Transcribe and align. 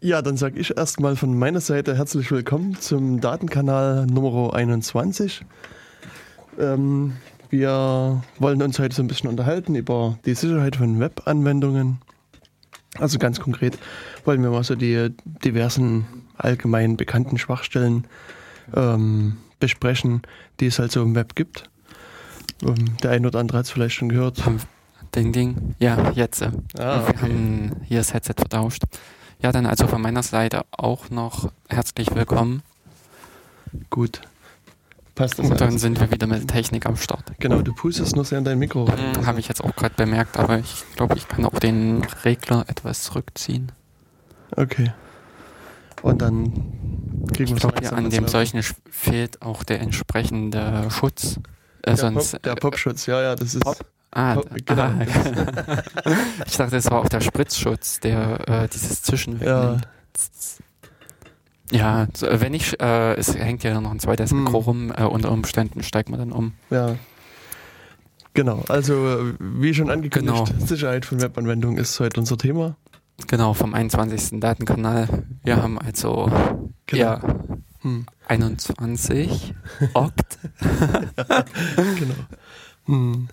Ja, 0.00 0.22
dann 0.22 0.36
sage 0.36 0.58
ich 0.60 0.76
erstmal 0.76 1.16
von 1.16 1.36
meiner 1.36 1.60
Seite 1.60 1.96
herzlich 1.96 2.30
willkommen 2.30 2.76
zum 2.80 3.20
Datenkanal 3.20 4.06
Nummer 4.06 4.54
21. 4.54 5.44
Ähm, 6.58 7.16
wir 7.50 8.22
wollen 8.38 8.62
uns 8.62 8.78
heute 8.78 8.94
so 8.94 9.02
ein 9.02 9.08
bisschen 9.08 9.28
unterhalten 9.28 9.74
über 9.74 10.18
die 10.24 10.34
Sicherheit 10.34 10.76
von 10.76 11.00
Webanwendungen. 11.00 11.98
Also 12.98 13.18
ganz 13.18 13.40
konkret 13.40 13.76
wollen 14.24 14.42
wir 14.42 14.50
mal 14.50 14.62
so 14.64 14.76
die 14.76 15.10
diversen 15.44 16.06
allgemein 16.36 16.96
bekannten 16.96 17.36
Schwachstellen 17.38 18.06
ähm, 18.74 19.36
besprechen, 19.58 20.22
die 20.60 20.66
es 20.66 20.78
halt 20.78 20.92
so 20.92 21.02
im 21.02 21.16
Web 21.16 21.34
gibt. 21.34 21.70
Ähm, 22.62 22.96
der 23.02 23.10
eine 23.10 23.26
oder 23.26 23.40
andere 23.40 23.58
hat 23.58 23.64
es 23.64 23.72
vielleicht 23.72 23.96
schon 23.96 24.08
gehört. 24.10 24.40
Ding, 25.16 25.32
ding. 25.32 25.74
Ja, 25.80 26.12
jetzt. 26.12 26.42
Äh, 26.42 26.50
Ah, 26.78 27.02
Wir 27.08 27.20
haben 27.22 27.72
hier 27.84 27.98
das 27.98 28.14
Headset 28.14 28.34
vertauscht. 28.36 28.82
Ja, 29.40 29.52
dann 29.52 29.66
also 29.66 29.86
von 29.86 30.02
meiner 30.02 30.22
Seite 30.22 30.62
auch 30.72 31.10
noch 31.10 31.50
herzlich 31.68 32.14
willkommen. 32.14 32.62
Gut. 33.90 34.20
Passt 35.14 35.38
das 35.38 35.48
Und 35.50 35.60
dann 35.60 35.70
alles? 35.70 35.80
sind 35.80 36.00
wir 36.00 36.10
wieder 36.10 36.26
mit 36.26 36.48
Technik 36.48 36.86
am 36.86 36.96
Start. 36.96 37.24
Genau, 37.38 37.60
du 37.62 37.72
pustest 37.72 38.16
noch 38.16 38.24
sehr 38.24 38.38
in 38.38 38.44
dein 38.44 38.58
Mikro 38.58 38.84
rein. 38.84 39.16
Hm, 39.16 39.26
Habe 39.26 39.40
ich 39.40 39.48
jetzt 39.48 39.62
auch 39.62 39.74
gerade 39.76 39.94
bemerkt, 39.96 40.36
aber 40.36 40.58
ich 40.58 40.84
glaube, 40.96 41.16
ich 41.16 41.26
kann 41.28 41.44
auch 41.44 41.58
den 41.58 42.04
Regler 42.24 42.64
etwas 42.68 43.02
zurückziehen. 43.04 43.72
Okay. 44.56 44.92
Und 46.02 46.22
dann 46.22 46.52
kriegen 47.32 47.48
wir 47.50 47.56
Ich 47.56 47.60
glaube, 47.60 47.96
an 47.96 48.10
dem 48.10 48.28
solchen 48.28 48.62
fehlt 48.90 49.42
auch 49.42 49.64
der 49.64 49.80
entsprechende 49.80 50.88
Schutz. 50.90 51.36
Äh, 51.36 51.40
Der, 51.86 51.96
sonst, 51.96 52.32
Pop, 52.32 52.42
der 52.42 52.54
Popschutz, 52.54 53.06
ja, 53.06 53.20
ja, 53.22 53.34
das 53.36 53.54
ist. 53.54 53.62
Pop? 53.62 53.76
Ah, 54.10 54.36
d- 54.36 54.62
genau. 54.64 54.82
ah. 54.82 55.00
ich 56.46 56.56
dachte, 56.56 56.76
es 56.76 56.90
war 56.90 57.00
auch 57.00 57.08
der 57.08 57.20
Spritzschutz, 57.20 58.00
der 58.00 58.48
äh, 58.48 58.68
dieses 58.68 59.02
Zwischen 59.02 59.40
Ja. 59.40 59.62
wegnimmt. 59.62 59.88
Ja, 61.70 62.06
so, 62.14 62.26
wenn 62.30 62.54
ich, 62.54 62.80
äh, 62.80 63.14
es 63.16 63.34
hängt 63.36 63.62
ja 63.62 63.78
noch 63.80 63.90
ein 63.90 64.00
zweites 64.00 64.30
Hm. 64.30 64.44
Mikro 64.44 64.58
rum, 64.58 64.90
äh, 64.96 65.02
unter 65.04 65.30
Umständen 65.30 65.82
steigt 65.82 66.08
man 66.08 66.18
dann 66.18 66.32
um. 66.32 66.54
Ja. 66.70 66.96
Genau, 68.32 68.64
also 68.68 68.94
äh, 69.28 69.34
wie 69.38 69.74
schon 69.74 69.90
angekündigt, 69.90 70.46
Genau. 70.46 70.66
Sicherheit 70.66 71.04
von 71.04 71.20
Webanwendungen 71.20 71.76
ist 71.76 71.98
heute 72.00 72.20
unser 72.20 72.38
Thema. 72.38 72.76
Genau, 73.26 73.52
vom 73.52 73.74
21. 73.74 74.40
Datenkanal. 74.40 75.08
Wir 75.44 75.60
haben 75.62 75.78
also 75.78 76.30
Genau. 76.86 77.02
ja, 77.02 77.20
Hm, 77.82 78.06
21 78.28 79.54
Okt, 79.94 80.38
genau. 81.98 82.14
Hm, 82.86 83.28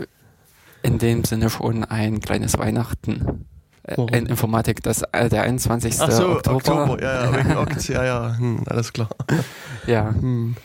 in 0.85 0.97
dem 0.99 1.23
Sinne 1.23 1.49
schon 1.49 1.83
ein 1.83 2.19
kleines 2.19 2.57
Weihnachten. 2.57 3.45
Äh, 3.83 3.97
Warum? 3.97 4.09
In 4.09 4.25
Informatik, 4.25 4.81
das, 4.83 5.03
äh, 5.11 5.29
der 5.29 5.43
21. 5.43 5.95
Ach 5.99 6.11
so, 6.11 6.29
Oktober. 6.31 6.55
Oktober, 6.55 7.01
ja, 7.03 7.25
ja, 7.25 7.33
wegen 7.37 7.57
Okt, 7.57 7.87
ja, 7.87 8.03
ja, 8.03 8.35
hm, 8.37 8.63
alles 8.67 8.93
klar. 8.93 9.09
Ja, 9.87 10.09
Hm, 10.09 10.55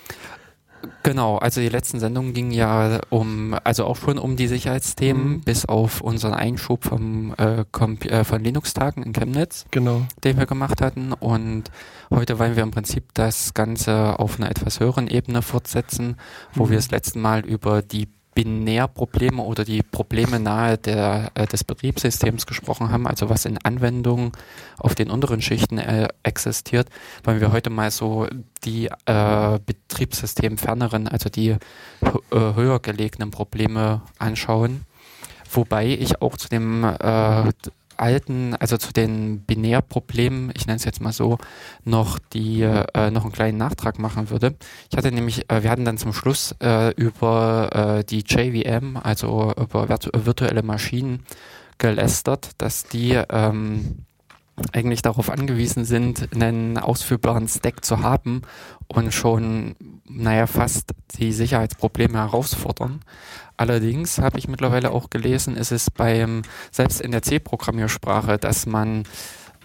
Genau, 1.02 1.36
also 1.36 1.60
die 1.60 1.68
letzten 1.68 2.00
Sendungen 2.00 2.32
gingen 2.32 2.52
ja 2.52 3.00
um, 3.10 3.54
also 3.64 3.84
auch 3.84 3.96
schon 3.96 4.16
um 4.18 4.36
die 4.36 4.46
Sicherheitsthemen, 4.48 5.28
Mhm. 5.28 5.40
bis 5.42 5.66
auf 5.66 6.00
unseren 6.00 6.32
Einschub 6.32 6.84
vom, 6.84 7.34
äh, 7.38 7.64
äh, 8.08 8.24
von 8.24 8.42
Linux-Tagen 8.42 9.02
in 9.02 9.12
Chemnitz, 9.12 9.66
genau. 9.70 10.06
den 10.24 10.38
wir 10.38 10.46
gemacht 10.46 10.80
hatten. 10.80 11.12
Und 11.12 11.64
heute 12.10 12.38
wollen 12.38 12.56
wir 12.56 12.62
im 12.62 12.70
Prinzip 12.70 13.12
das 13.12 13.52
Ganze 13.52 14.18
auf 14.18 14.38
einer 14.38 14.50
etwas 14.50 14.80
höheren 14.80 15.06
Ebene 15.06 15.42
fortsetzen, 15.42 16.16
wo 16.54 16.64
Mhm. 16.64 16.70
wir 16.70 16.76
das 16.78 16.90
letzte 16.90 17.18
Mal 17.18 17.40
über 17.44 17.82
die 17.82 18.08
Binärprobleme 18.34 19.42
oder 19.42 19.64
die 19.64 19.82
Probleme 19.82 20.38
nahe 20.38 20.78
der, 20.78 21.30
äh, 21.34 21.46
des 21.46 21.64
Betriebssystems 21.64 22.46
gesprochen 22.46 22.90
haben, 22.90 23.06
also 23.06 23.28
was 23.28 23.44
in 23.44 23.58
Anwendungen 23.58 24.32
auf 24.78 24.94
den 24.94 25.10
unteren 25.10 25.42
Schichten 25.42 25.78
äh, 25.78 26.08
existiert, 26.22 26.88
wollen 27.24 27.40
wir 27.40 27.52
heute 27.52 27.70
mal 27.70 27.90
so 27.90 28.28
die 28.64 28.88
äh, 29.06 29.58
betriebssystemferneren, 29.64 31.08
also 31.08 31.28
die 31.28 31.50
äh, 31.50 31.58
höher 32.30 32.78
gelegenen 32.80 33.30
Probleme 33.30 34.02
anschauen. 34.18 34.84
Wobei 35.52 35.86
ich 35.86 36.22
auch 36.22 36.36
zu 36.36 36.48
dem 36.48 36.84
äh, 36.84 37.52
alten, 38.00 38.54
also 38.56 38.76
zu 38.76 38.92
den 38.92 39.40
Binärproblemen, 39.42 40.52
ich 40.56 40.66
nenne 40.66 40.76
es 40.76 40.84
jetzt 40.84 41.00
mal 41.00 41.12
so, 41.12 41.38
noch 41.84 42.18
die 42.18 42.62
äh, 42.62 43.10
noch 43.10 43.24
einen 43.24 43.32
kleinen 43.32 43.58
Nachtrag 43.58 43.98
machen 43.98 44.30
würde. 44.30 44.56
Ich 44.90 44.96
hatte 44.96 45.12
nämlich, 45.12 45.50
äh, 45.50 45.62
wir 45.62 45.70
hatten 45.70 45.84
dann 45.84 45.98
zum 45.98 46.12
Schluss 46.12 46.54
äh, 46.60 46.92
über 46.94 47.98
äh, 48.00 48.04
die 48.04 48.24
JVM, 48.26 48.96
also 48.96 49.52
über 49.56 49.88
virtu 49.88 50.10
virtuelle 50.12 50.62
Maschinen 50.62 51.24
gelästert, 51.78 52.50
dass 52.58 52.84
die 52.84 53.20
ähm, 53.30 54.04
eigentlich 54.72 55.02
darauf 55.02 55.30
angewiesen 55.30 55.84
sind, 55.84 56.28
einen 56.34 56.78
ausführbaren 56.78 57.48
Stack 57.48 57.84
zu 57.84 58.00
haben 58.00 58.42
und 58.88 59.12
schon, 59.12 59.76
naja, 60.08 60.46
fast 60.46 60.92
die 61.18 61.32
Sicherheitsprobleme 61.32 62.18
herausfordern. 62.18 63.00
Allerdings 63.60 64.16
habe 64.16 64.38
ich 64.38 64.48
mittlerweile 64.48 64.90
auch 64.90 65.10
gelesen, 65.10 65.54
ist 65.54 65.70
es 65.70 65.90
beim, 65.90 66.40
selbst 66.70 66.98
in 66.98 67.10
der 67.10 67.20
C-Programmiersprache, 67.20 68.38
dass 68.38 68.64
man 68.64 69.04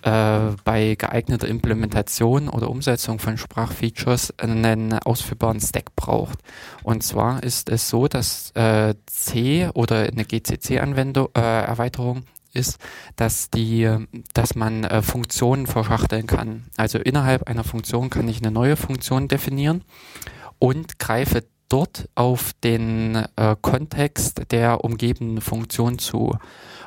äh, 0.02 0.52
bei 0.66 0.96
geeigneter 0.96 1.48
Implementation 1.48 2.50
oder 2.50 2.70
Umsetzung 2.70 3.20
von 3.20 3.38
Sprachfeatures 3.38 4.38
einen 4.38 4.92
ausführbaren 4.92 5.62
Stack 5.62 5.96
braucht. 5.96 6.40
Und 6.84 7.04
zwar 7.04 7.42
ist 7.42 7.70
es 7.70 7.90
so, 7.90 8.10
dass 8.10 8.52
äh, 8.52 8.96
C 9.06 9.70
oder 9.74 10.00
eine 10.00 10.26
GCC-Anwendung, 10.26 11.30
äh, 11.34 12.22
ist, 12.54 12.80
dass 13.16 13.50
die, 13.50 13.90
dass 14.34 14.56
man 14.56 14.84
äh, 14.84 15.04
Funktionen 15.04 15.68
verschachteln 15.68 16.28
kann. 16.28 16.66
Also 16.76 16.98
innerhalb 17.00 17.48
einer 17.48 17.64
Funktion 17.64 18.10
kann 18.10 18.28
ich 18.28 18.42
eine 18.42 18.52
neue 18.52 18.76
Funktion 18.76 19.30
definieren 19.30 19.86
und 20.60 21.00
greife 21.00 21.46
dort 21.70 22.10
auf 22.16 22.54
den 22.64 23.16
äh, 23.36 23.56
Kontext 23.62 24.52
der 24.52 24.84
umgebenden 24.84 25.42
Funktion 25.42 26.00
zu. 26.00 26.38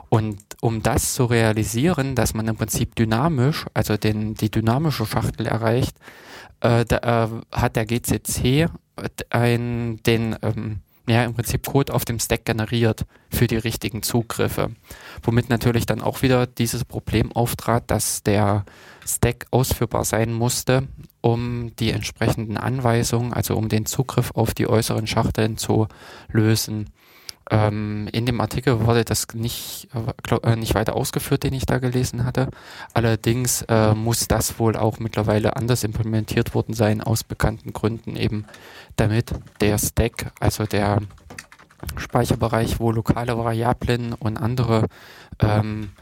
Und 0.08 0.38
um 0.60 0.82
das 0.82 1.14
zu 1.14 1.26
realisieren, 1.26 2.14
dass 2.14 2.34
man 2.34 2.48
im 2.48 2.56
Prinzip 2.56 2.94
dynamisch, 2.94 3.66
also 3.74 3.96
den, 3.96 4.34
die 4.34 4.50
dynamische 4.50 5.06
Schachtel 5.06 5.46
erreicht, 5.46 5.96
äh, 6.60 6.84
da, 6.84 7.24
äh, 7.24 7.28
hat 7.52 7.76
der 7.76 7.86
GCC 7.86 8.68
ein, 9.30 10.00
den, 10.04 10.36
ähm, 10.42 10.80
ja, 11.06 11.24
im 11.24 11.34
Prinzip 11.34 11.66
Code 11.66 11.94
auf 11.94 12.04
dem 12.04 12.18
Stack 12.18 12.44
generiert 12.44 13.06
für 13.30 13.46
die 13.46 13.56
richtigen 13.56 14.02
Zugriffe. 14.02 14.70
Womit 15.22 15.48
natürlich 15.48 15.86
dann 15.86 16.02
auch 16.02 16.22
wieder 16.22 16.46
dieses 16.46 16.84
Problem 16.84 17.32
auftrat, 17.32 17.90
dass 17.90 18.22
der 18.22 18.64
Stack 19.06 19.46
ausführbar 19.50 20.04
sein 20.04 20.32
musste, 20.32 20.86
um 21.20 21.74
die 21.76 21.90
entsprechenden 21.90 22.56
Anweisungen, 22.56 23.32
also 23.32 23.56
um 23.56 23.68
den 23.68 23.86
Zugriff 23.86 24.30
auf 24.34 24.54
die 24.54 24.68
äußeren 24.68 25.06
Schachteln 25.06 25.56
zu 25.56 25.88
lösen. 26.30 26.90
Ähm, 27.50 28.08
in 28.12 28.26
dem 28.26 28.40
Artikel 28.40 28.84
wurde 28.86 29.04
das 29.04 29.26
nicht, 29.32 29.88
äh, 29.94 30.12
glaub, 30.22 30.44
äh, 30.44 30.54
nicht 30.54 30.74
weiter 30.74 30.94
ausgeführt, 30.94 31.44
den 31.44 31.54
ich 31.54 31.64
da 31.64 31.78
gelesen 31.78 32.24
hatte. 32.24 32.48
Allerdings 32.92 33.62
äh, 33.62 33.94
muss 33.94 34.28
das 34.28 34.58
wohl 34.58 34.76
auch 34.76 34.98
mittlerweile 34.98 35.56
anders 35.56 35.82
implementiert 35.82 36.54
worden 36.54 36.74
sein, 36.74 37.00
aus 37.00 37.24
bekannten 37.24 37.72
Gründen 37.72 38.16
eben, 38.16 38.44
damit 38.96 39.32
der 39.60 39.78
Stack, 39.78 40.32
also 40.40 40.64
der 40.64 41.00
Speicherbereich, 41.96 42.80
wo 42.80 42.90
lokale 42.90 43.38
Variablen 43.38 44.12
und 44.12 44.36
andere 44.36 44.86
ähm, 45.40 45.92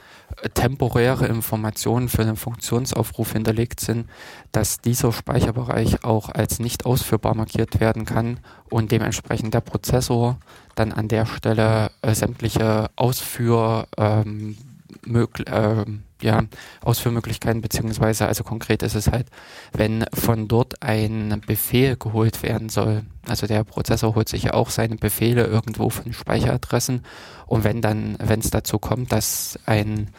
temporäre 0.54 1.26
Informationen 1.26 2.08
für 2.08 2.24
den 2.24 2.36
Funktionsaufruf 2.36 3.32
hinterlegt 3.32 3.80
sind, 3.80 4.08
dass 4.52 4.80
dieser 4.80 5.12
Speicherbereich 5.12 6.04
auch 6.04 6.28
als 6.28 6.58
nicht 6.58 6.84
ausführbar 6.84 7.34
markiert 7.34 7.80
werden 7.80 8.04
kann 8.04 8.40
und 8.70 8.92
dementsprechend 8.92 9.54
der 9.54 9.60
Prozessor 9.60 10.38
dann 10.74 10.92
an 10.92 11.08
der 11.08 11.26
Stelle 11.26 11.90
äh, 12.02 12.14
sämtliche 12.14 12.90
Ausführ, 12.96 13.88
ähm, 13.96 14.56
mögl 15.04 15.44
ähm, 15.50 16.02
ja, 16.22 16.44
Ausführmöglichkeiten, 16.82 17.60
beziehungsweise, 17.60 18.26
also 18.26 18.42
konkret 18.42 18.82
ist 18.82 18.94
es 18.94 19.08
halt, 19.08 19.26
wenn 19.72 20.04
von 20.14 20.48
dort 20.48 20.82
ein 20.82 21.42
Befehl 21.46 21.96
geholt 21.96 22.42
werden 22.42 22.68
soll. 22.68 23.02
Also 23.26 23.46
der 23.46 23.64
Prozessor 23.64 24.14
holt 24.14 24.28
sich 24.28 24.44
ja 24.44 24.54
auch 24.54 24.70
seine 24.70 24.96
Befehle 24.96 25.44
irgendwo 25.44 25.90
von 25.90 26.12
Speicheradressen 26.12 27.04
und 27.46 27.64
wenn 27.64 27.82
dann, 27.82 28.16
wenn 28.18 28.40
es 28.40 28.50
dazu 28.50 28.78
kommt, 28.78 29.12
dass 29.12 29.58
ein 29.66 30.10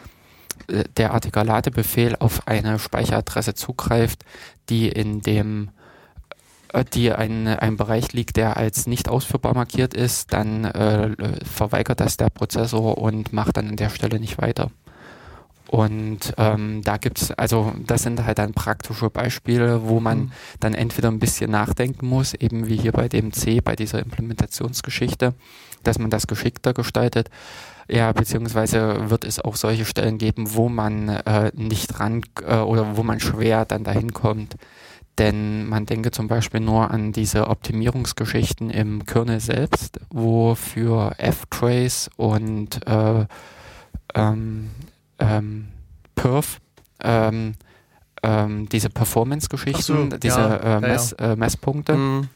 äh, 0.68 0.84
derartiger 0.96 1.44
Ladebefehl 1.44 2.16
auf 2.18 2.46
eine 2.46 2.78
Speicheradresse 2.78 3.54
zugreift, 3.54 4.24
die 4.68 4.88
in 4.88 5.20
dem 5.20 5.70
äh, 6.72 6.84
die 6.84 7.12
ein, 7.12 7.46
ein 7.46 7.76
Bereich 7.76 8.12
liegt, 8.12 8.36
der 8.36 8.56
als 8.56 8.86
nicht 8.86 9.08
ausführbar 9.08 9.54
markiert 9.54 9.94
ist, 9.94 10.32
dann 10.32 10.64
äh, 10.64 11.44
verweigert 11.44 12.00
das 12.00 12.16
der 12.16 12.30
Prozessor 12.30 12.98
und 12.98 13.32
macht 13.32 13.56
dann 13.56 13.68
an 13.68 13.76
der 13.76 13.90
Stelle 13.90 14.20
nicht 14.20 14.38
weiter. 14.38 14.70
Und 15.68 16.32
ähm, 16.38 16.80
da 16.82 16.96
gibt's 16.96 17.30
also 17.32 17.72
das 17.86 18.02
sind 18.02 18.24
halt 18.24 18.38
dann 18.38 18.54
praktische 18.54 19.10
Beispiele, 19.10 19.86
wo 19.86 20.00
man 20.00 20.18
mhm. 20.18 20.32
dann 20.60 20.74
entweder 20.74 21.08
ein 21.08 21.18
bisschen 21.18 21.50
nachdenken 21.50 22.06
muss, 22.06 22.32
eben 22.32 22.68
wie 22.68 22.76
hier 22.76 22.92
bei 22.92 23.08
dem 23.08 23.32
C, 23.34 23.60
bei 23.60 23.76
dieser 23.76 24.00
Implementationsgeschichte, 24.00 25.34
dass 25.82 25.98
man 25.98 26.08
das 26.08 26.26
geschickter 26.26 26.72
gestaltet. 26.72 27.28
Ja, 27.90 28.12
beziehungsweise 28.12 29.10
wird 29.10 29.24
es 29.24 29.40
auch 29.40 29.56
solche 29.56 29.84
Stellen 29.84 30.18
geben, 30.18 30.54
wo 30.54 30.70
man 30.70 31.08
äh, 31.08 31.52
nicht 31.54 32.00
ran 32.00 32.22
äh, 32.46 32.56
oder 32.56 32.96
wo 32.96 33.02
man 33.02 33.20
schwer 33.20 33.64
dann 33.66 33.84
dahin 33.84 34.12
kommt. 34.14 34.56
Denn 35.18 35.66
man 35.66 35.84
denke 35.84 36.12
zum 36.12 36.28
Beispiel 36.28 36.60
nur 36.60 36.90
an 36.90 37.12
diese 37.12 37.48
Optimierungsgeschichten 37.48 38.70
im 38.70 39.04
Kernel 39.04 39.40
selbst, 39.40 40.00
wo 40.10 40.54
für 40.54 41.12
F-Trace 41.18 42.08
und 42.16 42.86
äh, 42.86 43.26
ähm, 44.14 44.70
ähm, 45.18 45.68
Perf, 46.14 46.60
ähm, 47.02 47.54
ähm, 48.22 48.68
diese 48.68 48.90
Performance-Geschichten, 48.90 50.10
so, 50.10 50.16
diese 50.16 50.40
ja, 50.40 50.56
äh, 50.56 50.80
Mess, 50.80 51.14
ja, 51.18 51.26
ja. 51.26 51.32
Äh, 51.32 51.36
Messpunkte. 51.36 51.94
Mhm. 51.94 52.28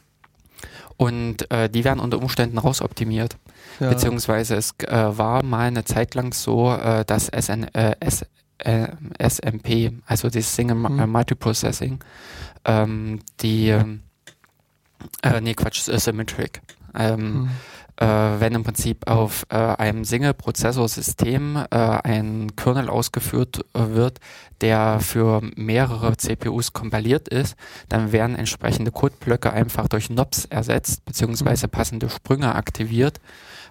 Und 0.95 1.51
äh, 1.51 1.69
die 1.69 1.83
werden 1.83 1.99
unter 1.99 2.19
Umständen 2.19 2.57
rausoptimiert. 2.57 3.37
Beziehungsweise 3.79 4.55
es 4.55 4.75
äh, 4.83 5.17
war 5.17 5.43
mal 5.43 5.67
eine 5.67 5.83
Zeit 5.83 6.13
lang 6.13 6.33
so, 6.33 6.71
äh, 6.71 7.03
dass 7.03 7.27
SN, 7.27 7.63
äh, 7.73 7.95
S, 7.99 8.25
SMP, 9.19 9.91
also 10.05 10.29
das 10.29 10.55
Single 10.55 10.77
mhm. 10.77 11.11
Multiprocessing, 11.11 11.99
ähm, 12.63 13.19
die, 13.41 13.69
äh, 13.69 15.41
nee, 15.41 15.53
Quatsch, 15.55 15.81
Symmetric. 15.81 16.61
Ähm, 16.95 17.41
mhm 17.41 17.49
äh, 17.97 18.05
wenn 18.05 18.55
im 18.55 18.63
Prinzip 18.63 19.07
auf 19.07 19.45
äh, 19.49 19.55
einem 19.55 20.03
Single-Prozessor-System 20.03 21.65
äh, 21.69 21.77
ein 21.77 22.55
Kernel 22.55 22.89
ausgeführt 22.89 23.65
äh, 23.73 23.89
wird, 23.89 24.19
der 24.61 24.99
für 24.99 25.41
mehrere 25.55 26.17
CPUs 26.17 26.73
kompiliert 26.73 27.27
ist, 27.27 27.55
dann 27.89 28.11
werden 28.11 28.35
entsprechende 28.35 28.91
Codeblöcke 28.91 29.51
einfach 29.53 29.87
durch 29.87 30.09
NOPs 30.09 30.45
ersetzt, 30.45 31.05
beziehungsweise 31.05 31.67
passende 31.67 32.09
Sprünge 32.09 32.55
aktiviert, 32.55 33.19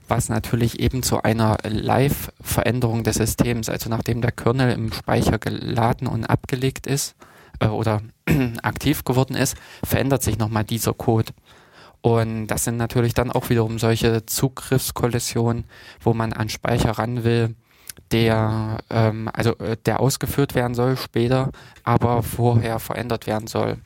was 0.09 0.29
natürlich 0.29 0.81
eben 0.81 1.03
zu 1.03 1.23
einer 1.23 1.59
Live-Veränderung 1.65 3.05
des 3.05 3.17
Systems, 3.17 3.69
also 3.69 3.91
nachdem 3.91 4.21
der 4.21 4.33
Kernel 4.33 4.73
im 4.73 4.93
Speicher 4.93 5.39
geladen 5.39 6.07
und 6.07 6.25
abgelegt 6.27 6.87
ist, 6.87 7.17
äh, 7.63 7.67
oder 7.67 8.03
aktiv 8.63 9.05
geworden 9.05 9.37
ist, 9.37 9.57
verändert 9.85 10.23
sich 10.23 10.39
nochmal 10.39 10.65
dieser 10.65 10.93
Code. 10.93 11.33
Und 12.03 12.49
das 12.49 12.65
sind 12.65 12.77
natürlich 12.77 13.15
dann 13.15 13.31
auch 13.31 13.49
wiederum 13.49 13.79
solche 13.79 14.27
Zugriffskollisionen, 14.27 15.65
wo 16.01 16.13
man 16.15 16.33
an 16.33 16.49
Speicher 16.49 16.91
ran 16.91 17.23
will, 17.23 17.55
der 18.11 18.79
ähm, 18.91 19.31
also 19.33 19.57
äh, 19.59 19.77
der 19.87 20.01
ausgeführt 20.01 20.55
werden 20.55 20.75
soll 20.75 20.97
später, 20.97 21.51
aber 21.85 22.23
vorher 22.23 22.81
verändert 22.81 23.27
werden 23.27 23.47
soll. 23.47 23.79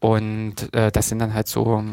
Und 0.00 0.74
äh, 0.74 0.90
das 0.90 1.08
sind 1.08 1.18
dann 1.18 1.34
halt 1.34 1.48
so, 1.48 1.84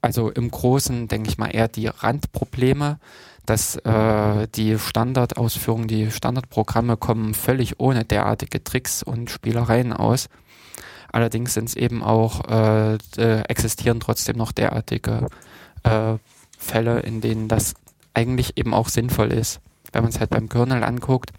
also 0.00 0.30
im 0.30 0.50
Großen 0.50 1.08
denke 1.08 1.28
ich 1.28 1.36
mal 1.36 1.48
eher 1.48 1.68
die 1.68 1.88
Randprobleme, 1.88 2.98
dass 3.44 3.76
äh, 3.76 4.48
die 4.54 4.78
Standardausführungen, 4.78 5.88
die 5.88 6.10
Standardprogramme 6.10 6.96
kommen 6.96 7.34
völlig 7.34 7.78
ohne 7.78 8.04
derartige 8.04 8.64
Tricks 8.64 9.02
und 9.02 9.30
Spielereien 9.30 9.92
aus. 9.92 10.28
Allerdings 11.12 11.54
sind 11.54 11.68
es 11.68 11.76
eben 11.76 12.02
auch, 12.02 12.48
äh, 12.48 12.94
äh, 13.16 13.40
existieren 13.48 14.00
trotzdem 14.00 14.36
noch 14.36 14.52
derartige 14.52 15.28
äh, 15.82 16.16
Fälle, 16.58 17.00
in 17.00 17.20
denen 17.20 17.48
das 17.48 17.74
eigentlich 18.14 18.56
eben 18.56 18.74
auch 18.74 18.88
sinnvoll 18.88 19.32
ist. 19.32 19.60
Wenn 19.92 20.02
man 20.02 20.10
es 20.10 20.20
halt 20.20 20.30
beim 20.30 20.48
Kernel 20.48 20.84
anguckt, 20.84 21.32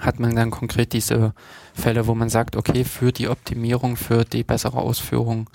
hat 0.00 0.20
man 0.20 0.34
dann 0.34 0.50
konkret 0.50 0.92
diese 0.92 1.34
Fälle, 1.74 2.06
wo 2.06 2.14
man 2.14 2.28
sagt, 2.28 2.56
okay, 2.56 2.84
für 2.84 3.12
die 3.12 3.28
Optimierung, 3.28 3.96
für 3.96 4.24
die 4.24 4.44
bessere 4.44 4.78
Ausführung 4.78 5.50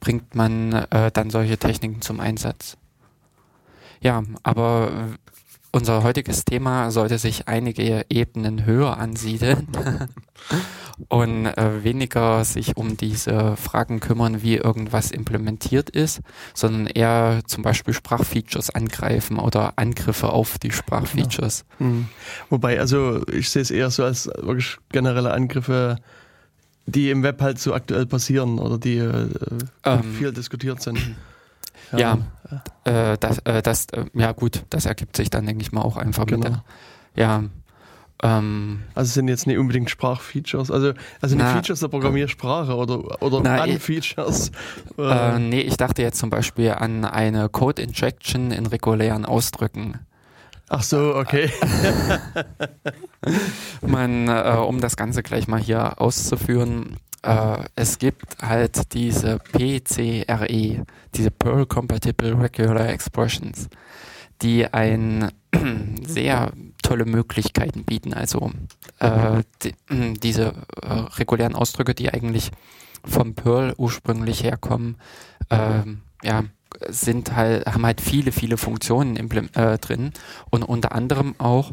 bringt 0.00 0.34
man 0.34 0.72
äh, 0.90 1.10
dann 1.12 1.30
solche 1.30 1.58
Techniken 1.58 2.02
zum 2.02 2.20
Einsatz. 2.20 2.76
Ja, 4.00 4.22
aber 4.42 5.16
unser 5.74 6.04
heutiges 6.04 6.44
Thema 6.44 6.90
sollte 6.92 7.18
sich 7.18 7.48
einige 7.48 8.06
Ebenen 8.08 8.64
höher 8.64 8.96
ansiedeln 8.96 9.66
und 11.08 11.46
äh, 11.46 11.82
weniger 11.82 12.44
sich 12.44 12.76
um 12.76 12.96
diese 12.96 13.56
Fragen 13.56 13.98
kümmern, 13.98 14.42
wie 14.42 14.54
irgendwas 14.54 15.10
implementiert 15.10 15.90
ist, 15.90 16.20
sondern 16.54 16.86
eher 16.86 17.40
zum 17.46 17.64
Beispiel 17.64 17.92
Sprachfeatures 17.92 18.70
angreifen 18.70 19.40
oder 19.40 19.72
Angriffe 19.76 20.28
auf 20.28 20.58
die 20.58 20.70
Sprachfeatures. 20.70 21.64
Ja. 21.80 21.86
Mhm. 21.86 22.08
Wobei, 22.50 22.78
also 22.78 23.26
ich 23.26 23.50
sehe 23.50 23.62
es 23.62 23.72
eher 23.72 23.90
so 23.90 24.04
als 24.04 24.26
wirklich 24.26 24.78
generelle 24.92 25.32
Angriffe, 25.32 25.96
die 26.86 27.10
im 27.10 27.24
Web 27.24 27.42
halt 27.42 27.58
so 27.58 27.74
aktuell 27.74 28.06
passieren 28.06 28.60
oder 28.60 28.78
die 28.78 28.98
äh, 28.98 29.28
ähm, 29.84 30.14
viel 30.14 30.32
diskutiert 30.32 30.80
sind. 30.82 31.16
Ja, 31.92 31.98
ja 31.98 32.18
äh, 32.84 33.18
das, 33.18 33.38
äh, 33.40 33.62
das, 33.62 33.86
äh, 33.92 34.04
ja 34.14 34.32
gut, 34.32 34.64
das 34.70 34.86
ergibt 34.86 35.16
sich 35.16 35.30
dann, 35.30 35.46
denke 35.46 35.62
ich 35.62 35.72
mal, 35.72 35.82
auch 35.82 35.96
einfach 35.96 36.26
genau. 36.26 36.48
mit 36.48 36.48
der, 36.48 36.64
ja, 37.16 37.44
ähm, 38.22 38.82
also 38.94 39.12
sind 39.12 39.28
jetzt 39.28 39.46
nicht 39.46 39.58
unbedingt 39.58 39.90
Sprachfeatures, 39.90 40.70
also, 40.70 40.92
also 41.20 41.36
na, 41.36 41.52
Features 41.52 41.80
der 41.80 41.88
Programmiersprache 41.88 42.74
oder, 42.74 43.22
oder 43.22 43.40
na, 43.42 43.62
an 43.62 43.78
Features. 43.78 44.50
Äh, 44.96 45.38
nee, 45.38 45.60
ich 45.60 45.76
dachte 45.76 46.02
jetzt 46.02 46.18
zum 46.18 46.30
Beispiel 46.30 46.70
an 46.70 47.04
eine 47.04 47.48
Code 47.48 47.82
Injection 47.82 48.50
in 48.50 48.66
regulären 48.66 49.24
Ausdrücken. 49.24 49.98
Ach 50.68 50.82
so, 50.82 51.14
okay. 51.14 51.50
Man, 53.82 54.28
äh, 54.28 54.56
um 54.66 54.80
das 54.80 54.96
Ganze 54.96 55.22
gleich 55.22 55.46
mal 55.46 55.60
hier 55.60 56.00
auszuführen, 56.00 56.96
äh, 57.24 57.64
es 57.74 57.98
gibt 57.98 58.38
halt 58.42 58.92
diese 58.92 59.38
PCRE, 59.38 60.84
diese 61.14 61.30
Perl 61.30 61.66
Compatible 61.66 62.38
Regular 62.38 62.88
Expressions, 62.88 63.68
die 64.42 64.66
ein 64.72 65.32
sehr 66.06 66.52
tolle 66.82 67.06
Möglichkeiten 67.06 67.84
bieten. 67.84 68.12
Also 68.12 68.52
äh, 68.98 69.42
die, 69.62 69.74
diese 70.20 70.54
äh, 70.82 70.92
regulären 71.16 71.54
Ausdrücke, 71.54 71.94
die 71.94 72.12
eigentlich 72.12 72.50
vom 73.04 73.34
Perl 73.34 73.74
ursprünglich 73.76 74.42
herkommen, 74.42 74.96
äh, 75.48 75.82
ja, 76.22 76.44
sind 76.88 77.34
halt, 77.34 77.66
haben 77.66 77.86
halt 77.86 78.00
viele, 78.00 78.32
viele 78.32 78.56
Funktionen 78.56 79.16
äh, 79.54 79.78
drin 79.78 80.12
und 80.50 80.62
unter 80.62 80.92
anderem 80.92 81.34
auch 81.38 81.72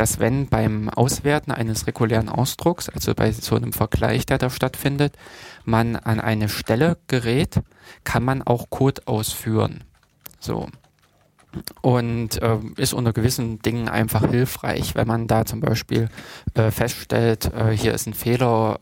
dass 0.00 0.18
wenn 0.18 0.46
beim 0.46 0.88
Auswerten 0.88 1.52
eines 1.52 1.86
regulären 1.86 2.30
Ausdrucks, 2.30 2.88
also 2.88 3.14
bei 3.14 3.32
so 3.32 3.54
einem 3.54 3.74
Vergleich, 3.74 4.24
der 4.24 4.38
da 4.38 4.48
stattfindet, 4.48 5.14
man 5.66 5.94
an 5.94 6.20
eine 6.20 6.48
Stelle 6.48 6.96
gerät, 7.06 7.60
kann 8.02 8.24
man 8.24 8.40
auch 8.40 8.70
Code 8.70 9.02
ausführen. 9.04 9.84
So. 10.38 10.68
Und 11.82 12.40
äh, 12.40 12.60
ist 12.78 12.94
unter 12.94 13.12
gewissen 13.12 13.58
Dingen 13.58 13.90
einfach 13.90 14.26
hilfreich, 14.26 14.94
wenn 14.94 15.06
man 15.06 15.26
da 15.26 15.44
zum 15.44 15.60
Beispiel 15.60 16.08
äh, 16.54 16.70
feststellt, 16.70 17.52
äh, 17.52 17.76
hier 17.76 17.92
ist 17.92 18.06
ein 18.06 18.14
Fehler, 18.14 18.78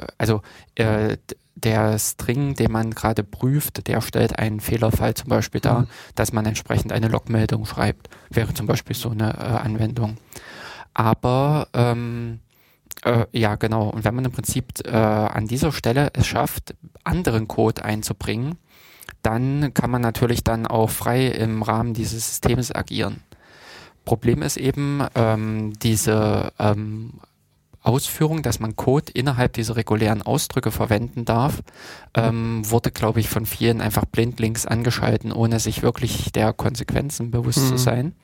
äh, 0.00 0.06
also 0.18 0.42
äh, 0.74 1.16
der 1.54 1.96
String, 2.00 2.54
den 2.54 2.72
man 2.72 2.90
gerade 2.90 3.22
prüft, 3.22 3.86
der 3.86 4.00
stellt 4.00 4.36
einen 4.36 4.58
Fehlerfall 4.58 5.14
zum 5.14 5.28
Beispiel 5.28 5.60
dar, 5.60 5.82
mhm. 5.82 5.86
dass 6.16 6.32
man 6.32 6.44
entsprechend 6.44 6.92
eine 6.92 7.06
Logmeldung 7.06 7.66
schreibt. 7.66 8.08
Wäre 8.30 8.52
zum 8.52 8.66
Beispiel 8.66 8.96
so 8.96 9.10
eine 9.10 9.32
äh, 9.34 9.42
Anwendung. 9.42 10.16
Aber 10.98 11.68
ähm, 11.74 12.40
äh, 13.04 13.26
ja, 13.32 13.56
genau. 13.56 13.90
Und 13.90 14.04
wenn 14.04 14.14
man 14.14 14.24
im 14.24 14.32
Prinzip 14.32 14.66
äh, 14.86 14.96
an 14.96 15.46
dieser 15.46 15.70
Stelle 15.70 16.08
es 16.14 16.26
schafft, 16.26 16.74
anderen 17.04 17.48
Code 17.48 17.84
einzubringen, 17.84 18.56
dann 19.20 19.74
kann 19.74 19.90
man 19.90 20.00
natürlich 20.00 20.42
dann 20.42 20.66
auch 20.66 20.88
frei 20.88 21.26
im 21.26 21.62
Rahmen 21.62 21.92
dieses 21.92 22.28
Systems 22.28 22.74
agieren. 22.74 23.22
Problem 24.06 24.40
ist 24.40 24.56
eben 24.56 25.02
ähm, 25.14 25.74
diese 25.80 26.52
ähm, 26.58 27.20
Ausführung, 27.82 28.42
dass 28.42 28.58
man 28.58 28.74
Code 28.74 29.12
innerhalb 29.12 29.52
dieser 29.52 29.76
regulären 29.76 30.22
Ausdrücke 30.22 30.70
verwenden 30.70 31.26
darf, 31.26 31.60
ähm, 32.14 32.62
wurde, 32.70 32.90
glaube 32.90 33.20
ich, 33.20 33.28
von 33.28 33.44
vielen 33.44 33.82
einfach 33.82 34.06
blindlings 34.06 34.64
angeschalten, 34.64 35.30
ohne 35.30 35.60
sich 35.60 35.82
wirklich 35.82 36.32
der 36.32 36.54
Konsequenzen 36.54 37.30
bewusst 37.30 37.64
mhm. 37.64 37.68
zu 37.68 37.76
sein. 37.76 38.14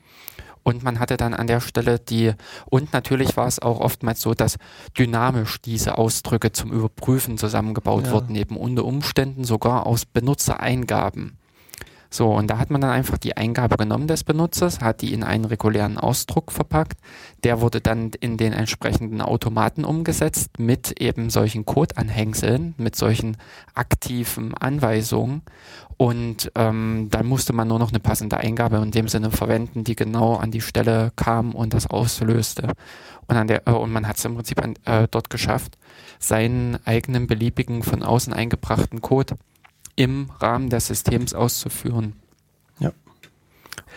Und 0.63 0.83
man 0.83 0.99
hatte 0.99 1.17
dann 1.17 1.33
an 1.33 1.47
der 1.47 1.59
Stelle 1.59 1.99
die, 1.99 2.33
und 2.65 2.93
natürlich 2.93 3.35
war 3.35 3.47
es 3.47 3.59
auch 3.59 3.79
oftmals 3.79 4.21
so, 4.21 4.33
dass 4.33 4.57
dynamisch 4.97 5.61
diese 5.61 5.97
Ausdrücke 5.97 6.51
zum 6.53 6.71
Überprüfen 6.71 7.37
zusammengebaut 7.37 8.05
ja. 8.07 8.13
wurden, 8.13 8.35
eben 8.35 8.55
unter 8.55 8.85
Umständen 8.85 9.43
sogar 9.43 9.85
aus 9.85 10.05
Benutzereingaben. 10.05 11.37
So, 12.13 12.31
und 12.31 12.45
da 12.45 12.59
hat 12.59 12.69
man 12.69 12.79
dann 12.79 12.91
einfach 12.91 13.17
die 13.17 13.37
Eingabe 13.37 13.75
genommen 13.75 14.05
des 14.05 14.23
Benutzers, 14.23 14.81
hat 14.81 15.01
die 15.01 15.13
in 15.13 15.23
einen 15.23 15.45
regulären 15.45 15.97
Ausdruck 15.97 16.51
verpackt. 16.51 16.99
Der 17.43 17.59
wurde 17.59 17.81
dann 17.81 18.11
in 18.19 18.37
den 18.37 18.53
entsprechenden 18.53 19.19
Automaten 19.19 19.83
umgesetzt 19.83 20.59
mit 20.59 21.01
eben 21.01 21.31
solchen 21.31 21.65
Codeanhängseln, 21.65 22.75
mit 22.77 22.95
solchen 22.95 23.37
aktiven 23.73 24.53
Anweisungen. 24.53 25.41
Und 25.97 26.51
ähm, 26.53 27.07
dann 27.09 27.25
musste 27.25 27.51
man 27.51 27.67
nur 27.67 27.79
noch 27.79 27.89
eine 27.89 27.99
passende 27.99 28.37
Eingabe 28.37 28.77
in 28.77 28.91
dem 28.91 29.07
Sinne 29.07 29.31
verwenden, 29.31 29.83
die 29.83 29.95
genau 29.95 30.35
an 30.35 30.51
die 30.51 30.61
Stelle 30.61 31.11
kam 31.15 31.55
und 31.55 31.73
das 31.73 31.87
auslöste. 31.87 32.73
Und, 33.25 33.37
an 33.37 33.47
der, 33.47 33.67
äh, 33.67 33.71
und 33.71 33.91
man 33.91 34.07
hat 34.07 34.17
es 34.17 34.25
im 34.25 34.35
Prinzip 34.35 34.61
an, 34.61 34.75
äh, 34.85 35.07
dort 35.09 35.31
geschafft, 35.31 35.79
seinen 36.19 36.77
eigenen 36.85 37.25
beliebigen 37.25 37.81
von 37.81 38.03
außen 38.03 38.33
eingebrachten 38.33 39.01
Code 39.01 39.33
im 39.95 40.29
Rahmen 40.39 40.69
des 40.69 40.87
Systems 40.87 41.33
auszuführen. 41.33 42.13
Ja. 42.79 42.91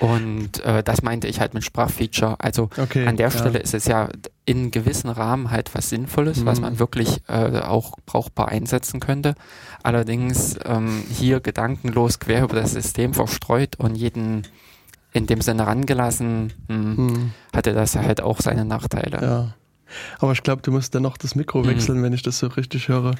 Und 0.00 0.62
äh, 0.64 0.82
das 0.82 1.02
meinte 1.02 1.26
ich 1.26 1.40
halt 1.40 1.54
mit 1.54 1.64
Sprachfeature. 1.64 2.36
Also 2.38 2.68
Okay, 2.76 3.06
an 3.06 3.16
der 3.16 3.28
ja. 3.30 3.38
Stelle 3.38 3.58
ist 3.58 3.72
es 3.74 3.86
ja 3.86 4.08
in 4.44 4.70
gewissen 4.70 5.08
Rahmen 5.08 5.50
halt 5.50 5.74
was 5.74 5.88
Sinnvolles, 5.88 6.44
was 6.44 6.58
Mhm. 6.58 6.64
man 6.64 6.78
wirklich 6.78 7.22
äh, 7.28 7.60
auch 7.60 7.94
brauchbar 8.04 8.48
einsetzen 8.48 9.00
könnte. 9.00 9.34
Allerdings 9.82 10.56
ähm, 10.64 11.02
hier 11.10 11.40
gedankenlos 11.40 12.18
quer 12.18 12.44
über 12.44 12.56
das 12.56 12.72
System 12.72 13.14
verstreut 13.14 13.76
und 13.76 13.94
jeden 13.94 14.46
in 15.12 15.26
dem 15.26 15.40
Sinne 15.40 15.66
rangelassen, 15.66 16.52
hm, 16.68 16.96
Hm, 16.96 17.32
hatte 17.54 17.72
das 17.72 17.96
halt 17.96 18.20
auch 18.20 18.40
seine 18.42 18.66
Nachteile. 18.66 19.18
ja. 19.22 19.54
Aber 20.18 20.32
ich 20.32 20.42
glaube, 20.42 20.62
du 20.62 20.72
musst 20.72 20.94
dennoch 20.94 21.16
das 21.16 21.34
Mikro 21.34 21.62
Mhm. 21.62 21.66
wechseln, 21.68 22.02
wenn 22.02 22.12
ich 22.12 22.22
das 22.22 22.38
so 22.38 22.48
richtig 22.48 22.88
höre. 22.88 23.14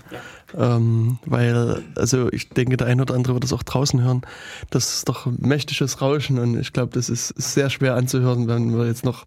Ähm, 0.56 1.18
weil, 1.26 1.82
also 1.96 2.30
ich 2.32 2.48
denke, 2.50 2.76
der 2.76 2.86
eine 2.86 3.02
oder 3.02 3.14
andere 3.14 3.34
wird 3.34 3.44
das 3.44 3.52
auch 3.52 3.62
draußen 3.62 4.02
hören. 4.02 4.22
Das 4.70 4.94
ist 4.94 5.08
doch 5.08 5.26
mächtiges 5.38 6.00
Rauschen 6.00 6.38
und 6.38 6.58
ich 6.58 6.72
glaube, 6.72 6.92
das 6.92 7.08
ist 7.08 7.28
sehr 7.28 7.70
schwer 7.70 7.94
anzuhören, 7.96 8.48
wenn 8.48 8.76
wir 8.76 8.86
jetzt 8.86 9.04
noch 9.04 9.24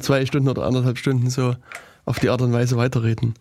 zwei 0.00 0.24
Stunden 0.26 0.48
oder 0.48 0.64
anderthalb 0.64 0.98
Stunden 0.98 1.30
so 1.30 1.54
auf 2.04 2.18
die 2.18 2.28
Art 2.30 2.42
und 2.42 2.52
Weise 2.52 2.76
weiterreden. 2.76 3.34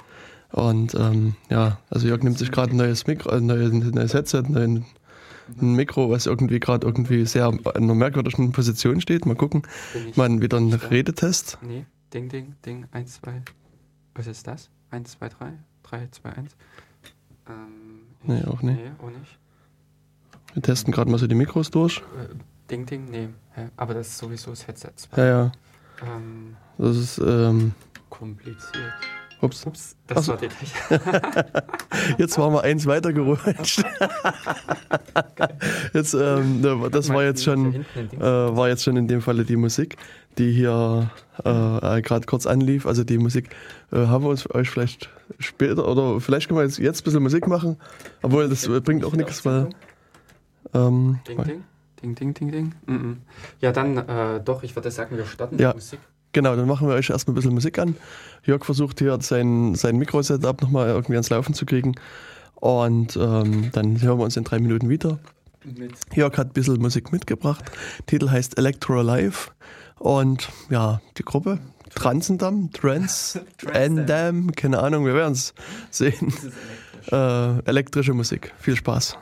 Und 0.51 0.95
ähm, 0.95 1.35
ja, 1.49 1.79
also 1.89 2.07
Jörg 2.07 2.23
nimmt 2.23 2.37
sich 2.37 2.51
gerade 2.51 2.71
ein 2.71 2.77
neues 2.77 3.07
Mikro, 3.07 3.29
ein 3.31 3.45
neues, 3.45 3.71
ein 3.71 3.79
neues 3.89 4.13
Headset, 4.13 4.43
ein, 4.47 4.85
ein 5.61 5.73
Mikro, 5.75 6.09
was 6.09 6.25
irgendwie 6.27 6.59
gerade 6.59 6.87
irgendwie 6.87 7.25
sehr 7.25 7.47
in 7.49 7.65
einer 7.75 7.93
merkwürdigen 7.95 8.51
Position 8.53 9.01
steht. 9.01 9.25
Mal 9.25 9.35
gucken. 9.35 9.63
Mal 10.15 10.41
wieder 10.41 10.57
einen 10.57 10.71
da? 10.71 10.77
Redetest. 10.89 11.57
Nee, 11.61 11.85
Ding, 12.15 12.29
Ding, 12.29 12.55
Ding, 12.65 12.87
1, 12.91 13.15
2. 13.21 13.41
Was 14.15 14.27
ist 14.27 14.47
das? 14.47 14.69
1, 14.89 15.11
2, 15.11 15.27
3, 15.29 15.53
3, 15.83 16.07
2, 16.11 16.29
1. 16.29 16.55
Ähm, 17.49 18.01
Nee, 18.23 18.43
auch 18.45 18.61
nicht. 18.61 18.79
Nee, 18.79 18.91
auch 19.03 19.09
nicht. 19.11 19.37
Wir 20.53 20.61
testen 20.63 20.93
gerade 20.93 21.11
mal 21.11 21.17
so 21.19 21.27
die 21.27 21.35
Mikros 21.35 21.69
durch. 21.69 21.97
Äh, 22.17 22.33
Ding, 22.71 22.85
Ding, 22.85 23.05
nee. 23.11 23.27
Aber 23.75 23.93
das 23.93 24.07
ist 24.07 24.17
sowieso 24.17 24.51
das 24.51 24.65
Headset. 24.65 24.91
Ja, 25.17 25.25
ja. 25.25 25.51
Ähm, 26.01 26.55
Das 26.77 26.95
ist, 26.97 27.17
ähm, 27.19 27.73
kompliziert. 28.09 28.93
Ups. 29.41 29.65
Ups, 29.65 29.95
das 30.07 30.17
Ach 30.17 30.23
so. 30.23 30.31
war 30.33 30.39
detailliert. 30.39 31.45
Jetzt 32.17 32.37
waren 32.37 32.53
wir 32.53 32.63
eins 32.63 32.85
weitergerutscht. 32.85 33.83
jetzt, 35.93 36.13
ähm, 36.13 36.61
das 36.91 37.09
war 37.09 37.23
jetzt 37.23 37.43
schon, 37.43 37.85
äh, 37.95 38.19
war 38.19 38.69
jetzt 38.69 38.83
schon 38.83 38.97
in 38.97 39.07
dem 39.07 39.21
Falle 39.21 39.45
die 39.45 39.55
Musik, 39.55 39.97
die 40.37 40.51
hier 40.51 41.09
äh, 41.43 42.01
gerade 42.01 42.25
kurz 42.25 42.45
anlief. 42.45 42.85
Also 42.85 43.03
die 43.03 43.17
Musik 43.17 43.49
äh, 43.91 44.05
haben 44.07 44.23
wir 44.23 44.29
uns 44.29 44.49
euch 44.53 44.69
vielleicht 44.69 45.09
später 45.39 45.87
oder 45.87 46.19
vielleicht 46.19 46.47
können 46.47 46.59
wir 46.59 46.65
jetzt, 46.65 46.77
jetzt 46.77 47.01
ein 47.01 47.03
bisschen 47.05 47.23
Musik 47.23 47.47
machen, 47.47 47.77
obwohl 48.21 48.49
das 48.49 48.67
äh, 48.67 48.79
bringt 48.81 49.03
auch 49.05 49.13
nichts, 49.13 49.45
weil 49.45 49.69
ähm, 50.73 51.19
Ding, 51.27 51.43
Ding, 51.43 51.63
Ding, 52.01 52.15
Ding, 52.15 52.33
Ding, 52.33 52.51
Ding. 52.51 52.75
Mm 52.85 52.93
-mm. 52.93 53.15
Ja, 53.61 53.71
dann 53.71 53.97
äh, 53.97 54.41
doch, 54.43 54.63
ich 54.63 54.75
würde 54.75 54.91
sagen, 54.91 55.17
wir 55.17 55.25
starten 55.25 55.57
Ja. 55.59 55.69
mit 55.69 55.77
Musik. 55.77 55.99
Genau, 56.35 56.53
dann 56.57 56.67
machen 56.67 56.89
wir 56.89 56.95
euch 56.95 57.09
erstmal 57.09 57.31
ein 57.31 57.35
bisschen 57.35 57.53
Musik 57.53 57.79
an. 57.79 57.95
Jörg 58.43 58.65
versucht 58.65 58.99
hier 58.99 59.17
sein, 59.21 59.73
sein 59.73 59.95
Mikro-Setup 59.95 60.61
nochmal 60.61 60.89
irgendwie 60.89 61.13
ans 61.13 61.29
Laufen 61.29 61.53
zu 61.53 61.65
kriegen. 61.65 61.95
Und 62.55 63.15
ähm, 63.15 63.69
dann 63.71 64.01
hören 64.01 64.19
wir 64.19 64.25
uns 64.25 64.35
in 64.35 64.43
drei 64.43 64.59
Minuten 64.59 64.89
wieder. 64.89 65.17
Mit 65.63 65.93
Jörg 66.13 66.37
hat 66.37 66.47
ein 66.47 66.51
bisschen 66.53 66.81
Musik 66.81 67.13
mitgebracht. 67.13 67.63
Titel 68.05 68.29
heißt 68.29 68.57
Electro 68.57 69.01
Live. 69.01 69.53
Und 69.97 70.49
ja, 70.69 70.99
die 71.17 71.23
Gruppe 71.23 71.59
Transendam, 71.95 72.69
Trans, 72.73 73.39
Endam, 73.71 74.51
keine 74.51 74.79
Ahnung, 74.79 75.05
wir 75.05 75.13
werden 75.13 75.31
es 75.31 75.53
sehen. 75.89 76.33
Äh, 77.13 77.59
elektrische 77.63 78.13
Musik. 78.13 78.51
Viel 78.57 78.75
Spaß. 78.75 79.17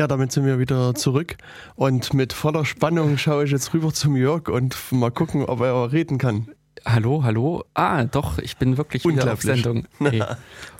Ja, 0.00 0.06
damit 0.06 0.32
sind 0.32 0.46
wir 0.46 0.58
wieder 0.58 0.94
zurück 0.94 1.36
und 1.74 2.14
mit 2.14 2.32
voller 2.32 2.64
Spannung 2.64 3.18
schaue 3.18 3.44
ich 3.44 3.50
jetzt 3.50 3.74
rüber 3.74 3.92
zum 3.92 4.16
Jörg 4.16 4.48
und 4.48 4.74
mal 4.92 5.10
gucken, 5.10 5.44
ob 5.44 5.60
er 5.60 5.92
reden 5.92 6.16
kann. 6.16 6.48
Hallo, 6.86 7.22
hallo. 7.22 7.64
Ah, 7.74 8.04
doch, 8.04 8.38
ich 8.38 8.56
bin 8.56 8.78
wirklich 8.78 9.04
wieder 9.04 9.30
auf 9.30 9.42
Sendung. 9.42 9.86
Nee. 9.98 10.22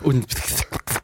Und 0.01 0.25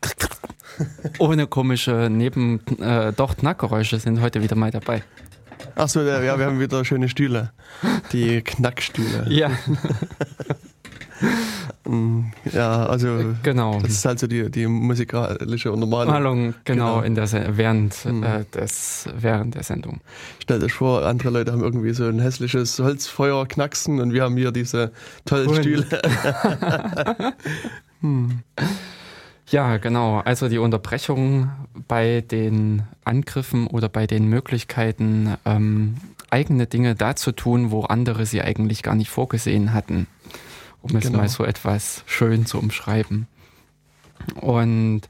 ohne 1.20 1.46
komische 1.46 2.10
Neben, 2.10 2.60
äh, 2.80 3.14
doch 3.14 3.38
Knackgeräusche 3.38 4.00
sind 4.00 4.20
heute 4.20 4.42
wieder 4.42 4.56
mal 4.56 4.72
dabei. 4.72 5.04
Achso, 5.76 6.02
ja, 6.02 6.40
wir 6.40 6.44
haben 6.44 6.60
wieder 6.60 6.84
schöne 6.86 7.10
Stühle. 7.10 7.52
Die 8.14 8.42
Knackstühle. 8.42 9.28
Ja. 9.30 9.52
Mm, 11.88 12.25
ja, 12.51 12.86
also 12.86 13.34
genau. 13.44 13.79
das 13.79 13.91
ist 13.91 14.06
halt 14.06 14.20
so 14.20 14.27
die, 14.27 14.51
die 14.51 14.67
musikalische 14.67 15.70
normale 15.70 16.12
Malung, 16.12 16.53
genau, 16.65 16.96
genau. 16.96 17.01
In 17.01 17.15
der, 17.15 17.58
während, 17.58 18.06
mhm. 18.06 18.24
äh, 18.24 18.44
des, 18.53 19.08
während 19.17 19.56
der 19.56 19.63
Sendung. 19.63 20.01
Stellt 20.39 20.63
euch 20.63 20.74
vor, 20.74 21.06
andere 21.06 21.29
Leute 21.29 21.53
haben 21.53 21.63
irgendwie 21.63 21.94
so 21.94 22.06
ein 22.06 22.20
hässliches 22.20 22.79
Holzfeuer 22.79 23.48
knacksen 23.48 24.01
und 24.01 24.13
wir 24.13 24.24
haben 24.24 24.36
hier 24.36 24.51
diese 24.51 24.91
tollen 25.25 25.48
und. 25.48 25.56
Stühle. 25.56 25.86
hm. 28.01 28.39
Ja, 29.50 29.77
genau. 29.77 30.20
Also 30.20 30.50
die 30.50 30.58
Unterbrechung 30.58 31.50
bei 31.88 32.20
den 32.20 32.84
Angriffen 33.06 33.67
oder 33.67 33.88
bei 33.88 34.06
den 34.06 34.27
Möglichkeiten, 34.27 35.36
ähm, 35.46 35.96
eigene 36.29 36.67
Dinge 36.67 36.96
da 36.96 37.15
zu 37.15 37.32
tun, 37.32 37.72
wo 37.72 37.84
andere 37.84 38.25
sie 38.25 38.41
eigentlich 38.41 38.84
gar 38.84 38.96
nicht 38.96 39.10
vorgesehen 39.10 39.74
hatten 39.74 40.08
um 40.81 40.96
es 40.96 41.05
genau. 41.05 41.19
mal 41.19 41.29
so 41.29 41.43
etwas 41.43 42.03
schön 42.05 42.46
zu 42.46 42.57
umschreiben. 42.60 43.27
Und 44.36 45.01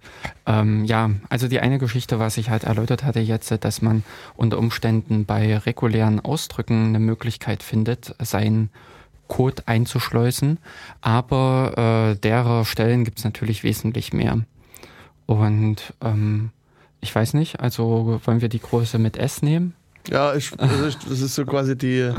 ähm, 0.45 0.85
ja, 0.85 1.09
also 1.29 1.47
die 1.47 1.59
eine 1.59 1.79
Geschichte, 1.79 2.19
was 2.19 2.37
ich 2.37 2.49
halt 2.49 2.63
erläutert 2.63 3.03
hatte 3.03 3.19
jetzt, 3.19 3.51
dass 3.63 3.81
man 3.81 4.03
unter 4.35 4.59
Umständen 4.59 5.25
bei 5.25 5.57
regulären 5.57 6.19
Ausdrücken 6.19 6.87
eine 6.87 6.99
Möglichkeit 6.99 7.63
findet, 7.63 8.15
seinen 8.19 8.69
Code 9.27 9.63
einzuschleusen, 9.65 10.59
aber 11.01 12.13
äh, 12.15 12.19
derer 12.19 12.65
Stellen 12.65 13.03
gibt 13.03 13.19
es 13.19 13.25
natürlich 13.25 13.63
wesentlich 13.63 14.13
mehr. 14.13 14.39
Und 15.25 15.93
ähm, 16.01 16.51
ich 17.01 17.13
weiß 17.13 17.33
nicht, 17.33 17.59
also 17.59 18.19
wollen 18.23 18.41
wir 18.41 18.49
die 18.49 18.61
Größe 18.61 18.97
mit 18.97 19.17
S 19.17 19.41
nehmen? 19.41 19.73
Ja, 20.09 20.35
ich, 20.35 20.51
also 20.57 20.87
ich, 20.87 20.97
das 20.97 21.21
ist 21.21 21.35
so 21.35 21.45
quasi 21.45 21.77
die. 21.77 22.11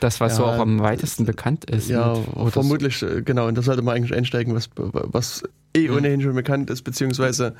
Das, 0.00 0.20
was 0.20 0.32
ja, 0.32 0.36
so 0.38 0.44
auch 0.46 0.58
am 0.58 0.80
weitesten 0.80 1.24
bekannt 1.24 1.66
ist. 1.66 1.88
Ja, 1.88 2.14
vermutlich. 2.48 3.02
Äh, 3.02 3.22
genau. 3.22 3.46
Und 3.48 3.56
da 3.56 3.62
sollte 3.62 3.82
man 3.82 3.96
eigentlich 3.96 4.16
einsteigen, 4.16 4.54
was, 4.54 4.70
was 4.76 5.42
eh 5.74 5.88
mhm. 5.88 5.96
ohnehin 5.96 6.20
schon 6.22 6.34
bekannt 6.34 6.70
ist, 6.70 6.82
beziehungsweise 6.82 7.54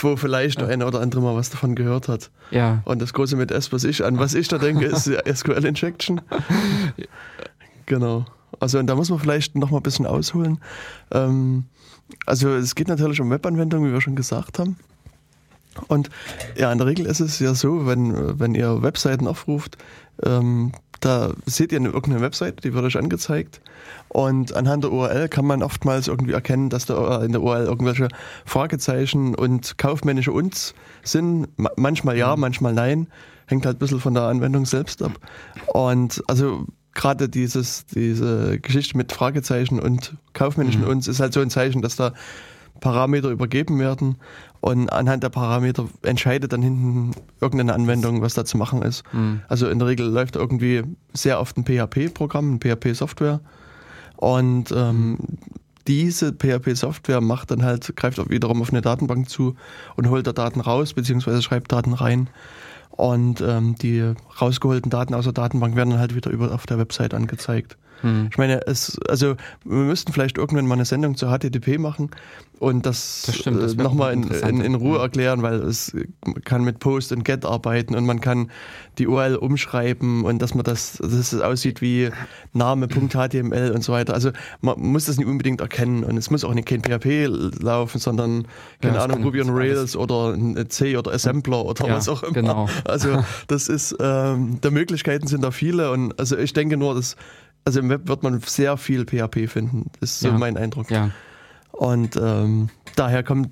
wo 0.00 0.16
vielleicht 0.16 0.60
ja. 0.60 0.66
eine 0.66 0.86
oder 0.86 1.00
andere 1.00 1.20
mal 1.20 1.36
was 1.36 1.50
davon 1.50 1.74
gehört 1.74 2.08
hat. 2.08 2.30
Ja. 2.50 2.82
Und 2.84 3.00
das 3.00 3.12
Große 3.12 3.36
mit 3.36 3.50
S, 3.50 3.72
was 3.72 3.84
ich 3.84 4.04
an 4.04 4.18
was 4.18 4.34
ich 4.34 4.48
da 4.48 4.58
denke, 4.58 4.86
ist 4.86 5.04
SQL 5.06 5.64
Injection. 5.64 6.20
genau. 7.86 8.24
Also, 8.60 8.78
und 8.78 8.86
da 8.86 8.94
muss 8.94 9.10
man 9.10 9.18
vielleicht 9.18 9.56
noch 9.56 9.70
mal 9.70 9.78
ein 9.78 9.82
bisschen 9.82 10.06
ausholen. 10.06 10.58
Ähm, 11.10 11.64
also, 12.26 12.54
es 12.54 12.74
geht 12.74 12.88
natürlich 12.88 13.20
um 13.20 13.30
Webanwendungen, 13.30 13.88
wie 13.88 13.92
wir 13.92 14.00
schon 14.00 14.16
gesagt 14.16 14.58
haben. 14.58 14.76
Und 15.88 16.10
ja, 16.56 16.70
in 16.72 16.78
der 16.78 16.86
Regel 16.86 17.06
ist 17.06 17.20
es 17.20 17.38
ja 17.38 17.54
so, 17.54 17.86
wenn, 17.86 18.38
wenn 18.38 18.54
ihr 18.54 18.82
Webseiten 18.82 19.26
aufruft, 19.26 19.76
ähm, 20.22 20.72
da 21.00 21.32
seht 21.44 21.72
ihr 21.72 21.78
eine, 21.78 21.88
irgendeine 21.88 22.22
Website, 22.22 22.64
die 22.64 22.72
wird 22.72 22.84
euch 22.84 22.96
angezeigt. 22.96 23.60
Und 24.08 24.54
anhand 24.54 24.84
der 24.84 24.92
URL 24.92 25.28
kann 25.28 25.44
man 25.44 25.62
oftmals 25.62 26.08
irgendwie 26.08 26.32
erkennen, 26.32 26.70
dass 26.70 26.86
da 26.86 27.22
in 27.22 27.32
der 27.32 27.42
URL 27.42 27.66
irgendwelche 27.66 28.08
Fragezeichen 28.44 29.34
und 29.34 29.76
kaufmännische 29.76 30.32
Uns 30.32 30.74
sind. 31.02 31.48
Manchmal 31.76 32.16
ja, 32.16 32.34
mhm. 32.34 32.40
manchmal 32.40 32.72
nein. 32.72 33.08
Hängt 33.46 33.66
halt 33.66 33.76
ein 33.76 33.78
bisschen 33.80 34.00
von 34.00 34.14
der 34.14 34.22
Anwendung 34.24 34.64
selbst 34.64 35.02
ab. 35.02 35.12
Und 35.66 36.22
also 36.26 36.64
gerade 36.94 37.28
dieses, 37.28 37.84
diese 37.86 38.58
Geschichte 38.60 38.96
mit 38.96 39.12
Fragezeichen 39.12 39.80
und 39.80 40.14
kaufmännischen 40.32 40.82
mhm. 40.82 40.88
Uns 40.88 41.08
ist 41.08 41.20
halt 41.20 41.34
so 41.34 41.40
ein 41.40 41.50
Zeichen, 41.50 41.82
dass 41.82 41.96
da 41.96 42.14
Parameter 42.80 43.28
übergeben 43.28 43.78
werden 43.78 44.16
und 44.64 44.90
anhand 44.90 45.22
der 45.22 45.28
Parameter 45.28 45.86
entscheidet 46.00 46.54
dann 46.54 46.62
hinten 46.62 47.10
irgendeine 47.38 47.74
Anwendung, 47.74 48.22
was 48.22 48.32
da 48.32 48.46
zu 48.46 48.56
machen 48.56 48.80
ist. 48.80 49.02
Mhm. 49.12 49.42
Also 49.46 49.68
in 49.68 49.78
der 49.78 49.88
Regel 49.88 50.06
läuft 50.06 50.36
irgendwie 50.36 50.84
sehr 51.12 51.38
oft 51.38 51.58
ein 51.58 51.66
PHP-Programm, 51.66 52.54
ein 52.54 52.60
PHP-Software 52.60 53.40
und 54.16 54.72
ähm, 54.74 55.18
diese 55.86 56.32
PHP-Software 56.32 57.20
macht 57.20 57.50
dann 57.50 57.62
halt, 57.62 57.94
greift 57.94 58.18
auch 58.18 58.30
wiederum 58.30 58.62
auf 58.62 58.70
eine 58.70 58.80
Datenbank 58.80 59.28
zu 59.28 59.54
und 59.96 60.08
holt 60.08 60.26
da 60.26 60.32
Daten 60.32 60.62
raus, 60.62 60.94
beziehungsweise 60.94 61.42
schreibt 61.42 61.70
Daten 61.70 61.92
rein. 61.92 62.30
Und 62.88 63.42
ähm, 63.42 63.74
die 63.74 64.14
rausgeholten 64.40 64.88
Daten 64.88 65.12
aus 65.12 65.24
der 65.24 65.34
Datenbank 65.34 65.76
werden 65.76 65.90
dann 65.90 65.98
halt 65.98 66.14
wieder 66.14 66.30
über 66.30 66.54
auf 66.54 66.64
der 66.64 66.78
Website 66.78 67.12
angezeigt. 67.12 67.76
Hm. 68.02 68.28
Ich 68.30 68.38
meine, 68.38 68.66
es, 68.66 68.98
also 69.08 69.36
wir 69.64 69.76
müssten 69.76 70.12
vielleicht 70.12 70.38
irgendwann 70.38 70.66
mal 70.66 70.74
eine 70.74 70.84
Sendung 70.84 71.16
zur 71.16 71.30
HTTP 71.30 71.78
machen 71.78 72.10
und 72.60 72.86
das, 72.86 73.24
das, 73.26 73.42
das 73.42 73.74
äh, 73.74 73.76
nochmal 73.76 74.12
in, 74.12 74.22
in, 74.30 74.60
in, 74.60 74.74
Ruhe 74.74 74.98
erklären, 74.98 75.42
weil 75.42 75.56
es 75.62 75.94
kann 76.44 76.62
mit 76.64 76.78
Post 76.78 77.12
und 77.12 77.24
Get 77.24 77.44
arbeiten 77.44 77.94
und 77.94 78.06
man 78.06 78.20
kann 78.20 78.50
die 78.98 79.08
URL 79.08 79.36
umschreiben 79.36 80.24
und 80.24 80.40
dass 80.40 80.54
man 80.54 80.64
das, 80.64 80.98
dass 80.98 81.12
es 81.12 81.40
aussieht 81.40 81.82
wie 81.82 82.10
Name.html 82.52 83.72
und 83.72 83.82
so 83.82 83.92
weiter. 83.92 84.14
Also 84.14 84.30
man 84.60 84.80
muss 84.80 85.06
das 85.06 85.18
nicht 85.18 85.26
unbedingt 85.26 85.60
erkennen 85.60 86.04
und 86.04 86.16
es 86.16 86.30
muss 86.30 86.44
auch 86.44 86.54
nicht 86.54 86.68
kein 86.68 86.82
PHP 86.82 87.26
laufen, 87.60 87.98
sondern 87.98 88.46
keine 88.80 88.96
ja, 88.96 89.04
Ahnung, 89.04 89.24
Ruby 89.24 89.42
on 89.42 89.50
Rails 89.50 89.96
oder 89.96 90.32
ein 90.32 90.70
C 90.70 90.96
oder 90.96 91.12
Assembler 91.12 91.64
oder 91.64 91.88
ja, 91.88 91.96
was 91.96 92.08
auch 92.08 92.22
immer. 92.22 92.32
Genau. 92.32 92.68
Also 92.84 93.24
das 93.48 93.68
ist, 93.68 93.96
ähm, 94.00 94.60
der 94.62 94.70
Möglichkeiten 94.70 95.26
sind 95.26 95.42
da 95.42 95.50
viele 95.50 95.90
und 95.90 96.18
also 96.18 96.38
ich 96.38 96.52
denke 96.52 96.76
nur, 96.76 96.94
dass 96.94 97.16
also 97.64 97.80
im 97.80 97.88
Web 97.88 98.08
wird 98.08 98.22
man 98.22 98.40
sehr 98.40 98.76
viel 98.76 99.04
PHP 99.04 99.48
finden. 99.48 99.90
Das 100.00 100.12
ist 100.12 100.20
so 100.20 100.28
ja. 100.28 100.38
mein 100.38 100.56
Eindruck. 100.56 100.90
Ja. 100.90 101.10
Und 101.72 102.16
ähm, 102.16 102.68
daher 102.96 103.22
kommt 103.22 103.50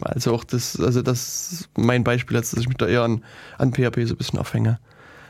also 0.00 0.34
auch 0.34 0.44
das, 0.44 0.78
also 0.78 1.02
das 1.02 1.68
mein 1.76 2.04
Beispiel 2.04 2.36
jetzt, 2.36 2.52
dass 2.52 2.60
ich 2.60 2.68
mich 2.68 2.76
da 2.76 2.86
eher 2.86 3.02
an, 3.02 3.22
an 3.58 3.72
PHP 3.72 4.06
so 4.06 4.14
ein 4.14 4.16
bisschen 4.16 4.38
aufhänge. 4.38 4.78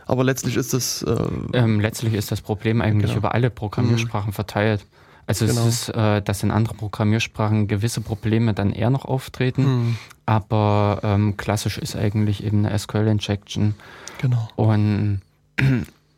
Aber 0.06 0.24
letztlich 0.24 0.56
ist 0.56 0.74
das. 0.74 1.02
Äh, 1.02 1.16
ähm, 1.52 1.80
letztlich 1.80 2.14
ist 2.14 2.32
das 2.32 2.40
Problem 2.40 2.80
eigentlich 2.80 3.10
genau. 3.10 3.18
über 3.18 3.34
alle 3.34 3.50
Programmiersprachen 3.50 4.30
mhm. 4.30 4.34
verteilt. 4.34 4.86
Also 5.26 5.46
genau. 5.46 5.66
es 5.66 5.88
ist, 5.88 5.88
äh, 5.90 6.20
dass 6.20 6.42
in 6.42 6.50
anderen 6.50 6.76
Programmiersprachen 6.76 7.68
gewisse 7.68 8.00
Probleme 8.00 8.54
dann 8.54 8.72
eher 8.72 8.90
noch 8.90 9.04
auftreten, 9.04 9.62
mhm. 9.64 9.96
aber 10.26 11.00
ähm, 11.04 11.36
klassisch 11.36 11.78
ist 11.78 11.94
eigentlich 11.94 12.42
eben 12.42 12.66
eine 12.66 12.76
SQL-Injection. 12.76 13.74
Genau. 14.20 14.48
Und 14.56 15.20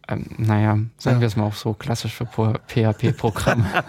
ähm, 0.08 0.26
naja, 0.38 0.78
sagen 0.98 1.16
ja. 1.16 1.20
wir 1.20 1.26
es 1.26 1.36
mal 1.36 1.44
auch 1.44 1.54
so, 1.54 1.74
klassisch 1.74 2.14
für 2.14 2.26
PHP-Programme. 2.26 3.64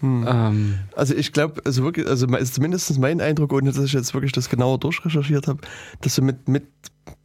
hm. 0.00 0.26
ähm. 0.28 0.78
Also 0.94 1.14
ich 1.14 1.32
glaube, 1.32 1.62
also 1.64 1.82
wirklich, 1.82 2.06
also 2.06 2.26
ist 2.36 2.54
zumindest 2.54 2.98
mein 2.98 3.20
Eindruck, 3.20 3.52
ohne 3.52 3.72
dass 3.72 3.84
ich 3.84 3.92
jetzt 3.92 4.14
wirklich 4.14 4.32
das 4.32 4.48
genauer 4.48 4.78
durchrecherchiert 4.78 5.48
habe, 5.48 5.60
dass 6.00 6.14
so 6.14 6.22
mit, 6.22 6.48
mit 6.48 6.66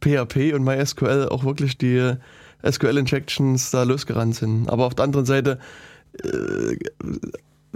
PHP 0.02 0.54
und 0.54 0.64
MySQL 0.64 1.28
auch 1.30 1.44
wirklich 1.44 1.78
die 1.78 2.14
SQL-Injections 2.68 3.70
da 3.70 3.84
losgerannt 3.84 4.34
sind. 4.34 4.68
Aber 4.68 4.86
auf 4.86 4.94
der 4.94 5.04
anderen 5.04 5.26
Seite 5.26 5.58
äh, 6.24 6.76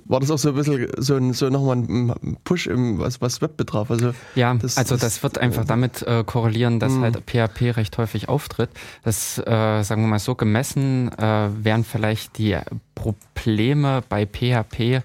war 0.05 0.21
das 0.21 0.31
auch 0.31 0.39
so 0.39 0.51
ein 0.51 0.55
bisschen 0.55 0.89
so, 0.99 1.17
ein, 1.17 1.33
so 1.33 1.49
nochmal 1.49 1.77
ein 1.77 2.37
Push, 2.45 2.67
im, 2.67 2.99
was, 2.99 3.21
was 3.21 3.43
Web 3.43 3.57
betraf. 3.57 3.91
Also 3.91 4.15
ja, 4.35 4.55
das, 4.55 4.77
also 4.77 4.95
das, 4.95 5.03
das 5.03 5.23
wird 5.23 5.39
einfach 5.39 5.65
damit 5.65 6.03
äh, 6.03 6.25
korrelieren, 6.25 6.81
dass 6.81 6.93
mh. 6.93 7.03
halt 7.03 7.23
PHP 7.27 7.77
recht 7.77 7.97
häufig 7.99 8.29
auftritt. 8.29 8.71
Das, 9.05 9.39
äh, 9.39 9.83
sagen 9.83 10.03
wir 10.03 10.09
mal 10.09 10.19
so, 10.19 10.35
gemessen 10.35 11.11
äh, 11.19 11.49
wären 11.63 11.85
vielleicht 11.85 12.39
die 12.39 12.59
Probleme 12.95 14.03
bei 14.09 14.27
PHP 14.27 15.03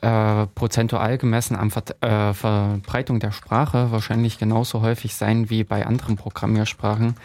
äh, 0.00 0.46
prozentual 0.54 1.18
gemessen 1.18 1.56
an 1.56 1.70
Ver 1.70 1.82
äh, 2.00 2.32
Verbreitung 2.32 3.18
der 3.18 3.32
Sprache 3.32 3.90
wahrscheinlich 3.90 4.38
genauso 4.38 4.80
häufig 4.80 5.14
sein 5.16 5.50
wie 5.50 5.64
bei 5.64 5.86
anderen 5.86 6.16
Programmiersprachen. 6.16 7.16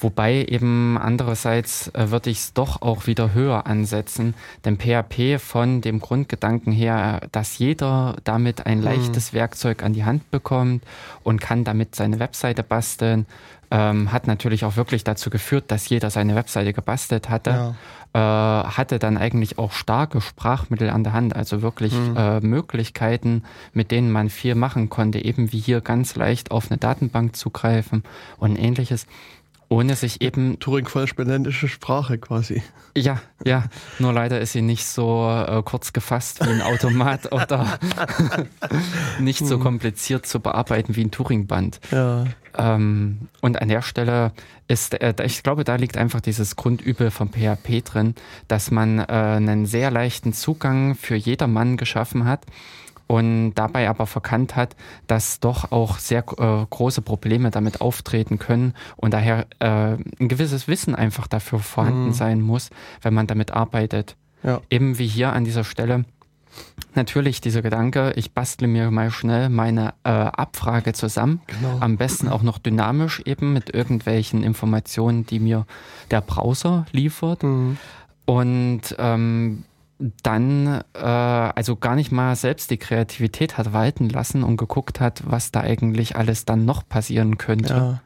Wobei 0.00 0.44
eben 0.44 0.98
andererseits 0.98 1.88
äh, 1.88 2.10
würde 2.10 2.30
ich 2.30 2.38
es 2.38 2.52
doch 2.52 2.82
auch 2.82 3.06
wieder 3.06 3.34
höher 3.34 3.66
ansetzen, 3.66 4.34
denn 4.64 4.78
PHP 4.78 5.38
von 5.38 5.80
dem 5.80 6.00
Grundgedanken 6.00 6.72
her, 6.72 7.20
dass 7.32 7.58
jeder 7.58 8.16
damit 8.24 8.66
ein 8.66 8.78
mhm. 8.78 8.84
leichtes. 8.84 9.30
Werkzeug 9.32 9.82
an 9.82 9.92
die 9.92 10.04
Hand 10.04 10.30
bekommt 10.30 10.84
und 11.22 11.40
kann 11.40 11.64
damit 11.64 11.94
seine 11.94 12.18
Webseite 12.18 12.62
basteln, 12.62 13.26
ähm, 13.70 14.12
hat 14.12 14.26
natürlich 14.26 14.64
auch 14.64 14.76
wirklich 14.76 15.04
dazu 15.04 15.30
geführt, 15.30 15.64
dass 15.68 15.88
jeder 15.88 16.10
seine 16.10 16.34
Webseite 16.34 16.72
gebastelt 16.72 17.28
hatte. 17.28 17.50
Ja. 17.50 17.74
Äh, 18.12 18.18
hatte 18.66 18.98
dann 18.98 19.16
eigentlich 19.16 19.58
auch 19.58 19.70
starke 19.70 20.20
Sprachmittel 20.20 20.90
an 20.90 21.04
der 21.04 21.12
Hand, 21.12 21.36
also 21.36 21.62
wirklich 21.62 21.92
mhm. 21.92 22.16
äh, 22.16 22.40
Möglichkeiten, 22.40 23.44
mit 23.72 23.92
denen 23.92 24.10
man 24.10 24.30
viel 24.30 24.56
machen 24.56 24.88
konnte, 24.88 25.24
eben 25.24 25.52
wie 25.52 25.60
hier 25.60 25.80
ganz 25.80 26.16
leicht 26.16 26.50
auf 26.50 26.70
eine 26.70 26.78
Datenbank 26.78 27.36
zugreifen 27.36 28.02
und 28.38 28.56
ähnliches. 28.56 29.06
Ohne 29.70 29.94
sich 29.94 30.20
eben. 30.20 30.58
Turing-vollspendendische 30.58 31.68
Sprache 31.68 32.18
quasi. 32.18 32.62
Ja, 32.96 33.22
ja. 33.44 33.64
Nur 34.00 34.12
leider 34.12 34.40
ist 34.40 34.52
sie 34.52 34.62
nicht 34.62 34.84
so 34.84 35.30
äh, 35.30 35.62
kurz 35.64 35.92
gefasst 35.92 36.44
wie 36.44 36.50
ein 36.50 36.60
Automat 36.60 37.32
oder 37.32 37.78
nicht 39.20 39.46
so 39.46 39.54
hm. 39.54 39.62
kompliziert 39.62 40.26
zu 40.26 40.40
bearbeiten 40.40 40.96
wie 40.96 41.04
ein 41.04 41.12
Turing-Band. 41.12 41.80
Ja. 41.92 42.24
Ähm, 42.58 43.28
und 43.40 43.62
an 43.62 43.68
der 43.68 43.82
Stelle 43.82 44.32
ist, 44.66 45.00
äh, 45.00 45.14
ich 45.24 45.44
glaube, 45.44 45.62
da 45.62 45.76
liegt 45.76 45.96
einfach 45.96 46.20
dieses 46.20 46.56
Grundübel 46.56 47.12
von 47.12 47.30
PHP 47.30 47.84
drin, 47.84 48.16
dass 48.48 48.72
man 48.72 48.98
äh, 48.98 49.04
einen 49.04 49.66
sehr 49.66 49.92
leichten 49.92 50.32
Zugang 50.32 50.96
für 50.96 51.14
jedermann 51.14 51.76
geschaffen 51.76 52.24
hat 52.24 52.44
und 53.10 53.54
dabei 53.54 53.88
aber 53.88 54.06
verkannt 54.06 54.54
hat, 54.54 54.76
dass 55.08 55.40
doch 55.40 55.72
auch 55.72 55.98
sehr 55.98 56.20
äh, 56.38 56.64
große 56.70 57.02
Probleme 57.02 57.50
damit 57.50 57.80
auftreten 57.80 58.38
können 58.38 58.72
und 58.96 59.12
daher 59.12 59.48
äh, 59.58 59.96
ein 60.20 60.28
gewisses 60.28 60.68
Wissen 60.68 60.94
einfach 60.94 61.26
dafür 61.26 61.58
vorhanden 61.58 62.06
mhm. 62.06 62.12
sein 62.12 62.40
muss, 62.40 62.70
wenn 63.02 63.12
man 63.12 63.26
damit 63.26 63.50
arbeitet. 63.50 64.14
Ja. 64.44 64.60
Eben 64.70 64.98
wie 64.98 65.08
hier 65.08 65.32
an 65.32 65.44
dieser 65.44 65.64
Stelle. 65.64 66.04
Natürlich 66.94 67.40
dieser 67.40 67.62
Gedanke, 67.62 68.12
ich 68.14 68.32
bastle 68.32 68.68
mir 68.68 68.92
mal 68.92 69.10
schnell 69.10 69.48
meine 69.48 69.94
äh, 70.04 70.10
Abfrage 70.10 70.92
zusammen, 70.92 71.40
genau. 71.48 71.78
am 71.80 71.96
besten 71.96 72.28
auch 72.28 72.42
noch 72.42 72.58
dynamisch 72.58 73.22
eben 73.24 73.52
mit 73.52 73.74
irgendwelchen 73.74 74.44
Informationen, 74.44 75.26
die 75.26 75.40
mir 75.40 75.66
der 76.12 76.20
Browser 76.20 76.86
liefert. 76.92 77.42
Mhm. 77.42 77.76
Und 78.24 78.94
ähm, 78.98 79.64
dann 80.22 80.82
äh, 80.94 81.00
also 81.00 81.76
gar 81.76 81.94
nicht 81.94 82.10
mal 82.10 82.34
selbst 82.36 82.70
die 82.70 82.78
Kreativität 82.78 83.58
hat 83.58 83.72
walten 83.72 84.08
lassen 84.08 84.42
und 84.42 84.56
geguckt 84.56 85.00
hat, 85.00 85.22
was 85.26 85.52
da 85.52 85.60
eigentlich 85.60 86.16
alles 86.16 86.44
dann 86.44 86.64
noch 86.64 86.88
passieren 86.88 87.38
könnte. 87.38 87.74
Ja. 87.74 88.02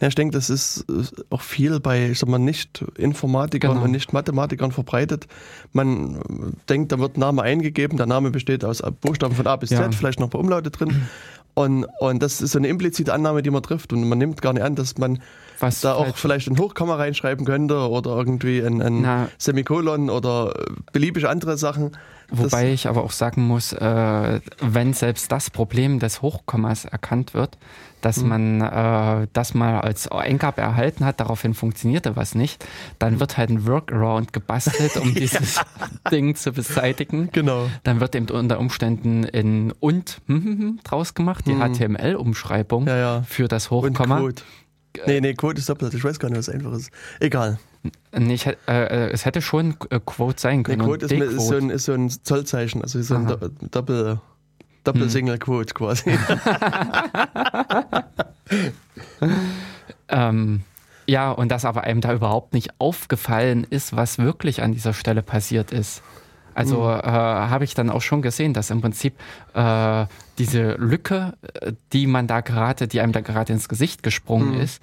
Ja, 0.00 0.08
ich 0.08 0.14
denke, 0.14 0.32
das 0.32 0.50
ist 0.50 0.84
auch 1.30 1.42
viel 1.42 1.78
bei 1.78 2.10
ich 2.10 2.18
sag 2.18 2.28
mal, 2.28 2.38
Nicht-Informatikern 2.38 3.72
genau. 3.72 3.84
und 3.84 3.92
Nicht-Mathematikern 3.92 4.72
verbreitet. 4.72 5.26
Man 5.72 6.54
denkt, 6.68 6.92
da 6.92 6.98
wird 6.98 7.16
Name 7.16 7.42
eingegeben, 7.42 7.96
der 7.96 8.06
Name 8.06 8.30
besteht 8.30 8.64
aus 8.64 8.82
Buchstaben 9.00 9.34
von 9.34 9.46
A 9.46 9.56
bis 9.56 9.70
Z, 9.70 9.78
ja. 9.78 9.90
vielleicht 9.92 10.18
noch 10.18 10.26
ein 10.26 10.30
paar 10.30 10.40
Umlaute 10.40 10.70
drin. 10.70 11.06
Und, 11.54 11.86
und 12.00 12.22
das 12.22 12.40
ist 12.40 12.52
so 12.52 12.58
eine 12.58 12.68
implizite 12.68 13.12
Annahme, 13.12 13.42
die 13.42 13.50
man 13.50 13.62
trifft. 13.62 13.92
Und 13.92 14.08
man 14.08 14.18
nimmt 14.18 14.40
gar 14.42 14.52
nicht 14.52 14.62
an, 14.62 14.74
dass 14.74 14.98
man 14.98 15.20
was 15.60 15.80
da 15.80 15.94
auch 15.94 16.16
vielleicht 16.16 16.48
ein 16.48 16.58
Hochkomma 16.58 16.96
reinschreiben 16.96 17.44
könnte 17.44 17.88
oder 17.88 18.16
irgendwie 18.16 18.60
ein, 18.60 18.80
ein 18.80 19.28
Semikolon 19.38 20.10
oder 20.10 20.54
beliebige 20.92 21.28
andere 21.28 21.56
Sachen. 21.56 21.92
Wobei 22.30 22.72
ich 22.72 22.86
aber 22.86 23.02
auch 23.02 23.10
sagen 23.10 23.42
muss, 23.42 23.72
äh, 23.72 24.40
wenn 24.60 24.92
selbst 24.92 25.32
das 25.32 25.50
Problem 25.50 25.98
des 25.98 26.22
Hochkommas 26.22 26.84
erkannt 26.84 27.34
wird, 27.34 27.58
dass 28.00 28.18
mhm. 28.18 28.28
man 28.28 28.60
äh, 28.60 29.26
das 29.32 29.54
mal 29.54 29.80
als 29.80 30.08
Eingabe 30.08 30.60
erhalten 30.60 31.04
hat, 31.04 31.20
daraufhin 31.20 31.54
funktionierte 31.54 32.16
was 32.16 32.34
nicht, 32.34 32.64
dann 32.98 33.20
wird 33.20 33.36
halt 33.36 33.50
ein 33.50 33.66
Workaround 33.66 34.32
gebastelt, 34.32 34.96
um 34.96 35.14
dieses 35.14 35.56
ja. 35.56 35.64
Ding 36.10 36.34
zu 36.36 36.52
beseitigen. 36.52 37.30
Genau. 37.32 37.66
Dann 37.82 38.00
wird 38.00 38.14
eben 38.14 38.28
unter 38.30 38.58
Umständen 38.58 39.24
in 39.24 39.72
und 39.80 40.20
hm, 40.26 40.44
hm, 40.44 40.58
hm, 40.58 40.80
draus 40.84 41.14
gemacht, 41.14 41.46
die 41.46 41.54
mhm. 41.54 41.74
HTML-Umschreibung 41.74 42.86
ja, 42.86 42.96
ja. 42.96 43.22
für 43.22 43.48
das 43.48 43.70
Hochkomma. 43.70 44.18
Und 44.18 44.22
Code. 44.22 44.42
Nee, 45.06 45.20
nee, 45.20 45.34
Quote 45.34 45.58
ist 45.58 45.68
doppelt. 45.68 45.94
Ich 45.94 46.04
weiß 46.04 46.18
gar 46.18 46.28
nicht, 46.28 46.38
was 46.38 46.48
einfach 46.48 46.72
ist. 46.72 46.90
Egal. 47.20 47.58
Nee, 48.16 48.34
ich, 48.34 48.46
äh, 48.46 48.56
äh, 48.66 49.10
es 49.10 49.24
hätte 49.24 49.40
schon 49.40 49.76
äh, 49.90 50.00
Quote 50.04 50.40
sein 50.40 50.62
können. 50.62 50.80
Nee, 50.80 50.86
Quote 50.86 51.06
ist, 51.06 51.12
ist, 51.12 51.48
so 51.48 51.56
ein, 51.56 51.70
ist, 51.70 51.84
so 51.84 51.92
ein, 51.92 52.10
Zollzeichen, 52.10 52.82
also 52.82 53.00
so 53.00 53.14
ein 53.14 53.26
Aha. 53.26 53.36
Doppel, 53.70 54.20
Doppel 54.84 55.08
hm. 55.10 55.38
Quasi. 55.38 56.10
ähm, 60.08 60.62
ja, 61.06 61.30
und 61.30 61.50
dass 61.50 61.64
aber 61.64 61.84
einem 61.84 62.00
da 62.00 62.12
überhaupt 62.12 62.52
nicht 62.52 62.78
aufgefallen 62.78 63.66
ist, 63.68 63.96
was 63.96 64.18
wirklich 64.18 64.62
an 64.62 64.72
dieser 64.72 64.92
Stelle 64.92 65.22
passiert 65.22 65.72
ist. 65.72 66.02
Also 66.54 66.82
mhm. 66.82 67.00
äh, 67.00 67.02
habe 67.02 67.64
ich 67.64 67.74
dann 67.74 67.90
auch 67.90 68.02
schon 68.02 68.22
gesehen, 68.22 68.54
dass 68.54 68.70
im 68.70 68.80
Prinzip 68.80 69.14
äh, 69.54 70.06
diese 70.38 70.72
Lücke, 70.72 71.34
äh, 71.60 71.72
die 71.92 72.06
man 72.06 72.26
da 72.26 72.40
gerade, 72.40 72.88
die 72.88 73.00
einem 73.00 73.12
da 73.12 73.20
gerade 73.20 73.52
ins 73.52 73.68
Gesicht 73.68 74.02
gesprungen 74.02 74.54
mhm. 74.54 74.60
ist, 74.60 74.82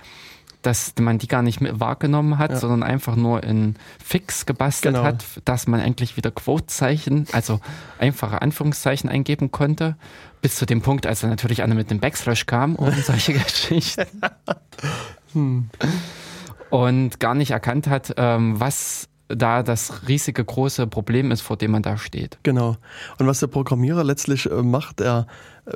dass 0.62 0.93
man 0.99 1.17
die 1.17 1.27
gar 1.27 1.43
nicht 1.43 1.60
wahrgenommen 1.62 2.38
hat, 2.38 2.51
ja. 2.51 2.58
sondern 2.58 2.84
einfach 2.84 3.15
nur 3.15 3.43
in 3.43 3.75
Fix 4.03 4.45
gebastelt 4.45 4.95
genau. 4.95 5.06
hat, 5.06 5.23
dass 5.45 5.67
man 5.67 5.80
endlich 5.80 6.17
wieder 6.17 6.32
Quotezeichen, 6.32 7.25
also 7.32 7.60
einfache 7.99 8.41
Anführungszeichen 8.41 9.10
eingeben 9.10 9.51
konnte, 9.51 9.95
bis 10.41 10.56
zu 10.56 10.65
dem 10.65 10.82
Punkt, 10.82 11.06
als 11.06 11.23
er 11.23 11.30
natürlich 11.30 11.63
einer 11.63 11.75
mit 11.75 11.89
dem 11.91 11.99
Backslash 11.99 12.45
kam 12.47 12.75
und 12.75 12.95
solche 13.06 13.34
Geschichten. 13.34 14.08
hm. 15.34 15.69
Und 16.69 17.19
gar 17.19 17.34
nicht 17.34 17.51
erkannt 17.51 17.88
hat, 17.88 18.13
ähm, 18.17 18.60
was 18.60 19.08
da 19.28 19.63
das 19.63 20.08
riesige 20.08 20.44
große 20.44 20.88
Problem 20.88 21.32
ist, 21.32 21.42
vor 21.42 21.58
dem 21.58 21.72
man 21.72 21.84
da 21.84 21.98
steht. 21.98 22.38
Genau. 22.44 22.78
Und 23.20 23.28
was 23.28 23.40
der 23.40 23.48
Programmierer 23.48 24.04
letztlich 24.04 24.50
äh, 24.50 24.63
macht, 24.63 25.02
er 25.02 25.28
äh, 25.66 25.72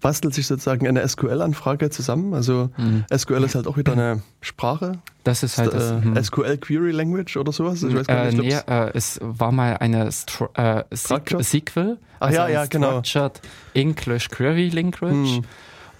bastelt 0.00 0.34
sich 0.34 0.46
sozusagen 0.46 0.86
eine 0.86 1.06
SQL-Anfrage 1.06 1.90
zusammen. 1.90 2.34
Also 2.34 2.70
mhm. 2.76 3.04
SQL 3.14 3.44
ist 3.44 3.54
halt 3.54 3.66
auch 3.66 3.76
wieder 3.76 3.92
eine 3.92 4.22
Sprache. 4.40 4.98
Das 5.22 5.42
ist 5.42 5.58
halt 5.58 5.74
das, 5.74 5.92
äh, 5.92 6.22
SQL 6.22 6.56
Query 6.58 6.92
Language 6.92 7.36
oder 7.36 7.52
sowas. 7.52 7.82
Ich 7.82 7.94
weiß 7.94 8.06
gar 8.06 8.26
nicht, 8.26 8.38
nee, 8.38 8.54
äh, 8.54 8.90
es 8.94 9.18
war 9.22 9.52
mal 9.52 9.76
eine 9.78 10.10
Stru 10.10 10.48
äh, 10.54 10.84
SQL. 10.94 11.98
Ach 12.20 12.26
also 12.26 12.38
ja, 12.38 12.48
ja, 12.48 12.66
genau. 12.66 13.02
Structured 13.02 13.40
English 13.74 14.28
Query 14.28 14.70
Language. 14.70 15.40
Mhm. 15.40 15.44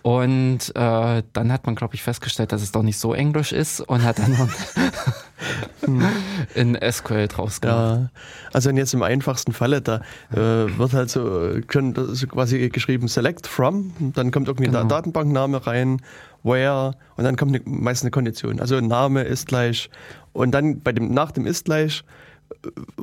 Und 0.04 0.70
äh, 0.76 1.22
dann 1.32 1.50
hat 1.50 1.64
man, 1.64 1.76
glaube 1.76 1.94
ich, 1.94 2.02
festgestellt, 2.02 2.52
dass 2.52 2.60
es 2.60 2.72
doch 2.72 2.82
nicht 2.82 2.98
so 2.98 3.14
englisch 3.14 3.52
ist 3.52 3.80
und 3.80 4.02
hat 4.02 4.18
dann 4.18 4.32
noch 4.32 4.50
in 6.54 6.78
SQL 6.78 7.26
draus 7.26 7.62
gemacht. 7.62 8.00
Ja, 8.02 8.10
also 8.52 8.68
jetzt 8.68 8.92
im 8.92 9.02
einfachsten 9.02 9.54
Falle, 9.54 9.80
da 9.80 10.02
äh, 10.30 10.36
wird 10.36 10.92
halt 10.92 11.08
so, 11.08 11.58
können, 11.68 11.94
so 11.96 12.26
quasi 12.26 12.68
geschrieben 12.68 13.08
select 13.08 13.46
from, 13.46 13.94
dann 13.98 14.30
kommt 14.30 14.48
irgendwie 14.48 14.66
genau. 14.66 14.80
der 14.80 14.88
Datenbankname 14.88 15.66
rein, 15.66 16.02
where 16.42 16.92
und 17.16 17.24
dann 17.24 17.36
kommt 17.36 17.54
eine, 17.54 17.62
meist 17.64 18.02
eine 18.02 18.10
Kondition. 18.10 18.60
Also 18.60 18.78
Name 18.82 19.22
ist 19.22 19.46
gleich 19.46 19.88
und 20.34 20.50
dann 20.50 20.80
bei 20.80 20.92
dem 20.92 21.14
nach 21.14 21.30
dem 21.30 21.46
ist 21.46 21.64
gleich 21.64 22.04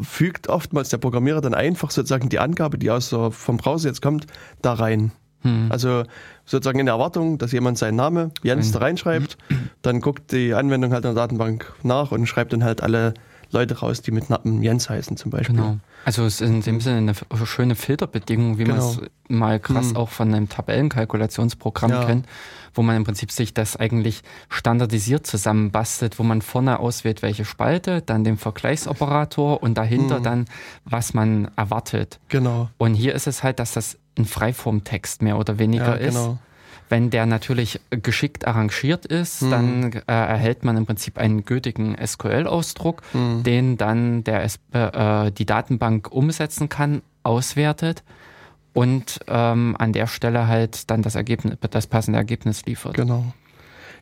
fügt 0.03 0.49
oftmals 0.49 0.89
der 0.89 0.99
Programmierer 0.99 1.41
dann 1.41 1.55
einfach 1.55 1.89
sozusagen 1.89 2.29
die 2.29 2.37
Angabe, 2.37 2.77
die 2.77 2.91
aus 2.91 3.09
vom 3.09 3.57
Browser 3.57 3.89
jetzt 3.89 4.03
kommt, 4.03 4.27
da 4.61 4.73
rein. 4.73 5.11
Hm. 5.41 5.67
Also 5.69 6.03
sozusagen 6.45 6.79
in 6.79 6.85
der 6.85 6.95
Erwartung, 6.95 7.37
dass 7.37 7.51
jemand 7.51 7.77
seinen 7.77 7.95
Namen 7.95 8.31
Jens 8.43 8.67
hm. 8.67 8.73
da 8.73 8.79
reinschreibt, 8.79 9.37
dann 9.81 10.01
guckt 10.01 10.31
die 10.31 10.53
Anwendung 10.53 10.91
halt 10.91 11.05
in 11.05 11.13
der 11.13 11.21
Datenbank 11.23 11.73
nach 11.83 12.11
und 12.11 12.25
schreibt 12.27 12.53
dann 12.53 12.63
halt 12.63 12.81
alle 12.81 13.13
Leute 13.51 13.79
raus, 13.79 14.01
die 14.01 14.11
mit 14.11 14.29
Namen 14.29 14.63
Jens 14.63 14.89
heißen 14.89 15.17
zum 15.17 15.31
Beispiel. 15.31 15.55
Genau. 15.55 15.77
Also 16.05 16.25
es 16.25 16.41
ist 16.41 16.47
in 16.47 16.61
dem 16.61 16.81
Sinne 16.81 16.97
eine 16.97 17.45
schöne 17.45 17.75
Filterbedingung, 17.75 18.57
wie 18.57 18.63
genau. 18.63 18.77
man 18.77 18.85
es 18.85 18.99
mal 19.27 19.59
krass 19.59 19.89
hm. 19.89 19.97
auch 19.97 20.09
von 20.09 20.33
einem 20.33 20.49
Tabellenkalkulationsprogramm 20.49 21.91
ja. 21.91 22.05
kennt, 22.05 22.25
wo 22.73 22.81
man 22.81 22.95
im 22.95 23.03
Prinzip 23.03 23.31
sich 23.31 23.53
das 23.53 23.75
eigentlich 23.75 24.21
standardisiert 24.49 25.27
zusammenbastelt, 25.27 26.17
wo 26.17 26.23
man 26.23 26.41
vorne 26.41 26.79
auswählt, 26.79 27.21
welche 27.21 27.45
Spalte, 27.45 28.01
dann 28.01 28.23
den 28.23 28.37
Vergleichsoperator 28.37 29.61
und 29.61 29.77
dahinter 29.77 30.17
hm. 30.17 30.23
dann, 30.23 30.45
was 30.85 31.13
man 31.13 31.51
erwartet. 31.55 32.19
Genau. 32.29 32.69
Und 32.77 32.95
hier 32.95 33.13
ist 33.13 33.27
es 33.27 33.43
halt, 33.43 33.59
dass 33.59 33.73
das 33.73 33.97
ein 34.17 34.25
Freiformtext 34.25 35.21
mehr 35.21 35.37
oder 35.37 35.59
weniger 35.59 35.99
ja, 35.99 36.07
genau. 36.09 36.31
ist. 36.33 36.37
Wenn 36.89 37.09
der 37.09 37.25
natürlich 37.25 37.79
geschickt 37.89 38.45
arrangiert 38.45 39.05
ist, 39.05 39.43
mhm. 39.43 39.49
dann 39.49 39.93
äh, 39.93 40.01
erhält 40.07 40.65
man 40.65 40.75
im 40.75 40.85
Prinzip 40.85 41.17
einen 41.17 41.45
gültigen 41.45 41.95
SQL-Ausdruck, 42.05 43.01
mhm. 43.13 43.43
den 43.43 43.77
dann 43.77 44.25
der, 44.25 44.45
äh, 44.73 45.27
äh, 45.27 45.31
die 45.31 45.45
Datenbank 45.45 46.11
umsetzen 46.11 46.67
kann, 46.67 47.01
auswertet 47.23 48.03
und 48.73 49.19
ähm, 49.27 49.75
an 49.79 49.93
der 49.93 50.07
Stelle 50.07 50.47
halt 50.47 50.89
dann 50.91 51.01
das 51.01 51.15
Ergebnis, 51.15 51.57
das 51.69 51.87
passende 51.87 52.17
Ergebnis 52.17 52.65
liefert. 52.65 52.95
Genau. 52.95 53.25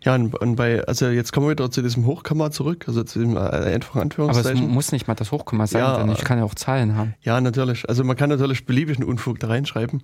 Ja, 0.04 0.16
und, 0.16 0.36
und, 0.36 0.56
bei, 0.56 0.84
also 0.86 1.08
jetzt 1.08 1.34
kommen 1.34 1.48
wir 1.48 1.52
wieder 1.52 1.70
zu 1.72 1.82
diesem 1.82 2.06
Hochkomma 2.06 2.52
zurück, 2.52 2.86
also 2.88 3.04
zu 3.04 3.20
dem 3.20 3.36
äh, 3.36 3.40
einfachen 3.40 4.02
Anführungszeichen. 4.02 4.58
Aber 4.58 4.68
es 4.68 4.74
muss 4.74 4.92
nicht 4.92 5.08
mal 5.08 5.16
das 5.16 5.32
Hochkomma 5.32 5.68
sein, 5.68 5.82
ja, 5.82 5.98
denn 5.98 6.12
ich 6.12 6.24
kann 6.24 6.38
ja 6.38 6.46
auch 6.46 6.56
Zahlen 6.56 6.96
haben. 6.96 7.16
Ja, 7.22 7.42
natürlich. 7.42 7.88
Also 7.90 8.04
man 8.04 8.16
kann 8.16 8.30
natürlich 8.30 8.66
beliebigen 8.66 9.04
Unfug 9.04 9.40
da 9.40 9.48
reinschreiben. 9.48 10.04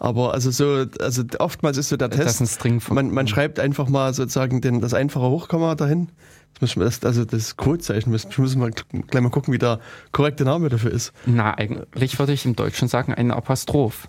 Aber 0.00 0.32
also 0.32 0.50
so, 0.50 0.86
also 1.00 1.24
oftmals 1.38 1.76
ist 1.76 1.88
so 1.88 1.96
der 1.96 2.10
Test. 2.10 2.24
Das 2.24 2.34
ist 2.34 2.40
ein 2.40 2.46
String 2.46 2.82
man, 2.90 3.10
man 3.10 3.26
schreibt 3.26 3.58
einfach 3.58 3.88
mal 3.88 4.14
sozusagen 4.14 4.60
den, 4.60 4.80
das 4.80 4.94
einfache 4.94 5.28
Hochkomma 5.28 5.74
dahin. 5.74 6.08
Das 6.54 6.60
müssen 6.60 6.80
wir, 6.80 6.84
das, 6.86 7.04
also 7.04 7.24
das 7.24 7.56
Codezeichen 7.56 8.10
müssen, 8.10 8.30
müssen 8.36 8.60
wir 8.60 8.70
gleich 8.70 9.22
mal 9.22 9.30
gucken, 9.30 9.52
wie 9.52 9.58
der 9.58 9.80
korrekte 10.12 10.44
Name 10.44 10.68
dafür 10.68 10.92
ist. 10.92 11.12
Na, 11.26 11.54
eigentlich 11.54 12.18
würde 12.18 12.32
ich 12.32 12.44
im 12.44 12.56
Deutschen 12.56 12.88
sagen, 12.88 13.12
ein 13.14 13.30
Apostroph. 13.30 14.08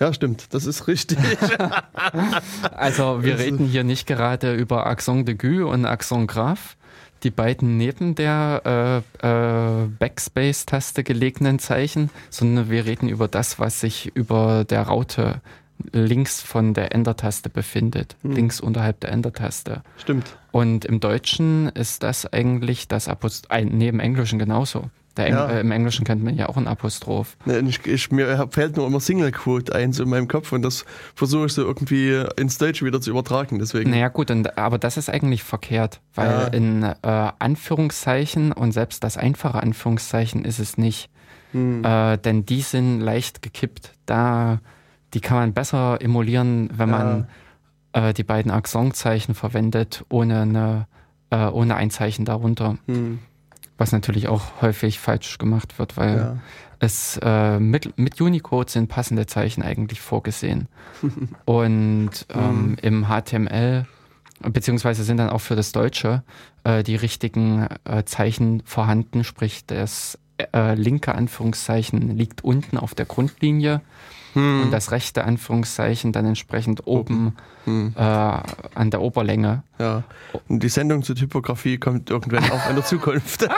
Ja, 0.00 0.14
stimmt, 0.14 0.54
das 0.54 0.64
ist 0.64 0.88
richtig. 0.88 1.18
also 2.72 3.22
wir 3.22 3.38
reden 3.38 3.66
hier 3.66 3.84
nicht 3.84 4.06
gerade 4.06 4.54
über 4.54 4.86
Accent 4.86 5.28
de 5.28 5.34
Gue 5.34 5.66
und 5.66 5.84
Accent 5.84 6.26
Grave, 6.26 6.60
die 7.22 7.30
beiden 7.30 7.76
neben 7.76 8.14
der 8.14 9.04
äh, 9.22 9.26
äh, 9.26 9.86
Backspace-Taste 9.98 11.04
gelegenen 11.04 11.58
Zeichen, 11.58 12.08
sondern 12.30 12.70
wir 12.70 12.86
reden 12.86 13.10
über 13.10 13.28
das, 13.28 13.58
was 13.58 13.80
sich 13.80 14.10
über 14.14 14.64
der 14.64 14.84
Raute 14.84 15.42
links 15.92 16.40
von 16.40 16.72
der 16.72 16.94
Enter-Taste 16.94 17.50
befindet, 17.50 18.16
hm. 18.22 18.32
links 18.32 18.60
unterhalb 18.60 19.00
der 19.00 19.12
Enter-Taste. 19.12 19.82
Stimmt. 19.98 20.34
Und 20.50 20.86
im 20.86 21.00
Deutschen 21.00 21.68
ist 21.68 22.02
das 22.02 22.30
eigentlich 22.32 22.88
das 22.88 23.06
Apostroph, 23.06 23.64
neben 23.64 24.00
Englischen 24.00 24.38
genauso. 24.38 24.90
Eng 25.16 25.34
ja. 25.34 25.48
äh, 25.48 25.60
Im 25.60 25.70
Englischen 25.72 26.04
kennt 26.04 26.22
man 26.22 26.36
ja 26.36 26.48
auch 26.48 26.56
ein 26.56 26.66
Apostroph. 26.66 27.36
Ich, 27.46 27.84
ich, 27.86 28.10
mir 28.10 28.48
fällt 28.50 28.76
nur 28.76 28.86
immer 28.86 29.00
Single 29.00 29.32
Quote 29.32 29.74
ein 29.74 29.92
so 29.92 30.04
in 30.04 30.08
meinem 30.08 30.28
Kopf 30.28 30.52
und 30.52 30.62
das 30.62 30.84
versuche 31.14 31.46
ich 31.46 31.52
so 31.52 31.62
irgendwie 31.62 32.24
ins 32.36 32.58
Deutsche 32.58 32.84
wieder 32.84 33.00
zu 33.00 33.10
übertragen. 33.10 33.58
Deswegen. 33.58 33.90
Naja 33.90 34.08
gut, 34.08 34.30
und, 34.30 34.56
aber 34.56 34.78
das 34.78 34.96
ist 34.96 35.10
eigentlich 35.10 35.42
verkehrt, 35.42 36.00
weil 36.14 36.30
ja. 36.30 36.46
in 36.46 36.82
äh, 36.82 36.94
Anführungszeichen 37.02 38.52
und 38.52 38.72
selbst 38.72 39.02
das 39.02 39.16
einfache 39.16 39.62
Anführungszeichen 39.62 40.44
ist 40.44 40.58
es 40.58 40.78
nicht. 40.78 41.10
Hm. 41.52 41.84
Äh, 41.84 42.16
denn 42.18 42.46
die 42.46 42.62
sind 42.62 43.00
leicht 43.00 43.42
gekippt. 43.42 43.92
Da, 44.06 44.60
die 45.14 45.20
kann 45.20 45.38
man 45.38 45.52
besser 45.52 45.98
emulieren, 46.00 46.70
wenn 46.72 46.90
man 46.90 47.26
äh, 47.92 48.14
die 48.14 48.22
beiden 48.22 48.52
Accent-Zeichen 48.52 49.34
verwendet, 49.34 50.04
ohne, 50.08 50.42
eine, 50.42 50.86
äh, 51.30 51.46
ohne 51.46 51.74
ein 51.74 51.90
Zeichen 51.90 52.24
darunter. 52.24 52.78
Hm 52.86 53.18
was 53.80 53.92
natürlich 53.92 54.28
auch 54.28 54.60
häufig 54.60 55.00
falsch 55.00 55.38
gemacht 55.38 55.78
wird, 55.78 55.96
weil 55.96 56.16
ja. 56.16 56.36
es 56.80 57.18
äh, 57.22 57.58
mit, 57.58 57.98
mit 57.98 58.20
Unicode 58.20 58.68
sind 58.68 58.88
passende 58.88 59.24
Zeichen 59.24 59.62
eigentlich 59.62 60.02
vorgesehen. 60.02 60.68
Und 61.46 62.26
ähm, 62.28 62.68
mhm. 62.72 62.76
im 62.82 63.06
HTML 63.08 63.86
beziehungsweise 64.42 65.02
sind 65.02 65.16
dann 65.16 65.30
auch 65.30 65.40
für 65.40 65.56
das 65.56 65.72
Deutsche 65.72 66.22
äh, 66.64 66.82
die 66.82 66.96
richtigen 66.96 67.68
äh, 67.84 68.04
Zeichen 68.04 68.62
vorhanden, 68.66 69.24
sprich 69.24 69.64
das 69.64 70.18
äh, 70.52 70.74
linke 70.74 71.14
Anführungszeichen 71.14 72.16
liegt 72.18 72.44
unten 72.44 72.76
auf 72.76 72.94
der 72.94 73.06
Grundlinie 73.06 73.80
hm. 74.34 74.62
und 74.62 74.70
das 74.70 74.90
rechte 74.92 75.24
Anführungszeichen 75.24 76.12
dann 76.12 76.26
entsprechend 76.26 76.86
oben 76.86 77.36
hm. 77.64 77.94
äh, 77.96 78.00
an 78.00 78.90
der 78.90 79.00
Oberlänge. 79.00 79.62
Ja. 79.78 80.04
Und 80.48 80.62
die 80.62 80.68
Sendung 80.68 81.02
zur 81.02 81.16
Typografie 81.16 81.78
kommt 81.78 82.10
irgendwann 82.10 82.50
auch 82.50 82.68
in 82.68 82.76
der 82.76 82.84
Zukunft. 82.84 83.42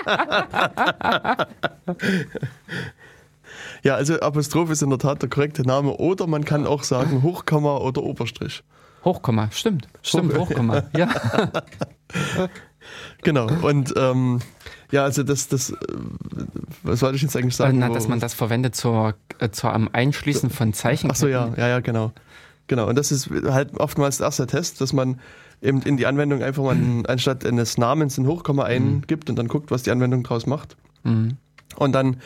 ja, 3.82 3.94
also 3.94 4.20
Apostroph 4.20 4.70
ist 4.70 4.82
in 4.82 4.90
der 4.90 4.98
Tat 4.98 5.22
der 5.22 5.28
korrekte 5.28 5.62
Name 5.62 5.96
oder 5.96 6.26
man 6.26 6.44
kann 6.44 6.66
auch 6.66 6.82
sagen 6.82 7.22
Hochkomma 7.22 7.78
oder 7.78 8.02
Oberstrich. 8.02 8.62
Hochkomma, 9.04 9.48
stimmt. 9.50 9.88
Stimmt, 10.02 10.38
Hochkomma, 10.38 10.84
ja. 10.96 11.08
genau. 13.22 13.48
Und 13.62 13.92
ähm, 13.96 14.40
ja, 14.92 15.04
also 15.04 15.22
das, 15.22 15.48
das, 15.48 15.70
äh, 15.70 15.76
was 16.82 17.02
wollte 17.02 17.16
ich 17.16 17.22
jetzt 17.22 17.34
eigentlich 17.34 17.56
sagen? 17.56 17.78
Na, 17.78 17.88
dass 17.88 18.08
man 18.08 18.20
das 18.20 18.34
verwendet 18.34 18.76
zur, 18.76 19.14
äh, 19.38 19.50
zur 19.50 19.72
am 19.72 19.88
Einschließen 19.92 20.50
von 20.50 20.74
Zeichen. 20.74 21.10
Ach 21.10 21.16
so, 21.16 21.26
ja, 21.26 21.52
ja, 21.56 21.66
ja, 21.66 21.80
genau. 21.80 22.12
Genau. 22.68 22.88
Und 22.88 22.96
das 22.96 23.10
ist 23.10 23.30
halt 23.30 23.76
oftmals 23.78 24.18
der 24.18 24.26
erste 24.26 24.46
Test, 24.46 24.80
dass 24.80 24.92
man 24.92 25.18
eben 25.62 25.80
in 25.82 25.96
die 25.96 26.06
Anwendung 26.06 26.42
einfach 26.42 26.62
mal 26.62 26.76
anstatt 27.08 27.44
eines 27.46 27.78
Namens 27.78 28.18
ein 28.18 28.26
Hochkomma 28.26 28.64
eingibt 28.64 29.30
und 29.30 29.36
dann 29.36 29.48
guckt, 29.48 29.70
was 29.70 29.82
die 29.82 29.90
Anwendung 29.90 30.22
draus 30.24 30.46
macht. 30.46 30.76
Mhm. 31.04 31.38
Und 31.76 31.92
dann 31.92 32.18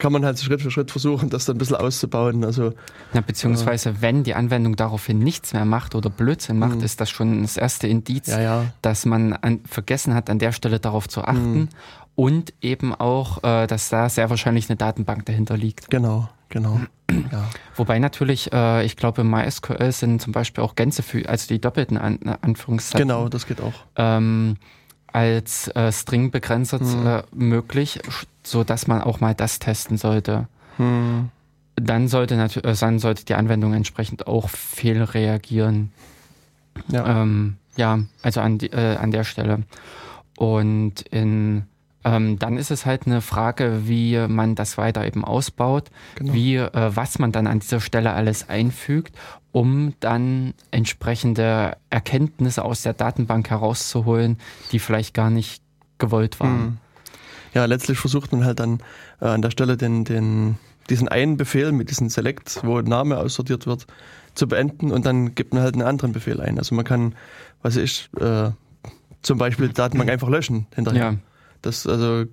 kann 0.00 0.12
man 0.12 0.24
halt 0.24 0.40
Schritt 0.40 0.62
für 0.62 0.70
Schritt 0.70 0.90
versuchen, 0.90 1.28
das 1.28 1.44
dann 1.44 1.56
ein 1.56 1.58
bisschen 1.58 1.76
auszubauen. 1.76 2.42
Also, 2.42 2.72
ja, 3.12 3.20
beziehungsweise, 3.20 3.90
äh, 3.90 3.94
wenn 4.00 4.24
die 4.24 4.34
Anwendung 4.34 4.74
daraufhin 4.74 5.18
nichts 5.18 5.52
mehr 5.52 5.66
macht 5.66 5.94
oder 5.94 6.10
Blödsinn 6.10 6.58
macht, 6.58 6.78
mh. 6.78 6.84
ist 6.84 7.00
das 7.00 7.10
schon 7.10 7.42
das 7.42 7.56
erste 7.58 7.86
Indiz, 7.86 8.26
ja, 8.26 8.40
ja. 8.40 8.64
dass 8.80 9.04
man 9.04 9.34
an, 9.34 9.60
vergessen 9.68 10.14
hat, 10.14 10.30
an 10.30 10.38
der 10.38 10.52
Stelle 10.52 10.80
darauf 10.80 11.06
zu 11.06 11.22
achten. 11.22 11.60
Mh 11.60 11.68
und 12.20 12.52
eben 12.60 12.94
auch, 12.94 13.42
äh, 13.44 13.66
dass 13.66 13.88
da 13.88 14.10
sehr 14.10 14.28
wahrscheinlich 14.28 14.68
eine 14.68 14.76
Datenbank 14.76 15.24
dahinter 15.24 15.56
liegt. 15.56 15.90
Genau, 15.90 16.28
genau. 16.50 16.78
Ja. 17.32 17.48
Wobei 17.74 17.98
natürlich, 17.98 18.52
äh, 18.52 18.84
ich 18.84 18.96
glaube, 18.96 19.22
im 19.22 19.30
MySQL 19.30 19.90
sind 19.90 20.22
zum 20.22 20.32
Beispiel 20.32 20.62
auch 20.62 20.76
Gänse 20.76 21.02
für, 21.02 21.28
also 21.28 21.48
die 21.48 21.60
doppelten 21.60 21.96
An 21.96 22.20
Anführungszeichen. 22.40 23.08
Genau, 23.08 23.28
das 23.28 23.46
geht 23.46 23.60
auch. 23.60 23.72
Ähm, 23.96 24.58
als 25.08 25.66
äh, 25.74 25.90
String 25.90 26.30
begrenzt 26.30 26.80
mhm. 26.80 27.06
äh, 27.06 27.22
möglich, 27.32 27.98
so 28.44 28.62
dass 28.62 28.86
man 28.86 29.02
auch 29.02 29.18
mal 29.18 29.34
das 29.34 29.58
testen 29.58 29.96
sollte. 29.96 30.46
Mhm. 30.78 31.30
Dann 31.74 32.06
sollte 32.06 32.36
natürlich, 32.36 32.64
äh, 32.64 32.78
dann 32.78 33.00
sollte 33.00 33.24
die 33.24 33.34
Anwendung 33.34 33.74
entsprechend 33.74 34.28
auch 34.28 34.48
fehlreagieren. 34.48 35.90
Ja. 36.88 37.22
Ähm, 37.22 37.56
ja, 37.76 37.98
also 38.22 38.40
an, 38.40 38.58
die, 38.58 38.70
äh, 38.70 38.96
an 38.96 39.10
der 39.10 39.24
Stelle. 39.24 39.64
Und 40.36 41.00
in 41.10 41.64
ähm, 42.04 42.38
dann 42.38 42.56
ist 42.56 42.70
es 42.70 42.86
halt 42.86 43.06
eine 43.06 43.20
Frage, 43.20 43.82
wie 43.84 44.16
man 44.28 44.54
das 44.54 44.78
weiter 44.78 45.06
eben 45.06 45.24
ausbaut, 45.24 45.90
genau. 46.14 46.32
wie, 46.32 46.56
äh, 46.56 46.90
was 46.94 47.18
man 47.18 47.32
dann 47.32 47.46
an 47.46 47.60
dieser 47.60 47.80
Stelle 47.80 48.12
alles 48.12 48.48
einfügt, 48.48 49.14
um 49.52 49.94
dann 50.00 50.54
entsprechende 50.70 51.76
Erkenntnisse 51.90 52.64
aus 52.64 52.82
der 52.82 52.94
Datenbank 52.94 53.50
herauszuholen, 53.50 54.38
die 54.72 54.78
vielleicht 54.78 55.14
gar 55.14 55.30
nicht 55.30 55.62
gewollt 55.98 56.40
waren. 56.40 56.60
Hm. 56.60 56.78
Ja, 57.52 57.64
letztlich 57.64 57.98
versucht 57.98 58.32
man 58.32 58.44
halt 58.44 58.60
dann 58.60 58.78
äh, 59.20 59.26
an 59.26 59.42
der 59.42 59.50
Stelle 59.50 59.76
den, 59.76 60.04
den, 60.04 60.56
diesen 60.88 61.08
einen 61.08 61.36
Befehl 61.36 61.72
mit 61.72 61.90
diesem 61.90 62.08
Select, 62.08 62.60
wo 62.62 62.80
Name 62.80 63.18
aussortiert 63.18 63.66
wird, 63.66 63.86
zu 64.34 64.46
beenden 64.46 64.92
und 64.92 65.04
dann 65.04 65.34
gibt 65.34 65.52
man 65.52 65.62
halt 65.62 65.74
einen 65.74 65.82
anderen 65.82 66.12
Befehl 66.12 66.40
ein. 66.40 66.58
Also 66.58 66.74
man 66.74 66.84
kann, 66.84 67.14
was 67.62 67.76
ich, 67.76 68.08
äh, 68.18 68.50
zum 69.22 69.38
Beispiel 69.38 69.68
Datenbank 69.68 70.10
einfach 70.12 70.28
löschen 70.28 70.66
hinterher. 70.74 71.12
Ja. 71.12 71.16
Das, 71.62 71.86
also, 71.86 72.24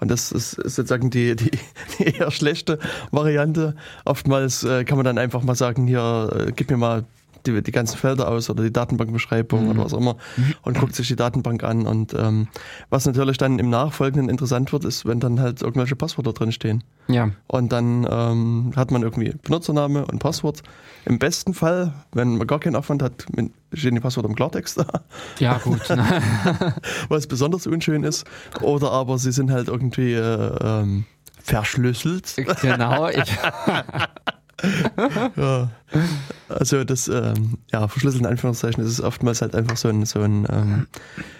und 0.00 0.10
das 0.10 0.32
ist, 0.32 0.54
ist 0.54 0.76
sozusagen 0.76 1.10
die, 1.10 1.36
die, 1.36 1.50
die, 1.98 2.04
eher 2.16 2.30
schlechte 2.30 2.78
Variante. 3.10 3.74
Oftmals 4.04 4.64
äh, 4.64 4.84
kann 4.84 4.96
man 4.98 5.04
dann 5.04 5.18
einfach 5.18 5.42
mal 5.42 5.54
sagen, 5.54 5.86
hier, 5.86 6.46
äh, 6.48 6.52
gib 6.52 6.70
mir 6.70 6.76
mal 6.76 7.04
die, 7.46 7.62
die 7.62 7.72
ganzen 7.72 7.96
Felder 7.96 8.28
aus 8.28 8.50
oder 8.50 8.62
die 8.62 8.72
Datenbankbeschreibung 8.72 9.64
mhm. 9.64 9.70
oder 9.70 9.84
was 9.84 9.94
auch 9.94 9.98
immer 9.98 10.16
und 10.62 10.78
guckt 10.78 10.94
sich 10.94 11.08
die 11.08 11.16
Datenbank 11.16 11.64
an. 11.64 11.86
Und 11.86 12.14
ähm, 12.14 12.48
was 12.90 13.06
natürlich 13.06 13.38
dann 13.38 13.58
im 13.58 13.70
Nachfolgenden 13.70 14.28
interessant 14.28 14.72
wird, 14.72 14.84
ist, 14.84 15.06
wenn 15.06 15.20
dann 15.20 15.40
halt 15.40 15.62
irgendwelche 15.62 15.96
Passwörter 15.96 16.32
drin 16.32 16.52
stehen. 16.52 16.84
Ja. 17.08 17.30
Und 17.46 17.72
dann 17.72 18.06
ähm, 18.08 18.72
hat 18.76 18.90
man 18.90 19.02
irgendwie 19.02 19.34
Benutzername 19.42 20.06
und 20.06 20.18
Passwort. 20.18 20.62
Im 21.04 21.18
besten 21.18 21.54
Fall, 21.54 21.92
wenn 22.12 22.36
man 22.36 22.46
gar 22.46 22.60
keinen 22.60 22.76
Aufwand 22.76 23.02
hat, 23.02 23.26
stehen 23.72 23.94
die 23.94 24.00
Passwörter 24.00 24.28
im 24.28 24.34
Klartext 24.34 24.78
da. 24.78 24.86
Ja, 25.38 25.58
gut. 25.58 25.88
was 27.08 27.26
besonders 27.26 27.66
unschön 27.66 28.04
ist. 28.04 28.24
Oder 28.60 28.92
aber 28.92 29.18
sie 29.18 29.32
sind 29.32 29.50
halt 29.50 29.68
irgendwie 29.68 30.12
äh, 30.12 30.56
ähm, 30.62 31.04
verschlüsselt. 31.42 32.34
Genau. 32.60 33.08
Ich 33.08 33.16
ja. 35.36 35.70
Also 36.48 36.84
das 36.84 37.08
ähm, 37.08 37.58
ja, 37.72 37.86
verschlüsselten 37.88 38.28
Anführungszeichen 38.28 38.82
ist 38.82 38.90
es 38.90 39.00
oftmals 39.00 39.42
halt 39.42 39.54
einfach 39.54 39.76
so 39.76 39.88
ein, 39.88 40.04
so 40.04 40.20
ein 40.20 40.46
ähm, 40.50 40.86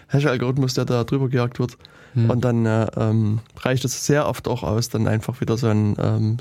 Hash-Algorithmus, 0.09 0.75
der 0.75 0.85
da 0.85 1.05
drüber 1.05 1.29
gejagt 1.29 1.59
wird. 1.59 1.77
Hm. 2.15 2.31
Und 2.31 2.45
dann 2.45 2.67
äh, 2.67 2.87
ähm, 2.97 3.41
reicht 3.59 3.85
es 3.85 4.07
sehr 4.07 4.27
oft 4.27 4.49
auch 4.49 4.63
aus, 4.63 4.89
dann 4.89 5.07
einfach 5.07 5.41
wieder 5.41 5.57
so 5.57 5.69
ein 5.69 5.97
ähm, 6.01 6.39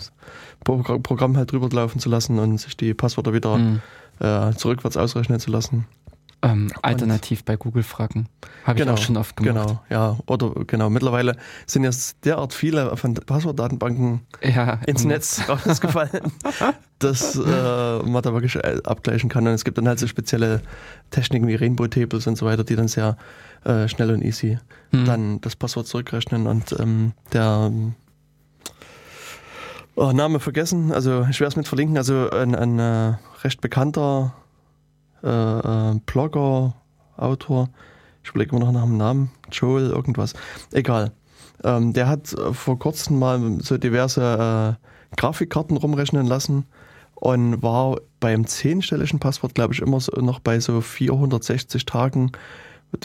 Programm 0.63 1.37
halt 1.37 1.51
drüber 1.51 1.69
laufen 1.69 1.99
zu 1.99 2.09
lassen 2.09 2.39
und 2.39 2.57
sich 2.57 2.75
die 2.75 2.93
Passwörter 2.93 3.33
wieder 3.33 3.55
hm. 3.55 3.81
äh, 4.19 4.53
zurückwärts 4.53 4.97
ausrechnen 4.97 5.39
zu 5.39 5.51
lassen. 5.51 5.85
Ähm, 6.41 6.71
alternativ 6.81 7.43
bei 7.43 7.57
Google 7.57 7.83
fragen. 7.83 8.29
Habe 8.63 8.79
genau, 8.79 8.93
ich 8.93 8.99
auch 8.99 9.03
schon 9.03 9.17
oft 9.17 9.35
gemacht. 9.35 9.67
Genau, 9.67 9.83
ja. 9.89 10.17
Oder 10.25 10.51
genau, 10.65 10.89
mittlerweile 10.89 11.35
sind 11.65 11.83
jetzt 11.83 12.23
derart 12.23 12.53
viele 12.53 12.95
von 12.95 13.13
Passwortdatenbanken 13.13 14.21
ja, 14.41 14.79
ins 14.85 15.03
Netz 15.03 15.41
rausgefallen, 15.49 16.31
dass 16.99 17.35
äh, 17.35 17.39
man 17.41 18.21
da 18.23 18.31
wirklich 18.31 18.55
äh, 18.55 18.79
abgleichen 18.85 19.29
kann. 19.29 19.47
Und 19.47 19.53
es 19.53 19.65
gibt 19.65 19.77
dann 19.77 19.87
halt 19.87 19.99
so 19.99 20.07
spezielle 20.07 20.61
Techniken 21.11 21.47
wie 21.47 21.55
Rainbow 21.55 21.87
Tables 21.87 22.25
und 22.25 22.37
so 22.37 22.45
weiter, 22.45 22.63
die 22.63 22.77
dann 22.77 22.87
sehr 22.87 23.17
äh, 23.65 23.89
schnell 23.89 24.11
und 24.11 24.23
easy 24.23 24.59
hm. 24.91 25.05
dann 25.05 25.41
das 25.41 25.57
Passwort 25.57 25.87
zurückrechnen 25.87 26.47
und 26.47 26.73
ähm, 26.79 27.11
der 27.33 27.71
oh, 29.95 30.11
Name 30.13 30.39
vergessen, 30.39 30.93
also 30.93 31.27
ich 31.29 31.41
werde 31.41 31.49
es 31.49 31.55
mit 31.57 31.67
verlinken, 31.67 31.97
also 31.97 32.29
ein, 32.29 32.55
ein 32.55 32.79
äh, 32.79 33.15
recht 33.43 33.59
bekannter 33.59 34.33
äh, 35.23 35.59
äh, 35.91 35.99
Blogger, 36.05 36.73
Autor, 37.17 37.69
ich 38.23 38.29
überlege 38.29 38.55
immer 38.55 38.65
noch 38.65 38.71
nach 38.71 38.83
dem 38.83 38.97
Namen, 38.97 39.31
Joel, 39.51 39.89
irgendwas, 39.89 40.33
egal. 40.71 41.11
Ähm, 41.63 41.93
der 41.93 42.07
hat 42.07 42.35
vor 42.51 42.79
kurzem 42.79 43.19
mal 43.19 43.57
so 43.61 43.77
diverse 43.77 44.77
äh, 44.79 45.15
Grafikkarten 45.17 45.77
rumrechnen 45.77 46.25
lassen 46.25 46.65
und 47.15 47.61
war 47.61 47.97
beim 48.19 48.47
zehnstelligen 48.47 49.19
Passwort, 49.19 49.55
glaube 49.55 49.73
ich, 49.73 49.81
immer 49.81 49.99
so, 49.99 50.11
noch 50.21 50.39
bei 50.39 50.59
so 50.59 50.79
460 50.79 51.85
Tagen, 51.85 52.31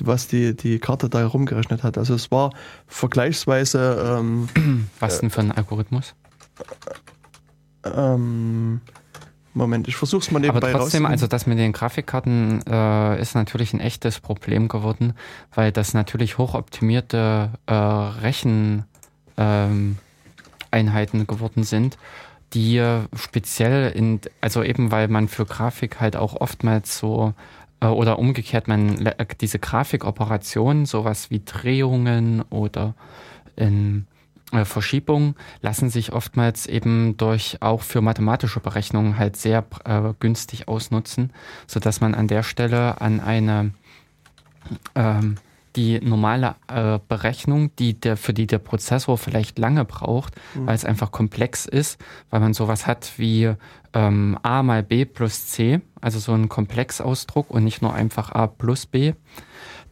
was 0.02 0.28
die, 0.28 0.54
die 0.54 0.78
Karte 0.78 1.08
da 1.08 1.18
herumgerechnet 1.18 1.82
hat. 1.82 1.98
Also 1.98 2.14
es 2.14 2.30
war 2.30 2.52
vergleichsweise... 2.86 4.18
Ähm, 4.18 4.48
was 5.00 5.20
denn 5.20 5.30
für 5.30 5.40
ein 5.40 5.52
Algorithmus? 5.52 6.14
Ähm, 7.84 8.80
Moment, 9.54 9.86
ich 9.86 9.94
versuche 9.94 10.22
es 10.22 10.30
mal 10.32 10.40
nebenbei 10.40 10.68
Aber 10.70 10.78
trotzdem, 10.80 11.06
also 11.06 11.28
das 11.28 11.46
mit 11.46 11.58
den 11.58 11.72
Grafikkarten 11.72 12.60
äh, 12.66 13.20
ist 13.20 13.36
natürlich 13.36 13.72
ein 13.72 13.80
echtes 13.80 14.18
Problem 14.18 14.66
geworden, 14.66 15.14
weil 15.54 15.70
das 15.70 15.94
natürlich 15.94 16.38
hochoptimierte 16.38 17.50
äh, 17.66 17.72
Recheneinheiten 17.72 18.80
ähm, 19.36 21.26
geworden 21.26 21.62
sind, 21.62 21.98
die 22.52 22.82
speziell 23.14 23.92
in, 23.92 24.20
also 24.40 24.64
eben 24.64 24.90
weil 24.90 25.06
man 25.06 25.28
für 25.28 25.46
Grafik 25.46 26.00
halt 26.00 26.16
auch 26.16 26.40
oftmals 26.40 26.98
so 26.98 27.32
äh, 27.80 27.86
oder 27.86 28.18
umgekehrt, 28.18 28.66
man 28.66 29.08
diese 29.40 29.60
Grafikoperationen, 29.60 30.84
sowas 30.84 31.30
wie 31.30 31.42
Drehungen 31.44 32.42
oder 32.50 32.94
in 33.54 34.06
äh, 34.10 34.13
Verschiebungen 34.62 35.34
lassen 35.60 35.90
sich 35.90 36.12
oftmals 36.12 36.66
eben 36.66 37.16
durch 37.16 37.58
auch 37.60 37.82
für 37.82 38.00
mathematische 38.00 38.60
Berechnungen 38.60 39.18
halt 39.18 39.36
sehr 39.36 39.64
äh, 39.84 40.12
günstig 40.20 40.68
ausnutzen, 40.68 41.32
sodass 41.66 42.00
man 42.00 42.14
an 42.14 42.28
der 42.28 42.44
Stelle 42.44 43.00
an 43.00 43.20
eine 43.20 43.72
ähm, 44.94 45.36
die 45.76 46.00
normale 46.00 46.54
äh, 46.68 46.98
Berechnung, 47.08 47.74
die 47.76 47.98
der, 47.98 48.16
für 48.16 48.32
die 48.32 48.46
der 48.46 48.58
Prozessor 48.58 49.18
vielleicht 49.18 49.58
lange 49.58 49.84
braucht, 49.84 50.34
mhm. 50.54 50.66
weil 50.66 50.74
es 50.74 50.84
einfach 50.84 51.10
komplex 51.10 51.66
ist, 51.66 52.00
weil 52.30 52.40
man 52.40 52.54
sowas 52.54 52.86
hat 52.86 53.12
wie 53.16 53.52
ähm, 53.92 54.38
a 54.42 54.62
mal 54.62 54.82
b 54.82 55.04
plus 55.04 55.48
c, 55.48 55.80
also 56.00 56.18
so 56.18 56.32
ein 56.32 56.48
Komplexausdruck 56.48 57.50
und 57.50 57.64
nicht 57.64 57.82
nur 57.82 57.92
einfach 57.92 58.30
a 58.30 58.46
plus 58.46 58.86
b, 58.86 59.14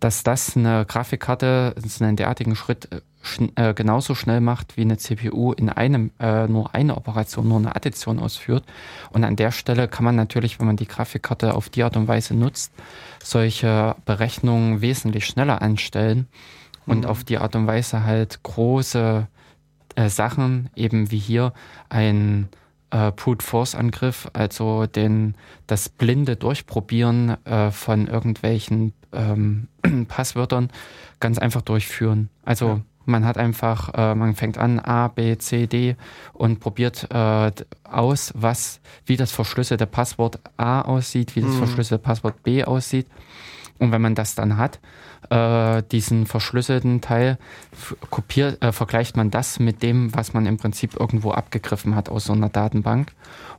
dass 0.03 0.25
das 0.25 0.57
eine 0.57 0.85
Grafikkarte 0.85 1.75
einen 2.01 2.17
derartigen 2.17 2.57
Schritt 2.57 2.91
äh, 2.91 3.01
schn 3.23 3.53
äh, 3.55 3.73
genauso 3.73 4.17
schnell 4.17 4.41
macht, 4.41 4.77
wie 4.77 4.81
eine 4.81 4.99
CPU 4.99 5.53
in 5.53 5.69
einem 5.69 6.11
äh, 6.19 6.49
nur 6.49 6.75
eine 6.75 6.97
Operation, 6.97 7.47
nur 7.47 7.59
eine 7.59 7.77
Addition 7.77 8.19
ausführt. 8.19 8.65
Und 9.11 9.23
an 9.23 9.37
der 9.37 9.53
Stelle 9.53 9.87
kann 9.87 10.05
man 10.05 10.17
natürlich, 10.17 10.59
wenn 10.59 10.67
man 10.67 10.77
die 10.77 10.89
Grafikkarte 10.89 11.55
auf 11.55 11.69
die 11.69 11.85
Art 11.85 11.97
und 11.97 12.09
Weise 12.09 12.35
nutzt, 12.35 12.73
solche 13.23 13.95
Berechnungen 14.05 14.81
wesentlich 14.81 15.27
schneller 15.27 15.63
anstellen 15.63 16.27
und 16.85 17.01
mhm. 17.01 17.07
auf 17.07 17.23
die 17.23 17.39
Art 17.39 17.55
und 17.55 17.69
Weise 17.69 18.03
halt 18.03 18.43
große 18.43 19.29
äh, 19.95 20.09
Sachen, 20.09 20.69
eben 20.75 21.13
wie 21.13 21.19
hier 21.19 21.53
ein 21.89 22.49
äh, 22.93 23.11
Brute 23.11 23.45
Force 23.45 23.75
Angriff, 23.75 24.29
also 24.33 24.87
den, 24.87 25.35
das 25.67 25.89
blinde 25.89 26.37
Durchprobieren 26.37 27.45
äh, 27.45 27.71
von 27.73 28.07
irgendwelchen 28.07 28.93
ähm, 29.13 29.69
Passwörtern 30.09 30.71
ganz 31.19 31.39
einfach 31.39 31.63
durchführen. 31.63 32.29
Also 32.45 32.67
ja. 32.67 32.81
Man 33.05 33.25
hat 33.25 33.37
einfach, 33.37 33.91
äh, 33.95 34.15
man 34.15 34.35
fängt 34.35 34.59
an 34.59 34.79
A, 34.79 35.09
B, 35.09 35.37
C, 35.37 35.67
D 35.67 35.97
und 36.33 36.61
probiert 36.61 37.09
äh, 37.11 37.51
aus, 37.83 38.33
was, 38.37 38.81
wie 39.07 39.17
das 39.17 39.33
verschlüsselte 39.33 39.87
Passwort 39.87 40.39
A 40.57 40.83
aussieht, 40.83 41.35
wie 41.35 41.41
das 41.41 41.51
mhm. 41.51 41.59
verschlüsselte 41.59 42.03
Passwort 42.03 42.43
B 42.45 42.65
aussieht. 42.65 43.07
Und 43.79 43.91
wenn 43.91 44.03
man 44.03 44.15
das 44.15 44.37
dann 44.37 44.57
hat, 44.57 44.79
äh, 45.33 45.83
diesen 45.91 46.27
verschlüsselten 46.27 47.01
Teil, 47.01 47.39
kopiert, 48.11 48.63
äh, 48.63 48.71
vergleicht 48.71 49.17
man 49.17 49.31
das 49.31 49.59
mit 49.59 49.83
dem, 49.83 50.15
was 50.15 50.35
man 50.35 50.45
im 50.45 50.59
Prinzip 50.59 50.99
irgendwo 50.99 51.31
abgegriffen 51.31 51.97
hat 51.97 52.11
aus 52.11 52.25
so 52.25 52.35
einer 52.35 52.51
Datenbank. 52.51 53.13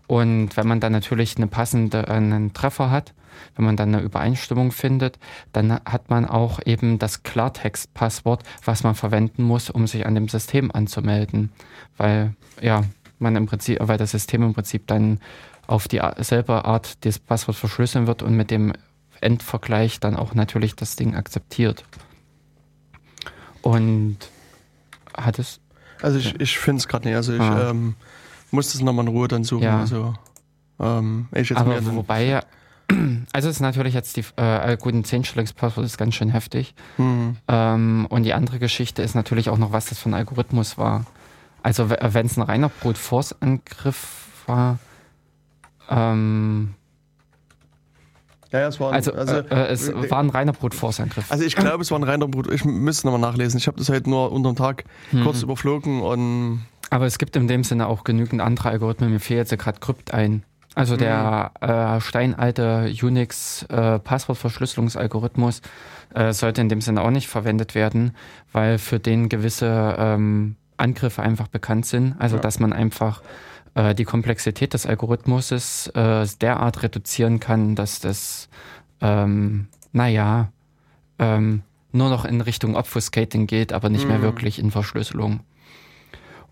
Und 0.05 0.55
wenn 0.55 0.67
man 0.67 0.79
dann 0.79 0.91
natürlich 0.91 1.35
eine 1.37 1.47
passende, 1.47 2.07
einen 2.07 2.53
Treffer 2.53 2.91
hat, 2.91 3.13
wenn 3.55 3.65
man 3.65 3.75
dann 3.75 3.95
eine 3.95 4.03
Übereinstimmung 4.03 4.71
findet, 4.71 5.17
dann 5.51 5.71
hat 5.73 6.11
man 6.11 6.25
auch 6.25 6.59
eben 6.63 6.99
das 6.99 7.23
Klartext-Passwort, 7.23 8.43
was 8.63 8.83
man 8.83 8.93
verwenden 8.93 9.41
muss, 9.41 9.71
um 9.71 9.87
sich 9.87 10.05
an 10.05 10.13
dem 10.13 10.27
System 10.27 10.69
anzumelden. 10.71 11.51
Weil, 11.97 12.35
ja, 12.61 12.83
man 13.17 13.35
im 13.35 13.47
Prinzip, 13.47 13.79
weil 13.81 13.97
das 13.97 14.11
System 14.11 14.43
im 14.43 14.53
Prinzip 14.53 14.85
dann 14.85 15.19
auf 15.65 15.87
dieselbe 15.87 16.65
Art 16.65 17.03
das 17.05 17.17
Passwort 17.17 17.55
verschlüsseln 17.55 18.05
wird 18.05 18.21
und 18.21 18.35
mit 18.35 18.51
dem 18.51 18.73
Endvergleich 19.23 19.99
dann 19.99 20.15
auch 20.15 20.35
natürlich 20.35 20.75
das 20.75 20.95
Ding 20.95 21.15
akzeptiert. 21.15 21.83
Und 23.61 24.17
hat 25.15 25.39
es. 25.39 25.59
Also 26.01 26.19
ich, 26.19 26.39
ich 26.39 26.57
finde 26.57 26.79
es 26.79 26.87
gerade 26.87 27.07
nicht. 27.07 27.15
Also 27.15 27.33
ich 27.33 27.41
ah. 27.41 27.69
ähm, 27.69 27.95
muss 28.51 28.73
das 28.73 28.81
nochmal 28.81 29.05
in 29.05 29.11
Ruhe 29.11 29.27
dann 29.27 29.43
suchen. 29.43 29.63
Ja. 29.63 29.79
Also, 29.79 30.13
ähm, 30.79 31.27
ich 31.33 31.49
jetzt 31.49 31.57
Aber 31.57 31.83
wobei 31.95 32.41
also 33.33 33.49
es 33.49 33.55
ist 33.55 33.61
natürlich 33.61 33.93
jetzt 33.93 34.17
die, 34.17 34.25
äh, 34.35 34.77
gut, 34.77 34.93
ein 34.93 35.03
Zehnstellungspasswort 35.03 35.85
ist 35.85 35.97
ganz 35.97 36.15
schön 36.15 36.29
heftig. 36.29 36.75
Mhm. 36.97 37.37
Ähm, 37.47 38.05
und 38.09 38.23
die 38.23 38.33
andere 38.33 38.59
Geschichte 38.59 39.01
ist 39.01 39.15
natürlich 39.15 39.49
auch 39.49 39.57
noch, 39.57 39.71
was 39.71 39.85
das 39.85 39.99
für 39.99 40.09
ein 40.09 40.13
Algorithmus 40.13 40.77
war. 40.77 41.05
Also 41.61 41.89
wenn 41.89 42.25
es 42.25 42.37
ein 42.37 42.41
reiner 42.41 42.69
Brute 42.69 42.99
Force 42.99 43.33
Angriff 43.41 44.27
war, 44.47 44.79
ähm, 45.89 46.73
ja, 48.53 48.59
ja, 48.59 48.67
es 48.67 48.79
war 48.79 48.89
ein, 48.89 48.95
also, 48.95 49.11
also 49.13 49.37
äh, 49.37 49.45
äh 49.49 49.71
es 49.71 49.89
äh, 49.89 50.11
war 50.11 50.19
ein 50.19 50.29
reiner 50.29 50.53
Brute 50.53 50.77
Force 50.77 50.99
Angriff. 50.99 51.31
Also 51.31 51.43
ich 51.43 51.55
glaube, 51.55 51.81
es 51.81 51.89
war 51.89 51.97
ein 51.97 52.03
reiner 52.03 52.27
Brute. 52.27 52.53
Ich 52.53 52.63
müsste 52.63 53.07
nochmal 53.07 53.31
nachlesen. 53.31 53.57
Ich 53.57 53.65
habe 53.65 53.79
das 53.79 53.89
halt 53.89 54.05
nur 54.05 54.31
unterm 54.31 54.55
Tag 54.55 54.83
mhm. 55.11 55.23
kurz 55.23 55.41
überflogen 55.41 56.01
und. 56.01 56.61
Aber 56.91 57.07
es 57.07 57.17
gibt 57.17 57.35
in 57.35 57.47
dem 57.47 57.63
Sinne 57.63 57.87
auch 57.87 58.03
genügend 58.03 58.41
andere 58.41 58.69
Algorithmen. 58.69 59.11
Mir 59.11 59.19
fehlt 59.19 59.49
jetzt 59.49 59.59
gerade 59.59 59.79
Krypt 59.79 60.13
ein. 60.13 60.43
Also 60.75 60.97
der 60.97 61.51
mhm. 61.61 61.67
äh, 61.67 61.99
steinalte 61.99 62.93
Unix-Passwortverschlüsselungsalgorithmus 63.01 65.63
äh, 66.13 66.29
äh, 66.29 66.33
sollte 66.33 66.61
in 66.61 66.69
dem 66.69 66.81
Sinne 66.81 67.01
auch 67.01 67.09
nicht 67.09 67.27
verwendet 67.27 67.73
werden, 67.73 68.15
weil 68.51 68.77
für 68.77 68.99
den 68.99 69.29
gewisse 69.29 69.95
ähm, 69.97 70.57
Angriffe 70.77 71.23
einfach 71.23 71.47
bekannt 71.47 71.87
sind. 71.87 72.13
Also 72.19 72.35
ja. 72.35 72.41
dass 72.41 72.59
man 72.59 72.73
einfach 72.73 73.23
äh, 73.75 73.95
die 73.95 74.05
Komplexität 74.05 74.73
des 74.73 74.85
Algorithmus 74.85 75.87
äh, 75.87 76.27
derart 76.41 76.83
reduzieren 76.83 77.39
kann, 77.39 77.75
dass 77.75 77.99
das, 77.99 78.49
ähm, 79.01 79.67
naja, 79.91 80.51
ähm, 81.19 81.63
nur 81.91 82.09
noch 82.09 82.25
in 82.25 82.41
Richtung 82.41 82.75
Obfuscating 82.75 83.45
geht, 83.47 83.71
aber 83.71 83.89
nicht 83.89 84.05
mhm. 84.05 84.11
mehr 84.11 84.21
wirklich 84.21 84.59
in 84.59 84.71
Verschlüsselung. 84.71 85.41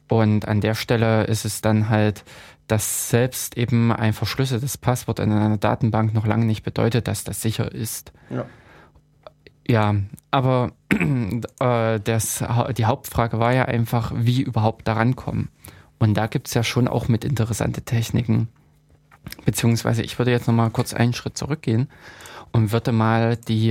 Und 0.07 0.47
an 0.47 0.61
der 0.61 0.75
Stelle 0.75 1.23
ist 1.23 1.45
es 1.45 1.61
dann 1.61 1.89
halt 1.89 2.23
dass 2.71 3.09
selbst 3.09 3.57
eben 3.57 3.91
ein 3.91 4.13
verschlüsseltes 4.13 4.77
Passwort 4.77 5.19
in 5.19 5.31
einer 5.31 5.57
Datenbank 5.57 6.13
noch 6.13 6.25
lange 6.25 6.45
nicht 6.45 6.63
bedeutet, 6.63 7.09
dass 7.09 7.25
das 7.25 7.41
sicher 7.41 7.71
ist. 7.71 8.13
Ja. 8.29 8.45
Ja, 9.67 9.95
aber 10.31 10.71
äh, 11.59 11.99
das, 11.99 12.43
die 12.77 12.85
Hauptfrage 12.85 13.39
war 13.39 13.53
ja 13.53 13.65
einfach, 13.65 14.11
wie 14.15 14.41
überhaupt 14.41 14.87
daran 14.87 15.15
kommen. 15.15 15.49
Und 16.01 16.15
da 16.15 16.25
gibt 16.25 16.47
es 16.47 16.55
ja 16.55 16.63
schon 16.63 16.87
auch 16.87 17.07
mit 17.09 17.23
interessante 17.23 17.83
Techniken. 17.83 18.47
Beziehungsweise 19.45 20.01
ich 20.01 20.17
würde 20.17 20.31
jetzt 20.31 20.47
nochmal 20.47 20.71
kurz 20.71 20.95
einen 20.95 21.13
Schritt 21.13 21.37
zurückgehen 21.37 21.89
und 22.51 22.71
würde 22.71 22.91
mal 22.91 23.37
die 23.37 23.69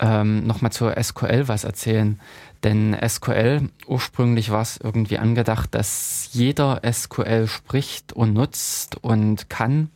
ähm, 0.00 0.44
nochmal 0.44 0.72
zur 0.72 1.00
SQL 1.00 1.46
was 1.46 1.62
erzählen. 1.62 2.20
Denn 2.64 2.96
SQL, 3.00 3.68
ursprünglich 3.86 4.50
war 4.50 4.62
es 4.62 4.76
irgendwie 4.76 5.18
angedacht, 5.18 5.72
dass 5.72 6.30
jeder 6.32 6.82
SQL 6.84 7.46
spricht 7.46 8.12
und 8.12 8.32
nutzt 8.32 8.96
und 8.96 9.48
kann, 9.48 9.90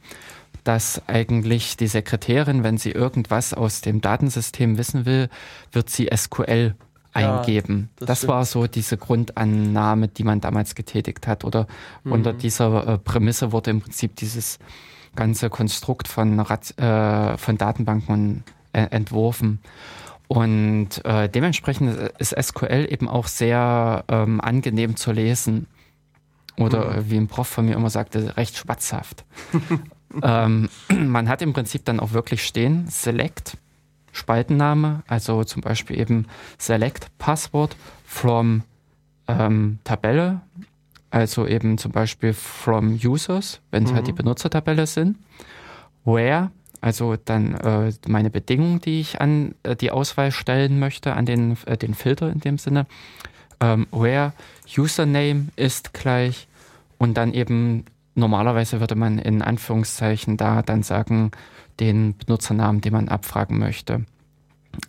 dass 0.62 1.02
eigentlich 1.08 1.76
die 1.76 1.88
Sekretärin, 1.88 2.62
wenn 2.62 2.78
sie 2.78 2.92
irgendwas 2.92 3.54
aus 3.54 3.80
dem 3.80 4.00
Datensystem 4.00 4.78
wissen 4.78 5.04
will, 5.04 5.28
wird 5.72 5.90
sie 5.90 6.08
SQL 6.16 6.76
eingeben. 7.12 7.90
Ja, 8.00 8.06
das, 8.06 8.20
das 8.20 8.28
war 8.28 8.44
so 8.44 8.66
diese 8.66 8.96
Grundannahme, 8.96 10.08
die 10.08 10.24
man 10.24 10.40
damals 10.40 10.74
getätigt 10.74 11.26
hat. 11.26 11.44
Oder 11.44 11.66
mhm. 12.04 12.12
unter 12.12 12.32
dieser 12.32 12.86
äh, 12.86 12.98
Prämisse 12.98 13.52
wurde 13.52 13.70
im 13.70 13.80
Prinzip 13.80 14.16
dieses 14.16 14.58
ganze 15.16 15.50
Konstrukt 15.50 16.08
von, 16.08 16.38
äh, 16.38 17.36
von 17.36 17.58
Datenbanken 17.58 18.44
äh, 18.72 18.82
entworfen. 18.82 19.60
Und 20.28 21.04
äh, 21.04 21.28
dementsprechend 21.28 21.98
ist 22.18 22.40
SQL 22.40 22.86
eben 22.88 23.08
auch 23.08 23.26
sehr 23.26 24.04
ähm, 24.08 24.40
angenehm 24.40 24.94
zu 24.94 25.10
lesen. 25.10 25.66
Oder 26.56 27.00
mhm. 27.00 27.10
wie 27.10 27.16
ein 27.16 27.26
Prof 27.26 27.48
von 27.48 27.66
mir 27.66 27.74
immer 27.74 27.90
sagte, 27.90 28.36
recht 28.36 28.56
schwatzhaft. 28.56 29.24
ähm, 30.22 30.68
man 30.88 31.28
hat 31.28 31.42
im 31.42 31.52
Prinzip 31.52 31.84
dann 31.84 31.98
auch 31.98 32.12
wirklich 32.12 32.44
stehen, 32.44 32.86
Select, 32.88 33.56
Spaltenname, 34.12 35.02
also 35.06 35.44
zum 35.44 35.62
Beispiel 35.62 35.98
eben 35.98 36.26
Select 36.58 37.06
Passwort 37.18 37.76
from 38.04 38.62
ähm, 39.28 39.78
Tabelle, 39.84 40.40
also 41.10 41.46
eben 41.46 41.78
zum 41.78 41.92
Beispiel 41.92 42.32
from 42.32 42.98
Users, 43.02 43.60
wenn 43.70 43.84
es 43.84 43.90
mhm. 43.90 43.96
halt 43.96 44.06
die 44.06 44.12
mhm. 44.12 44.16
Benutzertabelle 44.18 44.86
sind. 44.86 45.16
Where 46.04 46.50
also 46.80 47.16
dann 47.16 47.54
äh, 47.56 47.92
meine 48.08 48.30
Bedingungen, 48.30 48.80
die 48.80 49.00
ich 49.00 49.20
an 49.20 49.54
äh, 49.62 49.76
die 49.76 49.90
Auswahl 49.90 50.32
stellen 50.32 50.78
möchte, 50.78 51.14
an 51.14 51.26
den, 51.26 51.56
äh, 51.66 51.76
den 51.76 51.94
Filter 51.94 52.30
in 52.30 52.40
dem 52.40 52.58
Sinne. 52.58 52.86
Ähm, 53.60 53.86
where 53.90 54.32
Username 54.76 55.48
ist 55.56 55.92
gleich 55.92 56.48
und 56.96 57.14
dann 57.14 57.34
eben 57.34 57.84
normalerweise 58.14 58.80
würde 58.80 58.94
man 58.94 59.18
in 59.18 59.42
Anführungszeichen 59.42 60.36
da 60.36 60.62
dann 60.62 60.82
sagen, 60.82 61.32
den 61.80 62.16
Benutzernamen, 62.16 62.80
den 62.80 62.92
man 62.92 63.08
abfragen 63.08 63.58
möchte. 63.58 64.04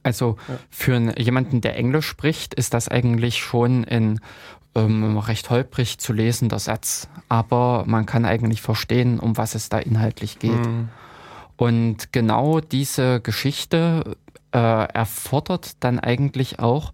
Also 0.04 0.38
ja. 0.48 0.58
für 0.70 1.20
jemanden, 1.20 1.62
der 1.62 1.76
Englisch 1.76 2.08
spricht, 2.08 2.54
ist 2.54 2.74
das 2.74 2.88
eigentlich 2.88 3.38
schon 3.44 3.84
in 3.84 4.20
ähm, 4.76 5.18
recht 5.18 5.50
holprig 5.50 5.98
zu 5.98 6.14
lesender 6.14 6.60
Satz, 6.60 7.10
aber 7.30 7.84
man 7.88 8.06
kann 8.06 8.26
eigentlich 8.26 8.62
verstehen, 8.62 9.20
um 9.20 9.38
was 9.38 9.56
es 9.56 9.70
da 9.70 9.80
inhaltlich 9.80 10.40
geht. 10.40 10.66
Mhm. 10.66 10.90
Und 11.58 12.14
genau 12.14 12.60
diese 12.60 13.22
Geschichte 13.22 14.18
äh, 14.54 14.58
erfordert 14.58 15.84
dann 15.84 16.00
eigentlich 16.00 16.60
auch, 16.60 16.94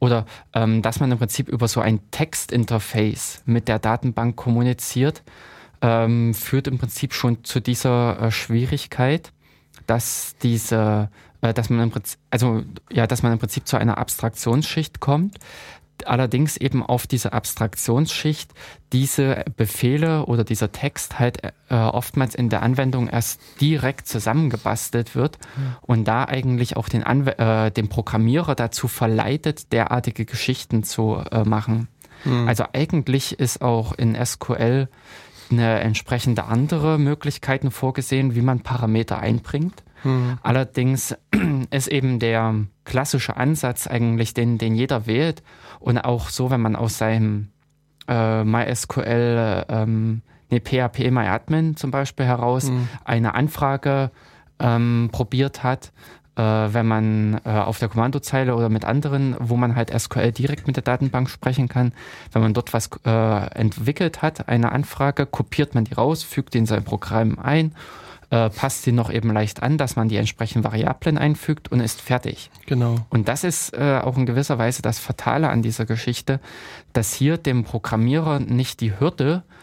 oder 0.00 0.26
ähm, 0.54 0.82
dass 0.82 1.00
man 1.00 1.10
im 1.10 1.18
Prinzip 1.18 1.48
über 1.48 1.68
so 1.68 1.80
ein 1.80 2.00
Textinterface 2.10 3.42
mit 3.46 3.68
der 3.68 3.78
Datenbank 3.78 4.36
kommuniziert, 4.36 5.22
ähm, 5.82 6.34
führt 6.34 6.66
im 6.66 6.78
Prinzip 6.78 7.14
schon 7.14 7.44
zu 7.44 7.60
dieser 7.60 8.20
äh, 8.20 8.30
Schwierigkeit, 8.30 9.32
dass 9.88 10.36
diese, 10.42 11.10
äh, 11.40 11.52
dass 11.52 11.70
man 11.70 11.80
im 11.80 11.90
Prinzip, 11.90 12.20
also 12.30 12.62
ja, 12.92 13.08
dass 13.08 13.22
man 13.22 13.32
im 13.32 13.38
Prinzip 13.40 13.66
zu 13.66 13.76
einer 13.76 13.98
Abstraktionsschicht 13.98 15.00
kommt, 15.00 15.38
allerdings 16.04 16.56
eben 16.56 16.84
auf 16.84 17.06
diese 17.06 17.32
Abstraktionsschicht 17.32 18.52
diese 18.92 19.44
Befehle 19.56 20.26
oder 20.26 20.44
dieser 20.44 20.70
Text 20.70 21.18
halt 21.18 21.42
äh, 21.44 21.74
oftmals 21.74 22.34
in 22.34 22.48
der 22.48 22.62
Anwendung 22.62 23.08
erst 23.08 23.40
direkt 23.60 24.06
zusammengebastelt 24.06 25.14
wird 25.14 25.38
mhm. 25.56 25.76
und 25.82 26.04
da 26.04 26.24
eigentlich 26.24 26.76
auch 26.76 26.88
den, 26.88 27.02
Anw 27.02 27.30
äh, 27.38 27.70
den 27.70 27.88
Programmierer 27.88 28.54
dazu 28.54 28.88
verleitet, 28.88 29.72
derartige 29.72 30.24
Geschichten 30.24 30.84
zu 30.84 31.22
äh, 31.30 31.44
machen. 31.44 31.88
Mhm. 32.24 32.48
Also 32.48 32.64
eigentlich 32.72 33.38
ist 33.38 33.62
auch 33.62 33.92
in 33.92 34.16
SQL 34.24 34.88
eine 35.50 35.80
entsprechende 35.80 36.44
andere 36.44 36.98
Möglichkeiten 36.98 37.70
vorgesehen, 37.70 38.34
wie 38.34 38.42
man 38.42 38.60
Parameter 38.60 39.18
einbringt. 39.18 39.82
Mhm. 40.04 40.38
Allerdings 40.42 41.16
ist 41.70 41.88
eben 41.88 42.18
der 42.18 42.54
klassische 42.84 43.36
Ansatz 43.36 43.86
eigentlich, 43.86 44.34
den, 44.34 44.58
den 44.58 44.74
jeder 44.74 45.06
wählt 45.06 45.42
und 45.80 45.98
auch 45.98 46.28
so, 46.28 46.50
wenn 46.50 46.60
man 46.60 46.76
aus 46.76 46.98
seinem 46.98 47.48
äh, 48.08 48.44
MySQL, 48.44 49.64
ähm, 49.68 50.22
nee, 50.50 50.60
PHP 50.60 51.10
MyAdmin 51.10 51.76
zum 51.76 51.90
Beispiel 51.90 52.26
heraus 52.26 52.70
mhm. 52.70 52.88
eine 53.04 53.34
Anfrage 53.34 54.10
ähm, 54.58 55.10
probiert 55.12 55.62
hat, 55.62 55.92
wenn 56.42 56.86
man 56.86 57.40
äh, 57.44 57.50
auf 57.50 57.78
der 57.78 57.88
Kommandozeile 57.88 58.54
oder 58.54 58.68
mit 58.68 58.84
anderen, 58.84 59.36
wo 59.38 59.56
man 59.56 59.74
halt 59.76 59.90
SQL 59.98 60.32
direkt 60.32 60.66
mit 60.66 60.76
der 60.76 60.84
Datenbank 60.84 61.28
sprechen 61.28 61.68
kann, 61.68 61.92
wenn 62.32 62.42
man 62.42 62.54
dort 62.54 62.72
was 62.72 62.90
äh, 63.04 63.54
entwickelt 63.54 64.22
hat, 64.22 64.48
eine 64.48 64.72
Anfrage, 64.72 65.26
kopiert 65.26 65.74
man 65.74 65.84
die 65.84 65.94
raus, 65.94 66.22
fügt 66.22 66.54
die 66.54 66.58
in 66.58 66.66
sein 66.66 66.84
Programm 66.84 67.38
ein 67.38 67.74
äh, 68.30 68.50
passt 68.50 68.82
sie 68.82 68.92
noch 68.92 69.10
eben 69.10 69.32
leicht 69.32 69.62
an, 69.62 69.78
dass 69.78 69.96
man 69.96 70.08
die 70.08 70.16
entsprechenden 70.16 70.62
Variablen 70.62 71.16
einfügt 71.16 71.72
und 71.72 71.80
ist 71.80 72.02
fertig. 72.02 72.50
Genau. 72.66 72.96
Und 73.08 73.26
das 73.26 73.42
ist 73.42 73.72
äh, 73.72 74.00
auch 74.04 74.18
in 74.18 74.26
gewisser 74.26 74.58
Weise 74.58 74.82
das 74.82 74.98
Fatale 74.98 75.48
an 75.48 75.62
dieser 75.62 75.86
Geschichte, 75.86 76.38
dass 76.92 77.14
hier 77.14 77.38
dem 77.38 77.64
Programmierer 77.64 78.38
nicht 78.38 78.82
die 78.82 79.00
Hürde 79.00 79.44
äh, 79.46 79.57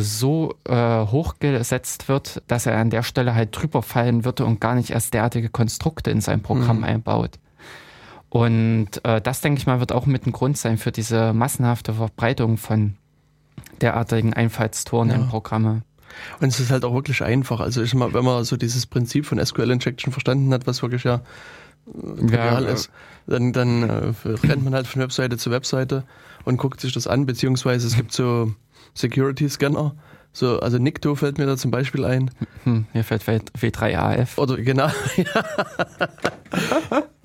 so 0.00 0.54
äh, 0.64 0.74
hochgesetzt 0.74 2.08
wird, 2.08 2.42
dass 2.48 2.66
er 2.66 2.78
an 2.78 2.90
der 2.90 3.02
Stelle 3.02 3.34
halt 3.34 3.50
drüber 3.52 3.82
fallen 3.82 4.24
würde 4.24 4.44
und 4.44 4.60
gar 4.60 4.74
nicht 4.74 4.90
erst 4.90 5.14
derartige 5.14 5.48
Konstrukte 5.48 6.10
in 6.10 6.20
sein 6.20 6.42
Programm 6.42 6.78
mhm. 6.78 6.84
einbaut. 6.84 7.38
Und 8.28 9.04
äh, 9.04 9.20
das, 9.20 9.40
denke 9.42 9.58
ich 9.58 9.66
mal, 9.66 9.78
wird 9.78 9.92
auch 9.92 10.06
mit 10.06 10.26
ein 10.26 10.32
Grund 10.32 10.56
sein 10.56 10.78
für 10.78 10.90
diese 10.90 11.32
massenhafte 11.32 11.94
Verbreitung 11.94 12.56
von 12.56 12.94
derartigen 13.82 14.32
Einfallstoren 14.32 15.10
ja. 15.10 15.16
in 15.16 15.28
Programme. 15.28 15.82
Und 16.40 16.48
es 16.48 16.58
ist 16.58 16.70
halt 16.70 16.84
auch 16.84 16.94
wirklich 16.94 17.22
einfach. 17.22 17.60
Also 17.60 17.82
ich 17.82 17.94
mal, 17.94 18.14
wenn 18.14 18.24
man 18.24 18.44
so 18.44 18.56
dieses 18.56 18.86
Prinzip 18.86 19.26
von 19.26 19.44
SQL 19.44 19.70
Injection 19.70 20.12
verstanden 20.12 20.52
hat, 20.52 20.66
was 20.66 20.82
wirklich 20.82 21.04
ja 21.04 21.20
trivial 21.92 22.64
ja, 22.64 22.70
ist, 22.70 22.90
dann, 23.26 23.52
dann 23.52 23.82
äh, 23.88 24.12
rennt 24.46 24.64
man 24.64 24.74
halt 24.74 24.86
von 24.86 25.02
Webseite 25.02 25.36
zu 25.36 25.50
Webseite 25.50 26.04
und 26.44 26.56
guckt 26.56 26.80
sich 26.80 26.92
das 26.92 27.06
an, 27.06 27.26
beziehungsweise 27.26 27.86
es 27.86 27.96
gibt 27.96 28.12
so 28.12 28.52
Security 28.94 29.48
Scanner. 29.48 29.94
So, 30.32 30.60
also 30.60 30.78
Nikto 30.78 31.14
fällt 31.14 31.38
mir 31.38 31.46
da 31.46 31.56
zum 31.56 31.70
Beispiel 31.70 32.04
ein. 32.04 32.30
Hm, 32.64 32.86
mir 32.94 33.04
fällt 33.04 33.24
W3AF. 33.24 34.38
Oder 34.38 34.56
genau. 34.56 34.88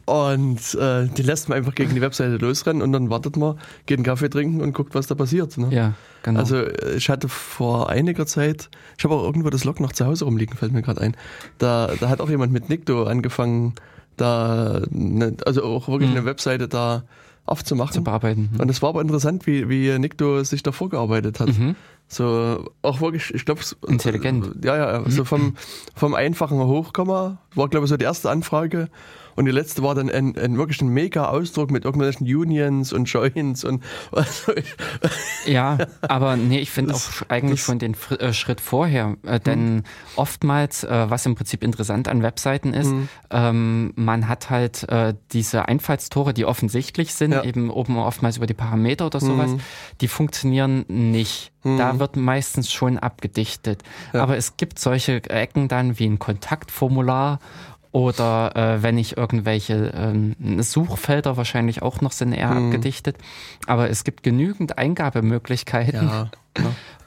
Und 0.07 0.73
äh, 0.75 1.07
die 1.07 1.21
lässt 1.21 1.49
man 1.49 1.57
einfach 1.57 1.75
gegen 1.75 1.93
die 1.93 1.99
Webseite 1.99 2.37
losrennen 2.37 2.81
und 2.81 2.93
dann 2.93 3.09
wartet 3.09 3.35
man, 3.35 3.59
geht 3.87 3.97
einen 3.97 4.05
Kaffee 4.05 4.29
trinken 4.29 4.61
und 4.61 4.71
guckt, 4.71 4.95
was 4.95 5.07
da 5.07 5.15
passiert. 5.15 5.57
Ne? 5.57 5.67
Ja, 5.69 5.95
genau. 6.23 6.39
Also 6.39 6.63
ich 6.95 7.09
hatte 7.09 7.27
vor 7.27 7.89
einiger 7.89 8.25
Zeit, 8.25 8.69
ich 8.97 9.03
habe 9.03 9.15
auch 9.15 9.25
irgendwo 9.25 9.49
das 9.49 9.65
Log 9.65 9.81
noch 9.81 9.91
zu 9.91 10.05
Hause 10.05 10.23
rumliegen, 10.23 10.55
fällt 10.55 10.71
mir 10.71 10.81
gerade 10.81 11.01
ein. 11.01 11.17
Da, 11.57 11.91
da 11.99 12.07
hat 12.07 12.21
auch 12.21 12.29
jemand 12.29 12.53
mit 12.53 12.69
Nikto 12.69 13.03
angefangen, 13.03 13.75
da, 14.15 14.81
ne, 14.91 15.35
also 15.45 15.63
auch 15.65 15.89
wirklich 15.89 16.09
mhm. 16.09 16.15
eine 16.15 16.25
Webseite 16.25 16.69
da 16.69 17.03
aufzumachen. 17.47 17.93
Zu 17.93 18.03
bearbeiten. 18.03 18.49
Mhm. 18.53 18.59
Und 18.59 18.69
es 18.69 18.81
war 18.81 18.89
aber 18.89 19.01
interessant, 19.01 19.47
wie, 19.47 19.69
wie 19.69 19.97
Nikto 19.97 20.43
sich 20.43 20.63
da 20.63 20.71
vorgearbeitet 20.71 21.39
hat. 21.39 21.57
Mhm. 21.57 21.75
So, 22.07 22.71
auch 22.83 23.01
wirklich, 23.01 23.33
ich 23.33 23.45
glaube, 23.45 23.61
intelligent. 23.87 24.63
Ja, 24.63 24.77
ja, 24.77 25.09
so 25.09 25.25
vom, 25.25 25.55
vom 25.95 26.13
einfachen 26.13 26.57
Hochkomma 26.59 27.39
war, 27.55 27.67
glaube 27.67 27.85
ich, 27.85 27.89
so 27.89 27.97
die 27.97 28.05
erste 28.05 28.29
Anfrage. 28.29 28.89
Und 29.37 29.45
die 29.45 29.51
letzte 29.51 29.83
war 29.83 29.93
dann 29.93 30.09
ein, 30.09 30.35
ein 30.35 30.57
wirklich 30.57 30.81
ein 30.81 30.87
mega 30.87 31.29
Ausdruck 31.29 31.69
mit 31.69 31.85
irgendwelchen 31.85 32.25
Unions 32.25 32.91
und 32.91 33.05
Joins 33.05 33.63
und 33.63 33.83
also 34.11 34.51
Ja, 35.45 35.77
aber 36.01 36.35
nee, 36.35 36.57
ich 36.57 36.71
finde 36.71 36.95
auch 36.95 37.01
eigentlich 37.29 37.61
von 37.61 37.77
den 37.77 37.93
Fr 37.93 38.19
äh, 38.19 38.33
Schritt 38.33 38.59
vorher, 38.59 39.15
äh, 39.21 39.39
denn 39.39 39.75
mhm. 39.75 39.83
oftmals, 40.15 40.83
äh, 40.83 41.09
was 41.09 41.23
im 41.27 41.35
Prinzip 41.35 41.63
interessant 41.63 42.07
an 42.07 42.23
Webseiten 42.23 42.73
ist, 42.73 42.89
mhm. 42.89 43.09
ähm, 43.29 43.93
man 43.95 44.27
hat 44.27 44.49
halt 44.49 44.89
äh, 44.89 45.13
diese 45.31 45.67
Einfallstore, 45.67 46.33
die 46.33 46.45
offensichtlich 46.45 47.13
sind, 47.13 47.31
ja. 47.31 47.43
eben 47.43 47.69
oben 47.69 47.95
oftmals 47.97 48.37
über 48.37 48.47
die 48.47 48.55
Parameter 48.55 49.05
oder 49.05 49.19
sowas, 49.19 49.51
mhm. 49.51 49.59
die 50.01 50.07
funktionieren 50.07 50.83
nicht. 50.87 51.51
Da 51.63 51.93
mhm. 51.93 51.99
wird 51.99 52.15
meistens 52.15 52.71
schon 52.71 52.97
abgedichtet. 52.97 53.83
Ja. 54.13 54.23
Aber 54.23 54.37
es 54.37 54.55
gibt 54.55 54.79
solche 54.79 55.21
Ecken 55.29 55.67
dann 55.67 55.99
wie 55.99 56.05
ein 56.05 56.17
Kontaktformular 56.17 57.39
oder 57.91 58.55
äh, 58.55 58.83
wenn 58.83 58.97
ich 58.97 59.17
irgendwelche 59.17 59.91
ähm, 59.95 60.35
Suchfelder 60.61 61.37
wahrscheinlich 61.37 61.81
auch 61.81 62.01
noch 62.01 62.11
sind 62.11 62.33
eher 62.33 62.49
hm. 62.49 62.67
abgedichtet. 62.67 63.17
Aber 63.65 63.89
es 63.89 64.03
gibt 64.03 64.23
genügend 64.23 64.77
Eingabemöglichkeiten. 64.77 66.07
Ja, 66.07 66.29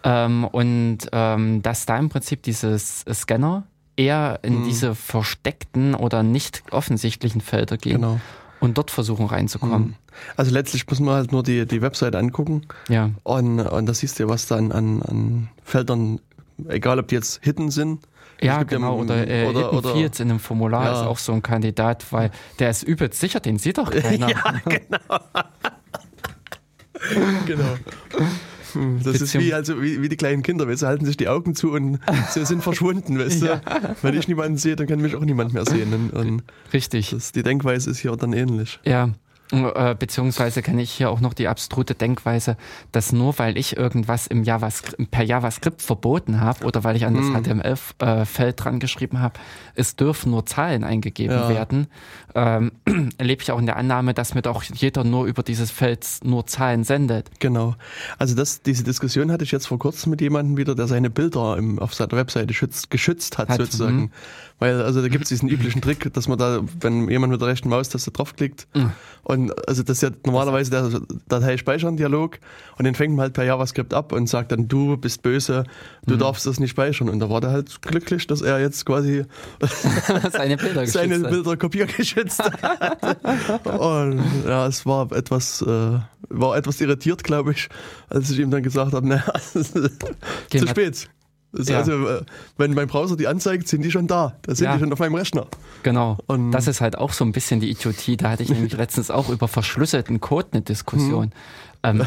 ähm, 0.03 0.45
und 0.45 0.99
ähm, 1.13 1.63
dass 1.63 1.87
da 1.87 1.99
im 1.99 2.09
Prinzip 2.09 2.43
dieses 2.43 3.05
Scanner 3.13 3.65
eher 3.97 4.41
in 4.43 4.59
hm. 4.59 4.65
diese 4.65 4.95
versteckten 4.95 5.95
oder 5.95 6.23
nicht 6.23 6.63
offensichtlichen 6.71 7.41
Felder 7.41 7.77
gehen. 7.77 7.97
Genau. 7.97 8.21
Und 8.61 8.77
dort 8.77 8.91
versuchen 8.91 9.27
reinzukommen. 9.27 9.85
Hm. 9.85 9.95
Also 10.37 10.53
letztlich 10.53 10.87
muss 10.87 11.01
man 11.01 11.15
halt 11.15 11.33
nur 11.33 11.43
die, 11.43 11.67
die 11.67 11.81
Webseite 11.81 12.19
angucken. 12.19 12.63
Ja. 12.89 13.11
Und, 13.23 13.61
und 13.61 13.87
da 13.87 13.95
siehst 13.95 14.19
du, 14.19 14.29
was 14.29 14.47
da 14.47 14.57
an, 14.57 14.73
an 14.73 15.49
Feldern, 15.65 16.21
egal 16.69 16.99
ob 16.99 17.09
die 17.09 17.15
jetzt 17.15 17.43
hidden 17.43 17.71
sind 17.71 18.07
ja, 18.43 18.63
genau. 18.63 18.97
Ja, 18.97 19.03
oder, 19.03 19.29
äh, 19.29 19.47
oder, 19.47 19.73
oder 19.73 19.95
in 19.95 20.13
einem 20.21 20.39
Formular 20.39 20.85
ja. 20.85 20.93
ist 20.93 21.07
auch 21.07 21.19
so 21.19 21.33
ein 21.33 21.43
Kandidat, 21.43 22.07
weil 22.11 22.31
der 22.59 22.71
ist 22.71 22.83
übelst 22.83 23.21
sicher, 23.21 23.41
den 23.41 23.59
sieht 23.59 23.79
doch 23.79 23.91
keiner. 23.91 24.31
ja, 24.31 24.55
genau. 24.65 24.99
genau. 27.47 27.77
Das 29.03 29.21
ist 29.21 29.39
wie, 29.39 29.53
also 29.53 29.83
wie, 29.83 30.01
wie, 30.01 30.09
die 30.09 30.17
kleinen 30.17 30.43
Kinder, 30.43 30.69
weißt, 30.69 30.81
sie 30.81 30.87
halten 30.87 31.05
sich 31.05 31.17
die 31.17 31.29
Augen 31.29 31.55
zu 31.55 31.73
und 31.73 31.99
sie 32.31 32.45
sind 32.47 32.63
verschwunden, 32.63 33.19
weißt 33.19 33.43
du. 33.43 33.61
Wenn 34.03 34.17
ich 34.17 34.29
niemanden 34.29 34.57
sehe, 34.59 34.77
dann 34.77 34.87
kann 34.87 35.01
mich 35.01 35.17
auch 35.17 35.25
niemand 35.25 35.53
mehr 35.53 35.65
sehen. 35.65 35.93
Und, 35.93 36.11
und 36.11 36.43
Richtig. 36.73 37.11
Das, 37.11 37.33
die 37.33 37.43
Denkweise 37.43 37.91
ist 37.91 37.99
hier 37.99 38.15
dann 38.17 38.33
ähnlich. 38.33 38.79
Ja, 38.85 39.11
beziehungsweise 39.51 40.63
kenne 40.63 40.83
ich 40.83 40.93
hier 40.93 41.11
auch 41.11 41.21
noch 41.21 41.35
die 41.35 41.49
abstrute 41.49 41.95
Denkweise, 41.95 42.57
dass 42.93 43.13
nur 43.13 43.39
weil 43.39 43.59
ich 43.59 43.77
irgendwas 43.77 44.27
im 44.27 44.45
JavaScript, 44.45 45.11
per 45.11 45.25
JavaScript 45.25 45.83
verboten 45.83 46.41
habe 46.41 46.65
oder 46.65 46.85
weil 46.85 46.97
ich 46.97 47.05
an 47.05 47.15
das 47.15 47.27
hm. 47.27 47.63
HTML-Feld 47.99 48.65
dran 48.65 48.79
geschrieben 48.79 49.21
habe, 49.21 49.41
es 49.75 49.97
dürfen 49.97 50.31
nur 50.31 50.47
Zahlen 50.47 50.85
eingegeben 50.85 51.37
ja. 51.37 51.49
werden, 51.49 51.89
ähm, 52.35 52.73
lebe 53.21 53.43
ich 53.43 53.51
auch 53.51 53.59
in 53.59 53.67
der 53.67 53.77
Annahme, 53.77 54.15
dass 54.15 54.35
mir 54.35 54.43
doch 54.43 54.63
jeder 54.63 55.05
nur 55.05 55.27
über 55.27 55.43
dieses 55.43 55.71
Feld 55.71 56.07
nur 56.23 56.47
Zahlen 56.47 56.85
sendet. 56.85 57.29
Genau. 57.41 57.75
Also 58.19 58.35
das, 58.35 58.63
diese 58.63 58.85
Diskussion 58.85 59.33
hatte 59.33 59.45
ich 59.45 59.51
jetzt 59.51 59.67
vor 59.67 59.79
kurzem 59.79 60.11
mit 60.11 60.21
jemandem 60.21 60.57
wieder, 60.57 60.75
der 60.75 60.87
seine 60.87 61.11
Bilder 61.11 61.57
im, 61.57 61.79
auf 61.79 61.95
seiner 61.95 62.13
Webseite 62.13 62.55
schützt, 62.55 62.91
geschützt 62.91 63.39
hat, 63.39 63.49
hat 63.49 63.59
sozusagen. 63.59 64.13
Weil 64.61 64.81
also 64.83 65.03
da 65.03 65.09
gibt 65.09 65.25
es 65.25 65.31
diesen 65.31 65.49
üblichen 65.49 65.83
Trick, 65.83 66.13
dass 66.13 66.29
man 66.29 66.39
da, 66.39 66.61
wenn 66.81 67.09
jemand 67.09 67.33
mit 67.33 67.41
der 67.41 67.49
rechten 67.49 67.69
Maustaste 67.69 68.13
draufklickt 68.13 68.69
mhm. 68.75 68.93
und 69.25 69.69
also 69.69 69.83
das 69.83 69.97
ist 69.97 70.03
ja 70.03 70.11
normalerweise 70.25 70.71
der 70.71 71.01
Datei 71.29 71.57
speichern 71.57 71.97
Dialog 71.97 72.39
und 72.77 72.85
den 72.85 72.95
fängt 72.95 73.15
man 73.15 73.25
halt 73.25 73.33
per 73.33 73.45
JavaScript 73.45 73.93
ab 73.95 74.13
und 74.13 74.29
sagt 74.29 74.53
dann, 74.53 74.69
du 74.69 74.97
bist 74.97 75.23
böse, 75.23 75.65
du 76.07 76.15
mhm. 76.15 76.19
darfst 76.19 76.47
das 76.47 76.61
nicht 76.61 76.71
speichern. 76.71 77.09
Und 77.09 77.21
da 77.21 77.31
war 77.31 77.41
der 77.41 77.51
halt 77.51 77.83
glücklich, 77.83 78.27
dass 78.27 78.43
er 78.43 78.61
jetzt 78.61 78.87
quasi 78.87 79.25
seine 80.33 80.57
Bilder, 80.57 80.87
seine 80.87 81.19
Bilder 81.19 81.57
kopiergeschützt 81.57 82.43
hat. 82.43 83.67
und 83.79 84.23
ja, 84.47 84.67
es 84.67 84.87
war 84.87 85.11
etwas, 85.13 85.63
äh, 85.63 85.99
war 86.29 86.57
etwas 86.57 86.81
irritiert, 86.81 87.25
glaube 87.25 87.53
ich, 87.53 87.69
als 88.09 88.31
ich 88.31 88.39
ihm 88.39 88.51
dann 88.51 88.63
gesagt 88.63 88.93
habe, 88.93 89.07
naja, 89.07 89.33
zu 89.53 90.69
spät. 90.69 91.09
Ja. 91.53 91.79
Also, 91.79 92.21
wenn 92.59 92.75
mein 92.75 92.87
Browser 92.87 93.17
die 93.17 93.27
anzeigt, 93.27 93.67
sind 93.67 93.83
die 93.83 93.91
schon 93.91 94.07
da. 94.07 94.37
Da 94.43 94.55
sind 94.55 94.67
ja. 94.67 94.75
die 94.75 94.81
schon 94.81 94.93
auf 94.93 95.01
meinem 95.01 95.17
Rechner. 95.17 95.47
Genau. 95.83 96.19
Und 96.27 96.53
das 96.53 96.69
ist 96.69 96.81
halt 96.81 96.97
auch 96.97 97.13
so 97.13 97.25
ein 97.25 97.33
bisschen 97.33 97.61
die 97.61 97.71
Idiotie. 97.71 98.17
Da 98.17 98.31
hatte 98.31 98.43
ich 98.43 98.51
nämlich 98.51 98.73
letztens 98.77 99.11
auch 99.11 99.29
über 99.29 99.49
verschlüsselten 99.49 100.21
Code 100.21 100.49
eine 100.53 100.63
Diskussion. 100.63 101.33
Hm. 101.85 102.01
Ähm, 102.01 102.07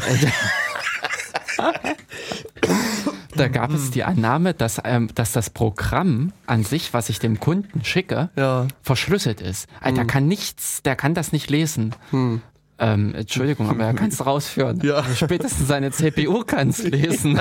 da 3.36 3.48
gab 3.48 3.72
es 3.72 3.90
die 3.90 4.04
Annahme, 4.04 4.54
dass, 4.54 4.80
ähm, 4.84 5.10
dass 5.14 5.32
das 5.32 5.50
Programm 5.50 6.32
an 6.46 6.64
sich, 6.64 6.94
was 6.94 7.08
ich 7.10 7.18
dem 7.18 7.38
Kunden 7.38 7.84
schicke, 7.84 8.30
ja. 8.36 8.66
verschlüsselt 8.82 9.40
ist. 9.42 9.68
Also, 9.80 9.88
hm. 9.88 9.94
Der 9.96 10.04
kann 10.06 10.26
nichts, 10.26 10.82
der 10.82 10.96
kann 10.96 11.12
das 11.14 11.32
nicht 11.32 11.50
lesen. 11.50 11.94
Hm. 12.10 12.40
Ähm, 12.78 13.14
Entschuldigung, 13.14 13.68
aber 13.68 13.84
er 13.84 13.94
kann 13.94 14.08
es 14.08 14.24
rausführen. 14.26 14.80
Ja. 14.82 15.04
Spätestens 15.14 15.68
seine 15.68 15.90
CPU 15.90 16.44
kann 16.44 16.70
es 16.70 16.82
lesen. 16.82 17.40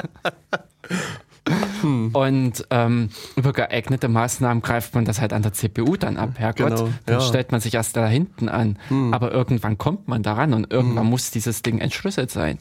Hm. 1.81 2.11
Und 2.13 2.65
ähm, 2.69 3.09
über 3.35 3.51
geeignete 3.51 4.07
Maßnahmen 4.07 4.61
greift 4.63 4.95
man 4.95 5.05
das 5.05 5.19
halt 5.19 5.33
an 5.33 5.41
der 5.41 5.53
CPU 5.53 5.97
dann 5.97 6.17
ab. 6.17 6.31
Herrgott, 6.37 6.77
genau, 6.77 6.89
dann 7.05 7.21
stellt 7.21 7.51
man 7.51 7.59
sich 7.59 7.73
erst 7.73 7.97
da 7.97 8.07
hinten 8.07 8.47
an. 8.47 8.77
Hm. 8.87 9.13
Aber 9.13 9.31
irgendwann 9.31 9.77
kommt 9.77 10.07
man 10.07 10.23
daran 10.23 10.53
und 10.53 10.71
irgendwann 10.71 11.03
hm. 11.03 11.09
muss 11.09 11.31
dieses 11.31 11.61
Ding 11.61 11.79
entschlüsselt 11.79 12.31
sein. 12.31 12.59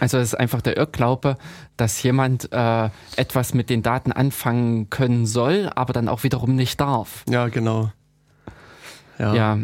Also 0.00 0.18
es 0.18 0.28
ist 0.28 0.34
einfach 0.34 0.60
der 0.60 0.76
Irrglaube, 0.76 1.38
dass 1.76 2.02
jemand 2.02 2.52
äh, 2.52 2.90
etwas 3.16 3.54
mit 3.54 3.70
den 3.70 3.82
Daten 3.82 4.12
anfangen 4.12 4.90
können 4.90 5.24
soll, 5.24 5.70
aber 5.74 5.92
dann 5.92 6.08
auch 6.08 6.24
wiederum 6.24 6.54
nicht 6.54 6.80
darf. 6.80 7.24
Ja, 7.28 7.48
genau. 7.48 7.90
Ja. 9.18 9.34
ja. 9.34 9.58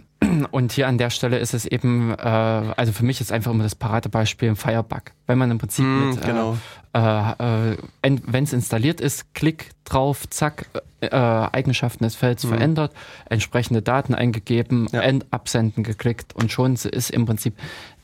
Und 0.50 0.72
hier 0.72 0.88
an 0.88 0.98
der 0.98 1.10
Stelle 1.10 1.38
ist 1.38 1.54
es 1.54 1.66
eben, 1.66 2.12
äh, 2.12 2.14
also 2.16 2.92
für 2.92 3.04
mich 3.04 3.20
ist 3.20 3.32
einfach 3.32 3.50
immer 3.50 3.64
das 3.64 3.74
Paradebeispiel 3.74 4.50
ein 4.50 4.56
Firebug. 4.56 5.02
Wenn 5.26 5.38
man 5.38 5.50
im 5.50 5.58
Prinzip 5.58 5.84
mm, 5.84 6.10
mit, 6.10 6.22
genau. 6.22 6.56
äh, 6.94 7.72
äh, 7.72 7.76
wenn 8.02 8.44
es 8.44 8.52
installiert 8.52 9.00
ist, 9.00 9.34
Klick 9.34 9.70
drauf, 9.84 10.28
zack, 10.30 10.66
äh, 11.00 11.08
Eigenschaften 11.10 12.04
des 12.04 12.14
Felds 12.14 12.44
mm. 12.44 12.48
verändert, 12.48 12.92
entsprechende 13.28 13.82
Daten 13.82 14.14
eingegeben, 14.14 14.88
ja. 14.92 15.02
absenden 15.30 15.84
geklickt 15.84 16.34
und 16.34 16.52
schon 16.52 16.74
ist 16.74 17.10
im 17.10 17.26
Prinzip 17.26 17.54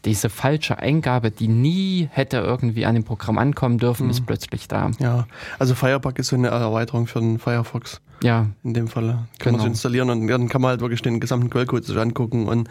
diese 0.05 0.31
falsche 0.31 0.79
Eingabe, 0.79 1.31
die 1.31 1.49
nie 1.49 2.09
hätte 2.11 2.39
irgendwie 2.39 2.87
an 2.87 2.95
dem 2.95 3.05
Programm 3.05 3.39
ankommen 3.39 3.79
dürfen, 3.79 4.07
mm. 4.07 4.11
ist 4.11 4.27
plötzlich 4.27 4.69
da. 4.69 4.91
Ja, 4.99 5.27
also 5.59 5.75
Firebug 5.75 6.19
ist 6.19 6.29
so 6.29 6.37
eine 6.37 6.49
Erweiterung 6.49 7.07
für 7.07 7.21
den 7.21 7.39
Firefox. 7.39 8.01
Ja. 8.23 8.47
In 8.63 8.75
dem 8.75 8.89
Fall. 8.89 9.03
Kann 9.05 9.27
genau. 9.39 9.53
man 9.53 9.61
so 9.61 9.67
installieren 9.69 10.11
und 10.11 10.27
dann 10.27 10.49
kann 10.49 10.61
man 10.61 10.71
halt 10.71 10.81
wirklich 10.81 11.03
den 11.03 11.21
gesamten 11.21 11.51
Quellcode 11.51 11.85
sich 11.85 11.97
angucken 11.97 12.49
und 12.49 12.69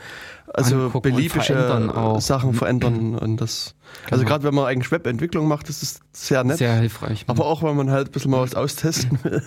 also 0.53 0.85
angucken 0.85 1.11
beliebige 1.11 1.91
und 1.91 2.21
Sachen 2.21 2.53
verändern 2.53 3.15
und 3.19 3.37
das. 3.37 3.75
Genau. 4.05 4.11
Also 4.11 4.25
gerade 4.25 4.43
wenn 4.43 4.53
man 4.53 4.65
eigentlich 4.65 4.91
Webentwicklung 4.91 5.47
macht, 5.47 5.67
das 5.67 5.81
ist 5.81 6.01
sehr 6.11 6.43
nett. 6.43 6.57
Sehr 6.57 6.75
hilfreich. 6.75 7.23
Aber 7.25 7.47
auch 7.47 7.63
wenn 7.63 7.75
man 7.75 7.89
halt 7.89 8.09
ein 8.09 8.11
bisschen 8.11 8.29
mal 8.29 8.41
was 8.41 8.53
austesten 8.53 9.17
will. 9.23 9.41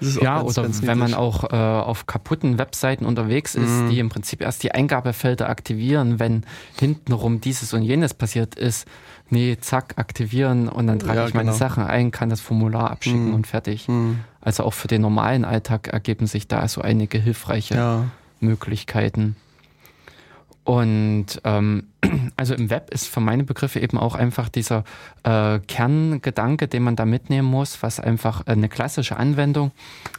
ja, 0.22 0.38
ganz, 0.38 0.56
oder 0.56 0.62
ganz 0.62 0.86
wenn 0.86 0.98
man 0.98 1.14
auch 1.14 1.44
äh, 1.52 1.56
auf 1.56 2.06
kaputten 2.06 2.58
Webseiten 2.58 3.04
unterwegs 3.04 3.56
ist, 3.56 3.68
mhm. 3.68 3.90
die 3.90 3.98
im 3.98 4.08
Prinzip 4.08 4.40
erst 4.40 4.62
die 4.62 4.70
Eingabefelder 4.70 5.48
aktivieren, 5.48 6.20
wenn 6.20 6.44
hintenrum 6.78 7.40
dieses 7.40 7.72
und 7.72 7.82
jenes 7.82 8.14
passiert 8.14 8.54
ist. 8.54 8.86
Nee, 9.30 9.58
zack, 9.60 9.94
aktivieren 9.96 10.68
und 10.68 10.86
dann 10.86 10.98
trage 10.98 11.18
ja, 11.18 11.26
ich 11.26 11.34
meine 11.34 11.50
genau. 11.50 11.58
Sachen 11.58 11.82
ein, 11.82 12.10
kann 12.12 12.30
das 12.30 12.40
Formular 12.40 12.90
abschicken 12.90 13.28
mhm. 13.28 13.34
und 13.34 13.46
fertig. 13.46 13.88
Mhm. 13.88 14.20
Also 14.48 14.64
auch 14.64 14.72
für 14.72 14.88
den 14.88 15.02
normalen 15.02 15.44
Alltag 15.44 15.88
ergeben 15.88 16.26
sich 16.26 16.48
da 16.48 16.66
so 16.68 16.80
einige 16.80 17.18
hilfreiche 17.18 17.74
ja. 17.74 18.04
Möglichkeiten. 18.40 19.36
Und 20.64 21.26
ähm, 21.44 21.88
also 22.38 22.54
im 22.54 22.70
Web 22.70 22.88
ist 22.88 23.08
für 23.08 23.20
meine 23.20 23.44
Begriffe 23.44 23.78
eben 23.78 23.98
auch 23.98 24.14
einfach 24.14 24.48
dieser 24.48 24.84
äh, 25.22 25.58
Kerngedanke, 25.58 26.66
den 26.66 26.82
man 26.82 26.96
da 26.96 27.04
mitnehmen 27.04 27.46
muss, 27.46 27.82
was 27.82 28.00
einfach 28.00 28.46
eine 28.46 28.70
klassische 28.70 29.18
Anwendung, 29.18 29.70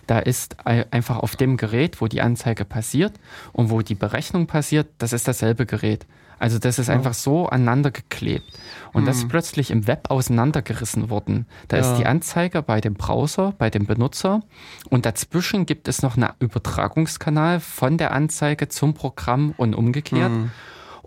da 0.06 0.20
ist 0.20 0.58
einfach 0.64 1.18
auf 1.18 1.36
dem 1.36 1.58
Gerät, 1.58 2.00
wo 2.00 2.06
die 2.06 2.22
Anzeige 2.22 2.66
passiert 2.66 3.14
und 3.52 3.72
wo 3.72 3.82
die 3.82 3.96
Berechnung 3.96 4.46
passiert, 4.46 4.90
das 5.00 5.12
ist 5.12 5.28
dasselbe 5.28 5.66
Gerät. 5.66 6.06
Also 6.40 6.58
das 6.58 6.80
ist 6.80 6.90
einfach 6.90 7.14
so 7.14 7.48
aneinander 7.48 7.92
geklebt. 7.92 8.60
Und 8.94 9.04
mhm. 9.04 9.06
das 9.08 9.18
ist 9.18 9.30
plötzlich 9.30 9.72
im 9.72 9.88
Web 9.88 10.10
auseinandergerissen 10.10 11.10
worden. 11.10 11.46
Da 11.68 11.78
ja. 11.78 11.84
ist 11.84 12.00
die 12.00 12.06
Anzeige 12.06 12.62
bei 12.62 12.82
dem 12.82 12.96
Browser, 12.96 13.54
bei 13.58 13.70
dem 13.70 13.86
Benutzer 13.86 14.42
und 14.90 15.06
dazwischen 15.06 15.66
gibt 15.66 15.88
es 15.88 16.02
noch 16.02 16.18
einen 16.18 16.30
Übertragungskanal 16.40 17.60
von 17.60 17.98
der 17.98 18.12
Anzeige 18.12 18.70
zum 18.70 18.94
Programm 18.94 19.54
und 19.58 19.76
umgekehrt. 19.76 20.32
Mhm. 20.32 20.52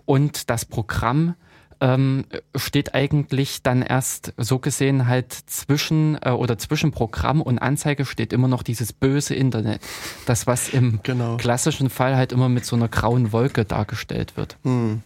Und 0.05 0.49
das 0.49 0.65
Programm 0.65 1.35
ähm, 1.83 2.25
steht 2.55 2.95
eigentlich 2.95 3.61
dann 3.61 3.81
erst 3.81 4.33
so 4.37 4.59
gesehen 4.59 5.07
halt 5.07 5.33
zwischen 5.33 6.17
äh, 6.21 6.29
oder 6.29 6.57
zwischen 6.57 6.91
Programm 6.91 7.41
und 7.41 7.59
Anzeige 7.59 8.05
steht 8.05 8.31
immer 8.31 8.47
noch 8.47 8.63
dieses 8.63 8.93
böse 8.93 9.35
Internet. 9.35 9.81
Das, 10.25 10.47
was 10.47 10.69
im 10.69 10.99
genau. 11.03 11.35
klassischen 11.37 11.89
Fall 11.89 12.15
halt 12.15 12.31
immer 12.31 12.47
mit 12.47 12.65
so 12.65 12.75
einer 12.75 12.87
grauen 12.87 13.33
Wolke 13.33 13.65
dargestellt 13.65 14.37
wird. 14.37 14.57
Hm. 14.63 15.01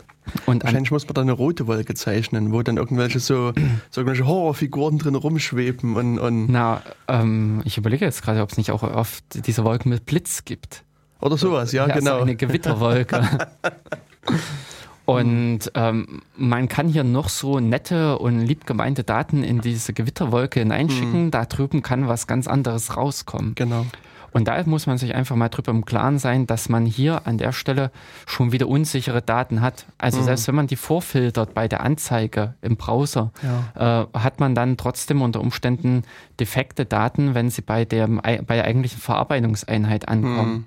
Und 0.46 0.64
Wahrscheinlich 0.64 0.92
muss 0.92 1.06
man 1.06 1.14
da 1.14 1.22
eine 1.22 1.32
rote 1.32 1.68
Wolke 1.68 1.94
zeichnen, 1.94 2.52
wo 2.52 2.62
dann 2.62 2.78
irgendwelche 2.78 3.20
so, 3.20 3.54
so 3.90 4.02
irgendwelche 4.02 4.26
Horrorfiguren 4.26 4.98
drin 4.98 5.16
rumschweben 5.16 5.96
und. 5.96 6.20
und 6.20 6.50
Na, 6.50 6.82
ähm, 7.08 7.62
ich 7.66 7.78
überlege 7.78 8.06
jetzt 8.06 8.22
gerade, 8.22 8.42
ob 8.42 8.52
es 8.52 8.58
nicht 8.58 8.72
auch 8.72 8.84
oft 8.84 9.24
diese 9.48 9.64
Wolken 9.64 9.90
mit 9.90 10.06
Blitz 10.06 10.46
gibt. 10.46 10.84
Oder 11.20 11.38
sowas, 11.38 11.72
ja, 11.72 11.88
ja 11.88 11.96
genau. 11.96 12.18
So 12.18 12.22
eine 12.24 12.36
Gewitterwolke. 12.36 13.48
und 15.06 15.72
ähm, 15.74 16.22
man 16.36 16.68
kann 16.68 16.88
hier 16.88 17.04
noch 17.04 17.30
so 17.30 17.60
nette 17.60 18.20
und 18.20 18.40
lieb 18.42 18.68
gemeinte 18.68 19.04
Daten 19.04 19.44
in 19.44 19.62
diese 19.62 19.94
Gewitterwolke 19.94 20.60
hineinschicken. 20.60 21.26
Mhm. 21.26 21.32
Da 21.32 21.46
drüben 21.46 21.82
kann 21.82 22.08
was 22.08 22.28
ganz 22.28 22.48
anderes 22.48 22.96
rauskommen. 22.96 23.56
Genau. 23.56 23.86
Und 24.38 24.48
da 24.48 24.62
muss 24.68 24.86
man 24.86 25.00
sich 25.00 25.16
einfach 25.16 25.36
mal 25.36 25.50
drüber 25.50 25.72
im 25.72 25.84
Klaren 25.84 26.20
sein, 26.20 26.46
dass 26.46 26.70
man 26.70 26.86
hier 26.86 27.26
an 27.26 27.40
der 27.40 27.52
Stelle 27.52 27.90
schon 28.28 28.52
wieder 28.52 28.68
unsichere 28.68 29.24
Daten 29.24 29.62
hat. 29.62 29.88
Also 29.98 30.20
mhm. 30.20 30.26
selbst 30.26 30.48
wenn 30.48 30.54
man 30.54 30.68
die 30.68 30.76
vorfiltert 30.76 31.56
bei 31.56 31.68
der 31.68 31.82
Anzeige 31.82 32.54
im 32.62 32.78
Browser, 32.78 33.32
ja. 33.42 34.04
äh, 34.14 34.20
hat 34.20 34.40
man 34.40 34.54
dann 34.54 34.78
trotzdem 34.78 35.24
unter 35.24 35.42
Umständen 35.42 36.04
defekte 36.40 36.86
Daten, 36.86 37.34
wenn 37.34 37.50
sie 37.50 37.64
bei 37.64 37.84
der, 37.84 38.08
bei 38.08 38.56
der 38.56 38.66
eigentlichen 38.66 39.02
Verarbeitungseinheit 39.02 40.08
ankommen. 40.08 40.54
Mhm. 40.54 40.66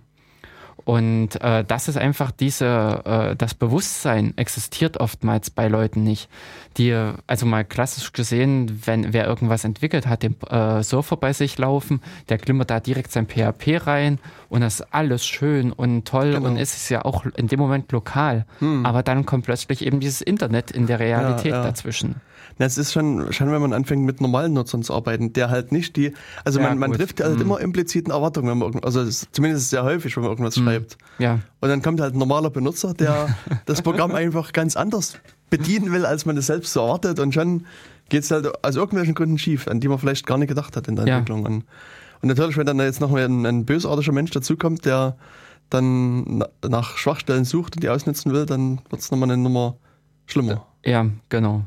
Und 0.85 1.41
äh, 1.41 1.65
das 1.65 1.89
ist 1.89 1.97
einfach 1.97 2.31
diese, 2.31 3.03
äh, 3.05 3.37
das 3.37 3.55
Bewusstsein 3.55 4.37
existiert 4.37 4.99
oftmals 4.99 5.51
bei 5.51 5.69
Leuten 5.69 6.03
nicht. 6.03 6.29
Die, 6.77 6.95
also 7.27 7.47
mal 7.47 7.65
klassisch 7.65 8.13
gesehen, 8.13 8.83
wenn 8.85 9.13
wer 9.13 9.27
irgendwas 9.27 9.65
entwickelt 9.65 10.07
hat, 10.07 10.23
den 10.23 10.41
äh, 10.49 10.83
Surfer 10.83 11.17
bei 11.17 11.33
sich 11.33 11.59
laufen, 11.59 12.01
der 12.29 12.39
klimmert 12.39 12.71
da 12.71 12.81
direkt 12.81 13.11
sein 13.11 13.27
PHP 13.27 13.87
rein 13.87 14.19
und 14.49 14.61
das 14.61 14.81
ist 14.81 14.95
alles 14.95 15.27
schön 15.27 15.73
und 15.73 16.07
toll 16.07 16.33
genau. 16.33 16.49
und 16.49 16.57
ist 16.57 16.77
es 16.77 16.89
ja 16.89 17.05
auch 17.05 17.25
in 17.37 17.49
dem 17.49 17.59
Moment 17.59 17.91
lokal. 17.93 18.47
Hm. 18.61 18.87
Aber 18.87 19.03
dann 19.03 19.27
kommt 19.27 19.47
plötzlich 19.47 19.85
eben 19.85 20.01
dieses 20.01 20.21
Internet 20.21 20.71
in 20.71 20.87
der 20.87 21.01
Realität 21.01 21.53
ja, 21.53 21.59
ja. 21.59 21.63
dazwischen. 21.65 22.21
Na, 22.61 22.67
es 22.67 22.77
ist 22.77 22.93
schon, 22.93 23.33
schon, 23.33 23.51
wenn 23.51 23.63
man 23.63 23.73
anfängt 23.73 24.05
mit 24.05 24.21
normalen 24.21 24.53
Nutzern 24.53 24.83
zu 24.83 24.93
arbeiten, 24.93 25.33
der 25.33 25.49
halt 25.49 25.73
nicht 25.73 25.97
die, 25.97 26.13
also 26.45 26.61
ja, 26.61 26.69
man, 26.69 26.77
man 26.79 26.93
trifft 26.93 27.23
halt 27.23 27.37
mhm. 27.37 27.41
immer 27.41 27.59
impliziten 27.59 28.13
Erwartungen, 28.13 28.51
wenn 28.51 28.59
man, 28.59 28.85
also 28.85 29.03
zumindest 29.33 29.71
sehr 29.71 29.83
häufig, 29.83 30.15
wenn 30.15 30.25
man 30.25 30.33
irgendwas 30.33 30.59
mhm. 30.59 30.65
schreibt. 30.65 30.99
Ja. 31.19 31.39
Und 31.61 31.71
dann 31.71 31.81
kommt 31.81 32.03
halt 32.03 32.15
ein 32.15 32.19
normaler 32.19 32.51
Benutzer, 32.51 32.93
der 32.93 33.35
das 33.65 33.81
Programm 33.81 34.15
einfach 34.15 34.53
ganz 34.53 34.77
anders 34.77 35.17
bedienen 35.49 35.91
will, 35.91 36.05
als 36.05 36.27
man 36.27 36.37
es 36.37 36.49
selbst 36.49 36.75
so 36.75 36.81
erwartet 36.81 37.19
und 37.19 37.33
schon 37.33 37.65
geht 38.11 38.25
es 38.25 38.31
halt 38.31 38.47
aus 38.63 38.77
irgendwelchen 38.77 39.15
Gründen 39.15 39.39
schief, 39.39 39.67
an 39.67 39.81
die 39.81 39.89
man 39.89 39.99
vielleicht 39.99 40.27
gar 40.27 40.37
nicht 40.37 40.49
gedacht 40.49 40.77
hat 40.77 40.87
in 40.87 40.97
der 40.97 41.07
ja. 41.07 41.17
Entwicklung. 41.17 41.47
Und, 41.47 41.65
und 42.21 42.29
natürlich, 42.29 42.59
wenn 42.59 42.67
dann 42.67 42.79
jetzt 42.81 43.01
noch 43.01 43.15
ein, 43.15 43.47
ein 43.47 43.65
bösartiger 43.65 44.13
Mensch 44.13 44.33
dazukommt, 44.33 44.85
der 44.85 45.17
dann 45.71 46.45
nach 46.69 46.99
Schwachstellen 46.99 47.47
sucht 47.47 47.77
und 47.77 47.83
die 47.83 47.89
ausnutzen 47.89 48.35
will, 48.35 48.45
dann 48.45 48.83
wird 48.91 49.01
es 49.01 49.11
nochmal 49.11 49.31
eine 49.31 49.41
Nummer 49.43 49.77
schlimmer. 50.27 50.67
Ja, 50.85 51.07
genau 51.31 51.65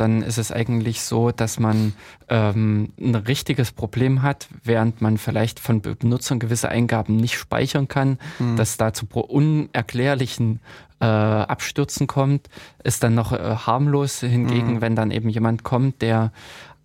dann 0.00 0.22
ist 0.22 0.38
es 0.38 0.52
eigentlich 0.52 1.02
so, 1.02 1.30
dass 1.30 1.58
man 1.58 1.92
ähm, 2.28 2.92
ein 3.00 3.14
richtiges 3.14 3.72
Problem 3.72 4.22
hat, 4.22 4.48
während 4.64 5.00
man 5.00 5.18
vielleicht 5.18 5.60
von 5.60 5.82
Benutzern 5.82 6.38
gewisse 6.38 6.68
Eingaben 6.68 7.16
nicht 7.16 7.36
speichern 7.36 7.88
kann, 7.88 8.18
mhm. 8.38 8.56
dass 8.56 8.76
da 8.76 8.92
zu 8.92 9.06
unerklärlichen 9.06 10.60
äh, 11.00 11.04
Abstürzen 11.04 12.06
kommt, 12.06 12.48
ist 12.82 13.02
dann 13.02 13.14
noch 13.14 13.32
äh, 13.32 13.38
harmlos. 13.38 14.20
Hingegen, 14.20 14.74
mhm. 14.74 14.80
wenn 14.80 14.96
dann 14.96 15.10
eben 15.10 15.28
jemand 15.28 15.64
kommt, 15.64 16.00
der 16.02 16.32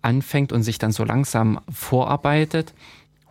anfängt 0.02 0.52
und 0.52 0.62
sich 0.62 0.78
dann 0.78 0.92
so 0.92 1.04
langsam 1.04 1.60
vorarbeitet, 1.72 2.74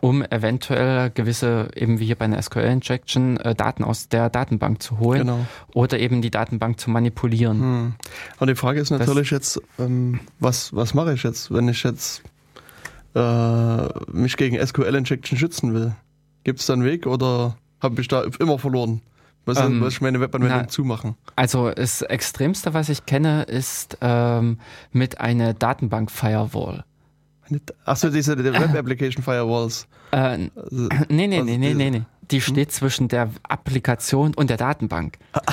um 0.04 0.22
eventuell 0.22 1.08
gewisse, 1.08 1.68
eben 1.74 1.98
wie 1.98 2.04
hier 2.04 2.16
bei 2.16 2.26
einer 2.26 2.40
SQL-Injection, 2.40 3.38
äh, 3.38 3.54
Daten 3.54 3.82
aus 3.82 4.10
der 4.10 4.28
Datenbank 4.28 4.82
zu 4.82 4.98
holen 4.98 5.20
genau. 5.20 5.46
oder 5.72 5.98
eben 5.98 6.20
die 6.20 6.30
Datenbank 6.30 6.78
zu 6.78 6.90
manipulieren. 6.90 7.60
Hm. 7.60 7.94
Und 8.38 8.48
die 8.48 8.54
Frage 8.54 8.80
ist 8.80 8.90
natürlich 8.90 9.30
das, 9.30 9.54
jetzt, 9.56 9.62
ähm, 9.78 10.20
was, 10.38 10.76
was 10.76 10.92
mache 10.92 11.14
ich 11.14 11.22
jetzt, 11.22 11.50
wenn 11.54 11.70
ich 11.70 11.82
jetzt 11.84 12.22
äh, 13.14 13.88
mich 14.12 14.36
gegen 14.36 14.58
SQL-Injection 14.64 15.38
schützen 15.38 15.72
will? 15.72 15.92
Gibt 16.42 16.60
es 16.60 16.66
da 16.66 16.74
einen 16.74 16.84
Weg 16.84 17.06
oder 17.06 17.56
habe 17.80 17.98
ich 18.02 18.08
da 18.08 18.24
immer 18.38 18.58
verloren? 18.58 19.00
Was, 19.46 19.58
ähm, 19.58 19.80
was 19.80 19.94
ich 19.94 20.00
meine 20.02 20.20
Webanwendung 20.20 20.60
na, 20.60 20.68
zumachen? 20.68 21.16
Also 21.34 21.70
das 21.70 22.02
Extremste, 22.02 22.74
was 22.74 22.90
ich 22.90 23.06
kenne, 23.06 23.44
ist 23.44 23.96
ähm, 24.02 24.58
mit 24.92 25.18
einer 25.22 25.54
Datenbank-Firewall. 25.54 26.84
Achso, 27.84 28.10
diese 28.10 28.36
Web 28.36 28.74
Application 28.76 29.22
Firewalls. 29.22 29.86
Äh, 30.10 30.16
also, 30.16 30.88
nee, 31.08 31.26
nee, 31.26 31.42
nee, 31.42 31.58
nee, 31.58 31.74
nee, 31.74 31.90
nee. 31.90 32.02
Die 32.30 32.40
hm? 32.40 32.52
steht 32.52 32.72
zwischen 32.72 33.08
der 33.08 33.30
Applikation 33.42 34.34
und 34.34 34.50
der 34.50 34.56
Datenbank. 34.56 35.18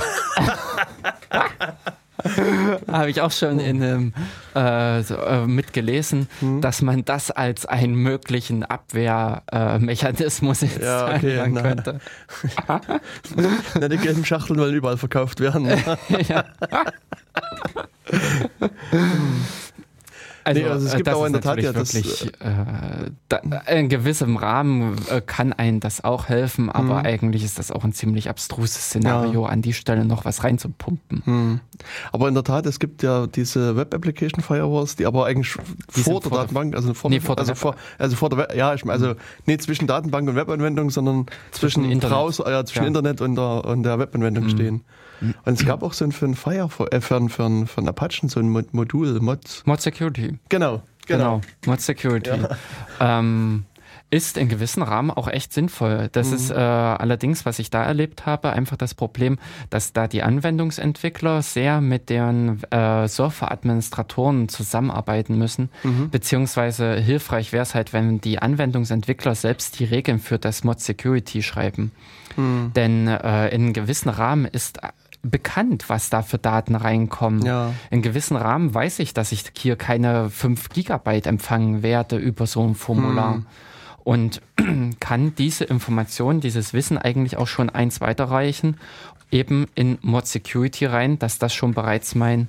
Habe 2.87 3.09
ich 3.09 3.21
auch 3.21 3.31
schon 3.31 3.59
in 3.59 3.81
einem 3.81 4.13
äh, 4.53 5.01
so, 5.03 5.15
äh, 5.15 5.47
mitgelesen, 5.47 6.27
hm? 6.39 6.61
dass 6.61 6.81
man 6.81 7.05
das 7.05 7.31
als 7.31 7.65
einen 7.65 7.95
möglichen 7.95 8.63
Abwehrmechanismus 8.63 10.61
äh, 10.61 10.65
jetzt 10.65 10.81
ja, 10.81 11.15
okay, 11.15 11.47
na. 11.49 11.61
könnte. 11.61 11.99
na, 13.79 13.87
die 13.87 13.97
gelben 13.97 14.25
Schachteln 14.25 14.59
wollen 14.59 14.75
überall 14.75 14.97
verkauft 14.97 15.39
werden. 15.39 15.67
ja. 16.27 16.45
Also, 20.43 20.61
nee, 20.61 20.67
also 20.67 20.87
es 20.87 20.93
äh, 20.93 20.97
gibt 20.97 21.09
auch 21.09 21.25
in 21.25 21.33
der 21.33 21.41
Tat 21.41 21.61
ja 21.61 21.71
das 21.71 21.93
wirklich, 21.93 22.33
äh, 22.39 23.11
da, 23.29 23.37
in 23.67 23.89
gewissem 23.89 24.37
Rahmen 24.37 24.95
äh, 25.09 25.21
kann 25.21 25.53
einen 25.53 25.79
das 25.79 26.03
auch 26.03 26.29
helfen, 26.29 26.69
aber 26.69 26.99
mhm. 26.99 27.05
eigentlich 27.05 27.43
ist 27.43 27.59
das 27.59 27.71
auch 27.71 27.83
ein 27.83 27.93
ziemlich 27.93 28.29
abstruses 28.29 28.85
Szenario, 28.85 29.43
ja. 29.43 29.49
an 29.49 29.61
die 29.61 29.73
Stelle 29.73 30.05
noch 30.05 30.25
was 30.25 30.43
reinzupumpen. 30.43 31.21
Mhm. 31.25 31.59
Aber 32.11 32.27
in 32.27 32.33
der 32.33 32.43
Tat, 32.43 32.65
es 32.65 32.79
gibt 32.79 33.03
ja 33.03 33.27
diese 33.27 33.75
Web 33.75 33.93
Application 33.93 34.43
Firewalls, 34.43 34.95
die 34.95 35.05
aber 35.05 35.25
eigentlich 35.25 35.55
die 35.95 36.01
vor 36.01 36.21
der 36.21 36.29
vor 36.29 36.39
Datenbank, 36.39 36.75
also 36.75 36.93
vor, 36.93 37.09
nee, 37.09 37.19
vor 37.19 37.37
also, 37.37 37.55
vor, 37.55 37.75
also 37.97 38.15
vor 38.15 38.29
der, 38.29 38.55
ja, 38.55 38.73
ich, 38.73 38.85
also 38.85 39.09
mhm. 39.09 39.15
nicht 39.45 39.61
zwischen 39.61 39.87
Datenbank 39.87 40.27
und 40.27 40.35
Webanwendung, 40.35 40.89
sondern 40.89 41.27
zwischen, 41.51 41.83
zwischen 41.83 41.99
Browser, 41.99 42.49
ja, 42.49 42.65
zwischen 42.65 42.83
ja. 42.83 42.87
Internet 42.87 43.21
und 43.21 43.35
der, 43.35 43.65
und 43.65 43.83
der 43.83 43.99
Webanwendung 43.99 44.45
mhm. 44.45 44.49
stehen. 44.49 44.81
Und 45.21 45.53
es 45.53 45.65
gab 45.65 45.83
auch 45.83 45.93
so 45.93 46.05
ein 46.05 46.11
für 46.11 46.25
ein 46.25 46.35
Fire, 46.35 46.69
äh, 46.91 47.01
für, 47.01 47.29
für, 47.29 47.67
für 47.67 47.81
ein 47.81 47.87
Apachen 47.87 48.29
so 48.29 48.39
ein 48.39 48.49
Modul, 48.49 49.19
Mod. 49.19 49.63
Mod 49.65 49.81
Security. 49.81 50.39
Genau. 50.49 50.81
Genau, 51.07 51.39
genau 51.39 51.41
Mod 51.65 51.81
Security. 51.81 52.29
Ja. 52.29 53.19
Ähm, 53.19 53.65
ist 54.11 54.37
in 54.37 54.49
gewissen 54.49 54.83
Rahmen 54.83 55.09
auch 55.09 55.29
echt 55.29 55.53
sinnvoll. 55.53 56.09
Das 56.11 56.27
mhm. 56.27 56.35
ist 56.35 56.51
äh, 56.51 56.55
allerdings, 56.55 57.45
was 57.45 57.59
ich 57.59 57.69
da 57.69 57.83
erlebt 57.83 58.25
habe, 58.25 58.51
einfach 58.51 58.75
das 58.75 58.93
Problem, 58.93 59.39
dass 59.69 59.93
da 59.93 60.07
die 60.07 60.21
Anwendungsentwickler 60.21 61.41
sehr 61.41 61.79
mit 61.79 62.09
deren 62.09 62.61
äh, 62.71 63.07
Surfer-Administratoren 63.07 64.49
zusammenarbeiten 64.49 65.37
müssen, 65.37 65.69
mhm. 65.83 66.09
beziehungsweise 66.09 66.95
hilfreich 66.95 67.53
wäre 67.53 67.63
es 67.63 67.73
halt, 67.73 67.93
wenn 67.93 68.19
die 68.19 68.39
Anwendungsentwickler 68.39 69.33
selbst 69.33 69.79
die 69.79 69.85
Regeln 69.85 70.19
für 70.19 70.37
das 70.37 70.65
Mod 70.65 70.81
Security 70.81 71.41
schreiben. 71.41 71.93
Mhm. 72.35 72.73
Denn 72.75 73.07
äh, 73.07 73.47
in 73.49 73.71
gewissen 73.71 74.09
Rahmen 74.09 74.43
ist 74.43 74.81
bekannt, 75.23 75.89
was 75.89 76.09
da 76.09 76.21
für 76.21 76.37
Daten 76.37 76.75
reinkommen. 76.75 77.45
Ja. 77.45 77.73
In 77.89 78.01
gewissen 78.01 78.35
Rahmen 78.35 78.73
weiß 78.73 78.99
ich, 78.99 79.13
dass 79.13 79.31
ich 79.31 79.45
hier 79.57 79.75
keine 79.75 80.29
5 80.29 80.69
Gigabyte 80.69 81.27
empfangen 81.27 81.83
werde 81.83 82.17
über 82.17 82.47
so 82.47 82.65
ein 82.65 82.75
Formular. 82.75 83.35
Hm. 83.35 83.45
Und 84.03 84.41
kann 84.99 85.35
diese 85.35 85.63
Information, 85.65 86.41
dieses 86.41 86.73
Wissen 86.73 86.97
eigentlich 86.97 87.37
auch 87.37 87.47
schon 87.47 87.69
eins 87.69 88.01
weiterreichen, 88.01 88.77
eben 89.29 89.67
in 89.75 89.99
Mod 90.01 90.27
Security 90.27 90.85
rein, 90.85 91.19
dass 91.19 91.37
das 91.37 91.53
schon 91.53 91.73
bereits 91.73 92.15
mein, 92.15 92.47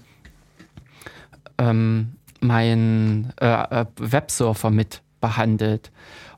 ähm, 1.58 2.14
mein 2.40 3.32
äh, 3.40 3.80
äh 3.80 3.86
Websurfer 3.98 4.70
mit 4.70 5.02
behandelt. 5.20 5.92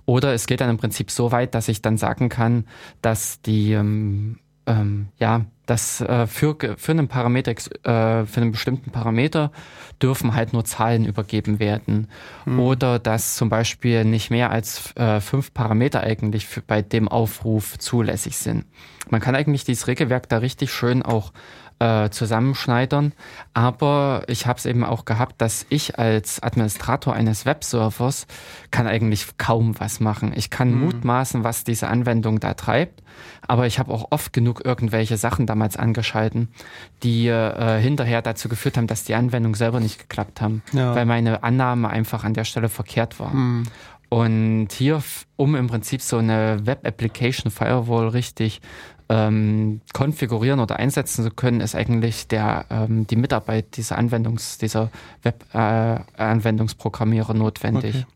Oder 0.05 0.35
es 0.35 0.47
geht 0.47 0.61
dann 0.61 0.69
im 0.69 0.77
Prinzip 0.77 1.11
so 1.11 1.33
weit, 1.33 1.55
dass 1.55 1.69
ich 1.69 1.81
dann 1.81 1.97
sagen 1.97 2.29
kann, 2.29 2.67
dass 3.01 3.41
die 3.41 3.73
ähm, 3.73 4.39
ähm, 4.67 5.09
ja, 5.19 5.47
dass 5.67 6.01
äh, 6.01 6.27
für, 6.27 6.57
für 6.77 6.93
einen 6.93 7.09
Parameter, 7.09 7.53
äh, 7.53 8.27
für 8.27 8.41
einen 8.41 8.53
bestimmten 8.53 8.91
Parameter 8.91 9.51
dürfen 10.03 10.35
halt 10.35 10.53
nur 10.53 10.65
Zahlen 10.65 11.05
übergeben 11.07 11.59
werden. 11.59 12.09
Mhm. 12.45 12.61
Oder 12.61 12.99
dass 12.99 13.37
zum 13.37 13.49
Beispiel 13.49 14.05
nicht 14.05 14.31
mehr 14.31 14.51
als 14.51 14.95
äh, 14.97 15.21
fünf 15.21 15.55
Parameter 15.55 16.01
eigentlich 16.01 16.47
für, 16.47 16.61
bei 16.61 16.83
dem 16.83 17.09
Aufruf 17.09 17.79
zulässig 17.79 18.37
sind. 18.37 18.65
Man 19.11 19.21
kann 19.21 19.35
eigentlich 19.35 19.65
dieses 19.65 19.87
Regelwerk 19.87 20.29
da 20.29 20.39
richtig 20.39 20.73
schön 20.73 21.03
auch 21.03 21.33
äh, 21.79 22.11
zusammenschneidern. 22.11 23.13
Aber 23.53 24.25
ich 24.29 24.47
habe 24.47 24.59
es 24.59 24.67
eben 24.67 24.85
auch 24.85 25.05
gehabt, 25.05 25.41
dass 25.41 25.67
ich 25.69 25.99
als 25.99 26.43
Administrator 26.43 27.15
eines 27.15 27.47
Webservers 27.47 28.27
kann 28.71 28.87
eigentlich 28.87 29.37
kaum 29.39 29.79
was 29.79 30.01
machen. 30.01 30.33
Ich 30.35 30.51
kann 30.51 30.73
mhm. 30.73 30.85
mutmaßen, 30.85 31.45
was 31.45 31.65
diese 31.65 31.89
Anwendung 31.89 32.41
da 32.41 32.55
treibt, 32.55 33.03
aber 33.47 33.67
ich 33.67 33.79
habe 33.79 33.93
auch 33.93 34.07
oft 34.11 34.33
genug 34.33 34.65
irgendwelche 34.65 35.17
Sachen 35.17 35.47
damals 35.47 35.77
angeschalten, 35.77 36.49
die 37.03 37.29
äh, 37.29 37.81
hinterher 37.81 38.23
dazu 38.23 38.49
geführt 38.49 38.77
haben, 38.77 38.87
dass 38.87 39.05
die 39.05 39.15
Anwendung 39.15 39.55
selber 39.55 39.81
nicht 39.81 39.99
geklappt 39.99 40.41
haben, 40.41 40.63
ja. 40.73 40.95
weil 40.95 41.07
meine 41.07 41.43
Annahme 41.43 41.91
einfach 41.91 42.25
an 42.25 42.35
der 42.35 42.45
Stelle 42.45 42.69
verkehrt 42.69 43.21
war. 43.21 43.35
Mhm. 43.35 43.65
Und 44.15 44.69
hier, 44.71 45.03
um 45.35 45.57
im 45.57 45.67
Prinzip 45.67 46.01
so 46.01 46.19
eine 46.19 46.65
Web 46.65 46.87
Application 46.87 47.51
Firewall 47.51 48.09
richtig 48.09 48.61
ähm, 49.09 49.81
konfigurieren 49.93 50.61
oder 50.61 50.77
einsetzen 50.77 51.25
zu 51.25 51.31
können, 51.31 51.61
ist 51.61 51.75
eigentlich 51.75 52.29
der, 52.29 52.67
ähm, 52.71 53.07
die 53.07 53.17
Mitarbeit 53.17 53.77
dieser 53.77 53.99
Anwendungs-, 53.99 54.59
dieser 54.59 54.91
Web-Anwendungsprogrammierer 55.23 57.35
äh, 57.35 57.39
notwendig. 57.39 57.97
Okay. 57.97 58.07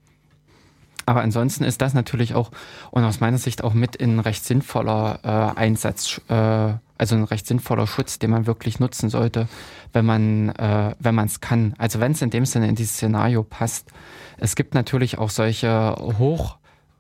Aber 1.09 1.23
ansonsten 1.23 1.65
ist 1.65 1.81
das 1.81 1.95
natürlich 1.95 2.35
auch 2.35 2.51
und 2.91 3.03
aus 3.03 3.21
meiner 3.21 3.39
Sicht 3.39 3.65
auch 3.65 3.73
mit 3.73 3.99
ein 3.99 4.21
recht 4.21 4.45
sinnvoller 4.45 5.21
äh, 5.23 5.59
Einsatz, 5.59 6.21
äh, 6.29 6.75
also 6.99 7.15
ein 7.15 7.25
recht 7.25 7.47
sinnvoller 7.47 7.87
Schutz, 7.87 8.19
den 8.19 8.31
man 8.31 8.47
wirklich 8.47 8.79
nutzen 8.79 9.09
sollte, 9.09 9.49
wenn 9.95 10.05
man 10.05 10.51
äh, 10.51 10.95
wenn 10.99 11.15
man 11.15 11.25
es 11.25 11.41
kann. 11.41 11.73
Also 11.79 12.01
wenn 12.01 12.13
es 12.13 12.21
in 12.21 12.29
dem 12.29 12.45
Sinne 12.45 12.69
in 12.69 12.75
dieses 12.75 12.97
Szenario 12.97 13.43
passt. 13.43 13.89
Es 14.37 14.55
gibt 14.55 14.75
natürlich 14.75 15.17
auch 15.17 15.31
solche 15.31 15.97
hoch, 16.19 16.58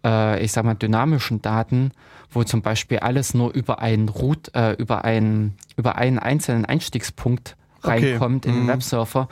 äh, 0.08 0.42
ich 0.42 0.52
sag 0.52 0.64
mal 0.64 0.74
dynamischen 0.74 1.42
Daten, 1.42 1.92
wo 2.30 2.42
zum 2.44 2.62
Beispiel 2.62 2.98
alles 2.98 3.34
nur 3.34 3.52
über 3.52 3.80
einen 3.80 4.08
Root, 4.08 4.54
äh, 4.54 4.72
über 4.72 5.04
einen, 5.04 5.56
über 5.76 5.96
einen 5.96 6.18
einzelnen 6.18 6.64
Einstiegspunkt 6.64 7.56
reinkommt 7.82 8.46
okay. 8.46 8.54
in 8.54 8.60
den 8.60 8.64
mhm. 8.64 8.68
Websurfer. 8.68 9.28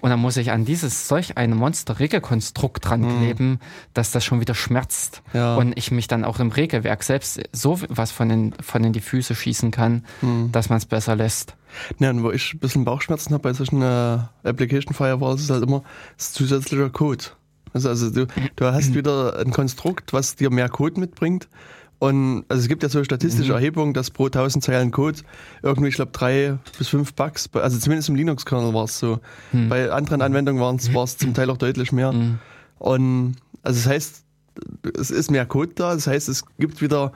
Und 0.00 0.08
dann 0.08 0.18
muss 0.20 0.38
ich 0.38 0.50
an 0.50 0.64
dieses 0.64 1.08
solch 1.08 1.36
ein 1.36 1.54
Monster-Regelkonstrukt 1.54 2.88
dran 2.88 3.02
kleben, 3.02 3.50
mhm. 3.50 3.58
dass 3.92 4.10
das 4.12 4.24
schon 4.24 4.40
wieder 4.40 4.54
schmerzt. 4.54 5.22
Ja. 5.34 5.56
Und 5.56 5.76
ich 5.76 5.90
mich 5.90 6.08
dann 6.08 6.24
auch 6.24 6.38
im 6.40 6.48
Regelwerk 6.50 7.02
selbst 7.02 7.40
so 7.52 7.78
was 7.88 8.10
von 8.10 8.30
den, 8.30 8.54
von 8.62 8.82
in 8.82 8.94
die 8.94 9.02
Füße 9.02 9.34
schießen 9.34 9.70
kann, 9.70 10.06
mhm. 10.22 10.52
dass 10.52 10.70
man 10.70 10.78
es 10.78 10.86
besser 10.86 11.16
lässt. 11.16 11.54
Ja, 11.98 12.10
und 12.10 12.22
wo 12.22 12.30
ich 12.30 12.54
ein 12.54 12.60
bisschen 12.60 12.84
Bauchschmerzen 12.84 13.34
habe 13.34 13.42
bei 13.42 13.52
solchen 13.52 13.82
äh, 13.82 14.18
Application 14.42 14.94
Firewalls, 14.94 15.42
ist 15.42 15.50
halt 15.50 15.62
immer 15.62 15.82
das 16.16 16.32
zusätzlicher 16.32 16.88
Code. 16.88 17.24
Also, 17.72 17.88
also 17.88 18.10
du, 18.10 18.26
du 18.56 18.64
hast 18.64 18.90
mhm. 18.90 18.94
wieder 18.96 19.38
ein 19.38 19.50
Konstrukt, 19.50 20.12
was 20.12 20.36
dir 20.36 20.50
mehr 20.50 20.68
Code 20.68 20.98
mitbringt 21.00 21.48
und 22.00 22.46
also 22.48 22.62
es 22.62 22.68
gibt 22.68 22.82
ja 22.82 22.88
so 22.88 23.04
statistische 23.04 23.50
mhm. 23.50 23.56
Erhebungen, 23.56 23.92
dass 23.92 24.10
pro 24.10 24.24
1000 24.24 24.64
Zeilen 24.64 24.90
Code 24.90 25.18
irgendwie, 25.62 25.90
ich 25.90 25.96
glaube, 25.96 26.12
drei 26.12 26.58
bis 26.78 26.88
fünf 26.88 27.12
Bugs, 27.12 27.50
also 27.52 27.78
zumindest 27.78 28.08
im 28.08 28.14
Linux-Kernel 28.14 28.72
war 28.72 28.84
es 28.84 28.98
so. 28.98 29.20
Mhm. 29.52 29.68
Bei 29.68 29.92
anderen 29.92 30.22
Anwendungen 30.22 30.60
war 30.62 31.04
es 31.04 31.18
zum 31.18 31.34
Teil 31.34 31.50
auch 31.50 31.58
deutlich 31.58 31.92
mehr. 31.92 32.12
Mhm. 32.12 32.38
Und 32.78 33.36
also 33.62 33.78
das 33.78 33.86
heißt, 33.86 34.24
es 34.98 35.10
ist 35.10 35.30
mehr 35.30 35.44
Code 35.44 35.72
da, 35.74 35.94
das 35.94 36.06
heißt, 36.06 36.30
es 36.30 36.44
gibt 36.58 36.80
wieder 36.80 37.12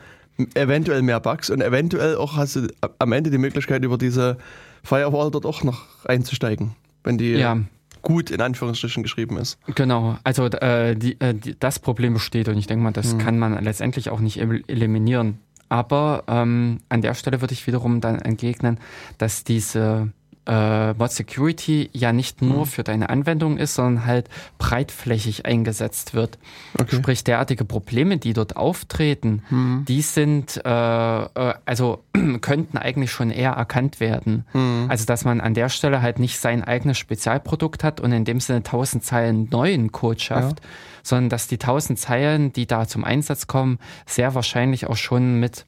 eventuell 0.55 1.01
mehr 1.01 1.19
Bugs 1.19 1.49
und 1.49 1.63
eventuell 1.63 2.17
auch 2.17 2.37
hast 2.37 2.57
du 2.57 2.69
am 2.99 3.13
Ende 3.13 3.31
die 3.31 3.39
Möglichkeit, 3.39 3.83
über 3.85 3.97
diese 3.97 4.37
Firewall 4.83 5.31
dort 5.31 5.47
auch 5.47 5.63
noch 5.63 5.87
einzusteigen, 6.05 6.77
wenn 7.05 7.17
die 7.17 7.31
ja 7.31 7.59
gut 8.05 8.31
in 8.31 8.41
Anführungsstrichen 8.41 9.03
geschrieben 9.03 9.37
ist. 9.37 9.59
Genau, 9.75 10.17
also 10.23 10.47
äh, 10.47 10.95
die, 10.95 11.21
äh, 11.21 11.35
die, 11.35 11.59
das 11.59 11.81
Problem 11.81 12.15
besteht 12.15 12.49
und 12.49 12.57
ich 12.57 12.69
denke 12.69 12.85
mal, 12.85 12.93
das 12.93 13.15
mhm. 13.15 13.19
kann 13.19 13.39
man 13.39 13.65
letztendlich 13.65 14.11
auch 14.11 14.21
nicht 14.21 14.39
eliminieren. 14.39 15.41
Aber 15.69 16.25
ähm, 16.29 16.81
an 16.89 17.03
der 17.03 17.15
Stelle 17.15 17.41
würde 17.41 17.55
ich 17.55 17.67
wiederum 17.67 18.01
dann 18.01 18.21
entgegnen, 18.21 18.79
dass 19.19 19.43
diese 19.43 20.13
äh, 20.47 20.93
Mod 20.95 21.11
Security 21.11 21.91
ja 21.93 22.13
nicht 22.13 22.43
nur 22.43 22.61
mhm. 22.61 22.67
für 22.67 22.85
deine 22.85 23.11
Anwendung 23.11 23.57
ist, 23.57 23.75
sondern 23.75 24.07
halt 24.07 24.29
breitflächig 24.59 25.47
eingesetzt 25.47 26.15
wird. 26.15 26.39
Okay. 26.79 26.97
Sprich, 26.97 27.25
derartige 27.25 27.65
Probleme, 27.65 28.19
die 28.19 28.33
dort 28.33 28.57
auftreten, 28.57 29.43
mhm. 29.51 29.85
die 29.87 30.03
sind, 30.03 30.61
äh, 30.65 30.69
äh, 30.69 31.55
also 31.65 32.05
könnten 32.41 32.79
eigentlich 32.79 33.11
schon 33.11 33.31
eher 33.31 33.53
erkannt 33.53 34.01
werden. 34.01 34.45
Mhm. 34.53 34.87
Also, 34.89 35.07
dass 35.07 35.25
man 35.25 35.41
an 35.41 35.55
der 35.55 35.69
Stelle 35.69 36.03
halt 36.03 36.19
nicht 36.19 36.39
sein 36.39 36.63
eigenes 36.63 36.99
Spezialprodukt 36.99 37.85
hat 37.85 38.01
und 38.01 38.13
in 38.13 38.25
dem 38.25 38.41
Sinne 38.41 38.63
tausend 38.63 39.05
Zeilen 39.05 39.49
neuen 39.51 39.93
Code 39.93 40.21
schafft, 40.21 40.61
ja. 40.61 40.67
sondern 41.03 41.31
dass 41.31 41.49
die 41.49 41.59
tausend 41.59 41.99
Zeilen, 41.99 42.53
die 42.53 42.67
da 42.67 42.87
zum 42.87 43.05
Einsatz 43.05 43.47
kommen, 43.47 43.79
sehr 44.07 44.35
wahrscheinlich 44.35 44.87
auch 44.87 44.97
schon 44.97 45.41
mit 45.41 45.67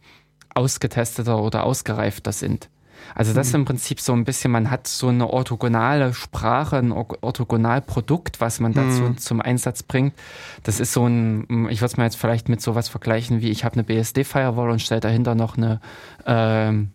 ausgetesteter 0.55 1.41
oder 1.43 1.64
ausgereifter 1.64 2.33
sind. 2.33 2.68
Also 3.14 3.32
das 3.32 3.48
ist 3.48 3.54
im 3.54 3.64
Prinzip 3.64 4.00
so 4.00 4.12
ein 4.12 4.24
bisschen, 4.24 4.50
man 4.50 4.70
hat 4.70 4.86
so 4.86 5.09
eine 5.09 5.28
orthogonale 5.28 6.12
Sprache, 6.14 6.76
ein 6.76 6.92
Orthogonalprodukt, 6.92 8.40
was 8.40 8.61
man 8.61 8.72
dazu 8.72 9.02
mhm. 9.02 9.18
zum 9.18 9.40
Einsatz 9.40 9.82
bringt. 9.82 10.14
Das 10.62 10.80
ist 10.80 10.92
so 10.92 11.07
ein, 11.07 11.68
ich 11.70 11.80
würde 11.80 11.86
es 11.86 11.96
mal 11.96 12.04
jetzt 12.04 12.16
vielleicht 12.16 12.48
mit 12.48 12.61
sowas 12.61 12.88
vergleichen, 12.88 13.40
wie 13.40 13.50
ich 13.50 13.64
habe 13.64 13.74
eine 13.74 13.84
BSD-Firewall 13.84 14.70
und 14.70 14.82
stelle 14.82 15.00
dahinter 15.00 15.34
noch 15.34 15.57
eine 15.57 15.80
ähm, 16.26 16.90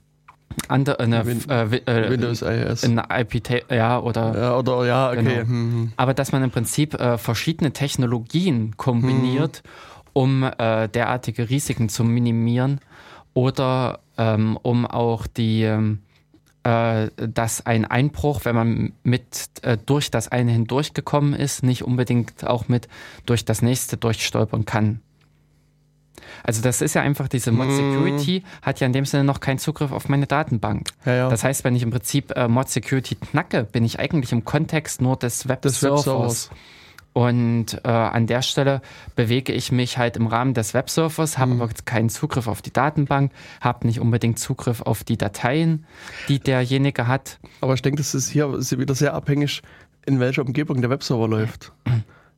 andere, 0.67 0.99
eine, 0.99 1.25
Win 1.25 1.49
äh, 1.49 1.63
äh, 1.63 2.09
Windows 2.09 2.41
IS. 2.41 2.83
Eine 2.83 3.05
IP, 3.09 3.71
ja, 3.71 3.99
oder. 3.99 4.37
Ja, 4.37 4.57
oder, 4.57 4.85
ja, 4.85 5.09
okay. 5.11 5.23
Genau. 5.23 5.45
Mhm. 5.45 5.93
Aber 5.97 6.13
dass 6.13 6.31
man 6.31 6.43
im 6.43 6.51
Prinzip 6.51 6.93
äh, 6.95 7.17
verschiedene 7.17 7.71
Technologien 7.71 8.75
kombiniert, 8.77 9.63
mhm. 9.63 10.09
um 10.13 10.43
äh, 10.43 10.87
derartige 10.89 11.49
Risiken 11.49 11.89
zu 11.89 12.03
minimieren 12.03 12.79
oder 13.33 13.99
ähm, 14.21 14.57
um 14.61 14.85
auch 14.85 15.25
die, 15.25 15.63
ähm, 15.63 15.99
äh, 16.63 17.07
dass 17.15 17.65
ein 17.65 17.85
Einbruch, 17.85 18.41
wenn 18.43 18.55
man 18.55 18.93
mit 19.03 19.49
äh, 19.63 19.77
durch 19.83 20.11
das 20.11 20.27
eine 20.27 20.51
hindurchgekommen 20.51 21.33
ist, 21.33 21.63
nicht 21.63 21.83
unbedingt 21.83 22.45
auch 22.45 22.67
mit 22.67 22.87
durch 23.25 23.45
das 23.45 23.63
nächste 23.63 23.97
durchstolpern 23.97 24.65
kann. 24.65 25.01
Also 26.43 26.61
das 26.61 26.81
ist 26.81 26.93
ja 26.93 27.01
einfach, 27.01 27.27
diese 27.27 27.51
Mod 27.51 27.71
Security 27.71 28.39
mm. 28.39 28.65
hat 28.65 28.79
ja 28.79 28.87
in 28.87 28.93
dem 28.93 29.05
Sinne 29.05 29.23
noch 29.23 29.39
keinen 29.39 29.57
Zugriff 29.57 29.91
auf 29.91 30.07
meine 30.07 30.27
Datenbank. 30.27 30.87
Ja, 31.05 31.13
ja. 31.13 31.29
Das 31.29 31.43
heißt, 31.43 31.63
wenn 31.63 31.75
ich 31.75 31.83
im 31.83 31.89
Prinzip 31.89 32.31
äh, 32.35 32.47
Mod 32.47 32.69
Security 32.69 33.15
knacke, 33.15 33.63
bin 33.63 33.83
ich 33.83 33.99
eigentlich 33.99 34.31
im 34.31 34.45
Kontext 34.45 35.01
nur 35.01 35.17
des 35.17 35.47
Webservers. 35.47 36.51
Web 36.51 36.57
und 37.13 37.81
äh, 37.83 37.89
an 37.89 38.25
der 38.25 38.41
Stelle 38.41 38.81
bewege 39.15 39.51
ich 39.51 39.71
mich 39.71 39.97
halt 39.97 40.15
im 40.15 40.27
Rahmen 40.27 40.53
des 40.53 40.73
Webservers, 40.73 41.37
habe 41.37 41.53
mhm. 41.53 41.61
aber 41.61 41.73
keinen 41.85 42.09
Zugriff 42.09 42.47
auf 42.47 42.61
die 42.61 42.71
Datenbank, 42.71 43.31
habe 43.59 43.85
nicht 43.85 43.99
unbedingt 43.99 44.39
Zugriff 44.39 44.81
auf 44.81 45.03
die 45.03 45.17
Dateien, 45.17 45.85
die 46.29 46.39
derjenige 46.39 47.07
hat. 47.07 47.39
Aber 47.59 47.73
ich 47.73 47.81
denke, 47.81 47.97
das 47.97 48.15
ist 48.15 48.29
hier 48.29 48.53
wieder 48.53 48.95
sehr 48.95 49.13
abhängig, 49.13 49.61
in 50.05 50.19
welcher 50.19 50.43
Umgebung 50.43 50.81
der 50.81 50.89
Webserver 50.89 51.27
läuft. 51.27 51.73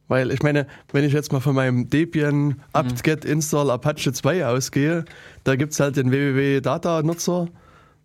Weil 0.08 0.32
ich 0.32 0.42
meine, 0.42 0.68
wenn 0.92 1.04
ich 1.06 1.14
jetzt 1.14 1.32
mal 1.32 1.40
von 1.40 1.56
meinem 1.56 1.90
Debian 1.90 2.62
apt-get 2.74 3.26
install 3.26 3.72
Apache 3.72 4.12
2 4.12 4.46
ausgehe, 4.46 5.06
da 5.44 5.56
gibt 5.56 5.74
es 5.74 5.80
halt 5.80 5.98
den 5.98 6.12
www-Data-Nutzer 6.12 7.48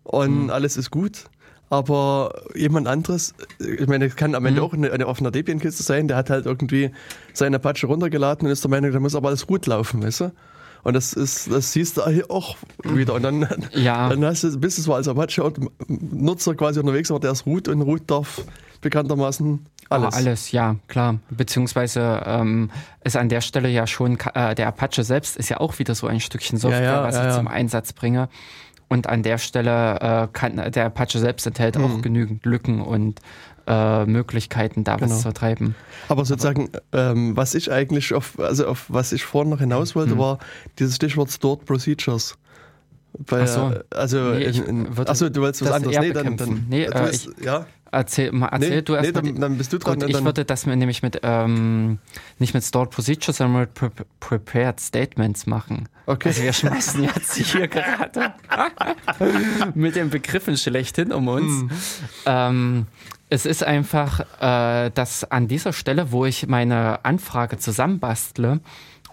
und 0.03 0.43
mhm. 0.45 0.49
alles 0.49 0.77
ist 0.77 0.91
gut. 0.91 1.25
Aber 1.69 2.33
jemand 2.55 2.87
anderes, 2.87 3.35
ich 3.59 3.87
meine, 3.87 4.05
es 4.05 4.15
kann 4.15 4.33
am 4.33 4.45
Ende 4.45 4.61
mhm. 4.61 4.67
auch 4.67 4.73
eine, 4.73 4.91
eine 4.91 5.07
offene 5.07 5.31
Debian-Kiste 5.31 5.83
sein, 5.83 6.07
der 6.07 6.17
hat 6.17 6.29
halt 6.29 6.45
irgendwie 6.45 6.91
seine 7.33 7.57
Apache 7.57 7.85
runtergeladen 7.85 8.47
und 8.47 8.51
ist 8.51 8.63
der 8.63 8.71
Meinung, 8.71 8.91
da 8.91 8.99
muss 8.99 9.15
aber 9.15 9.27
alles 9.27 9.45
gut 9.45 9.67
laufen, 9.67 10.01
weißt 10.01 10.21
du? 10.21 10.31
Und 10.83 10.93
das 10.93 11.13
ist, 11.13 11.51
das 11.51 11.73
siehst 11.73 11.97
du 11.97 12.07
hier 12.07 12.31
auch 12.31 12.55
wieder. 12.83 13.13
Und 13.13 13.23
dann, 13.23 13.47
ja. 13.73 14.09
dann 14.09 14.23
hast 14.25 14.43
du, 14.43 14.57
bist 14.59 14.77
du 14.77 14.81
zwar 14.81 14.95
als 14.95 15.07
Apache-Nutzer 15.07 16.55
quasi 16.55 16.79
unterwegs, 16.79 17.11
aber 17.11 17.19
der 17.19 17.31
ist 17.31 17.45
root 17.45 17.67
und 17.67 17.81
root 17.81 18.03
darf 18.07 18.41
bekanntermaßen 18.81 19.65
alles. 19.89 20.13
Oh, 20.13 20.17
alles, 20.17 20.51
ja, 20.51 20.75
klar. 20.87 21.19
Beziehungsweise 21.29 22.21
ähm, 22.25 22.69
ist 23.03 23.17
an 23.17 23.27
der 23.27 23.41
Stelle 23.41 23.69
ja 23.69 23.87
schon, 23.87 24.17
äh, 24.33 24.53
der 24.55 24.67
Apache 24.67 25.03
selbst 25.03 25.35
ist 25.35 25.49
ja 25.49 25.59
auch 25.59 25.79
wieder 25.79 25.95
so 25.95 26.07
ein 26.07 26.19
Stückchen 26.19 26.57
Software, 26.57 26.83
ja, 26.83 26.93
ja, 26.93 27.03
was 27.03 27.27
ich 27.27 27.35
zum 27.35 27.47
Einsatz 27.47 27.93
bringe. 27.93 28.29
Und 28.89 29.07
an 29.07 29.23
der 29.23 29.37
Stelle 29.37 29.99
äh, 30.01 30.27
kann 30.33 30.57
der 30.71 30.85
Apache 30.85 31.19
selbst 31.19 31.45
enthält 31.45 31.77
mhm. 31.77 31.83
auch 31.85 32.01
genügend 32.01 32.45
Lücken 32.45 32.81
und 32.81 33.19
äh, 33.67 34.05
Möglichkeiten, 34.05 34.83
da 34.83 34.95
genau. 34.95 35.11
was 35.11 35.21
zu 35.21 35.31
treiben. 35.31 35.75
Aber 36.07 36.25
sozusagen, 36.25 36.69
Aber, 36.91 37.11
ähm, 37.11 37.37
was 37.37 37.53
ich 37.53 37.71
eigentlich 37.71 38.13
auf, 38.13 38.39
also 38.39 38.67
auf 38.67 38.85
was 38.89 39.11
ich 39.11 39.23
vorhin 39.23 39.51
noch 39.51 39.59
hinaus 39.59 39.95
wollte, 39.95 40.15
mhm. 40.15 40.19
war 40.19 40.39
dieses 40.79 40.95
Stichwort 40.95 41.29
Stored 41.29 41.65
Procedures. 41.65 42.35
Bei, 43.17 43.45
so. 43.45 43.73
Also, 43.91 44.33
nee, 44.33 44.43
in, 44.43 44.63
in, 44.65 44.97
achso, 44.97 45.29
du 45.29 45.41
wolltest 45.41 45.63
was 45.65 45.71
anderes. 45.71 45.97
Nee, 45.99 46.11
dann, 46.11 46.37
dann, 46.37 46.65
nee, 46.69 46.83
äh, 46.83 47.09
ich, 47.11 47.29
ja. 47.43 47.65
Erzähl, 47.91 48.31
mal, 48.31 48.47
erzähl 48.47 48.69
nee, 48.69 48.81
du 48.81 48.93
erst 48.93 49.07
nee, 49.07 49.11
mal. 49.13 49.21
Dann, 49.21 49.41
dann, 49.41 49.57
bist 49.57 49.73
du 49.73 49.79
dran. 49.79 49.99
Gut, 49.99 50.09
ich 50.09 50.23
würde 50.23 50.45
das 50.45 50.65
nämlich 50.65 51.01
mit, 51.01 51.19
ähm, 51.23 51.99
nicht 52.37 52.53
mit 52.53 52.63
Stored 52.63 52.91
Procedures, 52.91 53.37
sondern 53.37 53.61
mit 53.61 53.73
Pre 53.73 53.91
Prepared 54.19 54.79
Statements 54.79 55.47
machen. 55.47 55.89
Okay. 56.05 56.29
Also 56.29 56.43
wir 56.43 56.53
schmeißen 56.53 57.03
jetzt 57.03 57.35
hier 57.35 57.67
gerade 57.67 58.33
mit 59.73 59.95
den 59.95 60.09
Begriffen 60.09 60.57
schlechthin 60.57 61.11
um 61.11 61.27
uns. 61.27 61.61
Hm. 61.61 61.69
Ähm, 62.25 62.87
es 63.29 63.45
ist 63.45 63.63
einfach, 63.63 64.21
äh, 64.39 64.91
dass 64.91 65.29
an 65.29 65.47
dieser 65.47 65.73
Stelle, 65.73 66.11
wo 66.11 66.25
ich 66.25 66.47
meine 66.47 67.05
Anfrage 67.05 67.57
zusammenbastle, 67.57 68.59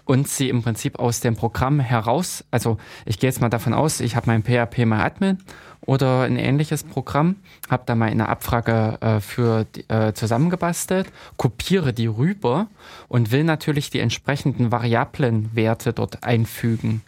und 0.07 0.27
sie 0.27 0.49
im 0.49 0.63
Prinzip 0.63 0.99
aus 0.99 1.19
dem 1.19 1.35
Programm 1.35 1.79
heraus, 1.79 2.45
also 2.49 2.77
ich 3.05 3.19
gehe 3.19 3.29
jetzt 3.29 3.41
mal 3.41 3.49
davon 3.49 3.73
aus, 3.73 3.99
ich 3.99 4.15
habe 4.15 4.27
mein 4.27 4.41
PHP 4.41 4.85
mal 4.85 5.03
Admin 5.03 5.39
oder 5.87 6.23
ein 6.23 6.37
ähnliches 6.37 6.83
Programm, 6.83 7.37
habe 7.69 7.83
da 7.87 7.95
mal 7.95 8.09
eine 8.09 8.29
Abfrage 8.29 8.97
äh, 9.01 9.19
für 9.21 9.65
äh, 9.87 10.13
zusammengebastelt, 10.13 11.07
kopiere 11.37 11.93
die 11.93 12.07
rüber 12.07 12.67
und 13.07 13.31
will 13.31 13.45
natürlich 13.45 13.89
die 13.89 13.99
entsprechenden 13.99 14.71
Variablenwerte 14.71 15.93
dort 15.93 16.23
einfügen. 16.23 17.01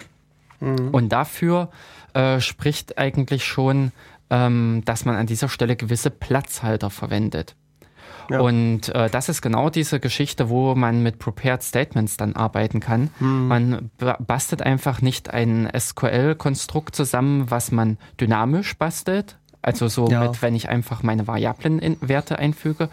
Mhm. 0.62 0.90
Und 0.92 1.10
dafür 1.10 1.70
äh, 2.14 2.40
spricht 2.40 2.98
eigentlich 2.98 3.46
schon, 3.46 3.92
ähm, 4.30 4.82
dass 4.86 5.06
man 5.06 5.16
an 5.16 5.28
dieser 5.28 5.50
Stelle 5.50 5.76
gewisse 5.76 6.10
Platzhalter 6.10 6.90
verwendet. 6.90 7.56
Ja. 8.30 8.40
Und 8.40 8.90
äh, 8.90 9.10
das 9.10 9.30
ist 9.30 9.42
genau 9.42 9.70
diese 9.70 10.00
Geschichte, 10.00 10.50
wo 10.50 10.76
man 10.76 11.02
mit 11.02 11.20
Prepared 11.20 11.64
Statements 11.64 12.18
dann 12.18 12.36
arbeiten 12.36 12.80
kann. 12.80 13.10
Hm. 13.20 13.48
Man 13.48 13.92
bastelt 14.20 14.62
einfach 14.62 15.02
nicht 15.02 15.32
ein 15.32 15.70
SQL-Konstrukt 15.78 16.96
zusammen, 16.96 17.50
was 17.50 17.72
man 17.72 17.98
dynamisch 18.20 18.78
bastelt. 18.78 19.38
Also 19.62 19.88
so 19.88 20.08
ja. 20.10 20.22
mit, 20.22 20.42
wenn 20.42 20.56
ich 20.56 20.70
einfach 20.70 21.04
meine 21.04 21.28
Variablenwerte 21.28 22.40
einfüge. 22.40 22.90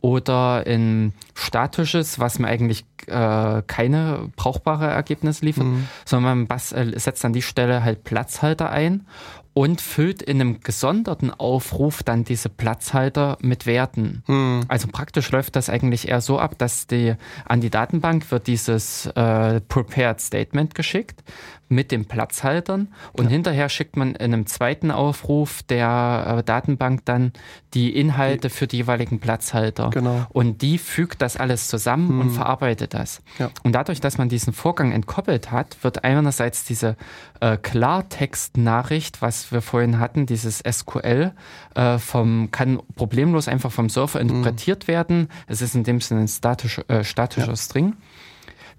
Oder 0.00 0.66
in 0.66 1.14
statisches, 1.32 2.18
was 2.18 2.38
mir 2.38 2.48
eigentlich 2.48 2.84
äh, 3.06 3.62
keine 3.66 4.28
brauchbare 4.36 4.86
Ergebnisse 4.86 5.46
liefert, 5.46 5.64
mhm. 5.64 5.88
sondern 6.04 6.46
man 6.46 6.58
setzt 6.58 7.24
an 7.24 7.32
die 7.32 7.40
Stelle 7.40 7.82
halt 7.82 8.04
Platzhalter 8.04 8.70
ein 8.70 9.06
und 9.54 9.80
füllt 9.80 10.20
in 10.20 10.40
einem 10.40 10.60
gesonderten 10.60 11.30
Aufruf 11.30 12.02
dann 12.02 12.24
diese 12.24 12.48
Platzhalter 12.48 13.38
mit 13.40 13.66
Werten. 13.66 14.24
Hm. 14.26 14.62
Also 14.66 14.88
praktisch 14.88 15.30
läuft 15.30 15.54
das 15.54 15.70
eigentlich 15.70 16.08
eher 16.08 16.20
so 16.20 16.40
ab, 16.40 16.58
dass 16.58 16.88
die 16.88 17.14
an 17.44 17.60
die 17.60 17.70
Datenbank 17.70 18.30
wird 18.32 18.48
dieses 18.48 19.06
äh, 19.06 19.60
Prepared 19.60 20.20
Statement 20.20 20.74
geschickt 20.74 21.22
mit 21.68 21.90
den 21.90 22.04
Platzhaltern 22.04 22.88
und 23.12 23.24
ja. 23.24 23.30
hinterher 23.30 23.68
schickt 23.68 23.96
man 23.96 24.14
in 24.14 24.32
einem 24.32 24.46
zweiten 24.46 24.90
Aufruf 24.90 25.62
der 25.62 26.38
äh, 26.38 26.42
Datenbank 26.42 27.04
dann 27.04 27.32
die 27.74 27.96
Inhalte 27.96 28.50
für 28.50 28.66
die 28.66 28.76
jeweiligen 28.78 29.18
Platzhalter. 29.18 29.90
Genau. 29.90 30.26
Und 30.30 30.62
die 30.62 30.78
fügt 30.78 31.22
das 31.22 31.36
alles 31.36 31.68
zusammen 31.68 32.08
hm. 32.08 32.20
und 32.20 32.30
verarbeitet 32.30 32.94
das. 32.94 33.22
Ja. 33.38 33.50
Und 33.62 33.72
dadurch, 33.72 34.00
dass 34.00 34.18
man 34.18 34.28
diesen 34.28 34.52
Vorgang 34.52 34.92
entkoppelt 34.92 35.50
hat, 35.50 35.82
wird 35.82 36.04
einerseits 36.04 36.64
diese 36.64 36.96
äh, 37.40 37.56
Klartext-Nachricht, 37.56 39.22
was 39.22 39.50
wir 39.50 39.60
vorhin 39.60 39.98
hatten, 39.98 40.26
dieses 40.26 40.62
SQL, 40.68 41.32
äh, 41.74 41.98
vom, 41.98 42.50
kann 42.50 42.80
problemlos 42.94 43.48
einfach 43.48 43.72
vom 43.72 43.88
Surfer 43.88 44.20
hm. 44.20 44.28
interpretiert 44.28 44.84
mhm. 44.84 44.88
werden. 44.88 45.28
Es 45.46 45.60
ist 45.62 45.74
in 45.74 45.84
dem 45.84 46.00
Sinne 46.00 46.22
ein 46.22 46.28
statisch, 46.28 46.80
äh, 46.88 47.02
statischer 47.02 47.48
ja. 47.48 47.56
String 47.56 47.94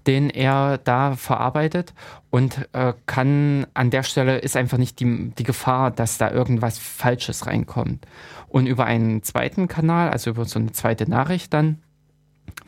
den 0.06 0.30
er 0.30 0.78
da 0.78 1.16
verarbeitet 1.16 1.94
und 2.30 2.68
äh, 2.72 2.92
kann 3.06 3.66
an 3.74 3.90
der 3.90 4.02
Stelle 4.02 4.38
ist 4.38 4.56
einfach 4.56 4.78
nicht 4.78 5.00
die, 5.00 5.32
die 5.36 5.42
Gefahr, 5.42 5.90
dass 5.90 6.18
da 6.18 6.30
irgendwas 6.30 6.78
Falsches 6.78 7.46
reinkommt. 7.46 8.06
Und 8.48 8.66
über 8.66 8.84
einen 8.84 9.22
zweiten 9.22 9.68
Kanal, 9.68 10.10
also 10.10 10.30
über 10.30 10.44
so 10.44 10.58
eine 10.58 10.72
zweite 10.72 11.10
Nachricht 11.10 11.52
dann, 11.52 11.78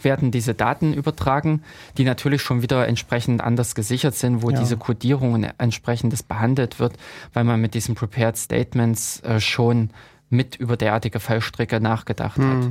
werden 0.01 0.31
diese 0.31 0.55
Daten 0.55 0.93
übertragen, 0.93 1.63
die 1.97 2.05
natürlich 2.05 2.43
schon 2.43 2.63
wieder 2.63 2.87
entsprechend 2.87 3.41
anders 3.41 3.75
gesichert 3.75 4.15
sind, 4.15 4.43
wo 4.43 4.51
ja. 4.51 4.59
diese 4.59 4.77
Codierung 4.77 5.45
entsprechendes 5.59 6.23
behandelt 6.23 6.79
wird, 6.79 6.95
weil 7.33 7.45
man 7.45 7.61
mit 7.61 7.75
diesen 7.75 7.95
Prepared 7.95 8.37
Statements 8.37 9.21
äh, 9.21 9.41
schon 9.41 9.91
mit 10.31 10.57
über 10.57 10.77
derartige 10.77 11.21
Fallstricke 11.21 11.81
nachgedacht 11.81 12.39
mhm. 12.39 12.51
hat. 12.51 12.71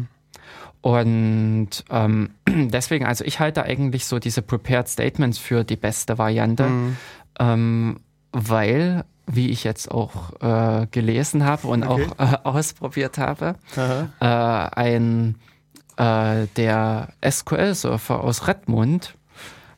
Und 0.81 1.69
ähm, 1.89 2.29
deswegen, 2.47 3.05
also 3.05 3.23
ich 3.25 3.39
halte 3.39 3.63
eigentlich 3.63 4.05
so 4.05 4.19
diese 4.19 4.41
Prepared 4.41 4.87
Statements 4.87 5.37
für 5.37 5.63
die 5.63 5.75
beste 5.75 6.17
Variante, 6.17 6.67
mhm. 6.67 6.97
ähm, 7.39 7.99
weil, 8.31 9.05
wie 9.25 9.49
ich 9.49 9.63
jetzt 9.63 9.91
auch 9.91 10.33
äh, 10.41 10.87
gelesen 10.91 11.45
habe 11.45 11.67
und 11.67 11.85
okay. 11.85 12.07
auch 12.17 12.33
äh, 12.33 12.37
ausprobiert 12.43 13.17
habe, 13.17 13.55
äh, 13.75 14.25
ein 14.25 15.35
äh, 15.97 16.47
der 16.55 17.09
SQL-Surfer 17.27 18.23
aus 18.23 18.47
Redmond 18.47 19.15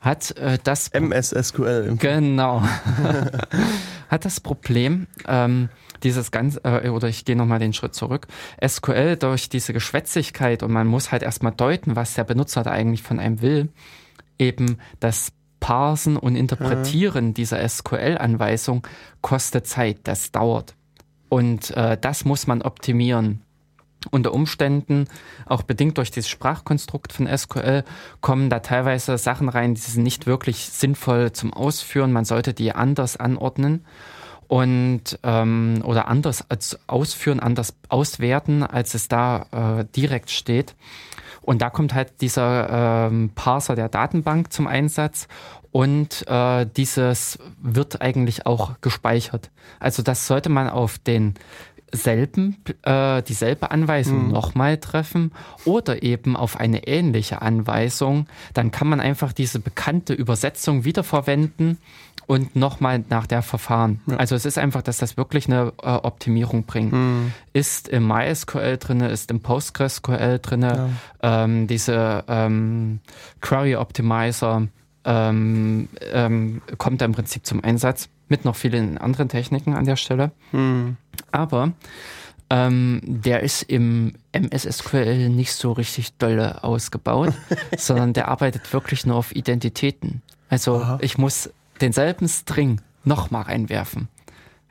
hat 0.01 0.31
äh, 0.37 0.57
das 0.63 0.89
MSSQL. 0.89 1.95
Genau. 1.97 2.61
hat 4.09 4.25
das 4.25 4.39
Problem, 4.39 5.07
ähm, 5.27 5.69
dieses 6.03 6.31
ganz, 6.31 6.59
äh, 6.63 6.89
oder 6.89 7.07
ich 7.07 7.25
gehe 7.25 7.35
nochmal 7.35 7.59
den 7.59 7.73
Schritt 7.73 7.95
zurück, 7.95 8.27
SQL 8.65 9.17
durch 9.17 9.49
diese 9.49 9.73
Geschwätzigkeit 9.73 10.63
und 10.63 10.71
man 10.71 10.87
muss 10.87 11.11
halt 11.11 11.23
erstmal 11.23 11.53
deuten, 11.53 11.95
was 11.95 12.13
der 12.13 12.23
Benutzer 12.23 12.63
da 12.63 12.71
eigentlich 12.71 13.03
von 13.03 13.19
einem 13.19 13.41
will, 13.41 13.69
eben 14.37 14.77
das 14.99 15.31
Parsen 15.59 16.17
und 16.17 16.35
Interpretieren 16.35 17.27
ja. 17.27 17.33
dieser 17.33 17.67
SQL-Anweisung 17.67 18.87
kostet 19.21 19.67
Zeit, 19.67 19.99
das 20.03 20.31
dauert. 20.31 20.75
Und 21.27 21.71
äh, 21.71 21.97
das 21.99 22.25
muss 22.25 22.47
man 22.47 22.61
optimieren. 22.61 23.41
Unter 24.11 24.33
Umständen, 24.33 25.07
auch 25.45 25.63
bedingt 25.63 25.97
durch 25.97 26.09
dieses 26.09 26.29
Sprachkonstrukt 26.29 27.11
von 27.11 27.27
SQL, 27.27 27.83
kommen 28.21 28.49
da 28.49 28.59
teilweise 28.59 29.17
Sachen 29.17 29.49
rein, 29.49 29.75
die 29.75 29.81
sind 29.81 30.03
nicht 30.03 30.25
wirklich 30.25 30.69
sinnvoll 30.69 31.33
zum 31.33 31.53
Ausführen. 31.53 32.13
Man 32.13 32.23
sollte 32.23 32.53
die 32.53 32.71
anders 32.71 33.17
anordnen 33.17 33.85
und 34.49 35.19
ähm, 35.23 35.81
oder 35.85 36.07
anders 36.07 36.43
als 36.49 36.79
ausführen, 36.87 37.39
anders 37.39 37.75
auswerten, 37.87 38.63
als 38.63 38.95
es 38.95 39.07
da 39.07 39.45
äh, 39.79 39.85
direkt 39.95 40.31
steht. 40.31 40.75
Und 41.41 41.61
da 41.61 41.69
kommt 41.69 41.93
halt 41.93 42.19
dieser 42.19 43.07
ähm, 43.07 43.29
Parser 43.35 43.75
der 43.75 43.89
Datenbank 43.89 44.51
zum 44.51 44.65
Einsatz 44.67 45.27
und 45.71 46.27
äh, 46.27 46.65
dieses 46.65 47.37
wird 47.61 48.01
eigentlich 48.01 48.47
auch 48.47 48.81
gespeichert. 48.81 49.51
Also 49.79 50.01
das 50.01 50.25
sollte 50.25 50.49
man 50.49 50.67
auf 50.67 50.97
den 50.97 51.35
denselben, 51.91 52.57
äh, 52.83 53.21
dieselbe 53.23 53.71
Anweisung 53.71 54.27
Mhm. 54.27 54.31
nochmal 54.31 54.77
treffen 54.77 55.31
oder 55.65 56.03
eben 56.03 56.35
auf 56.35 56.59
eine 56.59 56.87
ähnliche 56.87 57.41
Anweisung, 57.41 58.27
dann 58.53 58.71
kann 58.71 58.87
man 58.87 58.99
einfach 58.99 59.33
diese 59.33 59.59
bekannte 59.59 60.13
Übersetzung 60.13 60.85
wiederverwenden 60.85 61.77
und 62.29 62.55
nochmal 62.55 63.03
nach 63.09 63.25
der 63.25 63.41
Verfahren. 63.41 64.01
Ja. 64.05 64.17
Also 64.17 64.35
es 64.35 64.45
ist 64.45 64.59
einfach, 64.59 64.83
dass 64.83 64.97
das 64.97 65.17
wirklich 65.17 65.47
eine 65.47 65.73
äh, 65.81 65.87
Optimierung 65.87 66.63
bringt. 66.63 66.93
Mhm. 66.93 67.33
Ist 67.53 67.87
im 67.87 68.07
MySQL 68.07 68.77
drin, 68.77 69.01
ist 69.01 69.31
im 69.31 69.39
PostgreSQL 69.39 70.37
drin, 70.37 70.61
Ja. 70.61 70.89
ähm, 71.23 71.65
diese 71.65 72.23
ähm, 72.27 72.99
Query 73.41 73.77
Optimizer 73.77 74.67
ähm, 75.05 75.89
ähm, 76.13 76.61
kommt 76.77 77.01
da 77.01 77.05
im 77.05 77.13
Prinzip 77.13 77.47
zum 77.47 77.63
Einsatz 77.63 78.09
mit 78.27 78.45
noch 78.45 78.55
vielen 78.55 78.99
anderen 78.99 79.27
Techniken 79.27 79.73
an 79.73 79.85
der 79.85 79.95
Stelle. 79.95 80.29
Mhm. 80.51 80.97
Aber 81.31 81.71
ähm, 82.51 83.01
der 83.05 83.39
ist 83.41 83.63
im 83.63 84.13
MS-SQL 84.33 85.29
nicht 85.29 85.53
so 85.53 85.71
richtig 85.71 86.13
dolle 86.19 86.63
ausgebaut, 86.63 87.33
sondern 87.75 88.13
der 88.13 88.27
arbeitet 88.27 88.71
wirklich 88.71 89.07
nur 89.07 89.15
auf 89.15 89.35
Identitäten. 89.35 90.21
Also 90.47 90.75
Aha. 90.75 90.99
ich 91.01 91.17
muss 91.17 91.49
denselben 91.81 92.27
String 92.27 92.81
nochmal 93.03 93.43
reinwerfen. 93.43 94.07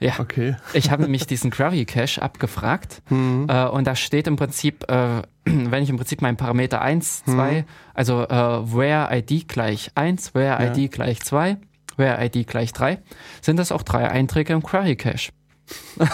Ja, 0.01 0.13
Okay. 0.21 0.55
ich 0.75 0.93
habe 0.93 1.03
nämlich 1.03 1.27
diesen 1.27 1.51
Query 1.51 1.85
Cache 1.85 2.23
abgefragt 2.23 3.03
Mhm. 3.11 3.47
äh, 3.49 3.67
und 3.67 3.85
da 3.87 3.97
steht 3.97 4.29
im 4.29 4.37
Prinzip, 4.37 4.89
äh, 4.89 5.23
wenn 5.45 5.83
ich 5.83 5.91
im 5.91 5.97
Prinzip 5.97 6.23
meinen 6.23 6.37
Parameter 6.37 6.81
1, 6.81 7.25
2, 7.25 7.65
also 7.95 8.23
äh, 8.23 8.29
where 8.73 9.09
ID 9.17 9.49
gleich 9.49 9.91
1, 9.97 10.35
where 10.35 10.63
Ja. 10.65 10.73
ID 10.73 10.93
gleich 10.93 11.21
2, 11.23 11.57
where 11.97 12.25
ID 12.25 12.47
gleich 12.47 12.73
3, 12.73 12.99
sind 13.43 13.57
das 13.59 13.73
auch 13.73 13.83
drei 13.83 14.09
Einträge 14.09 14.53
im 14.53 14.63
Query 14.63 14.95
Cache. 14.95 15.33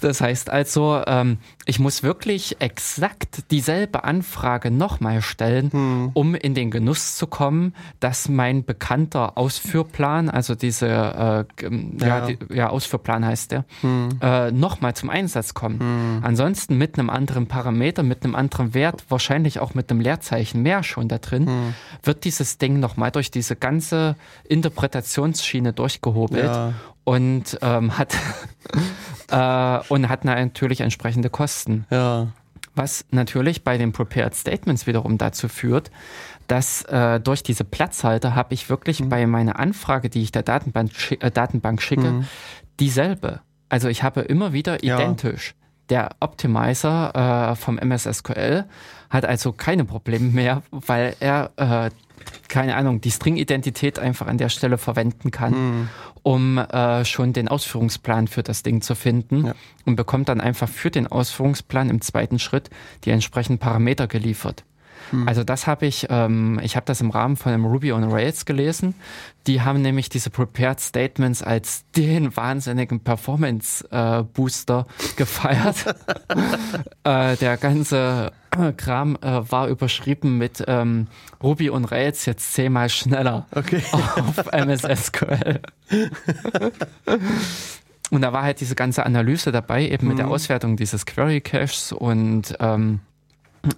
das 0.00 0.20
heißt 0.20 0.50
also, 0.50 1.02
ähm, 1.06 1.38
ich 1.66 1.78
muss 1.78 2.02
wirklich 2.02 2.60
exakt 2.60 3.44
dieselbe 3.50 4.04
Anfrage 4.04 4.70
nochmal 4.70 5.22
stellen, 5.22 5.70
Mhm. 5.72 6.10
um 6.14 6.34
in 6.34 6.54
den 6.54 6.70
Genuss 6.70 7.16
zu 7.16 7.26
kommen, 7.26 7.74
dass 8.00 8.28
mein 8.28 8.64
bekannter 8.64 9.38
Ausführplan, 9.38 10.28
also 10.30 10.54
diese, 10.54 10.88
äh, 10.88 11.44
g- 11.56 11.88
ja, 12.00 12.06
Ja. 12.06 12.26
die, 12.26 12.38
ja, 12.54 12.68
Ausführplan 12.70 13.24
heißt 13.24 13.52
der, 13.52 13.64
Mhm. 13.82 14.18
äh, 14.20 14.50
nochmal 14.50 14.94
zum 14.94 15.10
Einsatz 15.10 15.54
kommt. 15.54 15.80
Ansonsten 16.22 16.76
mit 16.78 16.98
einem 16.98 17.10
anderen 17.10 17.46
Parameter, 17.46 18.02
mit 18.02 18.24
einem 18.24 18.34
anderen 18.34 18.74
Wert, 18.74 19.04
wahrscheinlich 19.08 19.60
auch 19.60 19.74
mit 19.74 19.90
einem 19.90 20.00
Leerzeichen 20.00 20.62
mehr 20.62 20.82
schon 20.82 21.08
da 21.08 21.18
drin, 21.18 21.44
Mhm. 21.44 21.74
wird 22.02 22.24
dieses 22.24 22.58
Ding 22.58 22.80
nochmal 22.80 23.10
durch 23.10 23.30
diese 23.30 23.56
ganze 23.56 24.16
Interpretationsschiene 24.48 25.72
durchgehobelt 25.72 26.44
Ja. 26.44 26.72
Und 27.10 27.58
ähm, 27.60 27.98
hat 27.98 28.14
äh, 29.32 29.78
und 29.92 30.08
hat 30.08 30.24
natürlich 30.24 30.80
entsprechende 30.80 31.28
Kosten. 31.28 31.84
Ja. 31.90 32.28
Was 32.76 33.04
natürlich 33.10 33.64
bei 33.64 33.76
den 33.78 33.90
Prepared 33.90 34.32
Statements 34.36 34.86
wiederum 34.86 35.18
dazu 35.18 35.48
führt, 35.48 35.90
dass 36.46 36.82
äh, 36.84 37.18
durch 37.18 37.42
diese 37.42 37.64
Platzhalter 37.64 38.36
habe 38.36 38.54
ich 38.54 38.70
wirklich 38.70 39.02
bei 39.08 39.26
meiner 39.26 39.58
Anfrage, 39.58 40.08
die 40.08 40.22
ich 40.22 40.30
der 40.30 40.44
Datenbank, 40.44 40.92
schi 40.94 41.16
äh, 41.16 41.32
Datenbank 41.32 41.82
schicke, 41.82 42.24
dieselbe. 42.78 43.40
Also 43.68 43.88
ich 43.88 44.04
habe 44.04 44.20
immer 44.20 44.52
wieder 44.52 44.84
Ja. 44.84 44.96
identisch. 44.96 45.54
Der 45.88 46.10
Optimizer 46.20 47.50
äh, 47.50 47.56
vom 47.56 47.76
MS 47.76 48.04
SQL 48.04 48.66
hat 49.10 49.24
also 49.24 49.52
keine 49.52 49.84
Probleme 49.84 50.30
mehr, 50.30 50.62
weil 50.70 51.16
er, 51.18 51.50
äh, 51.56 51.90
keine 52.48 52.76
Ahnung, 52.76 53.00
die 53.00 53.10
String-Identität 53.10 53.98
einfach 53.98 54.26
an 54.26 54.38
der 54.38 54.48
Stelle 54.48 54.78
verwenden 54.78 55.30
kann, 55.30 55.52
Mhm. 55.52 55.88
um 56.22 56.58
äh, 56.58 57.04
schon 57.04 57.32
den 57.32 57.48
Ausführungsplan 57.48 58.28
für 58.28 58.42
das 58.42 58.62
Ding 58.62 58.82
zu 58.82 58.94
finden 58.94 59.46
Ja. 59.46 59.54
und 59.86 59.96
bekommt 59.96 60.28
dann 60.28 60.40
einfach 60.40 60.68
für 60.68 60.90
den 60.90 61.06
Ausführungsplan 61.06 61.88
im 61.90 62.00
zweiten 62.00 62.38
Schritt 62.38 62.70
die 63.04 63.10
entsprechenden 63.10 63.58
Parameter 63.58 64.06
geliefert. 64.06 64.64
Also 65.26 65.44
das 65.44 65.66
habe 65.66 65.86
ich, 65.86 66.06
ähm, 66.10 66.60
ich 66.62 66.76
habe 66.76 66.86
das 66.86 67.00
im 67.00 67.10
Rahmen 67.10 67.36
von 67.36 67.52
einem 67.52 67.64
Ruby 67.64 67.92
on 67.92 68.04
Rails 68.04 68.44
gelesen. 68.44 68.94
Die 69.46 69.62
haben 69.62 69.82
nämlich 69.82 70.08
diese 70.08 70.30
Prepared 70.30 70.80
Statements 70.80 71.42
als 71.42 71.84
den 71.96 72.36
wahnsinnigen 72.36 73.00
Performance 73.00 73.86
äh, 73.90 74.22
Booster 74.22 74.86
gefeiert. 75.16 75.84
äh, 77.04 77.36
der 77.36 77.56
ganze 77.56 78.32
Kram 78.76 79.16
äh, 79.20 79.50
war 79.50 79.68
überschrieben 79.68 80.38
mit 80.38 80.64
ähm, 80.66 81.06
Ruby 81.42 81.70
on 81.70 81.84
Rails 81.84 82.26
jetzt 82.26 82.52
zehnmal 82.52 82.88
schneller 82.88 83.46
Okay. 83.54 83.82
auf 83.92 84.46
MS 84.52 84.82
SQL. 84.82 85.60
Und 88.10 88.22
da 88.22 88.32
war 88.32 88.42
halt 88.42 88.60
diese 88.60 88.74
ganze 88.74 89.06
Analyse 89.06 89.52
dabei, 89.52 89.88
eben 89.88 90.08
mit 90.08 90.18
der 90.18 90.28
Auswertung 90.28 90.76
dieses 90.76 91.06
Query 91.06 91.40
Caches 91.40 91.92
und 91.92 92.56
ähm, 92.58 92.98
äh, 92.98 93.09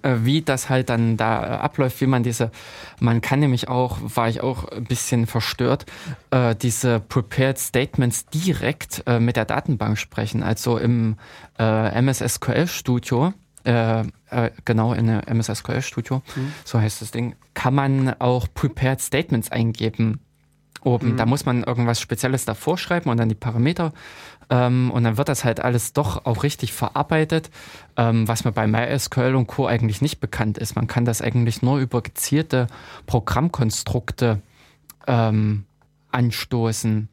wie 0.03 0.41
das 0.41 0.69
halt 0.69 0.89
dann 0.89 1.17
da 1.17 1.43
äh, 1.43 1.47
abläuft, 1.57 1.99
wie 2.01 2.07
man 2.07 2.23
diese, 2.23 2.51
man 2.99 3.21
kann 3.21 3.39
nämlich 3.39 3.67
auch, 3.67 3.97
war 4.01 4.29
ich 4.29 4.41
auch 4.41 4.65
ein 4.69 4.85
bisschen 4.85 5.27
verstört, 5.27 5.85
äh, 6.31 6.55
diese 6.55 6.99
Prepared 6.99 7.57
Statements 7.57 8.25
direkt 8.27 9.03
äh, 9.05 9.19
mit 9.19 9.35
der 9.35 9.45
Datenbank 9.45 9.97
sprechen. 9.97 10.43
Also 10.43 10.77
im 10.77 11.17
äh, 11.59 11.89
MS 11.95 12.19
SQL 12.19 12.67
Studio, 12.67 13.33
äh, 13.65 14.01
äh, 14.29 14.51
genau 14.65 14.93
in 14.93 15.07
der 15.07 15.27
MS 15.27 15.47
SQL 15.53 15.81
Studio, 15.81 16.21
so 16.63 16.79
heißt 16.79 17.01
das 17.01 17.11
Ding, 17.11 17.35
kann 17.53 17.75
man 17.75 18.15
auch 18.19 18.47
Prepared 18.53 19.01
Statements 19.01 19.51
eingeben 19.51 20.19
oben. 20.85 21.17
Da 21.17 21.25
muss 21.25 21.45
man 21.45 21.63
irgendwas 21.63 21.99
Spezielles 21.99 22.45
davor 22.45 22.77
schreiben 22.77 23.09
und 23.09 23.17
dann 23.17 23.29
die 23.29 23.35
Parameter. 23.35 23.93
Ähm, 24.49 24.91
und 24.91 25.03
dann 25.03 25.17
wird 25.17 25.29
das 25.29 25.43
halt 25.43 25.59
alles 25.59 25.93
doch 25.93 26.25
auch 26.25 26.43
richtig 26.43 26.73
verarbeitet, 26.73 27.49
ähm, 27.97 28.27
was 28.27 28.45
mir 28.45 28.51
bei 28.51 28.67
MySQL 28.67 29.35
und 29.35 29.47
Co. 29.47 29.67
eigentlich 29.67 30.01
nicht 30.01 30.19
bekannt 30.19 30.57
ist. 30.57 30.75
Man 30.75 30.87
kann 30.87 31.05
das 31.05 31.21
eigentlich 31.21 31.61
nur 31.61 31.79
über 31.79 32.01
gezielte 32.01 32.67
Programmkonstrukte 33.05 34.41
ähm, 35.07 35.65
anstoßen, 36.11 37.09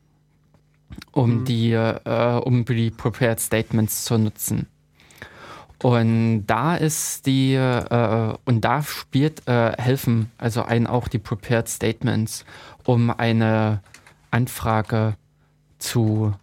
um 1.13 1.45
die, 1.45 1.73
äh, 1.73 2.41
um 2.45 2.65
die 2.65 2.91
Prepared 2.91 3.41
Statements 3.41 4.05
zu 4.05 4.19
nutzen. 4.19 4.67
Und 5.83 6.45
da 6.47 6.77
ist 6.77 7.25
die, 7.25 7.55
äh, 7.55 8.35
und 8.45 8.61
da 8.61 8.83
spielt, 8.83 9.49
äh, 9.49 9.73
helfen 9.79 10.31
also 10.37 10.63
einen 10.63 10.87
auch 10.87 11.09
die 11.09 11.19
Prepared 11.19 11.69
Statements, 11.69 12.45
um 12.85 13.11
eine 13.11 13.83
Anfrage 14.31 15.15
zu 15.79 16.35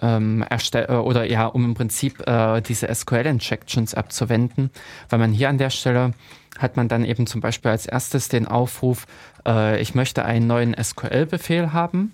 ähm, 0.00 0.44
erstellen, 0.48 1.00
oder 1.00 1.24
ja, 1.24 1.46
um 1.46 1.64
im 1.64 1.74
Prinzip 1.74 2.26
äh, 2.26 2.60
diese 2.60 2.92
SQL-Injections 2.92 3.94
abzuwenden, 3.94 4.70
weil 5.08 5.18
man 5.18 5.32
hier 5.32 5.48
an 5.48 5.58
der 5.58 5.70
Stelle 5.70 6.12
hat 6.58 6.76
man 6.76 6.88
dann 6.88 7.04
eben 7.04 7.26
zum 7.26 7.40
Beispiel 7.40 7.70
als 7.70 7.86
erstes 7.86 8.28
den 8.28 8.46
Aufruf, 8.46 9.06
äh, 9.46 9.80
ich 9.80 9.94
möchte 9.94 10.24
einen 10.24 10.46
neuen 10.46 10.74
SQL-Befehl 10.80 11.72
haben. 11.72 12.12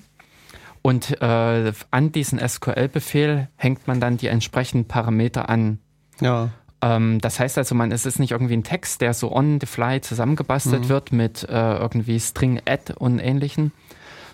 Und 0.81 1.21
äh, 1.21 1.73
an 1.91 2.13
diesen 2.13 2.39
SQL-Befehl 2.39 3.49
hängt 3.57 3.89
man 3.89 4.01
dann 4.01 4.17
die 4.17 4.29
entsprechenden 4.29 4.87
Parameter 4.87 5.49
an. 5.49 5.81
Ja. 6.21 6.51
Ähm, 6.81 7.21
das 7.21 7.41
heißt 7.41 7.59
also, 7.59 7.75
man, 7.75 7.93
es 7.93 8.07
ist 8.07 8.19
nicht 8.19 8.33
irgendwie 8.33 8.57
ein 8.57 8.65
Text, 8.65 9.01
der 9.01 9.15
so 9.15 9.33
on 9.33 9.61
the 9.61 9.67
fly 9.67 10.01
zusammengebastelt 10.01 10.89
wird 10.89 11.13
mit 11.13 11.45
äh, 11.49 11.77
irgendwie 11.77 12.21
String 12.21 12.61
add 12.67 12.95
und 12.95 13.19
ähnlichen, 13.19 13.73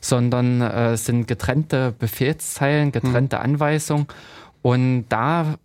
sondern 0.00 0.60
äh, 0.60 0.92
es 0.92 1.06
sind 1.06 1.26
getrennte 1.26 1.94
Befehlszeilen, 1.98 2.92
getrennte 2.92 3.40
Anweisungen. 3.40 4.06
Und 4.60 5.04
da 5.10 5.56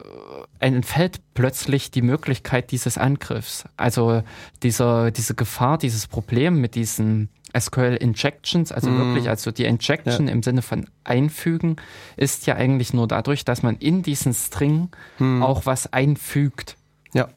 äh, 0.60 0.66
entfällt 0.66 1.22
plötzlich 1.34 1.90
die 1.90 2.02
Möglichkeit 2.02 2.72
dieses 2.72 2.98
Angriffs. 2.98 3.64
Also 3.78 4.24
dieser, 4.62 5.12
diese 5.12 5.36
Gefahr, 5.36 5.78
dieses 5.78 6.08
Problem 6.08 6.60
mit 6.60 6.76
diesen 6.76 7.30
SQL 7.58 7.97
Injections, 8.00 8.72
also 8.72 8.91
wirklich, 8.95 9.30
also 9.30 9.52
die 9.52 9.66
Injection 9.66 10.28
im 10.28 10.43
Sinne 10.43 10.62
von 10.62 10.88
einfügen, 11.04 11.78
ist 12.16 12.45
ja 12.45 12.56
eigentlich 12.56 12.93
nur 12.93 13.08
dadurch, 13.08 13.45
dass 13.45 13.64
man 13.64 13.78
in 13.78 14.04
diesen 14.04 14.34
String 14.34 14.89
auch 15.41 15.66
was 15.66 15.91
einfügt. 15.91 16.78
Ja. 17.14 17.30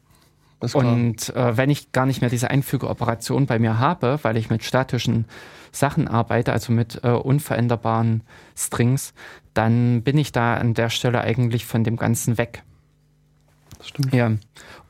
Ist 0.60 0.72
klar. 0.72 0.92
Und 0.92 1.34
äh, 1.34 1.56
wenn 1.56 1.70
ich 1.70 1.92
gar 1.92 2.06
nicht 2.06 2.20
mehr 2.20 2.30
diese 2.30 2.50
Einfügeoperation 2.50 3.46
bei 3.46 3.58
mir 3.58 3.78
habe, 3.78 4.18
weil 4.22 4.36
ich 4.36 4.48
mit 4.48 4.62
statischen 4.62 5.24
Sachen 5.72 6.06
arbeite, 6.06 6.52
also 6.52 6.72
mit 6.72 7.02
äh, 7.02 7.08
unveränderbaren 7.08 8.22
Strings, 8.56 9.14
dann 9.54 10.02
bin 10.02 10.18
ich 10.18 10.32
da 10.32 10.54
an 10.54 10.74
der 10.74 10.90
Stelle 10.90 11.22
eigentlich 11.22 11.66
von 11.66 11.82
dem 11.82 11.96
Ganzen 11.96 12.38
weg. 12.38 12.62
Stimmt. 13.84 14.14
Ja. 14.14 14.30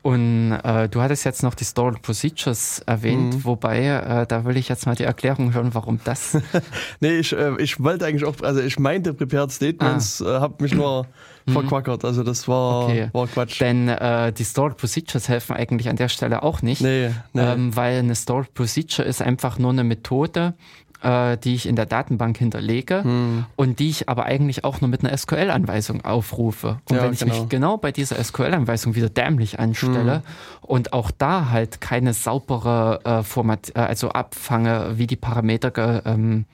Und 0.02 0.52
äh, 0.64 0.88
du 0.88 1.00
hattest 1.00 1.24
jetzt 1.24 1.44
noch 1.44 1.54
die 1.54 1.64
Stored 1.64 2.02
Procedures 2.02 2.80
erwähnt, 2.86 3.34
Mhm. 3.36 3.44
wobei, 3.44 3.86
äh, 3.86 4.26
da 4.26 4.44
will 4.44 4.56
ich 4.56 4.68
jetzt 4.68 4.84
mal 4.86 4.96
die 4.96 5.04
Erklärung 5.04 5.54
hören, 5.54 5.74
warum 5.74 6.00
das. 6.04 6.36
Nee, 7.00 7.18
ich, 7.18 7.32
äh, 7.32 7.54
ich 7.62 7.80
wollte 7.82 8.04
eigentlich 8.06 8.24
auch, 8.24 8.34
also 8.42 8.60
ich 8.60 8.78
meinte 8.80 9.14
Prepared 9.14 9.52
Statements, 9.52 10.20
äh, 10.20 10.24
hab 10.26 10.60
mich 10.60 10.74
nur 10.74 11.06
verquackert. 11.46 12.04
Also 12.04 12.22
das 12.24 12.48
war, 12.48 12.84
Ah. 12.84 12.88
Mhm. 12.88 12.90
Okay. 12.90 13.08
war 13.12 13.26
Quatsch. 13.28 13.60
Denn 13.60 13.88
äh, 13.88 14.32
die 14.32 14.44
Stored 14.44 14.76
Procedures 14.76 15.28
helfen 15.28 15.54
eigentlich 15.54 15.88
an 15.88 15.96
der 15.96 16.08
Stelle 16.08 16.42
auch 16.42 16.62
nicht. 16.62 16.80
Nee, 16.82 17.10
nee. 17.32 17.40
Ähm, 17.42 17.74
weil 17.76 17.98
eine 18.00 18.14
Stored 18.16 18.52
Procedure 18.54 19.06
ist 19.06 19.22
einfach 19.22 19.58
nur 19.58 19.70
eine 19.70 19.84
Methode, 19.84 20.54
äh, 21.02 21.36
die 21.36 21.54
ich 21.54 21.66
in 21.66 21.76
der 21.76 21.86
Datenbank 21.86 22.38
hinterlege 22.38 23.02
Hm. 23.04 23.44
und 23.56 23.78
die 23.78 23.90
ich 23.90 24.08
aber 24.08 24.24
eigentlich 24.24 24.64
auch 24.64 24.80
nur 24.80 24.88
mit 24.88 25.04
einer 25.04 25.16
SQL-Anweisung 25.16 26.04
aufrufe. 26.04 26.78
Und 26.88 26.96
Ja, 26.96 27.02
wenn 27.02 27.12
ich 27.12 27.18
genau. 27.20 27.34
mich 27.40 27.48
genau 27.48 27.76
bei 27.76 27.92
dieser 27.92 28.22
SQL-Anweisung 28.22 28.94
wieder 28.94 29.08
dämlich 29.08 29.58
anstelle 29.58 30.16
Hm. 30.16 30.22
und 30.62 30.92
auch 30.92 31.10
da 31.10 31.50
halt 31.50 31.80
keine 31.80 32.12
saubere 32.14 33.00
äh, 33.04 33.22
Format, 33.22 33.72
äh, 33.74 33.80
also 33.80 34.10
abfange, 34.10 34.92
wie 34.98 35.06
die 35.06 35.16
Parameter, 35.16 36.06
ähm, 36.06 36.44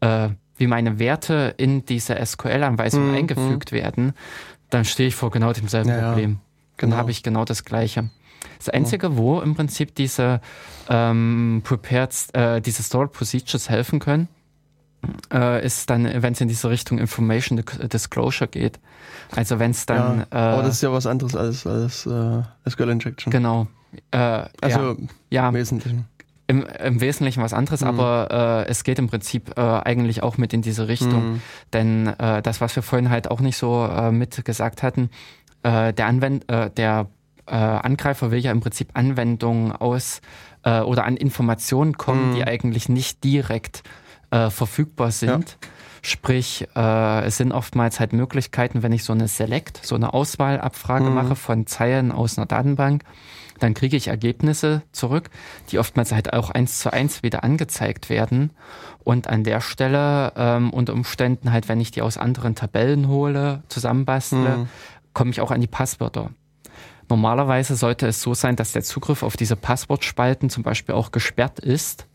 äh, 0.00 0.28
wie 0.58 0.66
meine 0.66 0.98
Werte 0.98 1.54
in 1.58 1.84
diese 1.84 2.16
SQL-Anweisung 2.24 3.08
Hm, 3.10 3.14
eingefügt 3.14 3.72
werden, 3.72 4.14
dann 4.70 4.84
stehe 4.84 5.08
ich 5.08 5.14
vor 5.14 5.30
genau 5.30 5.52
demselben 5.52 5.90
Ja, 5.90 5.98
ja. 5.98 6.08
Problem. 6.08 6.38
Dann 6.78 6.90
Genau. 6.90 6.96
habe 6.96 7.10
ich 7.10 7.22
genau 7.22 7.44
das 7.44 7.64
Gleiche. 7.64 8.10
Das 8.58 8.68
Einzige, 8.68 9.16
wo 9.16 9.40
im 9.40 9.54
Prinzip 9.54 9.94
diese 9.94 10.40
ähm, 10.88 11.62
Prepared, 11.64 12.14
äh, 12.32 12.60
diese 12.60 12.82
Stored 12.82 13.12
Procedures 13.12 13.68
helfen 13.68 13.98
können, 13.98 14.28
äh, 15.32 15.64
ist 15.64 15.88
dann, 15.90 16.04
wenn 16.22 16.32
es 16.32 16.40
in 16.40 16.48
diese 16.48 16.68
Richtung 16.70 16.98
Information 16.98 17.62
Disclosure 17.92 18.48
geht. 18.48 18.80
Also 19.34 19.58
wenn 19.58 19.70
es 19.70 19.86
dann, 19.86 20.20
ja. 20.20 20.26
Aber 20.30 20.60
äh, 20.62 20.66
das 20.66 20.76
ist 20.76 20.82
ja 20.82 20.92
was 20.92 21.06
anderes 21.06 21.36
als, 21.36 21.66
als 21.66 22.06
äh, 22.06 22.42
SQL 22.68 22.90
Injection. 22.90 23.30
genau, 23.30 23.66
äh, 24.10 24.44
Also 24.60 24.96
ja, 25.30 25.48
im 25.48 25.54
Wesentlichen. 25.54 26.06
im, 26.48 26.64
im 26.64 27.00
Wesentlichen 27.00 27.42
was 27.42 27.52
anderes, 27.52 27.82
Mhm. 27.82 27.86
aber 27.88 28.64
äh, 28.66 28.70
es 28.70 28.84
geht 28.84 28.98
im 28.98 29.08
Prinzip 29.08 29.58
eigentlich 29.58 30.22
auch 30.22 30.38
mit 30.38 30.52
in 30.52 30.62
diese 30.62 30.88
Richtung. 30.88 31.12
Hm. 31.22 31.42
Denn 31.72 32.12
das, 32.18 32.60
was 32.60 32.74
wir 32.76 32.82
vorhin 32.82 33.10
halt 33.10 33.30
auch 33.30 33.40
nicht 33.40 33.56
so 33.56 33.88
mit 34.10 34.44
gesagt 34.44 34.82
hatten, 34.82 35.10
der, 35.64 36.06
Anwend 36.06 36.48
äh, 36.48 36.70
der 36.70 37.06
äh, 37.46 37.54
Angreifer 37.54 38.30
will 38.30 38.38
ja 38.40 38.50
im 38.52 38.60
Prinzip 38.60 38.90
Anwendungen 38.94 39.72
aus 39.72 40.20
äh, 40.64 40.80
oder 40.80 41.04
an 41.04 41.16
Informationen 41.16 41.96
kommen, 41.96 42.28
Mhm. 42.30 42.32
die 42.34 42.44
eigentlich 42.46 42.88
nicht 42.88 43.22
direkt 43.24 43.82
äh, 44.30 44.50
verfügbar 44.50 45.10
sind. 45.12 45.56
Sprich, 46.02 46.66
äh, 46.76 47.24
es 47.24 47.36
sind 47.36 47.52
oftmals 47.52 47.98
halt 48.00 48.12
Möglichkeiten, 48.12 48.82
wenn 48.82 48.92
ich 48.92 49.02
so 49.04 49.12
eine 49.12 49.28
Select, 49.28 49.80
so 49.84 49.94
eine 49.94 50.14
Auswahlabfrage 50.14 51.08
Mhm. 51.08 51.14
mache 51.14 51.36
von 51.36 51.66
Zeilen 51.66 52.12
aus 52.12 52.36
einer 52.38 52.46
Datenbank, 52.46 53.02
dann 53.60 53.74
kriege 53.74 53.96
ich 53.96 54.08
Ergebnisse 54.08 54.82
zurück, 54.92 55.30
die 55.70 55.78
oftmals 55.78 56.12
halt 56.12 56.32
auch 56.32 56.50
eins 56.50 56.78
zu 56.80 56.92
eins 56.92 57.22
wieder 57.22 57.42
angezeigt 57.42 58.10
werden. 58.10 58.50
Und 59.02 59.28
an 59.28 59.44
der 59.44 59.60
Stelle 59.60 60.32
ähm, 60.36 60.70
unter 60.70 60.92
Umständen 60.92 61.52
halt, 61.52 61.68
wenn 61.68 61.80
ich 61.80 61.90
die 61.92 62.02
aus 62.02 62.18
anderen 62.18 62.54
Tabellen 62.54 63.08
hole, 63.08 63.62
zusammenbastle, 63.68 64.58
Mhm. 64.58 64.68
komme 65.14 65.30
ich 65.30 65.40
auch 65.40 65.50
an 65.52 65.60
die 65.60 65.66
Passwörter. 65.68 66.30
Normalerweise 67.08 67.76
sollte 67.76 68.06
es 68.06 68.20
so 68.20 68.34
sein, 68.34 68.56
dass 68.56 68.72
der 68.72 68.82
Zugriff 68.82 69.22
auf 69.22 69.36
diese 69.36 69.56
Passwortspalten 69.56 70.50
zum 70.50 70.62
Beispiel 70.62 70.94
auch 70.94 71.12
gesperrt 71.12 71.58
ist, 71.60 72.06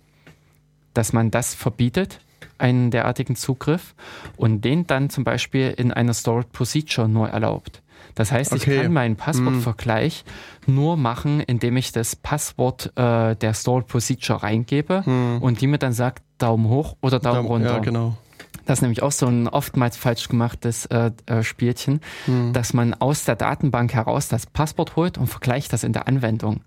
dass 0.93 1.13
man 1.13 1.31
das 1.31 1.53
verbietet, 1.55 2.19
einen 2.57 2.91
derartigen 2.91 3.35
Zugriff, 3.35 3.95
und 4.37 4.61
den 4.65 4.85
dann 4.87 5.09
zum 5.09 5.23
Beispiel 5.23 5.73
in 5.77 5.91
einer 5.93 6.13
Stored 6.13 6.51
Procedure 6.51 7.07
nur 7.07 7.29
erlaubt. 7.29 7.81
Das 8.15 8.31
heißt, 8.31 8.53
ich 8.53 8.63
Okay. 8.63 8.83
kann 8.83 8.91
meinen 8.93 9.15
Passwortvergleich 9.15 10.25
nur 10.67 10.97
machen, 10.97 11.39
indem 11.39 11.77
ich 11.77 11.91
das 11.93 12.15
Passwort 12.15 12.91
äh, 12.97 13.35
der 13.35 13.53
Stored 13.53 13.87
Procedure 13.87 14.43
reingebe 14.43 15.05
Hm. 15.05 15.41
und 15.41 15.61
die 15.61 15.67
mir 15.67 15.77
dann 15.77 15.93
sagt, 15.93 16.23
Daumen 16.37 16.67
hoch 16.67 16.97
oder 17.01 17.19
Daumen 17.19 17.45
runter. 17.47 17.75
Ja, 17.75 17.79
genau. 17.79 18.17
Das 18.65 18.77
ist 18.79 18.81
nämlich 18.81 19.01
auch 19.03 19.11
so 19.11 19.25
ein 19.27 19.47
oftmals 19.47 19.97
falsch 19.97 20.27
gemachtes 20.29 20.85
äh, 20.87 21.11
äh, 21.25 21.43
Spielchen, 21.43 21.99
Hm. 22.25 22.53
dass 22.53 22.73
man 22.73 22.93
aus 22.93 23.25
der 23.25 23.35
Datenbank 23.35 23.93
heraus 23.93 24.27
das 24.27 24.45
Passwort 24.45 24.95
holt 24.95 25.17
und 25.17 25.27
vergleicht 25.27 25.73
das 25.73 25.83
in 25.83 25.93
der 25.93 26.07
Anwendung. 26.07 26.61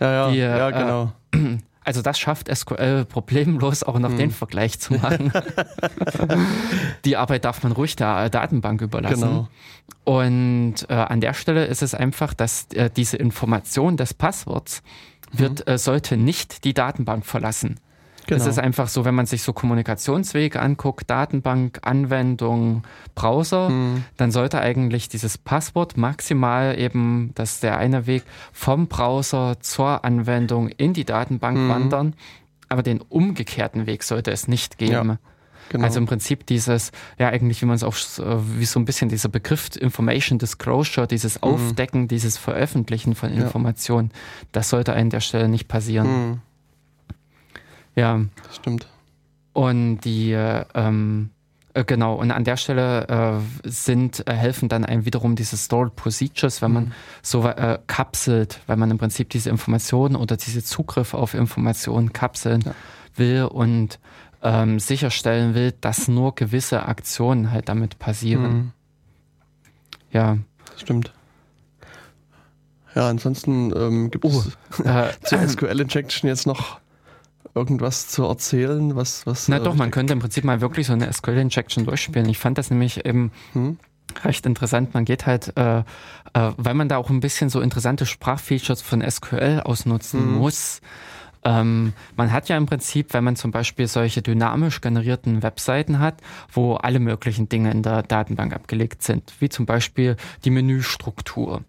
Ja, 0.00 0.12
ja, 0.12 0.30
Die, 0.30 0.38
äh, 0.40 0.58
ja, 0.58 0.70
genau. 0.70 1.12
Also 1.84 2.02
das 2.02 2.18
schafft 2.18 2.54
SQL 2.54 3.06
problemlos 3.06 3.82
auch 3.82 3.98
noch 3.98 4.10
Hm. 4.10 4.18
den 4.18 4.30
Vergleich 4.30 4.78
zu 4.78 4.92
machen. 4.92 5.32
Die 7.06 7.16
Arbeit 7.16 7.46
darf 7.46 7.62
man 7.62 7.72
ruhig 7.72 7.96
der 7.96 8.24
äh, 8.24 8.30
Datenbank 8.30 8.82
überlassen. 8.82 9.20
Genau. 9.22 9.48
Und 10.04 10.74
äh, 10.88 10.92
an 10.92 11.20
der 11.22 11.32
Stelle 11.34 11.64
ist 11.64 11.82
es 11.82 11.94
einfach, 11.94 12.34
dass 12.34 12.66
äh, 12.74 12.90
diese 12.94 13.16
Information 13.16 13.96
des 13.96 14.12
Passworts 14.12 14.82
wird, 15.32 15.66
äh, 15.66 15.78
sollte 15.78 16.16
nicht 16.18 16.64
die 16.64 16.74
Datenbank 16.74 17.24
verlassen. 17.24 17.80
Genau. 18.28 18.40
Es 18.40 18.46
ist 18.46 18.58
einfach 18.58 18.86
so, 18.88 19.04
wenn 19.04 19.14
man 19.14 19.26
sich 19.26 19.42
so 19.42 19.52
Kommunikationswege 19.52 20.60
anguckt, 20.60 21.10
Datenbank, 21.10 21.80
Anwendung, 21.82 22.84
Browser, 23.14 23.68
Hm. 23.68 24.04
dann 24.16 24.30
sollte 24.30 24.60
eigentlich 24.60 25.08
dieses 25.08 25.36
Passwort 25.38 25.96
maximal 25.96 26.78
eben, 26.78 27.32
das 27.34 27.54
ist 27.54 27.62
der 27.64 27.78
eine 27.78 28.06
Weg, 28.06 28.22
vom 28.52 28.86
Browser 28.86 29.56
zur 29.60 30.04
Anwendung 30.04 30.68
in 30.68 30.92
die 30.92 31.04
Datenbank 31.04 31.56
Mhm. 31.58 31.68
wandern. 31.68 32.14
Aber 32.68 32.82
den 32.82 33.00
umgekehrten 33.00 33.86
Weg 33.86 34.02
sollte 34.02 34.30
es 34.30 34.46
nicht 34.46 34.78
geben. 34.78 35.18
genau. 35.70 35.84
Also 35.84 35.98
im 35.98 36.06
Prinzip 36.06 36.46
dieses, 36.46 36.92
ja 37.18 37.28
eigentlich, 37.28 37.60
wie 37.60 37.66
man 37.66 37.76
es 37.76 37.82
auch, 37.84 37.94
äh, 37.94 38.58
wie 38.58 38.64
so 38.64 38.78
ein 38.80 38.86
bisschen 38.86 39.10
dieser 39.10 39.28
Begriff 39.28 39.68
Information 39.76 40.38
Disclosure, 40.38 41.06
dieses 41.06 41.42
Aufdecken, 41.42 42.08
dieses 42.08 42.38
Veröffentlichen 42.38 43.14
von 43.14 43.32
Mhm. 43.32 43.38
Ja. 43.38 43.44
Informationen, 43.44 44.10
das 44.52 44.70
sollte 44.70 44.94
an 44.94 45.10
der 45.10 45.20
Stelle 45.20 45.46
nicht 45.48 45.68
passieren. 45.68 46.06
Hm. 46.06 46.40
Ja. 47.98 48.20
Das 48.44 48.56
stimmt. 48.56 48.86
Und 49.52 50.00
die, 50.00 50.32
äh, 50.32 50.64
ähm, 50.74 51.30
äh, 51.74 51.84
genau, 51.84 52.14
und 52.14 52.30
an 52.30 52.44
der 52.44 52.56
Stelle 52.56 53.40
äh, 53.64 53.68
sind, 53.68 54.26
äh, 54.28 54.32
helfen 54.32 54.68
dann 54.68 54.84
einem 54.84 55.04
wiederum 55.04 55.34
diese 55.34 55.56
Stored 55.56 55.96
Procedures, 55.96 56.62
wenn 56.62 56.72
man 56.72 56.84
Mhm. 56.84 56.92
so 57.22 57.44
äh, 57.46 57.78
kapselt, 57.88 58.60
weil 58.68 58.76
man 58.76 58.90
im 58.90 58.98
Prinzip 58.98 59.30
diese 59.30 59.50
Informationen 59.50 60.14
oder 60.16 60.36
diese 60.36 60.62
Zugriff 60.62 61.12
auf 61.14 61.34
Informationen 61.34 62.12
kapseln 62.12 62.60
Ja. 62.62 62.74
will 63.16 63.42
und 63.44 63.98
ähm, 64.42 64.78
sicherstellen 64.78 65.54
will, 65.56 65.72
dass 65.80 66.06
nur 66.06 66.34
gewisse 66.36 66.86
Aktionen 66.86 67.50
halt 67.50 67.68
damit 67.68 67.98
passieren. 67.98 68.44
Hm. 68.44 68.72
Ja. 70.12 70.38
Das 70.70 70.80
stimmt. 70.82 71.12
Ja, 72.94 73.08
ansonsten 73.08 73.72
ähm, 73.76 74.10
gibt 74.12 74.24
es 74.24 74.46
Äh, 74.84 75.08
zur 75.24 75.38
SQL 75.48 75.80
Injection 75.80 76.28
jetzt 76.28 76.46
noch 76.46 76.78
irgendwas 77.58 78.08
zu 78.08 78.24
erzählen, 78.24 78.96
was 78.96 79.26
was 79.26 79.48
na 79.48 79.58
äh, 79.58 79.62
doch, 79.62 79.74
man 79.74 79.90
könnte 79.90 80.12
im 80.12 80.20
Prinzip 80.20 80.44
mal 80.44 80.60
wirklich 80.60 80.86
so 80.86 80.92
eine 80.92 81.12
SQL-Injection 81.12 81.84
durchspielen. 81.84 82.28
Ich 82.28 82.38
fand 82.38 82.56
das 82.58 82.70
nämlich 82.70 83.04
eben 83.04 83.32
hm? 83.52 83.78
recht 84.24 84.46
interessant. 84.46 84.94
Man 84.94 85.04
geht 85.04 85.26
halt, 85.26 85.52
äh, 85.56 85.80
äh, 85.80 85.82
weil 86.56 86.74
man 86.74 86.88
da 86.88 86.96
auch 86.96 87.10
ein 87.10 87.20
bisschen 87.20 87.50
so 87.50 87.60
interessante 87.60 88.06
Sprachfeatures 88.06 88.80
von 88.80 89.02
SQL 89.02 89.60
ausnutzen 89.64 90.32
Mhm. 90.34 90.38
muss. 90.38 90.80
Ähm, 91.44 91.92
man 92.16 92.32
hat 92.32 92.48
ja 92.48 92.56
im 92.56 92.66
Prinzip, 92.66 93.14
wenn 93.14 93.22
man 93.22 93.36
zum 93.36 93.52
Beispiel 93.52 93.86
solche 93.86 94.22
dynamisch 94.22 94.80
generierten 94.80 95.42
Webseiten 95.42 96.00
hat, 96.00 96.16
wo 96.52 96.74
alle 96.74 96.98
möglichen 96.98 97.48
Dinge 97.48 97.70
in 97.70 97.82
der 97.82 98.02
Datenbank 98.02 98.52
abgelegt 98.54 99.02
sind, 99.02 99.32
wie 99.38 99.48
zum 99.48 99.64
Beispiel 99.64 100.16
die 100.44 100.50
Menüstruktur, 100.50 101.62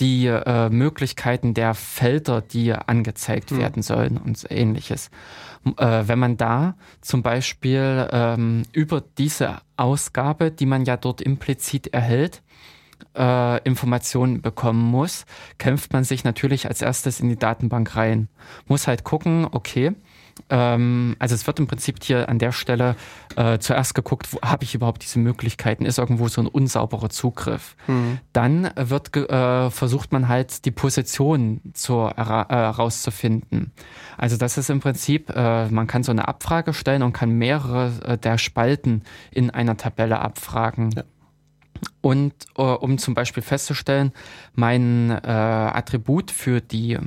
die 0.00 0.26
äh, 0.26 0.68
Möglichkeiten 0.70 1.54
der 1.54 1.74
Felder, 1.74 2.40
die 2.40 2.72
angezeigt 2.72 3.50
Mhm. 3.52 3.58
werden 3.58 3.82
sollen 3.82 4.16
und 4.16 4.44
ähnliches. 4.50 5.10
Äh, 5.76 6.02
wenn 6.06 6.18
man 6.18 6.36
da 6.36 6.76
zum 7.00 7.22
Beispiel 7.22 8.08
ähm, 8.12 8.62
über 8.72 9.02
diese 9.18 9.58
Ausgabe, 9.76 10.50
die 10.50 10.66
man 10.66 10.84
ja 10.84 10.96
dort 10.96 11.20
implizit 11.22 11.88
erhält, 11.88 12.42
äh, 13.16 13.62
Informationen 13.64 14.42
bekommen 14.42 14.82
muss, 14.82 15.24
kämpft 15.58 15.92
man 15.92 16.04
sich 16.04 16.24
natürlich 16.24 16.66
als 16.66 16.82
erstes 16.82 17.20
in 17.20 17.28
die 17.28 17.38
Datenbank 17.38 17.96
rein. 17.96 18.28
Muss 18.66 18.86
halt 18.86 19.04
gucken, 19.04 19.46
okay, 19.50 19.92
ähm, 20.50 21.16
also 21.18 21.34
es 21.34 21.46
wird 21.46 21.58
im 21.58 21.66
Prinzip 21.66 22.02
hier 22.02 22.28
an 22.28 22.38
der 22.38 22.52
Stelle 22.52 22.96
äh, 23.36 23.58
zuerst 23.58 23.94
geguckt, 23.94 24.32
wo 24.32 24.40
habe 24.40 24.64
ich 24.64 24.74
überhaupt 24.74 25.02
diese 25.02 25.18
Möglichkeiten, 25.18 25.84
ist 25.86 25.98
irgendwo 25.98 26.28
so 26.28 26.40
ein 26.40 26.46
unsauberer 26.46 27.10
Zugriff. 27.10 27.76
Hm. 27.86 28.18
Dann 28.32 28.70
wird 28.76 29.16
äh, 29.16 29.70
versucht 29.70 30.12
man 30.12 30.28
halt 30.28 30.64
die 30.64 30.70
Position 30.70 31.60
zu 31.72 32.08
hera- 32.08 32.50
äh, 32.50 32.54
herauszufinden. 32.54 33.72
Also 34.16 34.36
das 34.36 34.58
ist 34.58 34.70
im 34.70 34.80
Prinzip, 34.80 35.30
äh, 35.30 35.68
man 35.68 35.86
kann 35.86 36.02
so 36.02 36.12
eine 36.12 36.28
Abfrage 36.28 36.72
stellen 36.74 37.02
und 37.02 37.12
kann 37.12 37.30
mehrere 37.30 37.92
äh, 38.04 38.18
der 38.18 38.38
Spalten 38.38 39.02
in 39.30 39.50
einer 39.50 39.76
Tabelle 39.76 40.20
abfragen. 40.20 40.90
Ja. 40.92 41.04
Und 42.00 42.34
äh, 42.56 42.62
um 42.62 42.98
zum 42.98 43.14
Beispiel 43.14 43.42
festzustellen, 43.42 44.12
mein 44.54 45.10
äh, 45.10 45.28
Attribut 45.28 46.30
für 46.30 46.60
die 46.60 46.98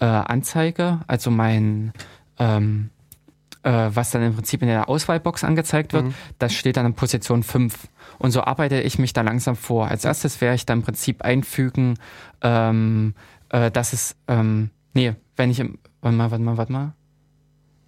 äh, 0.00 0.04
Anzeige, 0.04 1.00
also 1.06 1.30
mein 1.30 1.92
ähm, 2.38 2.90
äh, 3.62 3.90
was 3.92 4.10
dann 4.10 4.22
im 4.22 4.34
Prinzip 4.34 4.62
in 4.62 4.68
der 4.68 4.88
Auswahlbox 4.88 5.44
angezeigt 5.44 5.92
wird, 5.92 6.06
Mhm. 6.06 6.14
das 6.38 6.54
steht 6.54 6.76
dann 6.76 6.86
in 6.86 6.94
Position 6.94 7.42
5. 7.42 7.88
Und 8.18 8.30
so 8.30 8.42
arbeite 8.42 8.80
ich 8.80 8.98
mich 8.98 9.12
da 9.12 9.22
langsam 9.22 9.56
vor. 9.56 9.88
Als 9.88 10.04
erstes 10.04 10.40
werde 10.40 10.54
ich 10.56 10.66
dann 10.66 10.78
im 10.78 10.84
Prinzip 10.84 11.22
einfügen, 11.22 11.98
ähm, 12.42 13.14
äh, 13.50 13.70
dass 13.70 13.92
es, 13.92 14.16
ähm, 14.28 14.70
nee, 14.94 15.14
wenn 15.36 15.50
ich, 15.50 15.60
im, 15.60 15.78
warte 16.00 16.16
mal, 16.16 16.30
warte 16.30 16.42
mal, 16.44 16.56
warte 16.56 16.72
mal. 16.72 16.92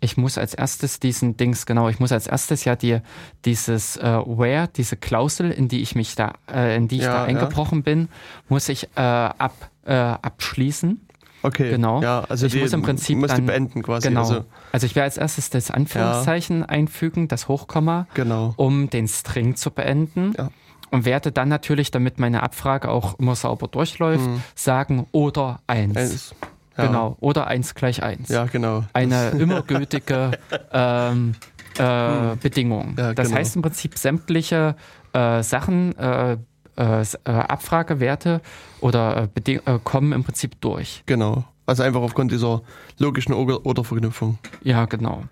Ich 0.03 0.16
muss 0.16 0.38
als 0.38 0.55
erstes 0.55 0.98
diesen 0.98 1.36
Dings, 1.36 1.66
genau, 1.66 1.88
ich 1.90 2.01
muss 2.01 2.11
als 2.11 2.26
erstes 2.26 2.64
ja 2.64 2.74
die, 2.74 3.01
dieses 3.44 3.96
äh, 3.98 4.03
Where, 4.24 4.68
diese 4.74 4.96
Klausel, 4.96 5.51
in 5.51 5.68
die 5.68 5.82
ich 5.82 5.94
mich 5.94 6.14
da, 6.14 6.32
äh, 6.51 6.74
in 6.76 6.88
die 6.88 6.96
ich 6.96 7.03
Ja, 7.03 7.12
da 7.12 7.18
ja. 7.18 7.24
eingebrochen 7.24 7.82
bin, 7.82 8.09
muss 8.48 8.68
ich 8.70 8.84
äh, 8.96 9.01
ab, 9.01 9.53
äh, 9.84 9.92
abschließen. 9.92 11.07
Okay. 11.43 11.70
Genau. 11.70 12.03
Ja, 12.03 12.24
also 12.28 12.47
ich 12.47 12.53
die, 12.53 12.61
muss 12.61 12.72
im 12.72 12.82
Prinzip 12.82 13.18
musst 13.18 13.32
dann, 13.32 13.41
die 13.41 13.47
beenden 13.47 13.82
quasi. 13.82 14.09
Genau. 14.09 14.20
Also, 14.20 14.45
Also 14.72 14.86
ich 14.86 14.95
werde 14.95 15.05
als 15.05 15.16
erstes 15.16 15.51
das 15.51 15.70
Anführungszeichen 15.70 16.64
einfügen, 16.64 17.28
das 17.28 17.49
Hochkomma, 17.49 18.07
genau. 18.14 18.53
um 18.57 18.91
den 18.91 19.09
String 19.09 19.57
zu 19.57 19.70
beenden. 19.70 20.32
Ja. 20.36 20.51
Und 20.91 21.05
werde 21.05 21.30
dann 21.30 21.49
natürlich, 21.49 21.93
damit 21.93 22.18
meine 22.18 22.43
Abfrage 22.43 22.88
auch 22.91 23.18
immer 23.18 23.36
sauber 23.36 23.68
durchläuft, 23.68 24.26
Mhm. 24.26 24.43
sagen 24.57 25.07
oder 25.12 25.61
eins. 25.68 25.97
Eins. 25.97 26.34
Ja. 26.76 26.86
Genau. 26.86 27.16
Oder 27.20 27.47
eins 27.47 27.74
gleich 27.74 28.03
eins. 28.03 28.28
Ja, 28.28 28.45
genau. 28.47 28.84
Eine 28.93 29.30
immer 29.30 29.62
gültige 29.62 30.32
ähm, 30.72 31.34
äh, 31.78 32.36
Bedingung. 32.43 32.88
Hm. 32.91 32.95
Ja, 32.99 33.14
das 33.14 33.28
genau. 33.28 33.38
heißt 33.38 33.57
im 33.57 33.62
Prinzip 33.62 33.97
sämtliche 33.99 34.74
äh, 35.12 35.43
Sachen, 35.43 35.97
äh, 35.97 36.32
äh, 36.76 37.03
äh, 37.03 37.30
Abfragewerte 37.30 38.41
oder 38.81 39.28
äh, 39.47 39.53
äh, 39.53 39.78
kommen 39.85 40.12
im 40.12 40.24
Prinzip 40.24 40.61
durch. 40.61 41.03
Genau. 41.07 41.45
Also 41.66 41.83
einfach 41.85 42.01
aufgrund 42.01 42.33
dieser 42.33 42.62
logischen 42.99 43.33
Oder- 43.33 43.64
Oder-Verknüpfung. 43.64 44.39
Ja, 44.62 44.87
genau. 44.87 45.22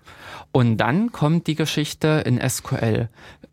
Und 0.51 0.77
dann 0.77 1.11
kommt 1.11 1.47
die 1.47 1.55
Geschichte 1.55 2.23
in 2.25 2.39
SQL, 2.39 3.09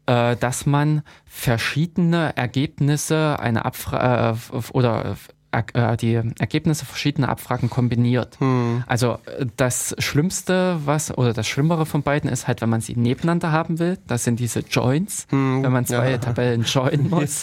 äh, 0.07 0.37
dass 0.37 0.67
man 0.67 1.03
verschiedene 1.25 2.37
Ergebnisse 2.37 3.39
einer 3.41 3.67
Abfrage 3.67 4.39
äh, 4.53 4.57
oder 4.73 5.17
äh, 5.51 5.97
die 5.97 6.15
Ergebnisse 6.39 6.85
verschiedener 6.85 7.29
Abfragen 7.29 7.71
kombiniert. 7.71 8.39
Hm. 8.41 8.85
Also 8.87 9.19
das 9.57 9.95
Schlimmste, 9.99 10.79
was 10.85 11.17
oder 11.17 11.33
das 11.33 11.47
Schlimmere 11.47 11.87
von 11.87 12.03
beiden 12.03 12.31
ist 12.31 12.47
halt, 12.47 12.61
wenn 12.63 12.69
man 12.69 12.81
sie 12.81 12.95
nebeneinander 12.95 13.53
haben 13.53 13.79
will. 13.79 13.99
Das 14.07 14.25
sind 14.25 14.39
diese 14.39 14.61
Joins, 14.61 15.27
Hm. 15.31 15.63
wenn 15.63 15.73
man 15.73 15.87
zwei 15.87 16.13
ja. 16.13 16.19
Tabellen 16.19 16.63
joinen 16.67 17.11
muss. 17.11 17.41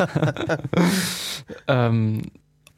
ähm, 1.67 2.21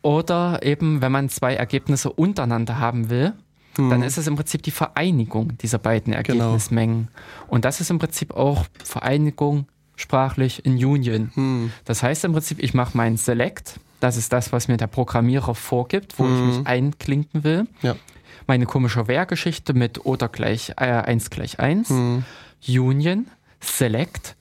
oder 0.06 0.60
eben, 0.62 1.02
wenn 1.02 1.12
man 1.12 1.30
zwei 1.30 1.56
Ergebnisse 1.56 2.12
untereinander 2.14 2.78
haben 2.80 3.10
will, 3.10 3.34
Hm. 3.76 3.90
dann 3.90 4.04
ist 4.04 4.18
es 4.18 4.28
im 4.28 4.36
Prinzip 4.36 4.62
die 4.64 4.72
Vereinigung 4.72 5.58
dieser 5.58 5.80
beiden 5.80 6.14
Genau. 6.14 6.44
Ergebnismengen. 6.46 7.08
Und 7.48 7.66
das 7.66 7.82
ist 7.82 7.90
im 7.90 7.98
Prinzip 8.00 8.34
auch 8.36 8.66
Vereinigung 8.84 9.66
sprachlich 9.96 10.64
in 10.66 10.74
Union. 10.74 11.32
Hm. 11.34 11.72
Das 11.86 12.04
heißt 12.04 12.24
im 12.24 12.34
Prinzip, 12.34 12.62
ich 12.64 12.74
mache 12.74 12.96
meinen 12.96 13.18
Select, 13.18 13.80
das 14.00 14.16
ist 14.16 14.32
das, 14.32 14.54
was 14.54 14.68
mir 14.68 14.78
der 14.78 14.88
Programmierer 14.88 15.56
vorgibt, 15.56 16.20
wo 16.20 16.26
ich 16.26 16.30
Mhm. 16.40 16.48
mich 16.48 16.68
einklinken 16.68 17.44
will. 17.44 17.68
Ja. 17.82 17.96
Meine 18.48 18.66
komische 18.68 19.08
Where-Geschichte 19.08 19.74
mit 19.74 20.06
oder 20.06 20.30
gleich 20.30 20.70
äh, 20.78 20.84
1 20.86 21.30
gleich 21.32 21.60
1, 21.60 21.90
Hm. 21.90 22.24
Union, 22.68 23.26
Select 23.60 24.36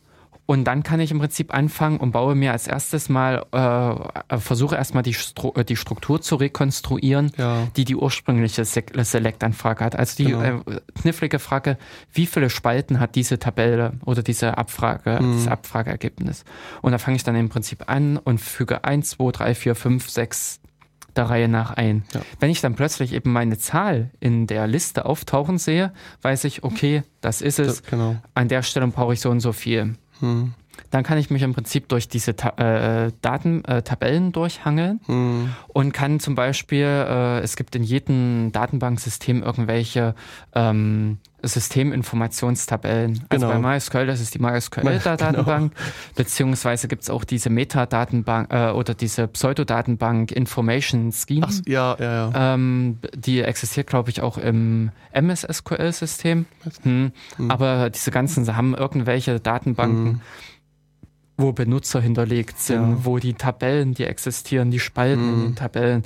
und 0.47 0.65
dann 0.65 0.83
kann 0.83 1.01
ich 1.01 1.11
im 1.11 1.19
Prinzip 1.19 1.55
anfangen 1.55 1.97
und 1.99 2.13
baue 2.13 2.35
mir 2.35 2.53
als 2.53 2.67
erstes 2.67 3.09
mal, 3.09 3.45
äh, 3.53 4.39
versuche 4.39 4.77
erstmal 4.77 5.03
die, 5.03 5.15
Stru 5.15 5.53
äh, 5.57 5.65
die 5.65 5.77
Struktur 5.77 6.21
zu 6.21 6.37
rekonstruieren, 6.37 7.33
Ja. 7.39 7.67
die 7.77 7.85
die 7.85 7.97
ursprüngliche 7.97 8.65
Se 8.65 8.83
Select-Anfrage 8.95 9.85
hat. 9.85 9.97
Also 9.97 10.17
die 10.23 10.31
Genau. 10.33 10.43
äh, 10.43 10.81
knifflige 11.01 11.39
Frage, 11.39 11.79
wie 12.13 12.27
viele 12.27 12.51
Spalten 12.51 13.01
hat 13.01 13.15
diese 13.15 13.39
Tabelle 13.39 13.95
oder 14.05 14.23
diese 14.23 14.59
Abfrage, 14.59 15.19
Mhm. 15.23 15.33
das 15.37 15.49
Abfrageergebnis? 15.49 16.45
Und 16.83 16.93
da 16.93 16.99
fange 16.99 17.17
ich 17.17 17.25
dann 17.25 17.37
im 17.37 17.49
Prinzip 17.49 17.89
an 17.89 18.19
und 18.19 18.39
füge 18.41 18.85
1, 18.85 19.11
2, 19.11 19.33
3, 19.33 19.55
4, 19.55 19.75
5, 19.75 20.11
6 20.11 20.61
der 21.17 21.31
Reihe 21.31 21.47
nach 21.49 21.71
ein. 21.71 22.03
Ja. 22.13 22.21
Wenn 22.41 22.51
ich 22.51 22.61
dann 22.61 22.75
plötzlich 22.75 23.13
eben 23.13 23.33
meine 23.33 23.57
Zahl 23.57 24.11
in 24.19 24.47
der 24.49 24.67
Liste 24.67 25.05
auftauchen 25.07 25.59
sehe, 25.59 25.93
weiß 26.23 26.43
ich, 26.45 26.65
okay, 26.65 27.03
das 27.21 27.41
ist 27.41 27.61
es. 27.61 27.67
Das, 27.69 27.83
genau. 27.85 28.17
An 28.35 28.49
der 28.49 28.63
Stelle 28.63 28.87
brauche 28.89 29.13
ich 29.15 29.21
so 29.21 29.31
und 29.31 29.39
so 29.41 29.53
viel. 29.53 29.95
Hm. 30.25 30.55
Dann 30.91 31.05
kann 31.05 31.19
ich 31.19 31.31
mich 31.31 31.43
im 31.43 31.55
Prinzip 31.55 31.89
durch 31.89 32.09
diese 32.09 32.35
Ta 32.35 32.51
äh, 32.57 33.13
Daten, 33.21 33.65
äh, 33.65 33.83
Tabellen 33.83 34.33
durchhangeln 34.33 35.01
Hm. 35.07 35.51
und 35.69 35.93
kann 35.93 36.19
zum 36.21 36.35
Beispiel, 36.35 36.85
äh, 36.87 37.41
es 37.41 37.57
gibt 37.57 37.77
in 37.77 37.83
jedem 37.83 38.51
Datenbanksystem 38.53 39.43
irgendwelche 39.43 40.15
ähm, 40.55 41.19
Systeminformationstabellen. 41.47 43.25
Also 43.29 43.47
Genau. 43.49 43.61
bei 43.61 43.75
MySQL, 43.75 44.07
das 44.07 44.21
ist 44.21 44.35
die 44.35 44.39
Genau. 44.45 44.51
MySQL-Datenbank, 44.53 45.73
beziehungsweise 46.15 46.89
gibt 46.89 47.03
es 47.03 47.11
auch 47.11 47.25
diese 47.25 47.51
Metadatenbank 47.51 48.53
äh, 48.53 48.71
oder 48.71 48.95
diese 48.95 49.29
Pseudodatenbank 49.29 50.33
Information 50.33 51.13
Scheme. 51.13 51.47
Ach, 51.49 51.53
ja, 51.67 51.97
ja, 51.99 52.31
ja. 52.31 52.55
Ähm, 52.55 52.99
die 53.15 53.41
existiert, 53.43 53.87
glaube 53.87 54.11
ich, 54.11 54.21
auch 54.23 54.39
im 54.39 54.91
MS-SQL-System. 55.13 56.47
Hm. 56.83 57.13
Hm. 57.37 57.51
Aber 57.51 57.91
diese 57.91 58.11
ganzen 58.11 58.45
sie 58.45 58.57
haben 58.57 58.75
irgendwelche 58.75 59.41
Datenbanken, 59.41 60.07
Hm. 60.07 60.21
wo 61.37 61.53
Benutzer 61.53 62.01
hinterlegt 62.01 62.59
sind, 62.61 62.91
Ja. 62.91 63.05
wo 63.05 63.19
die 63.19 63.35
Tabellen, 63.35 63.95
die 63.95 64.05
existieren, 64.05 64.71
die 64.71 64.81
Spalten 64.81 65.23
in 65.29 65.39
Mhm. 65.39 65.43
den 65.43 65.55
Tabellen 65.57 66.03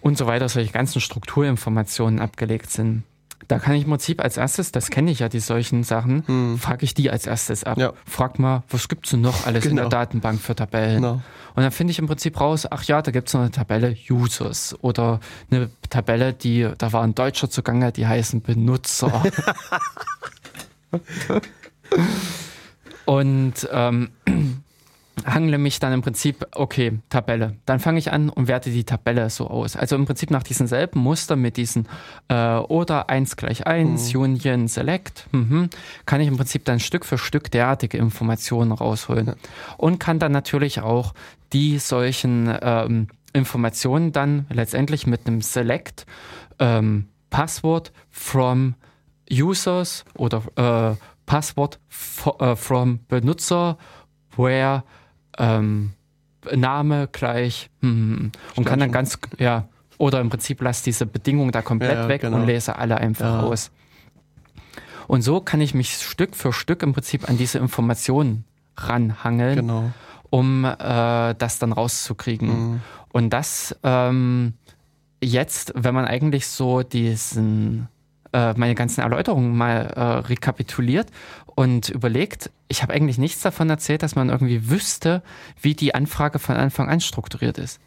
und 0.00 0.16
so 0.16 0.26
weiter, 0.26 0.48
solche 0.48 0.72
ganzen 0.72 1.00
Strukturinformationen 1.00 2.20
abgelegt 2.20 2.70
sind. 2.70 3.02
Da 3.48 3.58
kann 3.58 3.74
ich 3.74 3.84
im 3.84 3.88
Prinzip 3.90 4.22
als 4.22 4.36
erstes, 4.36 4.72
das 4.72 4.90
kenne 4.90 5.10
ich 5.10 5.20
ja, 5.20 5.28
die 5.30 5.40
solchen 5.40 5.82
Sachen, 5.82 6.22
Hm. 6.26 6.58
frage 6.58 6.84
ich 6.84 6.92
die 6.92 7.10
als 7.10 7.26
erstes 7.26 7.64
ab. 7.64 7.78
Ja. 7.78 7.94
Frag 8.06 8.38
mal, 8.38 8.62
was 8.68 8.88
gibt's 8.88 9.10
denn 9.10 9.22
noch 9.22 9.46
alles 9.46 9.64
in 9.64 9.70
Genau. 9.70 9.82
der 9.88 9.88
Datenbank 10.00 10.40
für 10.40 10.54
Tabellen? 10.54 10.96
Genau. 11.02 11.22
Und 11.54 11.62
dann 11.62 11.72
finde 11.72 11.90
ich 11.92 11.98
im 11.98 12.06
Prinzip 12.06 12.38
raus, 12.40 12.66
ach 12.70 12.84
ja, 12.84 13.00
da 13.02 13.10
gibt's 13.10 13.32
noch 13.32 13.40
eine 13.40 13.50
Tabelle 13.50 13.96
Users 14.10 14.76
oder 14.82 15.18
eine 15.50 15.70
Tabelle, 15.88 16.34
die, 16.34 16.68
da 16.76 16.92
war 16.92 17.02
ein 17.02 17.14
Deutscher 17.14 17.48
zugange, 17.50 17.90
die 17.90 18.06
heißen 18.06 18.42
Benutzer. 18.42 19.22
Und 23.06 23.68
ähm, 23.72 24.10
hangle 25.26 25.58
mich 25.58 25.78
dann 25.80 25.92
im 25.92 26.02
Prinzip, 26.02 26.46
okay, 26.52 26.98
Tabelle. 27.08 27.56
Dann 27.66 27.80
fange 27.80 27.98
ich 27.98 28.12
an 28.12 28.28
und 28.28 28.48
werte 28.48 28.70
die 28.70 28.84
Tabelle 28.84 29.28
so 29.30 29.48
aus. 29.48 29.76
Also 29.76 29.96
im 29.96 30.06
Prinzip 30.06 30.30
nach 30.30 30.42
diesem 30.42 30.66
selben 30.66 31.00
Muster 31.00 31.36
mit 31.36 31.56
diesen 31.56 31.86
äh, 32.28 32.56
oder 32.56 33.08
1 33.10 33.36
gleich 33.36 33.66
1, 33.66 34.14
Union, 34.14 34.68
Select, 34.68 35.26
mhm, 35.32 35.70
kann 36.06 36.20
ich 36.20 36.28
im 36.28 36.36
Prinzip 36.36 36.64
dann 36.64 36.80
Stück 36.80 37.04
für 37.04 37.18
Stück 37.18 37.50
derartige 37.50 37.98
Informationen 37.98 38.72
rausholen. 38.72 39.34
Und 39.76 39.98
kann 40.00 40.18
dann 40.18 40.32
natürlich 40.32 40.80
auch 40.80 41.14
die 41.52 41.78
solchen 41.78 42.52
ähm, 42.60 43.08
Informationen 43.32 44.12
dann 44.12 44.46
letztendlich 44.50 45.06
mit 45.06 45.26
einem 45.26 45.40
Select 45.42 46.06
ähm, 46.58 47.08
Passwort 47.30 47.92
from 48.10 48.74
Users 49.30 50.04
oder 50.16 50.42
äh, 50.56 50.96
Passwort 51.26 51.78
fo- 51.90 52.40
äh, 52.42 52.56
from 52.56 53.00
Benutzer, 53.08 53.76
where 54.36 54.82
ähm, 55.38 55.92
Name 56.54 57.08
gleich 57.10 57.70
hm, 57.80 58.32
und 58.56 58.64
kann 58.64 58.78
dann 58.80 58.92
ganz, 58.92 59.18
ja, 59.38 59.68
oder 59.98 60.20
im 60.20 60.30
Prinzip 60.30 60.62
lasse 60.62 60.84
diese 60.84 61.06
Bedingung 61.06 61.50
da 61.50 61.62
komplett 61.62 61.94
Ja, 61.94 62.02
ja, 62.02 62.08
weg 62.08 62.20
genau. 62.22 62.36
und 62.36 62.46
lese 62.46 62.76
alle 62.76 62.98
einfach 62.98 63.24
Ja. 63.24 63.40
aus. 63.40 63.70
Und 65.08 65.22
so 65.22 65.40
kann 65.40 65.60
ich 65.60 65.74
mich 65.74 65.96
Stück 65.96 66.36
für 66.36 66.52
Stück 66.52 66.82
im 66.82 66.92
Prinzip 66.92 67.28
an 67.28 67.36
diese 67.38 67.58
Informationen 67.58 68.44
ranhangeln, 68.76 69.56
Genau. 69.56 69.90
um 70.30 70.64
äh, 70.64 71.34
das 71.34 71.58
dann 71.58 71.72
rauszukriegen. 71.72 72.48
Hm. 72.48 72.80
Und 73.12 73.30
das 73.30 73.74
ähm, 73.82 74.54
jetzt, 75.22 75.72
wenn 75.74 75.94
man 75.94 76.04
eigentlich 76.04 76.46
so 76.46 76.82
diesen 76.82 77.88
äh, 78.32 78.52
meine 78.54 78.74
ganzen 78.74 79.00
Erläuterungen 79.00 79.56
mal 79.56 79.86
äh, 79.96 80.00
rekapituliert 80.28 81.08
und 81.58 81.88
überlegt, 81.88 82.52
ich 82.68 82.82
habe 82.84 82.94
eigentlich 82.94 83.18
nichts 83.18 83.40
davon 83.40 83.68
erzählt, 83.68 84.04
dass 84.04 84.14
man 84.14 84.28
irgendwie 84.28 84.70
wüsste, 84.70 85.24
wie 85.60 85.74
die 85.74 85.92
Anfrage 85.92 86.38
von 86.38 86.54
Anfang 86.54 86.88
an 86.88 87.00
strukturiert 87.00 87.58
ist. 87.58 87.80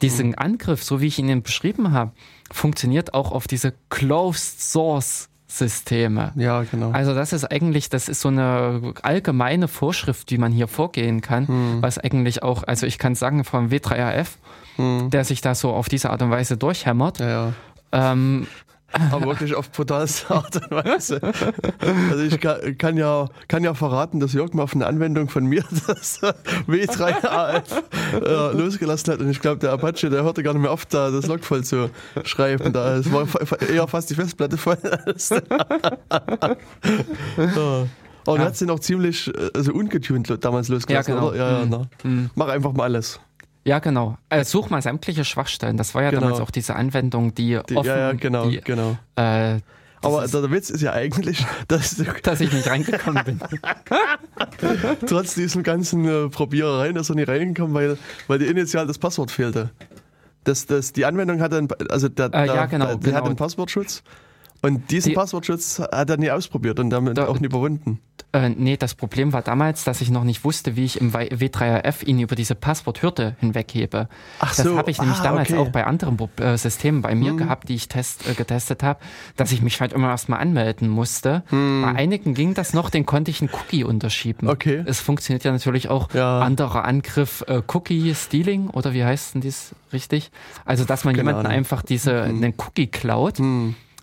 Diesen 0.00 0.34
Angriff, 0.36 0.82
so 0.82 1.02
wie 1.02 1.08
ich 1.08 1.18
ihn 1.18 1.28
eben 1.28 1.42
beschrieben 1.42 1.92
habe, 1.92 2.12
funktioniert 2.50 3.12
auch 3.12 3.30
auf 3.30 3.46
diese 3.46 3.74
Closed 3.90 4.58
Source 4.58 5.28
Systeme. 5.46 6.32
Ja, 6.36 6.62
genau. 6.62 6.92
Also 6.92 7.14
das 7.14 7.34
ist 7.34 7.44
eigentlich, 7.44 7.90
das 7.90 8.08
ist 8.08 8.22
so 8.22 8.28
eine 8.28 8.94
allgemeine 9.02 9.68
Vorschrift, 9.68 10.30
wie 10.30 10.38
man 10.38 10.50
hier 10.50 10.66
vorgehen 10.66 11.20
kann, 11.20 11.46
Hm. 11.46 11.82
was 11.82 11.98
eigentlich 11.98 12.42
auch, 12.42 12.62
also 12.62 12.86
ich 12.86 12.96
kann 12.96 13.14
sagen 13.14 13.44
vom 13.44 13.68
W3AF, 13.68 14.28
Hm. 14.76 15.10
der 15.10 15.24
sich 15.24 15.42
da 15.42 15.54
so 15.54 15.74
auf 15.74 15.90
diese 15.90 16.08
Art 16.08 16.22
und 16.22 16.30
Weise 16.30 16.56
durchhämmert. 16.56 17.18
Ja, 17.20 17.28
ja. 17.28 17.52
Ähm, 17.92 18.46
Aber 19.12 19.26
wirklich 19.26 19.54
auf 19.54 19.70
brutalste 19.72 20.34
Art 20.34 20.56
und 20.56 20.70
Weise. 20.70 21.20
Also 22.10 22.22
ich 22.22 22.40
kann, 22.40 22.78
kann, 22.78 22.96
ja, 22.96 23.28
kann 23.48 23.64
ja 23.64 23.74
verraten, 23.74 24.20
dass 24.20 24.32
Jörg 24.32 24.52
mal 24.54 24.62
auf 24.62 24.74
eine 24.74 24.86
Anwendung 24.86 25.28
von 25.28 25.44
mir 25.46 25.64
das 25.86 26.20
W3AF 26.22 27.62
äh, 28.14 28.52
losgelassen 28.56 29.12
hat. 29.14 29.20
Und 29.20 29.30
ich 29.30 29.40
glaube, 29.40 29.58
der 29.58 29.72
Apache, 29.72 30.10
der 30.10 30.22
hörte 30.22 30.42
gar 30.42 30.52
nicht 30.54 30.62
mehr 30.62 30.70
auf, 30.70 30.86
da 30.86 31.10
das 31.10 31.26
Log 31.26 31.44
voll 31.44 31.64
zu 31.64 31.90
schreiben. 32.24 32.72
Da 32.72 32.96
es 32.96 33.10
war 33.12 33.26
eher 33.68 33.86
fast 33.88 34.10
die 34.10 34.14
Festplatte 34.14 34.56
voll. 34.56 34.78
ja. 37.36 37.86
Aber 38.26 38.38
du 38.38 38.42
Ja. 38.42 38.48
hast 38.48 38.60
den 38.60 38.70
auch 38.70 38.80
ziemlich 38.80 39.28
äh, 39.28 39.50
also 39.54 39.72
ungetuned 39.72 40.42
damals 40.44 40.68
losgelassen, 40.68 41.12
Ja, 41.14 41.20
genau. 41.20 41.28
oder? 41.30 41.36
Ja, 41.36 41.58
ja, 41.58 41.64
Mhm. 41.64 41.70
na. 41.70 41.88
mh. 42.08 42.30
Mach 42.34 42.48
einfach 42.48 42.72
mal 42.72 42.84
alles. 42.84 43.20
Ja, 43.64 43.78
genau. 43.78 44.16
Äh, 44.28 44.44
such 44.44 44.70
mal 44.70 44.82
sämtliche 44.82 45.24
Schwachstellen. 45.24 45.76
Das 45.76 45.94
war 45.94 46.02
ja 46.02 46.10
Genau. 46.10 46.22
damals 46.22 46.40
auch 46.40 46.50
diese 46.50 46.76
Anwendung, 46.76 47.34
die, 47.34 47.58
Die, 47.68 47.76
offen, 47.76 47.86
ja, 47.88 47.96
ja, 47.98 48.12
genau, 48.12 48.48
die, 48.48 48.60
genau. 48.60 48.96
äh, 49.16 49.58
Aber 50.02 50.24
ist- 50.24 50.34
der 50.34 50.50
Witz 50.50 50.68
ist 50.70 50.82
ja 50.82 50.92
eigentlich, 50.92 51.44
dass 51.68 51.96
du 51.96 52.04
dass 52.22 52.40
ich 52.40 52.52
nicht 52.52 52.68
reingekommen 52.68 53.24
bin. 53.24 53.40
trotz 55.06 55.34
diesen 55.34 55.62
ganzen 55.62 56.04
äh, 56.06 56.28
Probierereien 56.28 56.96
ist 56.96 57.08
er 57.10 57.16
nicht 57.16 57.28
reingekommen, 57.28 57.74
weil, 57.74 57.98
weil 58.26 58.38
dir 58.38 58.50
initial 58.50 58.86
das 58.86 58.98
Passwort 58.98 59.30
fehlte. 59.30 59.70
Das, 60.44 60.66
das, 60.66 60.92
die 60.92 61.06
Anwendung 61.06 61.40
hat 61.40 61.52
dann, 61.52 61.68
also 61.88 62.08
der, 62.08 62.26
Äh, 62.26 62.30
der, 62.30 62.46
ja, 62.46 62.66
genau, 62.66 62.86
der, 62.86 62.96
die 62.96 63.04
genau. 63.06 63.16
hat 63.16 63.24
einen 63.26 63.36
Passwortschutz. 63.36 64.02
Und 64.62 64.90
diesen 64.90 65.10
Die- 65.10 65.14
Passwortschutz 65.14 65.78
hat 65.78 66.10
er 66.10 66.16
nie 66.16 66.30
ausprobiert 66.30 66.78
und 66.80 66.90
damit 66.90 67.16
Da- 67.18 67.26
auch 67.28 67.38
nie 67.40 67.46
überwunden. 67.46 68.00
Äh, 68.34 68.48
nee, 68.50 68.76
das 68.76 68.94
Problem 68.96 69.32
war 69.32 69.42
damals, 69.42 69.84
dass 69.84 70.00
ich 70.00 70.10
noch 70.10 70.24
nicht 70.24 70.44
wusste, 70.44 70.74
wie 70.76 70.84
ich 70.84 71.00
im 71.00 71.14
W- 71.14 71.28
W3RF 71.32 72.04
ihn 72.04 72.18
über 72.18 72.34
diese 72.34 72.54
Passworthürde 72.56 73.36
hinweghebe. 73.38 74.08
Ach 74.40 74.54
das 74.54 74.66
so, 74.66 74.76
habe 74.76 74.90
ich 74.90 74.98
nämlich 75.00 75.18
ah, 75.20 75.22
damals 75.22 75.50
okay. 75.50 75.58
auch 75.58 75.68
bei 75.68 75.86
anderen 75.86 76.18
äh, 76.40 76.58
Systemen 76.58 77.00
bei 77.00 77.14
mir 77.14 77.34
gehabt, 77.36 77.68
die 77.68 77.76
ich 77.76 77.86
test, 77.88 78.28
äh, 78.28 78.34
getestet 78.34 78.82
habe, 78.82 78.98
dass 79.36 79.52
ich 79.52 79.62
mich 79.62 79.80
halt 79.80 79.92
immer 79.92 80.08
erstmal 80.08 80.40
anmelden 80.40 80.88
musste. 80.88 81.42
Bei 81.50 81.94
einigen 81.94 82.34
ging 82.34 82.54
das 82.54 82.74
noch, 82.74 82.90
den 82.90 83.06
konnte 83.06 83.30
ich 83.30 83.40
einen 83.40 83.50
Cookie 83.52 83.84
unterschieben. 83.84 84.48
Okay. 84.48 84.82
Es 84.84 84.98
funktioniert 85.00 85.44
ja 85.44 85.52
natürlich 85.52 85.88
auch 85.88 86.12
Ja. 86.12 86.40
anderer 86.40 86.84
Angriff, 86.84 87.44
äh, 87.46 87.62
Cookie-Stealing 87.72 88.68
oder 88.70 88.92
wie 88.94 89.04
heißt 89.04 89.34
denn 89.34 89.40
dies 89.42 89.74
richtig? 89.92 90.30
Also, 90.64 90.84
dass 90.84 91.04
man 91.04 91.14
Keine 91.14 91.28
jemanden 91.30 91.46
einfach 91.50 91.82
diese, 91.82 92.22
einen 92.22 92.54
Cookie 92.58 92.88
klaut. 92.88 93.38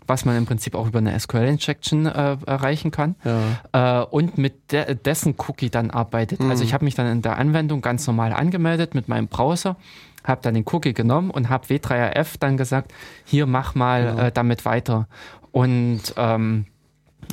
Was 0.07 0.25
man 0.25 0.35
im 0.35 0.45
Prinzip 0.45 0.75
auch 0.75 0.87
über 0.87 0.99
eine 0.99 1.17
SQL-Injection 1.17 2.05
äh, 2.07 2.37
erreichen 2.45 2.91
kann 2.91 3.15
ja. 3.23 4.01
äh, 4.01 4.05
und 4.05 4.37
mit 4.37 4.71
de 4.71 4.95
dessen 4.95 5.35
Cookie 5.47 5.69
dann 5.69 5.91
arbeitet. 5.91 6.39
Mhm. 6.39 6.49
Also 6.49 6.63
ich 6.63 6.73
habe 6.73 6.83
mich 6.85 6.95
dann 6.95 7.07
in 7.07 7.21
der 7.21 7.37
Anwendung 7.37 7.81
ganz 7.81 8.07
normal 8.07 8.33
angemeldet 8.33 8.95
mit 8.95 9.07
meinem 9.07 9.27
Browser, 9.27 9.75
habe 10.23 10.41
dann 10.41 10.53
den 10.55 10.65
Cookie 10.71 10.93
genommen 10.93 11.29
und 11.31 11.49
habe 11.49 11.67
W3RF 11.67 12.35
dann 12.39 12.57
gesagt, 12.57 12.91
hier 13.25 13.45
mach 13.45 13.75
mal 13.75 14.05
Genau. 14.05 14.21
äh, 14.23 14.31
damit 14.31 14.65
weiter. 14.65 15.07
Und 15.51 16.01
ähm, 16.17 16.65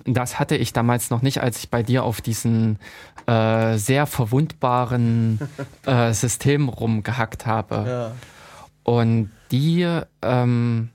das 0.04 0.38
hatte 0.38 0.56
ich 0.56 0.72
damals 0.72 1.10
noch 1.10 1.22
nicht, 1.22 1.40
als 1.42 1.58
ich 1.58 1.70
bei 1.70 1.82
dir 1.82 2.04
auf 2.04 2.20
diesen 2.20 2.78
äh, 3.26 3.76
sehr 3.76 4.06
verwundbaren 4.06 5.38
äh, 5.86 6.12
System 6.12 6.68
rumgehackt 6.68 7.46
habe. 7.46 7.84
ja. 7.88 8.12
Und 8.84 9.30
die, 9.50 9.86
ähm, 10.22 10.88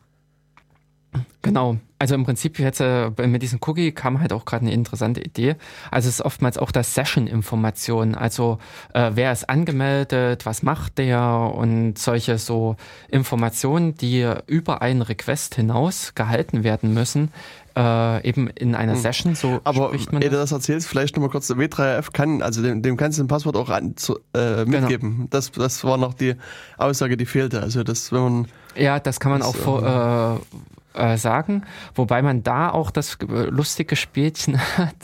genau, 1.42 1.78
also 2.00 2.16
im 2.16 2.26
Prinzip 2.26 2.60
jetzt 2.60 2.82
äh, 2.82 3.10
mit 3.28 3.42
diesem 3.42 3.60
Cookie 3.66 3.92
kam 3.92 4.20
halt 4.20 4.34
auch 4.34 4.46
gerade 4.46 4.66
eine 4.66 4.74
interessante 4.74 5.22
Idee. 5.22 5.56
Also 5.92 6.10
es 6.10 6.16
ist 6.20 6.26
oftmals 6.26 6.58
auch 6.58 6.72
das 6.72 6.94
Session-Information, 6.94 8.16
also 8.16 8.58
äh, 8.94 9.12
wer 9.14 9.32
ist 9.32 9.50
angemeldet, 9.50 10.46
was 10.46 10.64
macht 10.64 10.98
der 10.98 11.22
und 11.56 11.98
solche 11.98 12.38
so 12.38 12.76
Informationen, 13.10 13.96
die 13.96 14.30
über 14.48 14.82
einen 14.82 15.02
Request 15.02 15.56
hinaus 15.56 16.14
gehalten 16.16 16.64
werden 16.64 16.94
müssen, 16.94 17.32
äh, 17.76 18.28
eben 18.28 18.48
in 18.50 18.76
einer 18.76 18.96
Session, 18.96 19.34
so 19.36 19.54
Hm. 19.54 19.60
Aber 19.64 19.88
spricht 19.88 20.12
man 20.14 20.22
ehe 20.22 20.30
du 20.30 20.36
das. 20.36 20.52
erzählst, 20.52 20.88
vielleicht 20.88 21.16
nochmal 21.16 21.30
kurz, 21.32 21.48
der 21.48 21.58
W3RF 21.58 22.12
kann, 22.14 22.42
also 22.42 22.62
dem, 22.62 22.82
dem 22.84 22.98
kannst 22.98 23.18
du 23.18 23.24
ein 23.24 23.28
Passwort 23.28 23.56
auch 23.56 23.70
an, 23.70 23.96
zu, 23.98 24.18
äh, 24.34 24.66
Genau. 24.66 24.82
mitgeben. 24.82 25.28
Das, 25.32 25.52
das 25.52 25.84
war 25.84 25.98
noch 25.98 26.14
die 26.14 26.36
Aussage, 26.78 27.18
die 27.18 27.26
fehlte. 27.26 27.62
Also 27.62 27.84
das, 27.84 28.12
wenn 28.12 28.22
man, 28.22 28.48
Ja, 28.76 29.00
das 29.00 29.20
kann 29.20 29.32
man 29.32 29.40
Das, 29.42 29.50
auch 29.50 29.56
vor, 29.56 30.40
äh, 30.44 30.56
äh, 30.94 31.18
sagen, 31.18 31.64
wobei 31.96 32.22
man 32.22 32.44
da 32.44 32.70
auch 32.70 32.92
das 32.92 33.18
äh, 33.22 33.26
lustige 33.26 33.96
Spielchen 33.96 34.60
hat. 34.78 34.96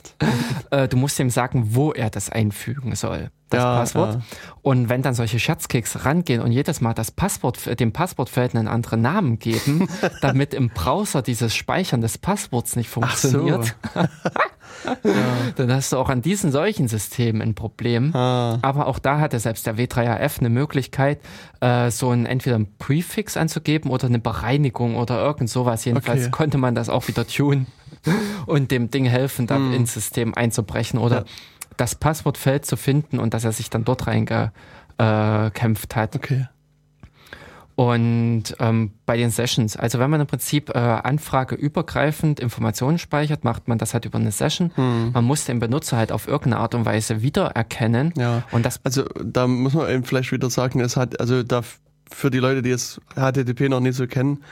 äh, 0.72 0.88
du 0.88 0.98
musst 0.98 1.20
ihm 1.20 1.30
sagen, 1.30 1.76
wo 1.76 1.92
er 1.92 2.10
das 2.10 2.30
einfügen 2.30 2.96
soll, 2.96 3.32
das 3.50 3.64
Ja, 3.64 3.76
Passwort. 3.80 4.14
ja. 4.16 4.22
Und 4.62 4.90
wenn 4.90 5.02
dann 5.02 5.14
solche 5.14 5.40
Scherzkeks 5.40 6.06
rangehen 6.06 6.42
und 6.42 6.52
jedes 6.52 6.82
Mal 6.82 6.94
das 6.94 7.12
Passwort, 7.12 7.80
dem 7.80 7.92
Passwortfeld 7.92 8.56
einen 8.56 8.68
anderen 8.68 9.02
Namen 9.02 9.40
geben, 9.40 9.88
damit 10.22 10.54
im 10.54 10.70
Browser 10.70 11.22
dieses 11.22 11.56
Speichern 11.56 12.02
des 12.02 12.18
Passworts 12.18 12.76
nicht 12.76 12.90
Ach 13.02 13.18
so. 13.18 13.62
dann 15.56 15.72
hast 15.74 15.92
du 15.94 15.98
auch 15.98 16.10
an 16.10 16.22
diesen 16.22 16.52
solchen 16.52 16.88
Systemen 16.88 17.42
ein 17.42 17.56
Problem. 17.56 18.16
Ah, 18.16 18.60
Aber 18.62 18.88
auch 18.88 19.00
da 19.00 19.20
hatte 19.20 19.40
selbst 19.40 19.66
der 19.68 19.78
W3RF 19.78 20.40
eine 20.40 20.50
Möglichkeit, 20.50 21.20
äh, 21.62 21.92
so 21.92 22.10
ein 22.12 22.26
entweder 22.26 22.58
ein 22.58 22.68
Prefix 22.78 23.38
anzugeben 23.38 23.92
oder 23.92 24.08
eine 24.08 24.20
Bereinigung 24.20 24.96
oder 24.96 25.22
irgend 25.22 25.50
sowas. 25.50 25.86
Jedenfalls 25.86 26.22
Okay. 26.24 26.32
konnte 26.32 26.58
man 26.58 26.76
das 26.76 26.90
auch 26.90 27.08
wieder 27.08 27.26
tun 27.28 27.68
und 28.46 28.72
dem 28.72 28.90
Ding 28.92 29.06
helfen, 29.06 29.48
dann 29.48 29.74
ins 29.74 29.94
System 29.94 30.34
einzubrechen 30.36 31.00
oder 31.00 31.18
Ja. 31.20 31.26
das 31.78 31.96
Passwortfeld 31.96 32.66
zu 32.66 32.78
finden 32.78 33.20
und 33.20 33.34
dass 33.34 33.44
er 33.44 33.52
sich 33.52 33.70
dann 33.70 33.84
dort 33.86 34.08
reingekämpft 34.08 35.94
äh, 35.94 35.96
hat. 35.96 36.16
okay. 36.16 36.48
Und 37.80 38.44
ähm, 38.60 38.92
bei 39.06 39.16
den 39.16 39.30
Sessions, 39.30 39.78
also 39.78 40.00
wenn 40.00 40.10
man 40.10 40.20
im 40.20 40.28
Prinzip 40.28 40.70
äh, 40.76 40.78
anfrageübergreifend 40.78 42.42
Informationen 42.42 42.98
speichert, 42.98 43.46
macht 43.46 43.70
man 43.70 43.78
das 43.78 43.94
halt 43.94 44.04
über 44.04 44.20
eine 44.20 44.34
Session. 44.34 44.72
Hm. 44.76 45.14
Man 45.14 45.24
muss 45.24 45.46
den 45.46 45.60
Benutzer 45.60 45.96
halt 45.96 46.12
auf 46.12 46.28
irgendeine 46.28 46.58
Art 46.58 46.76
und 46.76 46.84
Weise 46.86 47.22
wiedererkennen. 47.22 48.14
Ja. 48.18 48.44
Und 48.52 48.66
das 48.66 48.82
Also 48.84 49.06
da 49.24 49.48
muss 49.48 49.76
man 49.76 49.90
eben 49.90 50.04
vielleicht 50.04 50.34
wieder 50.34 50.50
sagen, 50.50 50.82
es 50.82 50.98
hat, 50.98 51.22
also 51.22 51.42
da 51.42 51.62
für 52.12 52.30
die 52.30 52.40
Leute, 52.40 52.62
die 52.62 52.72
es 52.72 53.00
HTTP 53.16 53.70
noch 53.70 53.80
nicht 53.80 53.96
so 53.96 54.08
kennen, 54.08 54.44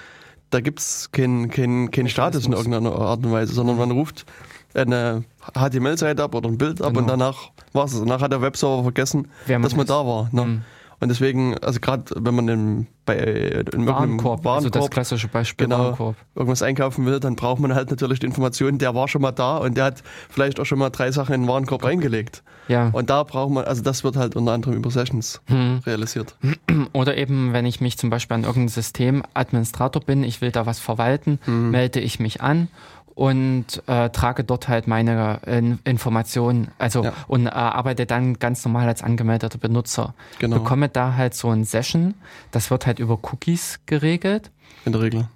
da 0.49 0.61
gibt's 0.61 1.11
keinen 1.11 1.49
kein, 1.49 1.91
kein 1.91 2.07
Status 2.07 2.45
in 2.45 2.53
irgendeiner 2.53 2.93
Art 2.95 3.25
und 3.25 3.31
Weise, 3.33 3.53
sondern 3.53 3.75
man 3.77 3.91
ruft 3.91 4.25
eine 4.73 5.25
HTML-Seite 5.53 6.23
ab 6.23 6.33
oder 6.33 6.47
ein 6.47 6.57
Bild 6.57 6.81
ab 6.81 6.93
Genau. 6.93 7.01
und 7.01 7.07
danach 7.07 7.51
war's 7.73 7.91
es. 7.91 7.99
Danach 7.99 8.21
hat 8.21 8.31
der 8.31 8.41
Webserver 8.41 8.83
vergessen, 8.83 9.27
man 9.49 9.63
dass 9.63 9.73
man 9.75 9.83
ist. 9.83 9.89
da 9.89 10.05
war. 10.05 10.29
Ne? 10.31 10.45
Mhm. 10.45 10.61
Und 10.99 11.09
deswegen, 11.09 11.55
also 11.59 11.79
gerade 11.79 12.05
wenn 12.17 12.33
man 12.33 12.47
in, 12.47 12.87
bei 13.05 13.15
in 13.17 13.23
irgendeinem 13.53 13.87
Warenkorb, 13.87 14.45
also 14.47 14.69
das 14.69 14.75
Warenkorb 14.81 14.91
klassische 14.91 15.27
Beispiel 15.27 15.67
Genau. 15.67 15.79
Warenkorb. 15.79 16.15
irgendwas 16.33 16.63
einkaufen 16.63 17.05
will, 17.05 17.19
dann 17.19 17.35
braucht 17.35 17.59
man 17.59 17.75
halt 17.75 17.91
natürlich 17.91 18.19
die 18.19 18.25
Information, 18.25 18.79
der 18.79 18.95
war 18.95 19.07
schon 19.07 19.21
mal 19.21 19.31
da 19.31 19.57
und 19.57 19.77
der 19.77 19.85
hat 19.85 20.03
vielleicht 20.29 20.59
auch 20.59 20.65
schon 20.65 20.79
mal 20.79 20.89
drei 20.89 21.11
Sachen 21.11 21.35
in 21.35 21.41
den 21.43 21.47
Warenkorb 21.47 21.83
reingelegt. 21.83 22.41
Ja. 22.67 22.89
Und 22.93 23.09
da 23.11 23.21
braucht 23.23 23.51
man, 23.51 23.65
also 23.65 23.83
das 23.83 24.03
wird 24.03 24.15
halt 24.17 24.35
unter 24.35 24.53
anderem 24.53 24.75
über 24.75 24.89
Sessions 24.89 25.39
Hm. 25.45 25.81
realisiert. 25.85 26.35
Oder 26.93 27.15
eben, 27.17 27.53
wenn 27.53 27.65
ich 27.67 27.79
mich 27.79 27.97
zum 27.99 28.09
Beispiel 28.09 28.35
an 28.35 28.43
irgendein 28.43 28.69
System 28.69 29.23
Administrator 29.35 30.01
bin, 30.01 30.23
ich 30.23 30.41
will 30.41 30.51
da 30.51 30.65
was 30.65 30.79
verwalten, 30.79 31.39
Mhm. 31.45 31.69
melde 31.71 31.99
ich 31.99 32.19
mich 32.19 32.41
an 32.41 32.69
und 33.17 33.81
äh, 33.87 34.11
trage 34.11 34.43
dort 34.43 34.67
halt 34.67 34.85
meine 34.87 35.39
in 35.47 35.79
Informationen, 35.85 36.67
also 36.77 37.03
Ja. 37.03 37.13
und 37.27 37.47
äh, 37.47 37.49
arbeite 37.49 38.05
dann 38.05 38.35
ganz 38.37 38.63
normal 38.63 38.87
als 38.87 39.01
angemeldeter 39.01 39.57
Benutzer. 39.57 40.13
Genau. 40.37 40.59
Bekomme 40.59 40.87
da 40.87 41.15
halt 41.15 41.33
so 41.33 41.49
ein 41.49 41.63
Session, 41.63 42.13
das 42.51 42.69
wird 42.69 42.85
halt 42.85 42.99
über 42.99 43.17
Cookies 43.23 43.79
geregelt. 43.87 44.51
In 44.85 44.91
der 44.91 45.01
Regel. 45.01 45.27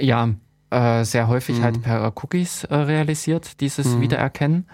Ja, 0.00 0.28
äh, 0.68 1.04
sehr 1.04 1.26
häufig 1.28 1.58
Mhm. 1.60 1.62
halt 1.62 1.82
per 1.82 2.12
Cookies 2.22 2.64
äh, 2.64 2.74
realisiert, 2.74 3.58
dieses 3.62 3.86
Mhm. 3.94 4.00
Wiedererkennen. 4.02 4.66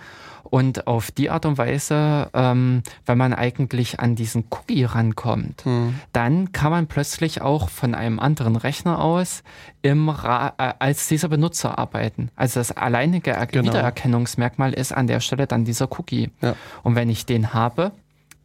Und 0.51 0.87
auf 0.89 1.11
die 1.13 1.31
Art 1.31 1.47
und 1.47 1.59
Weise, 1.59 2.29
ähm, 2.35 2.83
wenn 3.07 3.17
man 3.19 3.33
eigentlich 3.33 4.01
an 4.01 4.17
diesen 4.17 4.45
Cookie 4.51 4.85
rankommt, 4.85 5.65
Hm. 5.65 5.95
dann 6.13 6.53
kann 6.53 6.71
man 6.73 6.87
plötzlich 6.89 7.41
auch 7.41 7.69
von 7.69 7.95
einem 7.95 8.19
anderen 8.19 8.57
Rechner 8.57 9.01
aus 9.01 9.43
im 9.83 10.09
Ra 10.09 10.53
äh, 10.59 10.73
als 10.79 11.07
dieser 11.09 11.29
Benutzer 11.29 11.79
arbeiten. 11.79 12.31
Also 12.37 12.61
das 12.61 12.73
alleinige 12.73 13.31
Er 13.31 13.47
Genau. 13.47 13.67
Wiedererkennungsmerkmal 13.69 14.73
ist 14.73 14.93
an 14.93 15.07
der 15.07 15.21
Stelle 15.21 15.47
dann 15.47 15.65
dieser 15.65 15.89
Cookie. 15.99 16.31
Ja. 16.43 16.55
Und 16.83 16.95
wenn 16.97 17.09
ich 17.11 17.27
den 17.27 17.55
habe, 17.55 17.93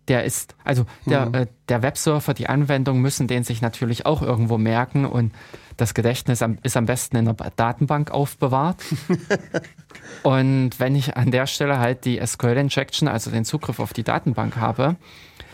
der 0.08 0.24
ist, 0.24 0.56
also 0.64 0.86
der, 1.06 1.26
Mhm. 1.28 1.34
äh, 1.34 1.48
der 1.70 1.82
Websurfer, 1.82 2.34
die 2.34 2.48
Anwendung 2.48 3.02
müssen 3.02 3.28
den 3.28 3.44
sich 3.44 3.62
natürlich 3.62 4.06
auch 4.06 4.22
irgendwo 4.22 4.58
merken 4.58 5.06
und 5.06 5.34
das 5.78 5.94
Gedächtnis 5.94 6.42
am, 6.42 6.58
ist 6.64 6.78
am 6.78 6.86
besten 6.86 7.18
in 7.18 7.26
der 7.26 7.34
Ba- 7.34 7.52
Datenbank 7.56 8.12
aufbewahrt. 8.12 8.78
und 10.24 10.80
wenn 10.80 10.96
ich 10.96 11.18
an 11.18 11.32
der 11.32 11.48
Stelle 11.48 11.80
halt 11.80 12.06
die 12.06 12.20
SQL-Injection, 12.26 13.08
also 13.08 13.32
den 13.32 13.46
Zugriff 13.46 13.80
auf 13.80 13.94
die 13.94 14.04
Datenbank 14.04 14.58
habe, 14.58 14.96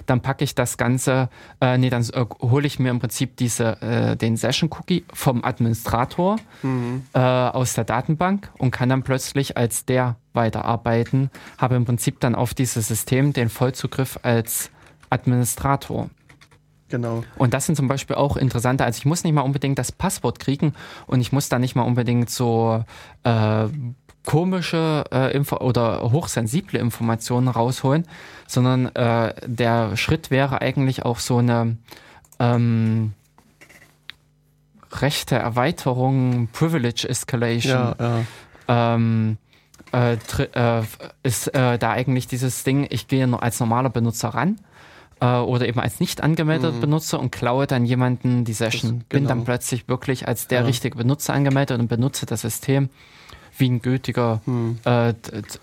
dann 0.05 0.21
packe 0.21 0.43
ich 0.43 0.55
das 0.55 0.77
Ganze, 0.77 1.29
äh, 1.59 1.77
nee, 1.77 1.89
dann 1.89 2.03
äh, 2.13 2.25
hole 2.41 2.67
ich 2.67 2.79
mir 2.79 2.89
im 2.89 2.99
Prinzip 2.99 3.37
diese, 3.37 3.81
äh, 3.81 4.15
den 4.15 4.37
Session-Cookie 4.37 5.05
vom 5.13 5.43
Administrator 5.43 6.37
Mhm. 6.63 7.03
äh, 7.13 7.19
aus 7.19 7.73
der 7.73 7.83
Datenbank 7.83 8.49
und 8.57 8.71
kann 8.71 8.89
dann 8.89 9.03
plötzlich 9.03 9.57
als 9.57 9.85
der 9.85 10.15
weiterarbeiten, 10.33 11.29
habe 11.57 11.75
im 11.75 11.85
Prinzip 11.85 12.19
dann 12.19 12.35
auf 12.35 12.53
dieses 12.53 12.87
System 12.87 13.33
den 13.33 13.49
Vollzugriff 13.49 14.19
als 14.23 14.69
Administrator. 15.09 16.09
Genau. 16.89 17.23
Und 17.37 17.53
das 17.53 17.65
sind 17.65 17.75
zum 17.75 17.87
Beispiel 17.87 18.17
auch 18.17 18.35
interessante, 18.35 18.83
also 18.83 18.97
ich 18.97 19.05
muss 19.05 19.23
nicht 19.23 19.33
mal 19.33 19.41
unbedingt 19.41 19.79
das 19.79 19.93
Passwort 19.93 20.39
kriegen 20.39 20.73
und 21.07 21.21
ich 21.21 21.31
muss 21.31 21.47
da 21.47 21.57
nicht 21.57 21.73
mal 21.73 21.83
unbedingt 21.83 22.29
so 22.29 22.83
äh, 23.23 23.65
komische 24.25 25.03
äh, 25.11 25.33
Info 25.35 25.57
oder 25.57 26.11
hochsensible 26.11 26.79
Informationen 26.79 27.47
rausholen, 27.47 28.05
sondern 28.47 28.87
äh, 28.95 29.33
der 29.45 29.97
Schritt 29.97 30.29
wäre 30.31 30.61
eigentlich 30.61 31.03
auch 31.03 31.19
so 31.19 31.37
eine 31.37 31.77
ähm, 32.39 33.13
rechte 34.91 35.35
Erweiterung, 35.35 36.49
Privilege 36.51 37.07
Escalation 37.07 37.71
Ja, 37.71 37.95
ja. 38.67 38.95
ähm, 38.95 39.37
äh, 39.93 40.13
äh, 40.13 40.83
ist 41.23 41.47
äh, 41.53 41.77
da 41.77 41.91
eigentlich 41.91 42.27
dieses 42.27 42.63
Ding, 42.63 42.87
ich 42.89 43.07
gehe 43.07 43.27
nur 43.27 43.41
als 43.41 43.59
normaler 43.59 43.89
Benutzer 43.89 44.29
ran 44.29 44.59
äh, 45.19 45.25
oder 45.37 45.67
eben 45.67 45.79
als 45.79 45.99
nicht 45.99 46.21
angemeldeter 46.21 46.71
Benutzer 46.79 47.19
und 47.19 47.31
klaue 47.31 47.67
dann 47.67 47.85
jemanden 47.85 48.43
die 48.45 48.53
Session. 48.53 48.99
Das- 48.99 49.07
Bin 49.09 49.23
genau. 49.23 49.29
dann 49.29 49.43
plötzlich 49.45 49.87
wirklich 49.87 50.27
als 50.27 50.47
der 50.47 50.61
Ja. 50.61 50.65
richtige 50.65 50.97
Benutzer 50.97 51.33
angemeldet 51.33 51.79
und 51.79 51.87
benutze 51.87 52.25
das 52.25 52.41
System 52.41 52.89
wie 53.57 53.69
ein 53.69 53.81
gültiger, 53.81 54.41
Hm. 54.45 54.79
äh, 54.85 55.13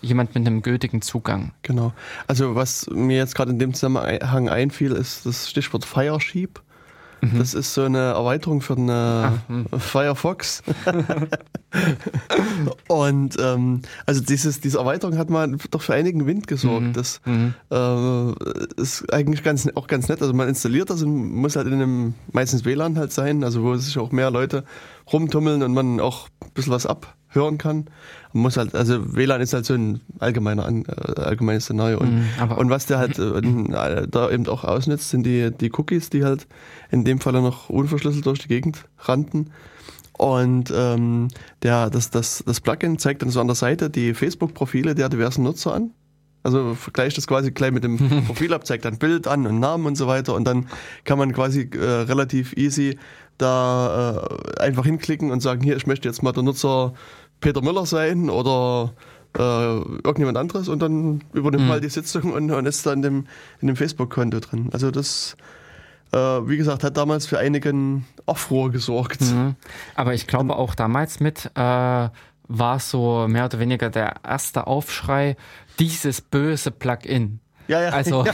jemand 0.01 0.35
mit 0.35 0.45
einem 0.45 0.61
gültigen 0.61 1.01
Zugang. 1.01 1.51
Genau. 1.63 1.93
Also 2.27 2.55
was 2.55 2.87
mir 2.91 3.17
jetzt 3.17 3.35
gerade 3.35 3.51
in 3.51 3.59
dem 3.59 3.73
Zusammenhang 3.73 4.49
einfiel, 4.49 4.91
ist 4.91 5.25
das 5.25 5.49
Stichwort 5.49 5.85
Firesheep. 5.85 6.61
Mhm. 7.21 7.39
Das 7.39 7.53
ist 7.53 7.73
so 7.73 7.83
eine 7.83 7.97
Erweiterung 7.97 8.61
für 8.61 8.77
eine 8.77 9.33
Ach, 9.33 9.49
hm. 9.49 9.65
Firefox. 9.77 10.63
und 12.87 13.35
ähm, 13.39 13.81
also 14.05 14.21
dieses, 14.21 14.61
diese 14.61 14.77
Erweiterung 14.77 15.17
hat 15.17 15.29
mal 15.29 15.55
doch 15.71 15.81
für 15.81 15.93
einigen 15.93 16.25
Wind 16.25 16.47
gesorgt. 16.47 16.87
Mhm. 16.87 16.93
Das 16.93 17.21
mhm. 17.25 17.53
äh, 17.71 18.81
ist 18.81 19.11
eigentlich 19.13 19.43
ganz, 19.43 19.67
auch 19.75 19.87
ganz 19.87 20.07
nett. 20.07 20.21
Also 20.21 20.33
man 20.33 20.47
installiert 20.47 20.89
das 20.89 21.03
und 21.03 21.33
muss 21.33 21.55
halt 21.55 21.67
in 21.67 21.73
einem 21.73 22.13
meistens 22.31 22.63
WLAN 22.63 22.97
halt 22.97 23.11
sein, 23.11 23.43
also 23.43 23.63
wo 23.63 23.75
sich 23.75 23.97
auch 23.97 24.11
mehr 24.11 24.31
Leute 24.31 24.63
rumtummeln 25.11 25.63
und 25.63 25.73
man 25.73 25.99
auch 25.99 26.29
ein 26.41 26.51
bisschen 26.53 26.73
was 26.73 26.85
abhören 27.29 27.57
kann. 27.57 27.85
Man 28.33 28.43
muss 28.43 28.57
halt, 28.57 28.75
also 28.75 29.15
WLAN 29.15 29.41
ist 29.41 29.53
halt 29.53 29.65
so 29.65 29.73
ein 29.73 30.01
allgemeiner, 30.19 30.67
äh, 30.67 31.21
allgemeines 31.21 31.65
Szenario. 31.65 31.99
Und, 31.99 32.15
mhm, 32.15 32.51
und 32.57 32.69
was 32.69 32.85
der 32.85 32.97
halt 32.99 33.19
äh, 33.19 34.07
da 34.07 34.29
eben 34.29 34.47
auch 34.47 34.63
ausnutzt, 34.63 35.09
sind 35.09 35.25
die, 35.25 35.51
die 35.51 35.71
Cookies, 35.71 36.09
die 36.09 36.23
halt 36.23 36.47
in 36.91 37.05
dem 37.05 37.19
Fall 37.19 37.33
noch 37.33 37.69
unverschlüsselt 37.69 38.25
durch 38.25 38.39
die 38.39 38.47
Gegend 38.47 38.85
rannten. 38.99 39.51
Und 40.17 40.73
ähm, 40.75 41.29
der, 41.63 41.89
das, 41.89 42.09
das, 42.09 42.43
das 42.45 42.59
Plugin 42.59 42.99
zeigt 42.99 43.21
dann 43.21 43.29
so 43.29 43.39
an 43.39 43.47
der 43.47 43.55
Seite 43.55 43.89
die 43.89 44.13
Facebook-Profile 44.13 44.93
der 44.93 45.07
diversen 45.07 45.43
Nutzer 45.43 45.73
an. 45.73 45.91
Also 46.41 46.73
vergleicht 46.73 47.17
das 47.17 47.27
quasi 47.27 47.51
gleich 47.51 47.71
mit 47.71 47.83
dem 47.83 47.97
Profil 48.25 48.53
ab, 48.53 48.65
zeigt 48.65 48.85
dann 48.85 48.97
Bild 48.97 49.27
an 49.27 49.45
und 49.45 49.59
Namen 49.59 49.85
und 49.85 49.95
so 49.95 50.07
weiter. 50.07 50.35
Und 50.35 50.45
dann 50.45 50.67
kann 51.05 51.17
man 51.17 51.33
quasi 51.33 51.69
äh, 51.73 51.79
relativ 51.79 52.53
easy 52.57 52.97
da 53.39 54.27
äh, 54.57 54.59
einfach 54.59 54.85
hinklicken 54.85 55.31
und 55.31 55.39
sagen, 55.39 55.63
hier, 55.63 55.75
ich 55.77 55.87
möchte 55.87 56.07
jetzt 56.07 56.21
mal 56.21 56.33
der 56.33 56.43
Nutzer 56.43 56.93
Peter 57.39 57.61
Müller 57.61 57.85
sein 57.85 58.29
oder 58.29 58.93
äh, 59.37 59.41
irgendjemand 59.41 60.37
anderes 60.37 60.67
und 60.67 60.79
dann 60.79 61.23
übernimmt 61.33 61.63
mhm. 61.63 61.69
mal 61.69 61.81
die 61.81 61.89
Sitzung 61.89 62.33
und, 62.33 62.51
und 62.51 62.65
ist 62.65 62.85
dann 62.85 62.95
in 62.95 63.01
dem, 63.01 63.27
in 63.61 63.67
dem 63.67 63.75
Facebook-Konto 63.75 64.39
drin. 64.39 64.69
Also 64.71 64.91
das, 64.91 65.37
äh, 66.11 66.17
wie 66.17 66.57
gesagt, 66.57 66.83
hat 66.83 66.97
damals 66.97 67.25
für 67.27 67.37
einigen 67.37 68.05
Aufruhr 68.25 68.71
gesorgt. 68.71 69.21
Mhm. 69.21 69.55
Aber 69.95 70.13
ich 70.13 70.27
glaube 70.27 70.55
auch 70.55 70.75
damals 70.75 71.19
mit 71.19 71.51
äh, 71.55 72.09
war 72.49 72.79
so 72.79 73.27
mehr 73.27 73.45
oder 73.45 73.59
weniger 73.59 73.89
der 73.89 74.15
erste 74.23 74.67
Aufschrei, 74.67 75.37
dieses 75.77 76.21
böse 76.21 76.71
Plugin. 76.71 77.39
Ja, 77.69 77.83
ja. 77.83 77.89
Also, 77.89 78.23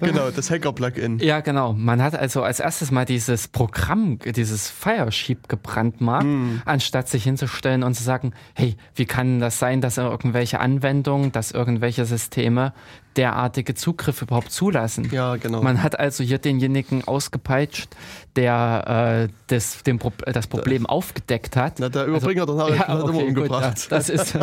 genau, 0.00 0.30
das 0.30 0.48
Hacker-Plugin. 0.48 1.18
Ja, 1.18 1.40
genau. 1.40 1.72
Man 1.72 2.00
hat 2.00 2.14
also 2.14 2.44
als 2.44 2.60
erstes 2.60 2.92
mal 2.92 3.04
dieses 3.04 3.48
Programm, 3.48 4.20
dieses 4.20 4.70
Firesheep 4.70 5.48
gebrandmarkt, 5.48 6.26
mm. 6.26 6.62
anstatt 6.66 7.08
sich 7.08 7.24
hinzustellen 7.24 7.82
und 7.82 7.94
zu 7.94 8.04
sagen, 8.04 8.32
hey, 8.54 8.76
wie 8.94 9.06
kann 9.06 9.40
das 9.40 9.58
sein, 9.58 9.80
dass 9.80 9.98
irgendwelche 9.98 10.60
Anwendungen, 10.60 11.32
dass 11.32 11.50
irgendwelche 11.50 12.04
Systeme 12.04 12.72
derartige 13.16 13.74
Zugriffe 13.74 14.24
überhaupt 14.24 14.52
zulassen. 14.52 15.08
Ja, 15.10 15.36
genau. 15.36 15.62
Man 15.62 15.82
hat 15.82 15.98
also 15.98 16.22
hier 16.22 16.38
denjenigen 16.38 17.06
ausgepeitscht, 17.06 17.88
der 18.36 19.28
äh, 19.28 19.32
das, 19.48 19.82
den 19.82 19.98
Pro 19.98 20.12
das 20.26 20.46
Problem 20.46 20.84
da, 20.84 20.90
aufgedeckt 20.90 21.56
hat. 21.56 21.80
Na, 21.80 21.88
der 21.88 22.06
Überbringer 22.06 22.42
also, 22.42 22.56
Nachricht 22.56 22.88
ja, 22.88 23.02
okay, 23.02 23.10
immer 23.10 23.24
umgebracht. 23.24 23.74
Gut, 23.74 23.90
ja, 23.90 23.96
das 23.96 24.08
ist 24.08 24.34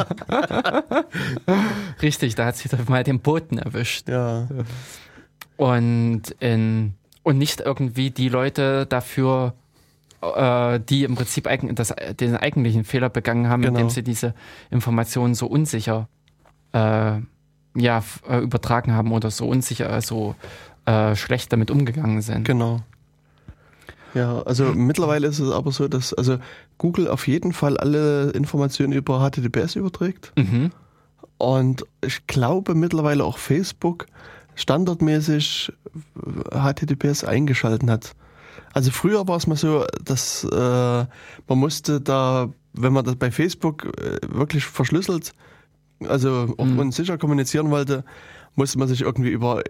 richtig, 2.01 2.35
da 2.35 2.45
hat 2.45 2.57
sich 2.57 2.69
doch 2.69 2.87
mal 2.89 3.03
den 3.03 3.19
Boten 3.19 3.57
erwischt. 3.57 4.09
Ja. 4.09 4.47
Und, 5.55 6.35
in, 6.39 6.93
und 7.23 7.37
nicht 7.37 7.61
irgendwie 7.61 8.11
die 8.11 8.29
Leute 8.29 8.85
dafür 8.85 9.53
äh, 10.21 10.79
die 10.79 11.03
im 11.03 11.15
Prinzip 11.15 11.47
das, 11.73 11.93
den 12.19 12.35
eigentlichen 12.35 12.83
Fehler 12.83 13.09
begangen 13.09 13.49
haben, 13.49 13.61
genau. 13.61 13.79
indem 13.79 13.89
sie 13.89 14.03
diese 14.03 14.33
Informationen 14.69 15.35
so 15.35 15.47
unsicher 15.47 16.09
äh, 16.73 17.21
ja, 17.77 18.03
äh, 18.27 18.39
übertragen 18.39 18.93
haben 18.93 19.11
oder 19.11 19.31
so 19.31 19.47
unsicher, 19.47 20.01
so 20.01 20.35
äh, 20.85 21.15
schlecht 21.15 21.51
damit 21.53 21.71
umgegangen 21.71 22.21
sind. 22.21 22.43
Genau. 22.43 22.81
Ja, 24.13 24.41
also 24.43 24.73
mittlerweile 24.73 25.27
ist 25.27 25.39
es 25.39 25.51
aber 25.51 25.71
so, 25.71 25.87
dass 25.87 26.13
also 26.13 26.39
Google 26.77 27.07
auf 27.07 27.27
jeden 27.27 27.53
Fall 27.53 27.77
alle 27.77 28.31
Informationen 28.31 28.93
über 28.93 29.19
HTTPS 29.19 29.75
überträgt. 29.75 30.31
Mhm. 30.35 30.71
Und 31.37 31.85
ich 32.03 32.25
glaube 32.25 32.73
mittlerweile 32.73 33.23
auch 33.23 33.37
Facebook 33.37 34.07
standardmäßig 34.55 35.71
HTTPS 36.51 37.23
eingeschalten 37.23 37.91
hat. 37.91 38.15
Also 38.73 38.91
früher 38.91 39.27
war 39.27 39.37
es 39.37 39.45
mal 39.45 39.55
so, 39.55 39.85
dass 40.03 40.43
äh, 40.43 40.55
man 40.55 41.57
musste 41.59 42.01
da, 42.01 42.49
wenn 42.73 42.93
man 42.93 43.05
das 43.05 43.15
bei 43.15 43.29
Facebook 43.29 43.85
äh, 43.99 44.17
wirklich 44.29 44.65
verschlüsselt 44.65 45.33
also 46.07 46.53
auch 46.57 46.65
mhm. 46.65 46.91
sicher 46.91 47.17
kommunizieren 47.17 47.69
wollte, 47.71 48.03
musste 48.55 48.79
man 48.79 48.87
sich 48.87 49.01
irgendwie 49.01 49.29
über 49.29 49.63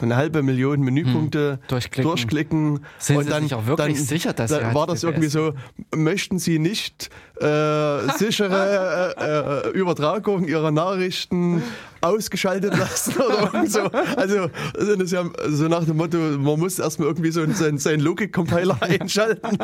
eine 0.00 0.16
halbe 0.16 0.42
Million 0.42 0.80
Menüpunkte 0.80 1.52
hm, 1.52 1.68
durchklicken. 1.68 2.10
durchklicken. 2.10 2.80
Sind 2.98 3.16
und 3.16 3.24
Sie 3.24 3.30
dann, 3.30 3.42
sich 3.44 3.54
auch 3.54 3.66
wirklich 3.66 3.96
dann, 3.96 4.06
sicher, 4.06 4.32
dass 4.32 4.50
dann 4.50 4.74
war 4.74 4.86
das 4.86 5.02
irgendwie 5.02 5.28
so, 5.28 5.54
möchten 5.94 6.38
Sie 6.38 6.58
nicht 6.58 7.08
äh, 7.40 8.08
sichere 8.16 9.14
äh, 9.18 9.68
äh, 9.68 9.70
Übertragung 9.72 10.46
Ihrer 10.46 10.70
Nachrichten 10.70 11.62
ausgeschaltet 12.00 12.76
lassen 12.76 13.14
oder 13.16 13.66
so. 13.66 13.80
Also 14.16 14.50
das 14.74 14.88
ist 15.00 15.12
ja 15.12 15.24
so 15.48 15.68
nach 15.68 15.84
dem 15.84 15.96
Motto, 15.96 16.18
man 16.18 16.60
muss 16.60 16.78
erstmal 16.78 17.08
irgendwie 17.08 17.30
so 17.30 17.44
seinen, 17.52 17.78
seinen 17.78 18.00
Logik-Compiler 18.00 18.76
einschalten 18.80 19.58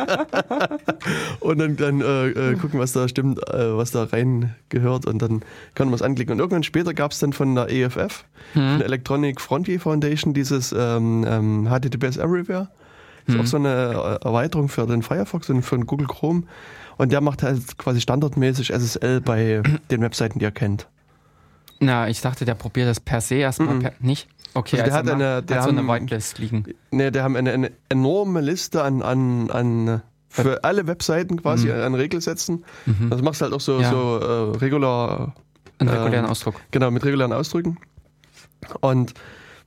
und 1.41 1.59
dann, 1.59 1.77
dann 1.77 2.01
äh, 2.01 2.29
äh, 2.29 2.55
gucken, 2.57 2.81
was 2.81 2.93
da 2.93 3.07
stimmt, 3.09 3.39
äh, 3.49 3.77
was 3.77 3.93
da 3.93 4.05
rein 4.05 4.55
gehört 4.69 5.07
und 5.07 5.21
dann 5.21 5.43
kann 5.75 5.89
man 5.89 5.95
es 5.95 6.03
anklicken. 6.03 6.33
Und 6.33 6.41
irgendwann 6.41 6.63
später 6.63 6.95
gab 6.95 7.13
es 7.13 7.19
dann 7.19 7.33
von 7.33 7.55
der 7.55 7.71
EFF, 7.71 8.25
hm. 8.55 8.73
von 8.73 8.81
Electronic 8.81 9.41
Frontier 9.41 9.79
Foundation, 9.79 10.35
dieses 10.35 10.75
ähm, 10.77 11.25
ähm, 11.29 11.69
HTTPS 11.69 12.17
Everywhere. 12.17 12.69
Das 13.27 13.35
ist 13.35 13.39
hm. 13.39 13.41
auch 13.41 13.47
so 13.47 13.57
eine 13.59 14.19
äh, 14.23 14.27
Erweiterung 14.27 14.69
für 14.69 14.87
den 14.87 15.03
Firefox 15.03 15.51
und 15.51 15.63
für 15.63 15.77
den 15.77 15.87
Google 15.87 16.07
Chrome. 16.07 16.45
Und 17.01 17.13
der 17.13 17.23
macht 17.23 17.43
halt 17.43 17.79
quasi 17.79 18.03
standardmäßig 18.03 18.75
SSL 18.75 19.23
bei 19.23 19.63
den 19.91 20.03
Webseiten, 20.03 20.39
die 20.39 20.45
er 20.45 20.51
kennt. 20.51 20.87
Na, 21.79 22.11
ich 22.11 22.21
dachte, 22.21 22.45
der 22.45 22.55
probiert 22.55 22.89
das 22.89 23.01
per 23.01 23.23
se 23.23 23.37
erstmal 23.37 23.77
mhm. 23.77 23.81
per, 23.81 23.93
nicht. 24.01 24.29
Okay, 24.53 24.79
also 24.79 24.91
der 24.91 24.99
also 24.99 25.11
hat 25.11 25.15
eine, 25.15 25.43
der 25.43 25.57
hat 25.57 25.65
so 25.65 25.71
eine 25.71 25.89
Whitelist 25.89 26.37
liegen. 26.37 26.65
Nee, 26.91 27.11
der 27.11 27.23
haben 27.23 27.37
eine, 27.37 27.53
eine 27.53 27.73
enorme 27.89 28.43
Liste 28.43 28.83
an, 28.83 29.01
an, 29.01 29.51
an 29.51 30.03
für 30.29 30.63
alle 30.63 30.87
Webseiten 30.87 31.41
quasi 31.41 31.69
mhm. 31.69 31.81
an 31.81 31.95
Regelsätzen. 31.95 32.67
Mhm. 32.85 33.09
Das 33.09 33.23
machst 33.23 33.41
du 33.41 33.45
halt 33.47 33.55
auch 33.55 33.63
so, 33.63 33.81
ja. 33.81 33.91
so 33.91 34.19
äh, 34.19 34.59
regular. 34.59 35.35
Einen 35.79 35.89
regulären 35.89 36.27
äh, 36.27 36.29
Ausdruck. 36.29 36.61
Genau, 36.71 36.91
mit 36.91 37.03
regulären 37.03 37.33
Ausdrücken. 37.33 37.79
Und 38.81 39.15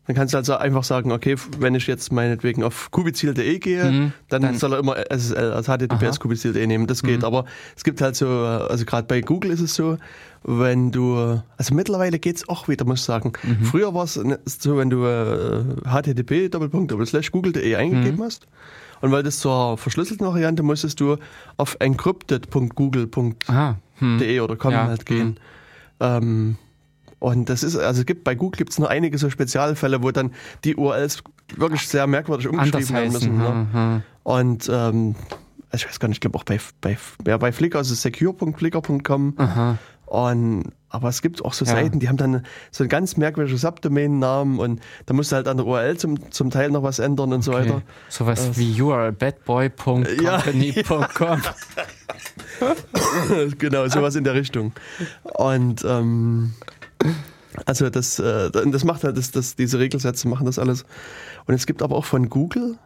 dann 0.05 0.15
kannst 0.15 0.33
du 0.33 0.37
also 0.37 0.55
einfach 0.55 0.83
sagen, 0.83 1.11
okay, 1.11 1.35
wenn 1.59 1.75
ich 1.75 1.87
jetzt 1.87 2.11
meinetwegen 2.11 2.63
auf 2.63 2.91
kubizil.de 2.91 3.59
gehe, 3.59 3.85
mhm, 3.85 4.13
dann, 4.27 4.41
dann, 4.41 4.57
soll 4.57 4.73
er 4.73 4.79
immer 4.79 4.97
SSL, 4.97 5.53
also 5.53 5.71
HTTPS 5.71 6.19
kubizil.de 6.19 6.67
nehmen. 6.67 6.87
Das 6.87 7.03
geht. 7.03 7.19
Mhm. 7.19 7.25
Aber 7.25 7.45
es 7.77 7.83
gibt 7.83 8.01
halt 8.01 8.15
so, 8.15 8.27
also 8.27 8.83
gerade 8.83 9.07
bei 9.07 9.21
Google 9.21 9.51
ist 9.51 9.61
es 9.61 9.75
so, 9.75 9.97
wenn 10.43 10.91
du, 10.91 11.41
also 11.57 11.73
mittlerweile 11.73 12.19
geht's 12.19 12.49
auch 12.49 12.67
wieder, 12.67 12.83
muss 12.85 12.99
ich 12.99 13.05
sagen. 13.05 13.31
Mhm. 13.43 13.63
Früher 13.63 13.93
war 13.93 14.03
es 14.03 14.13
so, 14.13 14.77
wenn 14.77 14.89
du 14.89 15.05
äh, 15.05 15.63
http 15.85 16.51
google.de 17.31 17.75
eingegeben 17.75 18.17
mhm. 18.17 18.23
hast 18.23 18.47
und 19.03 19.11
weil 19.11 19.21
das 19.23 19.39
zur 19.39 19.77
verschlüsselten 19.77 20.25
Variante 20.25 20.63
musstest 20.63 20.99
du 21.01 21.17
auf 21.57 21.75
encrypted.google.de 21.79 23.35
hm. 23.99 24.41
oder 24.41 24.55
com 24.55 24.71
ja. 24.71 24.87
halt 24.87 25.05
gehen. 25.05 25.37
Hm. 26.01 26.23
Ähm, 26.23 26.55
und 27.23 27.47
das 27.47 27.63
ist, 27.63 27.77
also 27.77 28.01
es 28.01 28.05
gibt 28.05 28.25
bei 28.25 28.35
Google 28.35 28.57
gibt 28.57 28.73
es 28.73 28.79
noch 28.79 28.89
einige 28.89 29.17
so 29.17 29.29
Spezialfälle, 29.29 30.03
wo 30.03 30.11
dann 30.11 30.33
die 30.65 30.75
URLs 30.75 31.23
wirklich 31.55 31.87
sehr 31.87 32.05
merkwürdig 32.05 32.49
umgeschrieben 32.49 32.89
werden 32.89 33.13
müssen. 33.13 33.37
Ne? 33.37 33.67
Mhm. 33.71 34.03
Und 34.23 34.69
ähm, 34.69 35.15
also 35.69 35.85
ich 35.85 35.87
weiß 35.87 36.01
gar 36.01 36.09
nicht, 36.09 36.17
ich 36.17 36.19
glaube 36.19 36.37
auch 36.37 36.43
bei, 36.43 36.59
bei, 36.81 36.97
ja, 37.25 37.37
bei 37.37 37.53
Flickr, 37.53 37.77
also 37.77 37.95
secure.flickr.com. 37.95 39.37
Und, 40.05 40.65
aber 40.89 41.07
es 41.07 41.21
gibt 41.21 41.45
auch 41.45 41.53
so 41.53 41.63
ja. 41.63 41.71
Seiten, 41.71 42.01
die 42.01 42.09
haben 42.09 42.17
dann 42.17 42.45
so 42.71 42.83
einen 42.83 42.89
ganz 42.89 43.15
merkwürdigen 43.15 43.57
Subdomain-Namen 43.57 44.59
und 44.59 44.81
da 45.05 45.13
musst 45.13 45.31
du 45.31 45.37
halt 45.37 45.47
an 45.47 45.55
der 45.55 45.65
URL 45.65 45.95
zum, 45.95 46.29
zum 46.29 46.49
Teil 46.49 46.71
noch 46.71 46.83
was 46.83 46.99
ändern 46.99 47.31
und 47.31 47.39
okay. 47.39 47.45
so 47.45 47.53
weiter. 47.53 47.83
Sowas 48.09 48.49
äh, 48.49 48.57
wie 48.57 48.81
urlbadboy.company.com. 48.81 51.41
Ja. 52.59 52.75
genau, 53.57 53.87
sowas 53.87 54.15
in 54.15 54.25
der 54.25 54.33
Richtung. 54.33 54.73
Und 55.37 55.85
ähm, 55.87 56.51
also 57.65 57.89
das, 57.89 58.19
äh, 58.19 58.51
das 58.51 58.83
macht 58.83 59.03
halt, 59.03 59.17
das, 59.17 59.31
das, 59.31 59.55
diese 59.55 59.79
Regelsätze 59.79 60.27
machen 60.27 60.45
das 60.45 60.59
alles. 60.59 60.85
Und 61.45 61.53
es 61.53 61.65
gibt 61.65 61.81
aber 61.81 61.95
auch 61.95 62.05
von 62.05 62.29
Google 62.29 62.77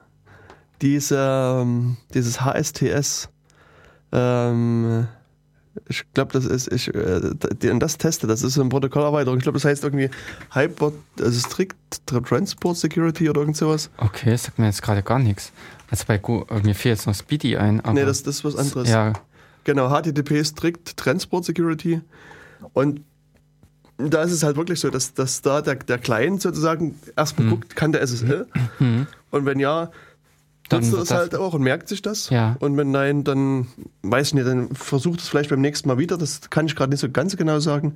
diese, 0.82 1.18
ähm, 1.18 1.98
dieses 2.14 2.42
HSTS. 2.42 3.30
Ähm, 4.12 5.08
ich 5.88 6.04
glaube, 6.14 6.34
das 6.34 6.46
ist, 6.46 6.72
ich, 6.72 6.94
äh, 6.94 7.22
das 7.80 7.98
teste, 7.98 8.28
das 8.28 8.42
ist 8.42 8.56
so 8.56 8.62
eine 8.62 8.70
Protokollerweiterung. 8.70 9.38
Ich 9.38 9.44
glaube, 9.44 9.58
das 9.58 9.66
heißt 9.66 9.84
irgendwie 9.84 10.10
Hyper, 10.52 10.92
also 11.20 11.40
Strict 11.40 11.76
Transport 12.06 12.78
Security 12.78 13.30
oder 13.30 13.42
irgend 13.42 13.58
sowas. 13.58 13.90
Okay, 13.98 14.32
das 14.32 14.44
sagt 14.44 14.60
mir 14.60 14.66
jetzt 14.66 14.82
gerade 14.82 15.04
gar 15.04 15.20
nichts. 15.20 15.52
Also 15.90 16.06
bei 16.08 16.18
Google, 16.18 16.62
mir 16.64 16.76
fehlt 16.76 16.98
jetzt 16.98 17.08
noch 17.08 17.16
Speedy 17.16 17.58
ein. 17.58 17.80
Aber 17.82 17.94
nee, 17.94 18.06
das, 18.06 18.24
das 18.24 18.38
ist 18.38 18.46
was 18.46 18.56
anderes. 18.56 18.90
Ja. 18.90 19.14
Genau, 19.64 19.90
HTTP 19.90 20.44
Strict 20.44 20.98
Transport 20.98 21.46
Security. 21.46 22.02
Und 22.74 23.02
da 23.98 24.22
ist 24.24 24.32
es 24.32 24.44
halt 24.44 24.58
wirklich 24.58 24.80
so, 24.80 24.90
dass, 24.90 25.14
dass 25.14 25.42
da 25.42 25.62
der, 25.62 25.76
der 25.76 25.98
Client 25.98 26.42
sozusagen 26.42 26.96
erstmal 27.16 27.48
Mhm. 27.48 27.52
guckt, 27.52 27.76
kann 27.76 27.92
der 27.92 28.02
SSL? 28.02 28.46
Und 29.32 29.46
wenn 29.46 29.60
ja, 29.60 29.92
Dann 30.70 30.82
nutzt 30.82 30.94
er 30.94 31.00
das- 31.00 31.12
halt 31.12 31.36
auch 31.36 31.54
und 31.54 31.62
merkt 31.64 31.88
sich 31.90 32.02
das. 32.02 32.30
Ja. 32.30 32.58
Und 32.60 32.78
wenn 32.78 32.92
nein, 32.92 33.24
dann 33.24 33.68
weiß 34.04 34.28
ich 34.28 34.34
nicht, 34.36 34.48
dann 34.48 34.70
versucht 34.76 35.22
es 35.22 35.28
vielleicht 35.30 35.50
beim 35.50 35.62
nächsten 35.62 35.88
Mal 35.88 35.98
wieder. 35.98 36.18
Das 36.18 36.50
kann 36.50 36.66
ich 36.68 36.76
gerade 36.76 36.92
nicht 36.92 37.00
so 37.00 37.10
ganz 37.10 37.36
genau 37.38 37.60
sagen. 37.60 37.96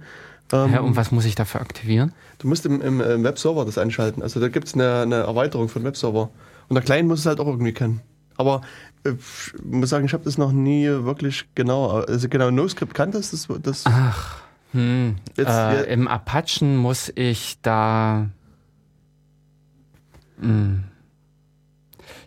Ähm, 0.54 0.74
Ja, 0.74 0.80
und 0.82 0.96
was 0.96 1.12
muss 1.12 1.26
ich 1.26 1.36
dafür 1.36 1.62
aktivieren? 1.62 2.14
Du 2.40 2.48
musst 2.48 2.66
im, 2.66 2.82
im, 2.82 3.00
im 3.02 3.24
Webserver 3.24 3.64
das 3.66 3.78
einschalten. 3.78 4.22
Also 4.22 4.40
da 4.40 4.48
gibt 4.50 4.68
es 4.68 4.74
eine, 4.74 5.02
eine 5.02 5.16
Erweiterung 5.16 5.70
von 5.70 5.84
Webserver. 5.84 6.30
Und 6.68 6.74
der 6.76 6.84
Client 6.84 7.08
muss 7.08 7.20
es 7.20 7.26
halt 7.26 7.40
auch 7.40 7.48
irgendwie 7.48 7.74
kennen. 7.74 8.02
Aber 8.38 8.62
äh, 9.04 9.12
ich 9.12 9.54
muss 9.64 9.90
sagen, 9.90 10.06
ich 10.06 10.14
habe 10.14 10.24
das 10.24 10.38
noch 10.38 10.52
nie 10.52 10.88
wirklich 10.88 11.46
genau, 11.56 11.90
also 12.02 12.28
genau 12.30 12.50
NoScript 12.52 12.94
kann 12.94 13.12
das. 13.12 13.32
das, 13.32 13.48
das 13.62 13.84
Ach, 13.86 14.38
hm, 14.72 15.16
Jetzt- 15.36 15.50
äh, 15.50 15.84
im 15.94 16.08
Apachen 16.08 16.78
muss 16.78 17.12
ich 17.16 17.60
da. 17.62 18.30
Hm. 20.40 20.84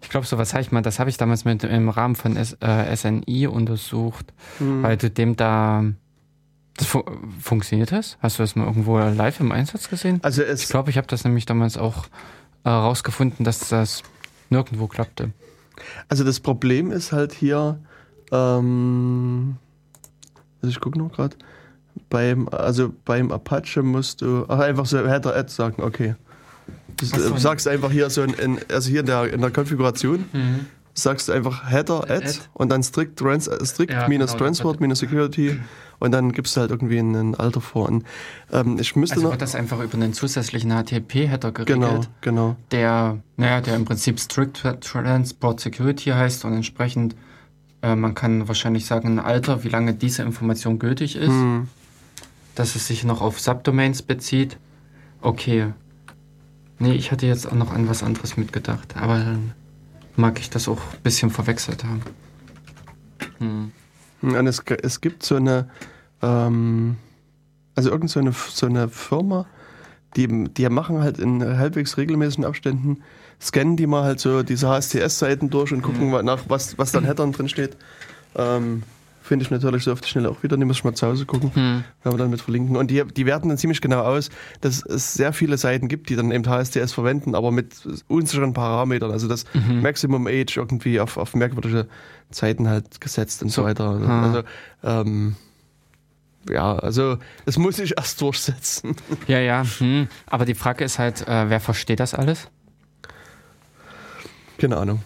Ich 0.02 0.08
glaube, 0.10 0.26
sowas 0.26 0.52
habe 0.52 0.60
ich 0.62 0.70
mal, 0.70 0.82
das 0.82 0.98
habe 0.98 1.10
ich 1.10 1.16
damals 1.16 1.44
mit 1.44 1.64
im 1.64 1.88
Rahmen 1.88 2.14
von 2.14 2.36
S, 2.36 2.56
äh, 2.60 2.94
SNI 2.94 3.46
untersucht, 3.48 4.32
Hm. 4.58 4.82
weil 4.82 4.96
du 4.96 5.10
dem 5.10 5.36
da. 5.36 5.84
Das 6.76 6.88
fu 6.88 7.04
funktioniert 7.40 7.92
das? 7.92 8.18
Hast 8.20 8.38
du 8.38 8.42
das 8.42 8.56
mal 8.56 8.66
irgendwo 8.66 8.98
live 8.98 9.38
im 9.40 9.52
Einsatz 9.52 9.88
gesehen? 9.88 10.18
also 10.24 10.42
Ich 10.42 10.68
glaube, 10.68 10.90
ich 10.90 10.96
habe 10.96 11.06
das 11.06 11.22
nämlich 11.24 11.46
damals 11.46 11.76
auch 11.78 12.06
herausgefunden, 12.64 13.44
dass 13.44 13.68
das 13.68 14.02
nirgendwo 14.50 14.88
klappte. 14.88 15.30
also 16.08 16.24
das 16.24 16.40
Problem 16.40 16.90
ist 16.90 17.12
halt 17.12 17.32
hier, 17.32 17.78
ähm, 18.32 19.56
also 20.62 20.68
ich 20.70 20.80
gucke 20.80 20.98
noch 20.98 21.12
gerade, 21.12 21.36
beim, 22.14 22.48
also 22.48 22.92
beim 23.04 23.32
Apache 23.32 23.82
musst 23.82 24.22
du 24.22 24.44
ach, 24.46 24.58
einfach 24.68 24.86
so 24.86 24.98
Header 24.98 25.34
Add 25.34 25.50
sagen, 25.50 25.82
okay. 25.82 26.14
Du 26.96 27.06
so. 27.06 27.16
äh, 27.34 27.38
sagst 27.40 27.66
einfach 27.66 27.90
hier 27.90 28.08
so 28.08 28.22
in, 28.22 28.34
in, 28.34 28.60
also 28.70 28.88
hier 28.88 29.00
in 29.00 29.06
der, 29.06 29.32
in 29.32 29.40
der 29.40 29.50
Konfiguration, 29.50 30.24
sagst 30.94 31.26
du 31.28 31.32
einfach 31.32 31.68
Header 31.68 32.04
Add, 32.04 32.24
Add. 32.24 32.38
und 32.52 32.68
dann 32.68 32.84
strict, 32.84 33.18
trans, 33.18 33.48
äh, 33.48 33.66
strict 33.66 33.90
Ja, 33.92 34.06
minus 34.06 34.30
genau, 34.30 34.44
Transport 34.44 34.80
minus 34.80 35.00
Security 35.00 35.58
und 35.98 36.12
dann 36.12 36.30
gibst 36.30 36.56
du 36.56 36.60
halt 36.60 36.70
irgendwie 36.70 36.98
ein 36.98 37.34
Alter 37.34 37.60
vor. 37.60 37.88
Und, 37.88 38.04
ähm, 38.52 38.78
ich 38.78 38.94
müsste 38.94 39.16
Also 39.16 39.30
wird 39.30 39.42
das 39.42 39.56
einfach 39.56 39.80
über 39.80 39.94
einen 39.94 40.12
zusätzlichen 40.12 40.70
HTTP-Header 40.70 41.50
geregelt. 41.50 41.66
Genau, 41.66 42.00
genau. 42.20 42.56
der, 42.70 43.18
naja, 43.36 43.60
der 43.60 43.74
im 43.74 43.84
Prinzip 43.84 44.20
Strict 44.20 44.52
Transport 44.80 45.58
Security 45.58 46.10
heißt 46.10 46.44
und 46.44 46.52
entsprechend, 46.52 47.16
äh, 47.82 47.96
man 47.96 48.14
kann 48.14 48.46
wahrscheinlich 48.46 48.86
sagen, 48.86 49.18
ein 49.18 49.18
Alter, 49.18 49.64
wie 49.64 49.68
lange 49.68 49.94
diese 49.94 50.22
Information 50.22 50.78
gültig 50.78 51.16
ist, 51.16 51.26
Hm, 51.26 51.66
dass 52.54 52.76
es 52.76 52.86
sich 52.86 53.04
noch 53.04 53.20
auf 53.20 53.40
Subdomains 53.40 54.02
bezieht. 54.02 54.58
Okay. 55.20 55.72
Nee, 56.78 56.92
ich 56.92 57.12
hatte 57.12 57.26
jetzt 57.26 57.46
auch 57.46 57.54
noch 57.54 57.72
an 57.72 57.88
was 57.88 58.02
anderes 58.02 58.36
mitgedacht, 58.36 58.96
aber 58.96 59.18
dann 59.18 59.52
mag 60.16 60.38
ich 60.38 60.50
das 60.50 60.68
auch 60.68 60.80
ein 60.92 61.02
bisschen 61.02 61.30
verwechselt 61.30 61.84
haben. 61.84 62.02
Hm. 63.38 63.72
Und 64.22 64.46
es, 64.46 64.62
es 64.82 65.00
gibt 65.00 65.22
so 65.22 65.36
eine, 65.36 65.68
ähm, 66.22 66.96
also 67.74 67.90
irgend 67.90 68.10
so 68.10 68.20
eine, 68.20 68.32
so 68.32 68.66
eine 68.66 68.88
Firma, 68.88 69.46
die, 70.16 70.44
die 70.48 70.68
machen 70.68 71.00
halt 71.00 71.18
in 71.18 71.42
halbwegs 71.58 71.96
regelmäßigen 71.96 72.44
Abständen, 72.44 73.02
scannen 73.40 73.76
die 73.76 73.86
mal 73.86 74.04
halt 74.04 74.20
so 74.20 74.42
diese 74.42 74.68
HSTS-Seiten 74.68 75.50
durch 75.50 75.72
und 75.72 75.82
gucken 75.82 76.10
Mhm. 76.10 76.24
nach, 76.24 76.44
was, 76.48 76.78
was 76.78 76.92
da 76.92 77.00
in 77.00 77.04
Headern 77.04 77.32
drin 77.32 77.48
steht. 77.48 77.76
Ähm, 78.36 78.82
Finde 79.26 79.42
ich 79.42 79.50
natürlich 79.50 79.84
so 79.84 79.92
auf 79.92 80.02
die 80.02 80.08
Schnelle 80.10 80.28
auch 80.28 80.42
wieder, 80.42 80.58
die 80.58 80.66
muss 80.66 80.76
ich 80.76 80.84
mal 80.84 80.92
zu 80.92 81.06
Hause 81.06 81.24
gucken. 81.24 81.50
Hm. 81.54 81.84
Werden 82.02 82.14
wir 82.14 82.18
dann 82.18 82.28
mit 82.28 82.42
verlinken. 82.42 82.76
Und 82.76 82.90
die, 82.90 83.02
die 83.06 83.24
werten 83.24 83.48
dann 83.48 83.56
ziemlich 83.56 83.80
genau 83.80 84.02
aus, 84.02 84.28
dass 84.60 84.84
es 84.84 85.14
sehr 85.14 85.32
viele 85.32 85.56
Seiten 85.56 85.88
gibt, 85.88 86.10
die 86.10 86.14
dann 86.16 86.30
eben 86.30 86.44
HSTS 86.46 86.92
verwenden, 86.92 87.34
aber 87.34 87.50
mit 87.50 87.74
unsicheren 88.08 88.52
Parametern. 88.52 89.10
Also 89.10 89.26
das 89.26 89.46
Mhm. 89.54 89.80
Maximum 89.80 90.26
Age 90.26 90.58
irgendwie 90.58 91.00
auf, 91.00 91.16
auf 91.16 91.34
merkwürdige 91.34 91.86
Zeiten 92.30 92.68
halt 92.68 93.00
gesetzt 93.00 93.42
und 93.42 93.48
so, 93.48 93.62
So. 93.62 93.66
weiter. 93.66 93.88
Also, 93.88 94.06
Ah. 94.06 94.22
also 94.26 94.42
ähm, 94.82 95.36
ja, 96.50 96.74
also 96.76 97.16
das 97.46 97.56
muss 97.56 97.78
ich 97.78 97.94
erst 97.96 98.20
durchsetzen. 98.20 98.94
Ja, 99.26 99.38
ja, 99.38 99.64
hm. 99.78 100.06
aber 100.26 100.44
die 100.44 100.54
Frage 100.54 100.84
ist 100.84 100.98
halt, 100.98 101.26
äh, 101.26 101.48
wer 101.48 101.60
versteht 101.60 101.98
das 102.00 102.12
alles? 102.12 102.48
Keine 104.58 104.76
Ahnung. 104.76 105.00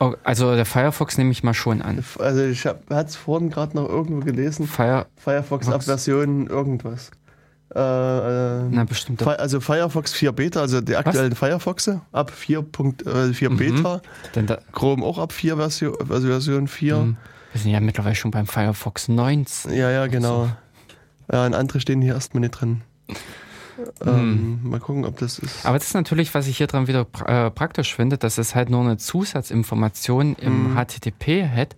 Oh, 0.00 0.14
also 0.24 0.54
der 0.54 0.64
Firefox 0.66 1.16
nehme 1.18 1.30
ich 1.30 1.42
mal 1.42 1.54
schon 1.54 1.80
an. 1.82 2.04
Also 2.18 2.42
ich 2.44 2.64
hatte 2.66 2.84
es 2.90 3.16
vorhin 3.16 3.50
gerade 3.50 3.76
noch 3.76 3.88
irgendwo 3.88 4.24
gelesen. 4.24 4.66
Fire, 4.66 5.06
Firefox 5.16 5.66
ab 5.68 5.74
Fox. 5.74 5.84
Version 5.86 6.46
irgendwas. 6.46 7.10
Äh, 7.74 7.78
äh, 7.80 8.62
na 8.70 8.84
bestimmt. 8.84 9.22
Fi- 9.22 9.30
also 9.30 9.60
Firefox 9.60 10.12
4 10.12 10.32
Beta, 10.32 10.60
also 10.60 10.80
die 10.80 10.94
aktuellen 10.96 11.34
Firefoxe 11.34 12.02
ab 12.12 12.30
4.4 12.36 13.48
Mhm. 13.50 13.56
Beta. 13.56 14.00
Chrome 14.72 15.04
auch 15.04 15.18
ab 15.18 15.32
4 15.32 15.56
Version, 15.56 15.94
also 16.08 16.28
Version 16.28 16.68
4. 16.68 16.96
Hm. 16.96 17.16
Wir 17.52 17.60
sind 17.60 17.70
ja 17.72 17.80
mittlerweile 17.80 18.14
schon 18.14 18.30
beim 18.30 18.46
Firefox 18.46 19.08
19. 19.08 19.72
Ja, 19.74 19.90
ja, 19.90 20.06
genau. 20.06 20.48
Ja, 21.32 21.46
und 21.46 21.54
andere 21.54 21.80
stehen 21.80 22.02
hier 22.02 22.14
erstmal 22.14 22.42
nicht 22.42 22.50
drin. 22.52 22.82
Ähm, 24.06 24.60
mal 24.62 24.80
gucken, 24.80 25.04
ob 25.04 25.18
das 25.18 25.38
ist. 25.38 25.62
Hm. 25.62 25.66
Aber 25.68 25.78
das 25.78 25.88
ist 25.88 25.94
natürlich, 25.94 26.34
was 26.34 26.46
ich 26.46 26.56
hier 26.56 26.66
dran 26.66 26.86
wieder 26.86 27.04
pra 27.04 27.46
äh, 27.46 27.50
praktisch 27.50 27.94
finde, 27.94 28.18
dass 28.18 28.38
es 28.38 28.54
halt 28.54 28.70
nur 28.70 28.80
eine 28.82 28.96
Zusatzinformation 28.96 30.34
im 30.36 30.72
Mhm. 30.72 30.76
HTTP 30.76 31.48
hat. 31.48 31.76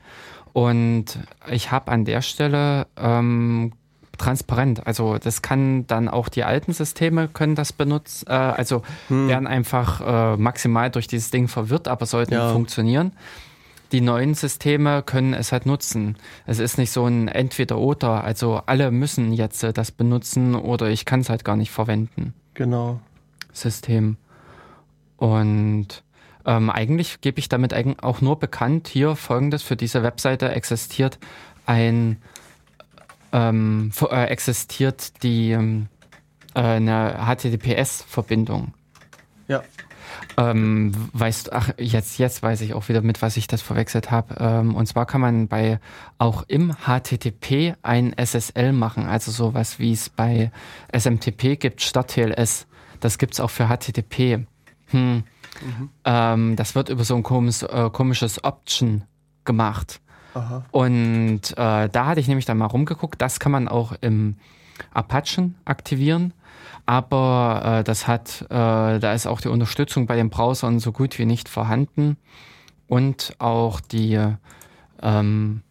Und 0.53 1.19
ich 1.51 1.71
habe 1.71 1.91
an 1.93 2.05
der 2.05 2.23
Stelle 2.23 2.87
ähm, 2.97 3.73
transparent. 4.17 4.87
Also 4.87 5.19
das 5.19 5.43
kann 5.43 5.87
dann 5.87 6.09
auch 6.09 6.31
die 6.31 6.45
alten 6.45 6.73
Systeme 6.73 7.29
können 7.29 7.55
das 7.55 7.73
benutzen. 7.75 8.27
Äh, 8.29 8.33
also 8.33 8.83
Hm. 9.09 9.29
werden 9.29 9.47
einfach 9.47 10.01
äh, 10.01 10.37
maximal 10.39 10.91
durch 10.91 11.07
dieses 11.07 11.31
Ding 11.31 11.49
verwirrt, 11.49 11.89
aber 11.89 12.07
sollten 12.07 12.33
Ja. 12.35 12.53
funktionieren. 12.53 13.13
Die 13.93 14.01
neuen 14.01 14.35
Systeme 14.35 15.03
können 15.03 15.33
es 15.33 15.53
halt 15.53 15.67
nutzen. 15.67 16.17
Es 16.45 16.59
ist 16.59 16.79
nicht 16.79 16.91
so 16.91 17.07
ein 17.07 17.29
Entweder-Oder. 17.29 18.25
Also 18.25 18.63
alle 18.67 18.91
müssen 18.91 19.33
jetzt 19.33 19.63
äh, 19.63 19.73
das 19.73 19.93
benutzen 19.93 20.55
oder 20.55 20.89
ich 20.89 21.05
kann 21.05 21.21
es 21.21 21.29
halt 21.29 21.45
gar 21.45 21.57
nicht 21.57 21.71
verwenden. 21.71 22.35
Genau. 22.55 23.01
System. 23.53 24.17
Und 25.17 26.03
ähm, 26.45 26.71
eigentlich 26.71 27.21
gebe 27.21 27.39
ich 27.39 27.49
damit 27.49 27.75
auch 28.03 28.21
nur 28.21 28.39
bekannt, 28.39 28.89
hier 28.89 29.17
folgendes, 29.17 29.63
für 29.63 29.77
diese 29.77 30.03
Webseite 30.03 30.51
existiert 30.51 31.19
ein, 31.67 32.19
ähm, 33.33 33.91
äh, 34.11 34.25
existiert 34.27 35.23
die, 35.23 35.51
ähm, 35.51 35.89
äh, 36.55 36.61
eine 36.61 37.19
HTTPS-Verbindung. 37.27 38.75
Ja. 39.49 39.63
Ähm, 40.39 40.93
weißt 41.13 41.53
ach, 41.53 41.71
jetzt, 41.79 42.19
jetzt 42.19 42.43
weiß 42.43 42.61
ich 42.61 42.75
auch 42.75 42.89
wieder, 42.89 43.01
mit 43.01 43.23
was 43.23 43.37
ich 43.37 43.47
das 43.47 43.63
verwechselt 43.63 44.11
habe. 44.11 44.37
Ähm, 44.39 44.75
und 44.75 44.87
zwar 44.87 45.07
kann 45.07 45.21
man 45.21 45.49
bei 45.49 45.81
auch 46.19 46.45
im 46.47 46.75
HTTP 46.85 47.75
ein 47.83 48.15
SSL 48.17 48.73
machen, 48.73 49.07
also 49.07 49.31
sowas 49.31 49.79
wie 49.79 49.93
es 49.93 50.11
bei 50.11 50.51
SMTP 50.97 51.59
gibt 51.59 51.81
statt 51.81 52.09
TLS. 52.09 52.67
Das 53.01 53.19
gibt's 53.19 53.41
auch 53.41 53.51
für 53.51 53.69
HTTP. 53.69 54.47
Hm. 54.89 55.25
Ähm, 56.05 56.57
das 56.57 56.75
wird 56.75 56.91
über 56.91 57.05
so 57.05 57.17
ein 57.17 57.23
komisches, 57.23 57.63
äh, 57.63 57.91
komisches 57.91 58.45
Option 58.45 59.05
gemacht. 59.45 60.01
Aha. 60.35 60.65
Und 60.71 61.53
äh, 61.53 61.89
da 61.89 62.07
hatte 62.07 62.21
ich 62.21 62.29
nämlich 62.29 62.45
dann 62.45 62.59
mal 62.59 62.67
rumgeguckt. 62.67 63.21
Das 63.23 63.41
kann 63.41 63.53
man 63.53 63.69
auch 63.69 63.95
im 64.01 64.37
Apachen 64.93 65.55
aktivieren. 65.65 66.35
Aber 66.87 67.81
äh, 67.81 67.85
das 67.85 68.07
hat, 68.07 68.43
äh, 68.49 68.99
da 69.01 69.13
ist 69.13 69.27
auch 69.27 69.41
die 69.41 69.49
Unterstützung 69.49 70.07
bei 70.07 70.15
den 70.17 70.31
Browsern 70.31 70.79
so 70.79 70.93
gut 70.93 71.19
wie 71.19 71.27
nicht 71.27 71.49
vorhanden. 71.49 72.17
Und 72.87 73.35
auch 73.41 73.81
die, 73.81 74.19
ähm, 75.03 75.63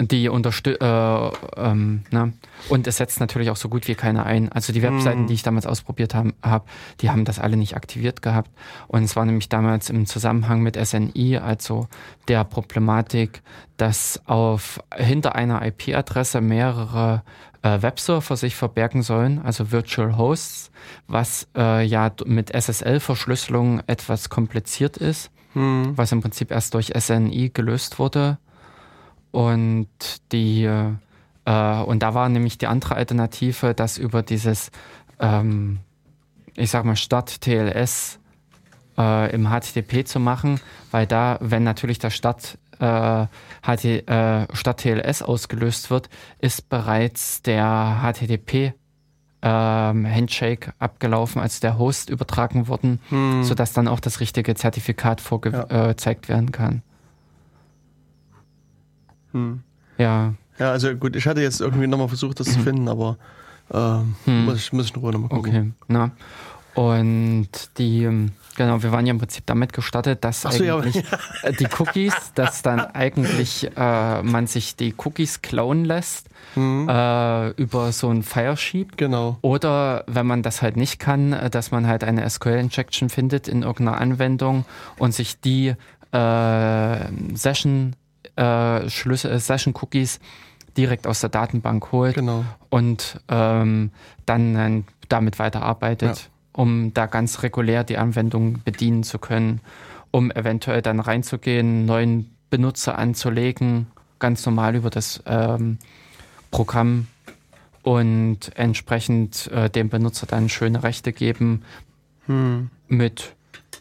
die 0.00 0.28
Unterstü 0.28 0.72
äh, 0.72 1.30
ähm, 1.56 2.04
ne? 2.10 2.32
Und 2.68 2.86
es 2.86 2.96
setzt 2.96 3.20
natürlich 3.20 3.50
auch 3.50 3.56
so 3.56 3.68
gut 3.68 3.88
wie 3.88 3.94
keiner 3.94 4.26
ein. 4.26 4.50
Also 4.50 4.72
die 4.72 4.82
Webseiten, 4.82 5.20
Hm. 5.20 5.26
die 5.26 5.34
ich 5.34 5.42
damals 5.42 5.66
ausprobiert 5.66 6.14
habe, 6.14 6.32
hab, 6.42 6.68
die 7.00 7.10
haben 7.10 7.24
das 7.24 7.38
alle 7.38 7.56
nicht 7.56 7.76
aktiviert 7.76 8.22
gehabt. 8.22 8.50
Und 8.86 9.02
es 9.02 9.16
war 9.16 9.24
nämlich 9.24 9.48
damals 9.48 9.90
im 9.90 10.06
Zusammenhang 10.06 10.60
mit 10.62 10.76
SNI, 10.76 11.38
also 11.38 11.88
der 12.28 12.44
Problematik, 12.44 13.42
dass 13.76 14.20
auf 14.26 14.80
hinter 14.96 15.34
einer 15.34 15.64
IP-Adresse 15.66 16.40
mehrere 16.40 17.22
äh, 17.64 17.82
Webserver 17.82 18.36
sich 18.36 18.54
verbergen 18.54 19.02
sollen, 19.02 19.40
also 19.44 19.72
Virtual 19.72 20.16
Hosts, 20.16 20.70
was 21.08 21.48
äh, 21.56 21.84
ja 21.84 22.12
mit 22.24 22.54
SSL-Verschlüsselung 22.54 23.80
etwas 23.88 24.28
kompliziert 24.28 24.96
ist 24.96 25.32
Hm. 25.54 25.96
was 25.96 26.10
im 26.12 26.20
Prinzip 26.20 26.50
erst 26.50 26.74
durch 26.74 26.92
SNI 26.98 27.50
gelöst 27.54 27.98
wurde. 27.98 28.38
Und 29.30 29.88
die 30.32 30.64
äh, 30.64 31.82
und 31.82 32.02
da 32.02 32.14
war 32.14 32.28
nämlich 32.28 32.58
die 32.58 32.66
andere 32.66 32.96
Alternative, 32.96 33.74
das 33.74 33.98
über 33.98 34.22
dieses, 34.22 34.70
ähm, 35.20 35.78
ich 36.56 36.70
sag 36.70 36.84
mal, 36.84 36.96
Start 36.96 37.40
TLS 37.40 38.18
äh, 38.98 39.32
im 39.32 39.48
HTTP 39.48 40.06
zu 40.06 40.20
machen, 40.20 40.60
weil 40.90 41.06
da, 41.06 41.38
wenn 41.40 41.62
natürlich 41.62 41.98
der 41.98 42.10
Start 42.10 42.58
äh, 42.84 43.26
HT, 43.66 43.84
äh, 44.08 44.46
Start 44.54 44.80
TLS 44.80 45.22
ausgelöst 45.22 45.90
wird, 45.90 46.08
ist 46.38 46.68
bereits 46.68 47.42
der 47.42 48.00
HTTP 48.02 48.74
ähm, 49.46 50.06
Handshake 50.06 50.72
abgelaufen, 50.78 51.40
also 51.42 51.60
der 51.60 51.78
Host 51.78 52.10
übertragen 52.10 52.66
worden, 52.68 53.00
Hm. 53.10 53.42
sodass 53.44 53.72
dann 53.72 53.88
auch 53.88 54.00
das 54.00 54.20
richtige 54.20 54.54
Zertifikat 54.54 55.20
vorgezeigt 55.20 56.28
werden 56.28 56.50
kann. 56.52 56.82
Hm. 59.32 59.62
Ja, 59.98 60.34
Ja, 60.58 60.70
also 60.70 60.94
gut, 60.94 61.16
ich 61.16 61.26
hatte 61.26 61.40
jetzt 61.42 61.60
irgendwie 61.60 61.86
nochmal 61.86 62.08
versucht, 62.08 62.40
das 62.40 62.52
zu 62.52 62.60
finden, 62.60 62.88
aber 62.88 63.18
ähm, 63.72 64.14
Hm. 64.24 64.44
muss, 64.46 64.56
ich, 64.58 64.72
muss 64.72 64.86
ich 64.86 64.94
in 64.94 65.00
Ruhe 65.00 65.12
nochmal 65.12 65.28
gucken. 65.30 65.50
okay. 65.50 65.72
Na. 65.88 66.10
Und 66.74 67.48
die, 67.78 68.04
ähm, 68.04 68.32
genau, 68.56 68.82
wir 68.82 68.90
waren 68.92 69.06
ja 69.06 69.12
im 69.12 69.18
Prinzip 69.18 69.46
damit 69.46 69.72
gestartet, 69.72 70.24
dass 70.24 70.42
so, 70.42 70.62
ja. 70.62 70.76
eigentlich 70.78 71.04
äh, 71.42 71.52
die 71.58 71.68
Cookies, 71.78 72.14
dass 72.34 72.62
dann 72.62 72.80
eigentlich 72.80 73.70
äh, 73.76 74.22
man 74.22 74.46
sich 74.46 74.76
die 74.76 74.94
Cookies 74.98 75.42
klauen 75.42 75.84
lässt 75.84 76.28
Hm. 76.54 76.88
äh, 76.88 77.48
über 77.50 77.90
so 77.90 78.10
ein 78.10 78.22
Firesheep. 78.22 78.96
Genau. 78.96 79.38
Oder 79.40 80.04
wenn 80.06 80.26
man 80.26 80.42
das 80.42 80.62
halt 80.62 80.76
nicht 80.76 81.00
kann, 81.00 81.32
äh, 81.32 81.50
dass 81.50 81.70
man 81.72 81.86
halt 81.86 82.04
eine 82.04 82.28
SQL-Injection 82.28 83.08
findet 83.08 83.48
in 83.48 83.62
irgendeiner 83.62 84.00
Anwendung 84.00 84.64
und 84.98 85.12
sich 85.12 85.40
die 85.40 85.74
äh, 86.12 86.96
Session, 87.34 87.96
äh, 88.36 88.88
Schlüssel, 88.88 89.32
äh, 89.32 89.40
Session-Cookies 89.40 90.20
direkt 90.76 91.06
aus 91.06 91.20
der 91.20 91.30
Datenbank 91.30 91.90
holt 91.92 92.14
Genau. 92.14 92.44
und 92.70 93.20
ähm, 93.28 93.90
dann, 94.26 94.54
dann 94.54 94.84
damit 95.08 95.38
weiterarbeitet, 95.38 96.30
um 96.54 96.94
da 96.94 97.06
ganz 97.06 97.42
regulär 97.42 97.84
die 97.84 97.98
Anwendung 97.98 98.62
bedienen 98.64 99.02
zu 99.02 99.18
können, 99.18 99.60
um 100.10 100.30
eventuell 100.30 100.80
dann 100.80 101.00
reinzugehen, 101.00 101.84
neuen 101.84 102.34
Benutzer 102.48 102.96
anzulegen, 102.96 103.88
ganz 104.18 104.46
normal 104.46 104.76
über 104.76 104.88
das 104.88 105.22
ähm, 105.26 105.78
Programm 106.50 107.08
und 107.82 108.52
entsprechend 108.54 109.50
äh, 109.52 109.68
dem 109.68 109.88
Benutzer 109.88 110.26
dann 110.26 110.48
schöne 110.48 110.82
Rechte 110.82 111.12
geben 111.12 111.62
Hm. 112.26 112.70
mit, 112.88 113.34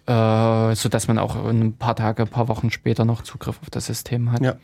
äh, 0.05 0.75
sodass 0.75 1.07
man 1.07 1.17
auch 1.17 1.35
ein 1.45 1.77
paar 1.77 1.95
Tage, 1.95 2.23
ein 2.23 2.29
paar 2.29 2.47
Wochen 2.47 2.71
später 2.71 3.05
noch 3.05 3.21
Zugriff 3.21 3.59
auf 3.61 3.69
das 3.69 3.85
System 3.85 4.31
hat. 4.31 4.41
Ja. 4.41 4.55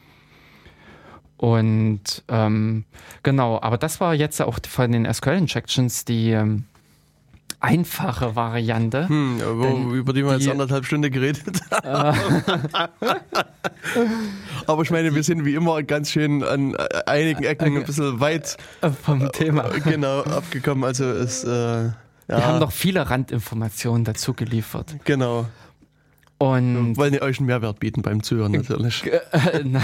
Und 1.38 2.24
ähm, 2.28 2.84
genau, 3.24 3.62
aber 3.62 3.78
das 3.78 4.02
war 4.02 4.14
jetzt 4.14 4.42
auch 4.42 4.60
von 4.68 4.92
den 4.92 5.12
SQL-Injections 5.12 6.04
die 6.04 6.32
ähm, 6.32 6.66
einfache 7.62 8.36
Variante. 8.36 9.08
Hm, 9.10 9.42
wo, 9.56 9.64
Denn 9.64 9.92
über 9.92 10.14
die 10.14 10.24
wir 10.26 10.34
jetzt 10.34 10.46
die- 10.46 10.52
anderthalb 10.52 10.86
Stunden 10.86 11.12
geredet 11.12 11.60
haben. 11.84 12.18
Aber 14.68 14.82
ich 14.84 14.92
meine, 14.92 15.14
wir 15.16 15.24
sind 15.24 15.46
wie 15.46 15.56
immer 15.56 15.82
ganz 15.84 16.12
schön 16.12 16.44
an 16.44 16.76
äh, 16.76 16.88
einigen 17.06 17.44
Ecken 17.44 17.78
ein 17.78 17.84
bisschen 17.84 18.20
weit 18.20 18.58
Äh, 18.82 18.90
vom 18.92 19.32
Thema. 19.32 19.74
äh, 19.74 19.80
genau 19.80 20.22
abgekommen. 20.22 20.84
Also 20.84 21.06
es 21.06 21.44
äh, 21.44 21.50
ja, 21.50 21.94
Wir 22.28 22.46
haben 22.46 22.60
noch 22.60 22.72
viele 22.72 23.10
Randinformationen 23.10 24.04
dazu 24.04 24.34
geliefert. 24.34 24.96
genau. 25.04 25.46
Und 26.42 26.96
Wollen 26.96 27.12
wir 27.12 27.22
euch 27.22 27.40
einen 27.40 27.48
Mehrwert 27.48 27.82
bieten 27.82 28.02
beim 28.02 28.24
Zuhören 28.24 28.54
natürlich. 28.54 29.04
Äh, 29.06 29.20
na. 29.66 29.82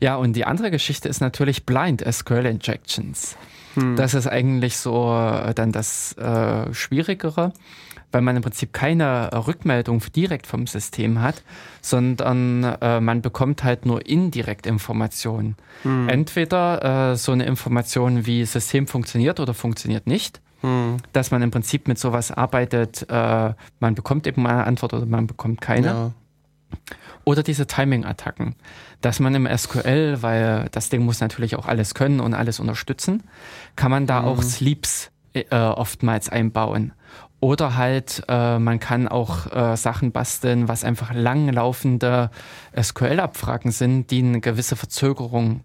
ja, 0.00 0.16
und 0.16 0.32
die 0.34 0.44
andere 0.44 0.72
Geschichte 0.72 1.08
ist 1.08 1.20
natürlich 1.20 1.64
Blind 1.66 2.02
SQL 2.10 2.46
Injections. 2.46 3.36
Hm. 3.74 3.96
Das 3.96 4.14
ist 4.14 4.26
eigentlich 4.26 4.76
so 4.76 5.12
äh, 5.12 5.54
dann 5.54 5.72
das 5.72 6.12
äh, 6.14 6.72
Schwierigere, 6.72 7.52
weil 8.12 8.22
man 8.22 8.36
im 8.36 8.42
Prinzip 8.42 8.72
keine 8.72 9.30
Rückmeldung 9.46 10.02
direkt 10.14 10.46
vom 10.46 10.66
System 10.66 11.20
hat, 11.20 11.42
sondern 11.80 12.64
äh, 12.64 13.00
man 13.00 13.22
bekommt 13.22 13.64
halt 13.64 13.86
nur 13.86 14.06
indirekt 14.06 14.66
Informationen. 14.66 15.56
Hm. 15.82 16.08
Entweder 16.08 17.12
äh, 17.12 17.16
so 17.16 17.32
eine 17.32 17.46
Information 17.46 18.26
wie 18.26 18.44
System 18.44 18.86
funktioniert 18.86 19.40
oder 19.40 19.54
funktioniert 19.54 20.06
nicht 20.06 20.40
Hm. 20.64 20.96
dass 21.12 21.30
man 21.30 21.42
im 21.42 21.50
Prinzip 21.50 21.88
mit 21.88 21.98
sowas 21.98 22.30
arbeitet, 22.30 23.06
äh, 23.10 23.52
man 23.80 23.94
bekommt 23.94 24.26
eben 24.26 24.42
mal 24.42 24.52
eine 24.52 24.64
Antwort 24.64 24.94
oder 24.94 25.04
man 25.04 25.26
bekommt 25.26 25.60
keine. 25.60 25.86
Ja. 25.86 26.10
Oder 27.24 27.42
diese 27.42 27.66
Timing-Attacken, 27.66 28.54
dass 29.00 29.18
man 29.20 29.34
im 29.34 29.46
SQL, 29.46 30.18
weil 30.20 30.68
das 30.72 30.90
Ding 30.90 31.04
muss 31.04 31.20
natürlich 31.20 31.56
auch 31.56 31.66
alles 31.66 31.94
können 31.94 32.20
und 32.20 32.34
alles 32.34 32.60
unterstützen, 32.60 33.22
kann 33.76 33.90
man 33.90 34.06
da 34.06 34.22
Mhm. 34.22 34.28
auch 34.28 34.42
Sleeps 34.42 35.10
äh, 35.32 35.44
oftmals 35.56 36.28
einbauen. 36.28 36.92
Oder 37.40 37.76
halt, 37.76 38.22
äh, 38.28 38.58
man 38.58 38.78
kann 38.80 39.08
auch 39.08 39.52
äh, 39.52 39.76
Sachen 39.76 40.12
basteln, 40.12 40.68
was 40.68 40.84
einfach 40.84 41.12
langlaufende 41.12 42.30
SQL-Abfragen 42.80 43.70
sind, 43.70 44.10
die 44.10 44.20
eine 44.22 44.40
gewisse 44.40 44.76
Verzögerung 44.76 45.64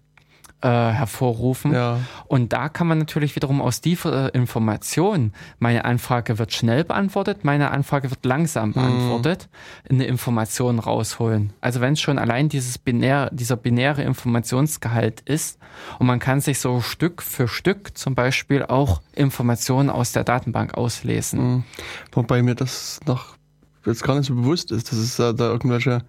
äh, 0.62 0.68
hervorrufen. 0.68 1.74
ja. 1.74 2.00
Und 2.28 2.54
da 2.54 2.70
kann 2.70 2.88
man 2.88 2.98
natürlich 2.98 3.36
wiederum 3.36 3.62
aus 3.62 3.82
dieser 3.82 4.34
Information, 4.36 5.34
meine 5.58 5.86
Anfrage 5.86 6.38
wird 6.38 6.54
schnell 6.54 6.84
beantwortet, 6.84 7.44
meine 7.44 7.72
Anfrage 7.72 8.10
wird 8.10 8.26
langsam 8.26 8.74
beantwortet, 8.74 9.50
eine 9.90 10.06
Information 10.06 10.80
rausholen. 10.80 11.54
Also 11.62 11.82
wenn 11.82 11.94
es 11.94 12.02
schon 12.02 12.20
allein 12.20 12.50
dieses 12.50 12.78
binär, 12.78 13.30
dieser 13.32 13.56
binäre 13.56 14.04
Informationsgehalt 14.04 15.22
ist 15.22 15.60
und 15.98 16.08
man 16.08 16.20
kann 16.20 16.42
sich 16.42 16.60
so 16.60 16.82
Stück 16.82 17.22
für 17.22 17.48
Stück 17.48 17.98
zum 17.98 18.16
Beispiel 18.16 18.64
auch 18.64 19.02
Informationen 19.16 19.90
aus 19.90 20.12
der 20.12 20.24
Datenbank 20.24 20.74
auslesen. 20.76 21.40
Hm. 21.40 21.64
Wobei 22.12 22.44
mir 22.44 22.56
das 22.56 23.00
noch 23.06 23.38
jetzt 23.86 24.04
gar 24.04 24.16
nicht 24.16 24.28
so 24.28 24.36
bewusst 24.36 24.72
ist, 24.72 24.92
dass 24.92 25.00
es 25.00 25.16
da, 25.16 25.34
da 25.34 25.50
irgendwelche 25.50 26.04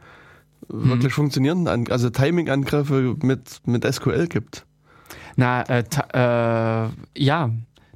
Mhm. 0.73 0.91
wirklich 0.91 1.13
funktionierenden, 1.13 1.69
An 1.69 1.87
also 1.91 2.11
Timing-Angriffe 2.11 3.17
mit, 3.23 3.61
mit 3.67 3.85
SQL 3.85 4.27
gibt. 4.29 4.67
Na, 5.37 5.63
äh, 5.63 5.85
äh, 6.13 6.89
ja, 7.17 7.51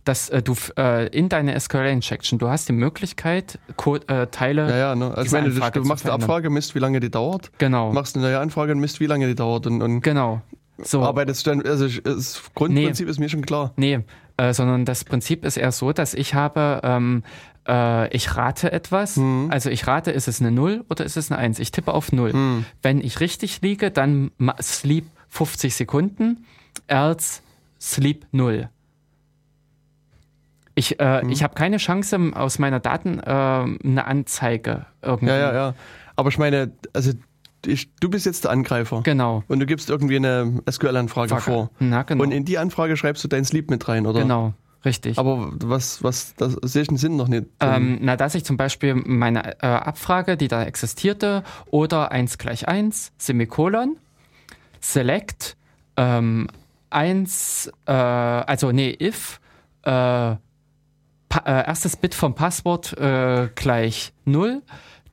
dass 0.04 0.28
äh, 0.28 0.42
du 0.42 0.54
äh, 0.76 1.08
in 1.08 1.28
deine 1.28 1.58
SQL-Injection, 1.58 2.38
du 2.38 2.48
hast 2.48 2.68
die 2.68 2.72
Möglichkeit, 2.72 3.58
Code, 3.76 4.06
äh, 4.08 4.26
Teile, 4.28 4.68
Ja, 4.68 4.76
ja, 4.76 4.94
ne? 4.94 5.06
Also 5.14 5.22
ich 5.22 5.32
meine, 5.32 5.48
du, 5.48 5.54
Anfrage 5.54 5.80
du 5.80 5.86
machst 5.86 6.04
eine. 6.04 6.14
Abfrage, 6.14 6.50
misst, 6.50 6.74
wie 6.74 6.78
lange 6.78 7.00
die 7.00 7.10
dauert, 7.10 7.50
genau, 7.58 7.92
machst 7.92 8.16
eine 8.16 8.24
neue 8.26 8.38
Anfrage 8.38 8.72
und 8.72 8.80
misst, 8.80 9.00
wie 9.00 9.06
lange 9.06 9.26
die 9.26 9.34
dauert 9.34 9.66
und, 9.66 9.82
und 9.82 10.00
genau. 10.00 10.42
So. 10.78 11.02
arbeitest 11.02 11.46
dann, 11.46 11.64
also 11.64 11.86
das 11.86 12.42
Grundprinzip 12.54 13.08
ist 13.08 13.20
mir 13.20 13.28
schon 13.28 13.42
klar. 13.42 13.72
Nee, 13.76 14.00
äh, 14.36 14.52
sondern 14.52 14.84
das 14.84 15.04
Prinzip 15.04 15.44
ist 15.44 15.56
eher 15.56 15.72
so, 15.72 15.92
dass 15.92 16.14
ich 16.14 16.34
habe, 16.34 16.80
ähm, 16.82 17.22
äh, 17.68 18.08
ich 18.14 18.36
rate 18.36 18.72
etwas. 18.72 19.16
Mhm. 19.16 19.48
Also 19.50 19.70
ich 19.70 19.86
rate, 19.86 20.10
ist 20.10 20.28
es 20.28 20.40
eine 20.40 20.50
0 20.50 20.84
oder 20.90 21.04
ist 21.04 21.16
es 21.16 21.30
eine 21.30 21.38
1? 21.40 21.58
Ich 21.58 21.70
tippe 21.72 21.92
auf 21.94 22.12
0. 22.12 22.32
Hm. 22.32 22.64
Wenn 22.82 23.00
ich 23.00 23.20
richtig 23.20 23.60
liege, 23.62 23.90
dann 23.90 24.30
sleep 24.60 25.06
50 25.28 25.74
Sekunden, 25.74 26.44
else 26.86 27.40
sleep 27.80 28.26
0. 28.32 28.68
Ich, 30.74 30.98
äh, 30.98 31.22
Mhm. 31.22 31.30
ich 31.30 31.42
habe 31.42 31.54
keine 31.54 31.76
Chance 31.76 32.18
aus 32.34 32.58
meiner 32.58 32.80
Daten 32.80 33.20
äh, 33.20 33.30
eine 33.30 34.04
Anzeige 34.06 34.86
irgendwie. 35.02 35.32
Ja, 35.32 35.38
ja, 35.38 35.54
ja. 35.54 35.74
Aber 36.16 36.28
ich 36.30 36.38
meine, 36.38 36.72
also 36.92 37.12
ich, 37.66 37.94
du 37.96 38.08
bist 38.08 38.26
jetzt 38.26 38.44
der 38.44 38.50
Angreifer 38.50 39.02
Genau. 39.02 39.42
und 39.48 39.60
du 39.60 39.66
gibst 39.66 39.90
irgendwie 39.90 40.16
eine 40.16 40.62
SQL-Anfrage 40.70 41.36
vor. 41.40 41.70
Na, 41.78 42.02
genau. 42.02 42.22
Und 42.24 42.32
in 42.32 42.44
die 42.44 42.58
Anfrage 42.58 42.96
schreibst 42.96 43.22
du 43.24 43.28
deinen 43.28 43.44
Sleep 43.44 43.70
mit 43.70 43.86
rein, 43.88 44.06
oder? 44.06 44.20
genau, 44.20 44.54
richtig. 44.84 45.18
Aber 45.18 45.52
was, 45.62 46.02
was, 46.02 46.34
das 46.36 46.54
sehe 46.62 46.82
ich 46.82 46.88
den 46.88 46.96
Sinn 46.96 47.16
noch 47.16 47.28
nicht. 47.28 47.46
Ähm, 47.60 47.98
na, 48.00 48.16
dass 48.16 48.34
ich 48.34 48.44
zum 48.44 48.56
Beispiel 48.56 48.94
meine 48.94 49.60
äh, 49.62 49.66
Abfrage, 49.66 50.36
die 50.36 50.48
da 50.48 50.62
existierte, 50.64 51.42
oder 51.70 52.12
1 52.12 52.38
gleich 52.38 52.68
1, 52.68 53.12
Semikolon, 53.18 53.96
select, 54.80 55.56
ähm, 55.96 56.48
1, 56.90 57.70
äh, 57.86 57.92
also 57.92 58.72
nee, 58.72 58.96
if, 59.00 59.40
äh, 59.84 60.32
äh, 60.32 60.36
erstes 61.44 61.96
Bit 61.96 62.14
vom 62.14 62.34
Passwort 62.34 62.96
äh, 62.98 63.48
gleich 63.54 64.12
0, 64.24 64.62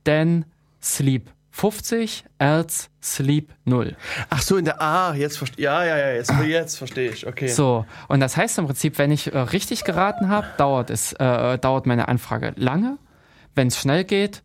then 0.04 0.46
sleep 0.82 1.30
50, 1.52 2.24
else 2.40 2.88
sleep 3.04 3.54
0. 3.66 3.96
Ach 4.30 4.42
so, 4.42 4.58
in 4.58 4.66
der 4.66 4.82
A, 4.82 5.14
jetzt 5.14 5.38
verstehe 5.38 5.66
Ja, 5.66 5.84
ja, 5.86 5.98
ja, 5.98 6.12
jetzt, 6.14 6.32
jetzt 6.46 6.78
verstehe 6.78 7.10
ich. 7.12 7.28
Okay. 7.28 7.48
So, 7.50 7.86
und 8.08 8.20
das 8.22 8.38
heißt 8.38 8.58
im 8.58 8.66
Prinzip, 8.68 8.98
wenn 8.98 9.12
ich 9.12 9.34
äh, 9.34 9.38
richtig 9.38 9.84
geraten 9.84 10.30
habe, 10.30 10.48
dauert 10.58 10.90
es, 10.90 11.14
äh, 11.14 11.58
dauert 11.58 11.86
meine 11.86 12.08
Anfrage 12.08 12.54
lange. 12.56 12.98
Wenn 13.54 13.68
es 13.68 13.78
schnell 13.80 14.04
geht, 14.06 14.44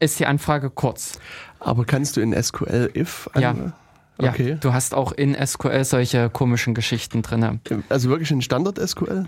ist 0.00 0.18
die 0.20 0.26
Anfrage 0.26 0.70
kurz. 0.70 1.18
Aber 1.58 1.84
kannst 1.84 2.16
du 2.16 2.20
in 2.20 2.32
SQL 2.40 2.90
if? 2.94 3.28
Ja. 3.38 3.50
an- 3.50 3.72
Ja, 4.20 4.30
Okay. 4.30 4.56
du 4.60 4.72
hast 4.72 4.94
auch 4.94 5.10
in 5.10 5.34
SQL 5.34 5.82
solche 5.84 6.30
komischen 6.30 6.72
Geschichten 6.74 7.22
drin. 7.22 7.60
Also 7.88 8.10
wirklich 8.10 8.30
ein 8.30 8.42
Standard 8.42 8.78
SQL? 8.78 9.26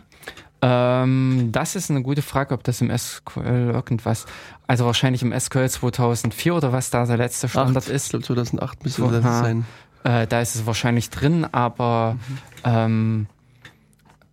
Ähm, 0.69 1.51
das 1.53 1.77
ist 1.77 1.91
eine 1.91 2.03
gute 2.03 2.23
Frage, 2.23 2.53
ob 2.55 2.65
das 2.65 2.81
im 2.81 2.91
SQL 2.97 3.71
irgendwas, 3.73 4.27
also 4.67 4.85
wahrscheinlich 4.85 5.23
im 5.23 5.39
SQL 5.39 5.69
2004 5.69 6.55
oder 6.57 6.73
was 6.73 6.91
da 6.91 7.05
der 7.07 7.19
letzte 7.19 7.49
Standard 7.49 7.85
Acht. 7.85 7.89
Ich 7.89 7.95
ist. 7.95 8.11
glaube 8.11 8.25
2008 8.25 8.83
müsste 8.85 9.03
das 9.21 9.23
sein. 9.23 9.65
Äh, 10.03 10.27
da 10.27 10.41
ist 10.41 10.57
es 10.57 10.67
wahrscheinlich 10.67 11.11
drin, 11.11 11.47
aber 11.53 12.17
Mhm. 12.29 12.39
ähm, 12.65 13.27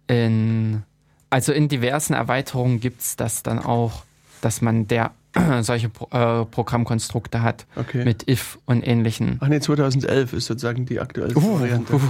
in, 0.07 0.83
also 1.29 1.51
in 1.53 1.67
diversen 1.69 2.13
Erweiterungen 2.13 2.79
gibt 2.79 3.01
es 3.01 3.15
das 3.15 3.43
dann 3.43 3.59
auch, 3.59 4.03
dass 4.41 4.61
man 4.61 4.87
der 4.87 5.11
solche 5.61 5.89
Pro, 5.89 6.07
äh, 6.11 6.45
Programmkonstrukte 6.45 7.41
hat 7.41 7.65
Okay. 7.75 8.03
mit 8.05 8.27
if 8.29 8.57
und 8.65 8.85
ähnlichen. 8.87 9.37
Ach 9.39 9.47
nee, 9.49 9.59
2011 9.59 10.33
ist 10.33 10.45
sozusagen 10.47 10.85
die 10.85 10.99
aktuellste 10.99 11.41
Variante. 11.41 11.93
Uh, 11.95 11.99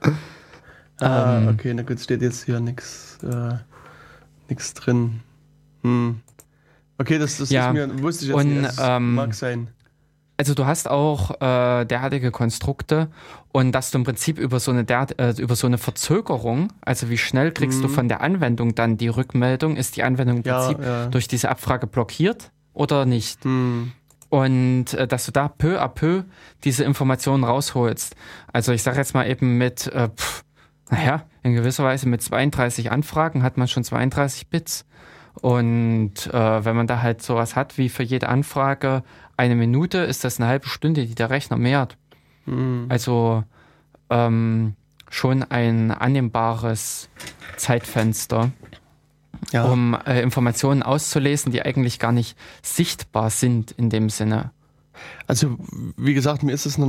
Ah, 1.04 1.38
Ähm, 1.38 1.48
okay, 1.48 1.72
na 1.74 1.82
gut, 1.82 2.00
steht 2.00 2.22
jetzt 2.22 2.44
hier 2.44 2.60
nichts 2.60 3.18
äh, 3.22 3.54
nix 4.48 4.74
drin. 4.74 5.20
Hm. 5.82 6.20
Okay, 6.98 7.18
das, 7.18 7.38
das 7.38 7.50
Ja, 7.50 7.68
ist 7.68 7.74
mir, 7.74 8.02
wusste 8.02 8.24
ich 8.24 8.28
jetzt 8.30 8.38
und, 8.38 8.62
nicht. 8.62 8.74
Ähm, 8.80 9.14
mag 9.14 9.34
sein. 9.34 9.68
Also 10.36 10.54
du 10.54 10.66
hast 10.66 10.90
auch 10.90 11.30
äh, 11.40 11.84
derartige 11.84 12.32
Konstrukte 12.32 13.08
und 13.52 13.70
dass 13.72 13.92
du 13.92 13.98
im 13.98 14.04
Prinzip 14.04 14.36
über 14.38 14.58
so 14.58 14.72
eine 14.72 14.82
der, 14.84 15.06
äh, 15.18 15.32
über 15.40 15.54
so 15.54 15.68
eine 15.68 15.78
Verzögerung, 15.78 16.72
also 16.80 17.08
wie 17.08 17.18
schnell 17.18 17.52
kriegst 17.52 17.82
du 17.84 17.88
Mhm. 17.88 17.92
von 17.92 18.08
der 18.08 18.20
Anwendung 18.20 18.74
dann 18.74 18.96
die 18.96 19.06
Rückmeldung, 19.08 19.76
ist 19.76 19.96
die 19.96 20.02
Anwendung 20.02 20.38
im 20.38 20.42
Ja, 20.42 20.58
Prinzip 20.66 20.84
ja. 20.84 21.06
durch 21.06 21.28
diese 21.28 21.50
Abfrage 21.50 21.86
blockiert 21.86 22.50
oder 22.72 23.06
nicht? 23.06 23.44
Hm. 23.44 23.92
Und 24.28 24.94
äh, 24.94 25.06
dass 25.06 25.26
du 25.26 25.30
da 25.30 25.46
peu 25.46 25.80
à 25.80 25.86
peu 25.88 26.24
diese 26.64 26.82
Informationen 26.82 27.44
rausholst. 27.44 28.16
Also 28.52 28.72
ich 28.72 28.82
sage 28.82 28.96
jetzt 28.98 29.14
mal 29.14 29.28
eben 29.30 29.56
mit, 29.58 29.86
äh, 29.86 30.08
pff, 30.08 30.42
naja, 30.90 31.24
in 31.42 31.54
gewisser 31.54 31.84
Weise 31.84 32.08
mit 32.08 32.22
32 32.22 32.90
Anfragen 32.92 33.42
hat 33.42 33.56
man 33.56 33.68
schon 33.68 33.84
32 33.84 34.48
Bits. 34.48 34.84
Und 35.40 36.26
äh, 36.32 36.64
wenn 36.64 36.76
man 36.76 36.86
da 36.86 37.02
halt 37.02 37.22
sowas 37.22 37.56
hat 37.56 37.76
wie 37.76 37.88
für 37.88 38.02
jede 38.04 38.28
Anfrage 38.28 39.02
eine 39.36 39.56
Minute, 39.56 39.98
ist 39.98 40.22
das 40.24 40.38
eine 40.38 40.48
halbe 40.48 40.68
Stunde, 40.68 41.06
die 41.06 41.14
der 41.14 41.30
Rechner 41.30 41.56
mehrt. 41.56 41.96
Hm. 42.44 42.86
Also 42.88 43.42
ähm, 44.10 44.74
schon 45.10 45.42
ein 45.42 45.90
annehmbares 45.90 47.08
Zeitfenster, 47.56 48.52
Ja. 49.52 49.64
um 49.64 49.96
äh, 50.06 50.20
Informationen 50.22 50.82
auszulesen, 50.82 51.50
die 51.50 51.62
eigentlich 51.62 51.98
gar 51.98 52.12
nicht 52.12 52.36
sichtbar 52.62 53.30
sind 53.30 53.72
in 53.72 53.90
dem 53.90 54.10
Sinne. 54.10 54.50
Also, 55.26 55.58
wie 55.96 56.14
gesagt, 56.14 56.42
mir 56.44 56.52
ist 56.52 56.66
es 56.66 56.78
noch 56.78 56.86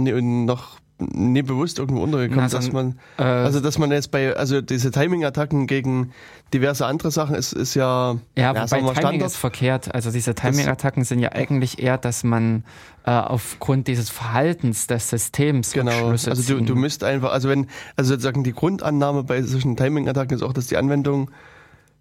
nie, 1.00 1.32
nie 1.32 1.42
bewusst 1.42 1.80
irgendwo 1.80 2.02
untergekommen, 2.04 2.50
dass 2.50 2.72
man, 2.72 3.00
Äh, 3.18 3.24
also 3.24 3.60
dass 3.60 3.78
man 3.78 3.92
jetzt 3.92 4.12
bei, 4.12 4.36
also 4.36 4.62
diese 4.62 4.92
Timing-Attacken 4.92 5.68
gegen 5.68 6.12
diverse 6.54 6.86
andere 6.86 7.12
Sachen 7.12 7.36
ist, 7.36 7.54
ist 7.54 7.74
ja, 7.76 8.18
Ja, 8.38 8.54
ja, 8.54 8.64
wobei 8.64 8.66
Timing 8.80 8.96
Standard. 8.96 9.28
ist 9.28 9.38
verkehrt. 9.38 9.94
Also 9.94 10.12
diese 10.12 10.36
Timing-Attacken 10.36 11.04
sind 11.04 11.20
ja 11.20 11.32
eigentlich 11.34 11.80
eher, 11.80 11.98
dass 11.98 12.24
man 12.24 12.64
äh, 13.06 13.12
aufgrund 13.12 13.88
dieses 13.88 14.10
Verhaltens 14.10 14.88
des 14.88 15.10
Systems 15.10 15.72
Genau, 15.74 16.10
also 16.10 16.34
du, 16.34 16.62
du 16.62 16.76
müsst 16.76 17.04
einfach, 17.04 17.32
also 17.32 17.50
wenn, 17.50 17.68
also 17.96 18.14
sozusagen 18.14 18.44
die 18.44 18.54
Grundannahme 18.54 19.24
bei 19.24 19.42
solchen 19.42 19.76
Timing-Attacken 19.76 20.36
ist 20.38 20.44
auch, 20.44 20.54
dass 20.54 20.68
die 20.68 20.78
Anwendung 20.78 21.30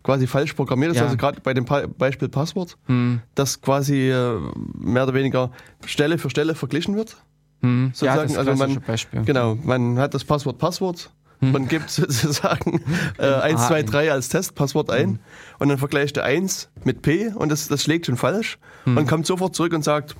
quasi 0.05 0.27
falsch 0.27 0.53
programmiert 0.53 0.93
ist, 0.93 0.99
Ja. 0.99 1.05
also 1.05 1.17
gerade 1.17 1.41
bei 1.41 1.55
dem 1.55 1.65
pa 1.65 1.85
Beispiel 1.87 2.29
Passwort, 2.29 2.77
hm, 2.87 3.23
dass 3.35 3.61
quasi 3.63 4.11
äh, 4.11 4.39
mehr 4.79 5.05
oder 5.05 5.15
weniger 5.15 5.51
Stelle 5.87 6.19
für 6.19 6.29
Stelle 6.31 6.55
verglichen 6.55 6.95
wird. 6.95 7.17
Hm, 7.65 7.93
ja, 8.01 8.17
sozusagen, 8.17 8.29
das 8.35 8.49
also 8.49 8.55
man- 8.67 8.81
Beispiel. 8.83 9.23
Genau, 9.25 9.55
man 9.63 9.99
hat 9.99 10.15
das 10.15 10.25
Passwort 10.25 10.59
Passwort, 10.59 11.11
Hm. 11.41 11.53
man 11.53 11.67
gibt 11.69 11.91
sozusagen 11.91 12.81
äh, 13.19 13.27
1, 13.27 13.61
A 13.61 13.67
2, 13.69 13.75
ein. 13.81 13.87
3 13.87 14.13
als 14.13 14.29
Testpasswort 14.29 14.91
ein 14.91 15.09
Hm. 15.09 15.19
und 15.59 15.69
dann 15.69 15.79
vergleicht 15.79 16.17
er 16.17 16.25
1 16.25 16.69
mit 16.85 17.03
P 17.03 17.29
und 17.35 17.49
das, 17.51 17.67
das 17.69 17.83
schlägt 17.83 18.07
schon 18.07 18.17
falsch 18.17 18.59
und 18.87 19.07
kommt 19.09 19.27
sofort 19.27 19.55
zurück 19.57 19.73
und 19.73 19.83
sagt, 19.83 20.15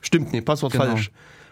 stimmt 0.00 0.32
nicht, 0.32 0.44
Passwort 0.44 0.72
Genau. 0.72 0.84
falsch. 0.84 1.10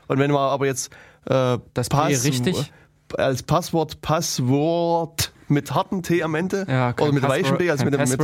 Und 0.09 0.19
wenn 0.19 0.31
man 0.31 0.41
aber 0.43 0.67
jetzt 0.67 0.93
äh, 1.27 1.59
Das 1.75 1.89
P 1.89 1.97
Pass- 1.97 2.25
richtig? 2.25 2.73
als 3.19 3.43
Passwort 3.43 4.01
Passwort 4.03 5.33
mit 5.49 5.75
hartem 5.75 6.03
T 6.03 6.23
am 6.23 6.35
Ende 6.37 6.65
Ja, 6.69 6.95
oder 7.01 7.13
mit 7.13 7.23
weichem 7.25 7.59
T, 7.59 7.71
also 7.71 7.85
mit, 7.85 7.95
dem- 7.95 8.09
mit 8.09 8.21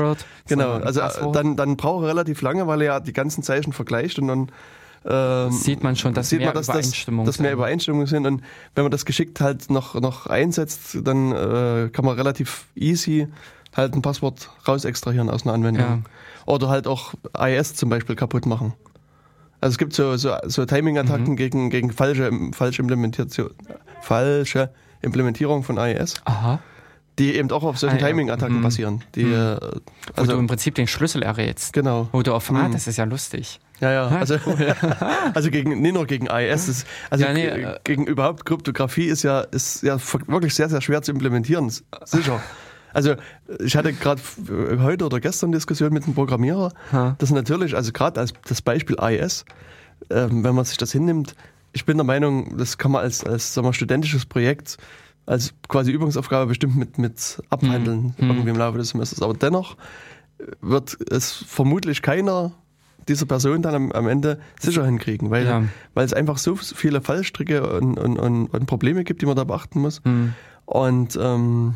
genau, 0.47 0.73
also 0.75 1.01
äh, 1.01 1.03
Passwort. 1.03 1.35
dann, 1.37 1.57
dann 1.57 1.77
braucht 1.77 2.05
er 2.05 2.09
relativ 2.11 2.41
lange, 2.43 2.67
weil 2.69 2.81
er 2.83 2.87
ja 2.87 3.01
die 3.01 3.13
ganzen 3.13 3.43
Zeichen 3.43 3.73
vergleicht 3.73 4.19
und 4.21 4.29
dann 4.29 4.53
ähm, 5.09 5.53
sieht 5.53 5.83
man 5.83 5.95
schon, 5.97 6.15
dass 6.15 6.29
sieht 6.31 6.41
mehr 6.41 6.49
man, 6.49 6.55
dass, 6.57 6.67
das, 6.67 6.77
Übereinstimmungen 6.77 7.27
dass 7.27 7.39
mehr 7.39 7.51
sind. 7.51 7.59
Übereinstimmungen 7.59 8.07
sind. 8.07 8.27
Und 8.27 8.43
wenn 8.75 8.85
man 8.85 8.91
das 8.91 9.05
geschickt 9.05 9.41
halt 9.41 9.71
noch, 9.71 9.95
noch 9.95 10.27
einsetzt, 10.27 10.99
dann 11.03 11.33
äh, 11.33 11.89
kann 11.93 12.05
man 12.05 12.17
relativ 12.17 12.67
easy 12.75 13.29
halt 13.77 13.95
ein 13.95 14.03
Passwort 14.03 14.51
raus 14.67 14.85
extrahieren 14.85 15.29
aus 15.31 15.45
einer 15.45 15.53
Anwendung. 15.55 15.83
Ja. 15.85 15.99
Oder 16.47 16.69
halt 16.69 16.87
auch 16.87 17.15
IS 17.39 17.75
zum 17.75 17.89
Beispiel 17.91 18.17
kaputt 18.17 18.47
machen. 18.47 18.73
Also 19.61 19.75
es 19.75 19.79
gibt 19.79 19.93
so, 19.95 20.17
so, 20.17 20.35
so 20.47 20.65
Timing-Attacken 20.65 21.31
Mhm. 21.33 21.37
gegen, 21.37 21.71
gegen 21.71 21.91
falsche, 21.93 22.31
falsche, 22.53 22.83
Implementation, 22.83 23.51
falsche 24.03 24.71
Implementierung 25.03 25.63
von 25.63 25.77
IIS, 25.79 26.15
Aha. 26.25 26.61
die 27.19 27.35
eben 27.37 27.51
auch 27.51 27.63
auf 27.65 27.79
solchen 27.79 27.97
Ah, 27.97 28.01
ja. 28.01 28.07
Timing-Attacken 28.09 28.59
Mhm. 28.59 28.63
basieren. 28.63 29.05
Die, 29.15 29.25
Mhm. 29.25 29.33
äh, 29.35 29.57
Wo 29.61 29.71
also, 30.17 30.33
du 30.33 30.39
im 30.39 30.47
Prinzip 30.47 30.75
den 30.75 30.87
Schlüssel 30.87 31.23
errätst. 31.23 31.73
genau. 31.73 32.09
Wo 32.13 32.23
du 32.23 32.35
auf, 32.35 32.51
ah, 32.51 32.69
Mhm. 32.69 32.73
das 32.73 32.87
ist 32.87 32.97
ja 32.97 33.05
lustig. 33.05 33.61
Ja, 33.81 33.93
ja. 33.93 34.07
Also, 34.09 34.37
also 35.35 35.51
gegen, 35.51 35.81
nicht 35.83 35.95
nur 35.95 36.07
gegen 36.07 36.27
IIS, 36.27 36.67
das, 36.67 36.85
also 37.11 37.25
Ja, 37.25 37.33
nee, 37.33 37.47
äh, 37.47 37.79
gegen 37.85 38.07
überhaupt 38.07 38.45
Kryptographie 38.47 39.05
ist 39.07 39.23
ja, 39.23 39.41
ist 39.41 39.83
ja 39.83 39.99
wirklich 40.27 40.55
sehr, 40.55 40.69
sehr 40.69 40.81
schwer 40.81 41.03
zu 41.03 41.13
implementieren. 41.13 41.71
Sicher. 42.05 42.41
Also 42.95 43.15
ich 43.63 43.77
hatte 43.77 43.93
gerade 43.93 44.23
heute 44.81 45.05
oder 45.05 45.21
gestern 45.21 45.53
Diskussion 45.53 45.93
mit 45.93 46.05
einem 46.05 46.15
Programmierer, 46.15 46.73
Ha. 46.93 47.17
das 47.19 47.31
natürlich, 47.31 47.77
also 47.77 47.93
gerade 47.93 48.19
als 48.21 48.33
das 48.49 48.63
Beispiel 48.63 48.97
IS, 48.99 49.45
ähm, 50.09 50.43
wenn 50.45 50.55
man 50.55 50.65
sich 50.65 50.79
das 50.79 50.93
hinnimmt, 50.93 51.35
ich 51.75 51.85
bin 51.85 51.99
der 51.99 52.05
Meinung, 52.07 52.57
das 52.57 52.79
kann 52.79 52.93
man 52.93 53.03
als, 53.03 53.23
als 53.23 53.53
sagen 53.53 53.67
wir, 53.67 53.75
studentisches 53.75 54.25
Projekt, 54.25 54.79
als 55.27 55.53
quasi 55.69 55.91
Übungsaufgabe 55.91 56.47
bestimmt 56.47 56.77
mit, 56.77 56.97
mit 56.97 57.43
abhandeln, 57.51 58.15
Mhm. 58.17 58.29
irgendwie 58.31 58.51
im 58.51 58.57
Laufe 58.57 58.79
des 58.79 58.91
Semesters. 58.91 59.21
Aber 59.21 59.35
dennoch 59.35 59.77
wird 60.63 60.97
es 61.11 61.33
vermutlich 61.47 62.01
keiner 62.01 62.53
dieser 63.09 63.27
Person 63.27 63.63
dann 63.63 63.75
am, 63.75 63.93
am 63.93 64.09
Ende 64.09 64.39
sicher 64.59 64.85
hinkriegen, 64.85 65.31
weil, 65.31 65.47
Ja. 65.47 65.63
weil 65.95 66.05
es 66.05 66.13
einfach 66.13 66.39
so 66.39 66.57
viele 66.57 67.01
Fallstricke 67.01 67.79
und, 67.79 67.99
und, 67.99 68.19
und, 68.19 68.47
und 68.47 68.67
Probleme 68.67 69.05
gibt, 69.05 69.23
die 69.23 69.27
man 69.27 69.37
da 69.37 69.45
beachten 69.45 69.81
muss. 69.81 70.01
Hm. 70.05 70.35
Und 70.65 71.17
ähm, 71.21 71.75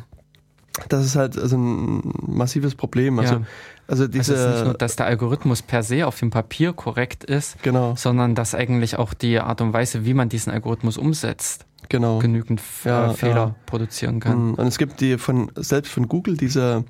das 0.89 1.05
ist 1.05 1.17
halt 1.17 1.39
also 1.39 1.57
ein 1.57 2.13
massives 2.27 2.75
Problem. 2.75 3.19
Also, 3.19 3.35
Ja. 3.35 3.41
also 3.87 4.05
Also 4.05 4.09
diese, 4.09 4.35
es 4.35 4.41
ist 4.41 4.55
nicht 4.55 4.65
nur, 4.65 4.75
dass 4.75 4.97
der 4.97 5.07
Algorithmus 5.07 5.63
per 5.63 5.83
se 5.83 6.07
auf 6.07 6.19
dem 6.19 6.31
Papier 6.31 6.73
korrekt 6.73 7.25
ist, 7.25 7.63
genau, 7.63 7.95
sondern 7.97 8.35
dass 8.35 8.55
eigentlich 8.55 8.97
auch 8.97 9.15
die 9.15 9.39
Art 9.41 9.61
und 9.61 9.73
Weise, 9.73 10.05
wie 10.05 10.15
man 10.15 10.29
diesen 10.29 10.53
Algorithmus 10.53 10.97
umsetzt, 10.97 11.67
genau. 11.91 12.19
genügend 12.21 12.61
F- 12.61 12.87
Ja, 12.87 13.11
äh, 13.11 13.15
Fehler 13.15 13.35
ja. 13.35 13.55
produzieren 13.67 14.19
kann. 14.21 14.53
Mm, 14.53 14.55
Und 14.55 14.67
es 14.67 14.79
gibt 14.79 15.01
die 15.03 15.19
von 15.19 15.53
selbst 15.57 15.93
von 15.93 16.09
Google 16.09 16.39
diese 16.39 16.85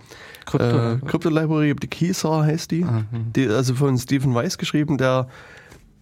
Krypto. 0.47 0.66
äh, 0.93 0.98
Crypto-Library, 1.05 1.74
die 1.74 1.89
Keysar 1.89 2.44
heißt 2.44 2.70
die, 2.70 2.85
Ah, 2.85 3.02
die 3.12 3.48
also 3.48 3.74
von 3.74 3.98
Stephen 3.98 4.32
Weiss 4.35 4.56
geschrieben, 4.59 4.97
der 4.98 5.27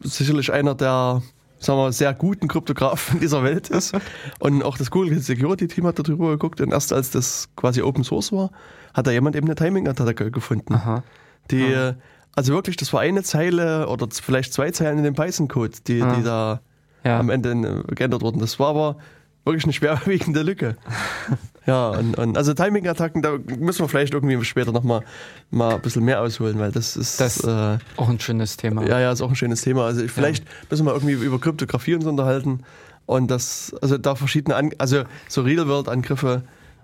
sicherlich 0.01 0.53
einer 0.53 0.75
der 0.75 1.23
sagen 1.61 1.79
wir, 1.81 1.91
sehr 1.93 2.15
guten 2.15 2.47
Kryptografen 2.47 3.19
dieser 3.20 3.43
Welt 3.43 3.69
ist. 3.70 3.93
und 4.39 4.62
auch 4.62 4.79
das 4.79 4.91
Google 4.91 5.19
Security 5.19 5.66
Team 5.66 5.87
hat 5.87 5.99
darüber 5.99 6.31
geguckt 6.31 6.61
und 6.61 6.70
erst 6.73 6.93
als 6.93 7.11
das 7.11 7.49
quasi 7.57 7.83
Open 7.83 8.05
Source 8.05 8.31
war, 8.31 8.51
hat 8.95 9.07
da 9.07 9.11
jemand 9.11 9.35
eben 9.35 9.47
eine 9.49 9.57
Timing-Attacke 9.57 10.31
gefunden. 10.31 10.75
Aha. 10.75 11.03
Die, 11.51 11.75
Ah. 11.75 11.97
also 12.37 12.53
wirklich, 12.55 12.77
das 12.77 12.93
war 12.93 13.01
eine 13.01 13.25
Zeile 13.25 13.89
oder 13.89 14.07
vielleicht 14.12 14.53
zwei 14.53 14.70
Zeilen 14.70 14.99
in 14.99 15.05
dem 15.05 15.15
Python-Code, 15.15 15.79
die, 15.89 16.01
Ah. 16.01 16.15
die 16.15 16.23
da 16.23 16.61
Ja. 17.09 17.18
am 17.20 17.30
Ende 17.30 17.51
äh, 17.89 17.94
geändert 17.94 18.22
wurden. 18.22 18.39
Das 18.39 18.59
war 18.59 18.68
aber 18.68 18.97
wirklich 19.44 19.64
eine 19.64 19.72
schwerwiegende 19.72 20.43
Lücke. 20.43 20.76
ja, 21.66 21.89
und, 21.90 22.18
und 22.18 22.36
also 22.36 22.52
Timing-Attacken, 22.55 23.22
da 23.22 23.39
müssen 23.59 23.80
wir 23.80 23.89
vielleicht 23.89 24.12
irgendwie 24.14 24.43
später 24.44 24.72
nochmal 24.72 25.02
mal 25.51 25.74
ein 25.76 25.80
bisschen 25.80 26.05
mehr 26.05 26.20
ausholen, 26.20 26.59
weil 26.59 26.70
das 26.72 26.97
ist 26.97 27.18
Das- 27.20 27.43
äh, 27.44 27.78
Auch 27.97 28.09
ein 28.09 28.20
schönes 28.20 28.56
Thema. 28.56 28.86
ja, 28.86 29.01
ja, 29.01 29.10
ist 29.12 29.22
auch 29.22 29.30
ein 29.30 29.36
schönes 29.36 29.62
Thema. 29.62 29.86
Also 29.86 30.02
ich, 30.02 30.10
vielleicht 30.12 30.44
müssen 30.70 30.85
wir 30.86 30.93
irgendwie 30.93 31.14
über 31.14 31.39
Kryptographie 31.40 31.94
uns 31.94 32.05
unterhalten 32.05 32.60
und 33.06 33.30
das, 33.30 33.74
also 33.80 33.97
da 33.97 34.14
verschiedene, 34.14 34.55
An 34.55 34.70
also 34.78 35.05
so 35.28 35.40
Real-World-Angriffe 35.43 36.43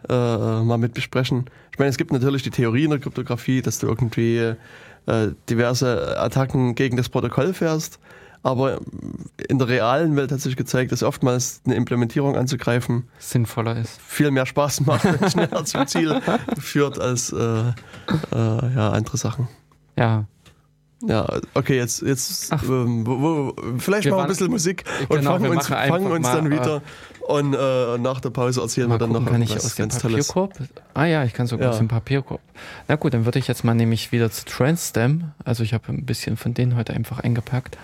äh, 0.09 0.13
mal 0.15 0.79
mit 0.79 0.95
besprechen. 0.95 1.45
Ich 1.73 1.79
meine, 1.79 1.91
es 1.91 1.97
gibt 1.99 2.13
natürlich 2.13 2.43
die 2.43 2.51
Theorie 2.51 2.85
in 2.85 2.91
der 2.91 2.99
Kryptographie, 2.99 3.61
dass 3.63 3.79
du 3.79 3.89
irgendwie 3.89 4.55
äh, 5.07 5.29
diverse 5.51 6.19
Attacken 6.19 6.75
gegen 6.75 6.97
das 6.97 7.09
Protokoll 7.11 7.53
fährst, 7.53 7.99
aber 8.45 8.79
in 9.49 9.59
der 9.59 9.67
realen 9.69 10.15
Welt 10.17 10.31
hat 10.31 10.41
sich 10.41 10.55
gezeigt, 10.55 10.93
dass 10.93 11.03
oftmals 11.03 11.63
eine 11.65 11.75
Implementierung 11.75 12.37
anzugreifen 12.37 13.09
Sinnvoller 13.19 13.77
ist. 13.77 13.99
viel 14.01 14.31
mehr 14.31 14.47
Spaß 14.47 14.83
macht 14.83 15.05
und 15.07 15.31
schneller 15.33 15.65
zum 15.65 15.87
Ziel 15.87 16.21
führt 16.61 17.01
als 17.01 17.33
äh, 17.33 17.37
äh, 17.37 17.73
ja, 18.33 18.91
andere 18.91 19.17
Sachen. 19.17 19.49
Ja. 19.99 20.27
Ja, 21.07 21.27
okay, 21.53 21.77
jetzt, 21.77 22.01
jetzt 22.03 22.51
Ach. 22.51 22.63
ähm, 22.63 23.07
wo, 23.07 23.21
wo, 23.21 23.57
vielleicht 23.79 24.09
machen 24.09 24.19
wir 24.19 24.23
ein 24.23 24.29
bisschen 24.29 24.51
Musik 24.51 24.85
und 25.09 25.19
Genau, 25.19 25.33
fangen 25.33 25.51
uns, 25.51 25.67
fangen 25.67 26.07
uns 26.13 26.23
mal, 26.27 26.35
dann 26.37 26.51
wieder 26.51 26.83
und 27.27 27.55
äh, 27.55 27.99
nach 27.99 28.21
der 28.21 28.31
Pause 28.31 28.61
erzählen 28.63 28.89
wir 28.89 28.97
dann 28.99 29.11
gucken, 29.11 29.25
noch 29.25 29.31
kann 29.33 29.43
ich 29.43 29.55
aus 29.55 29.75
dem 29.75 29.85
ganz 29.89 29.99
Tolles. 29.99 30.29
Papierkorb? 30.29 30.69
Ah 30.95 31.05
ja, 31.05 31.25
ich 31.25 31.33
kann 31.35 31.47
sogar 31.47 31.67
Ja. 31.67 31.71
aus 31.73 31.79
dem 31.79 31.89
Papierkorb. 31.89 32.41
Na 32.89 32.97
gut, 32.97 33.13
dann 33.13 33.25
würde 33.27 33.39
ich 33.39 33.49
jetzt 33.49 33.65
mal 33.65 33.75
nämlich 33.75 34.13
wieder 34.13 34.31
zu 34.31 34.45
Transstem. 34.47 35.33
Also 35.45 35.63
ich 35.63 35.75
habe 35.75 35.89
ein 35.89 36.05
bisschen 36.07 36.37
von 36.39 36.55
denen 36.55 36.77
heute 36.77 36.95
einfach 36.95 37.21
eingepackt 37.21 37.77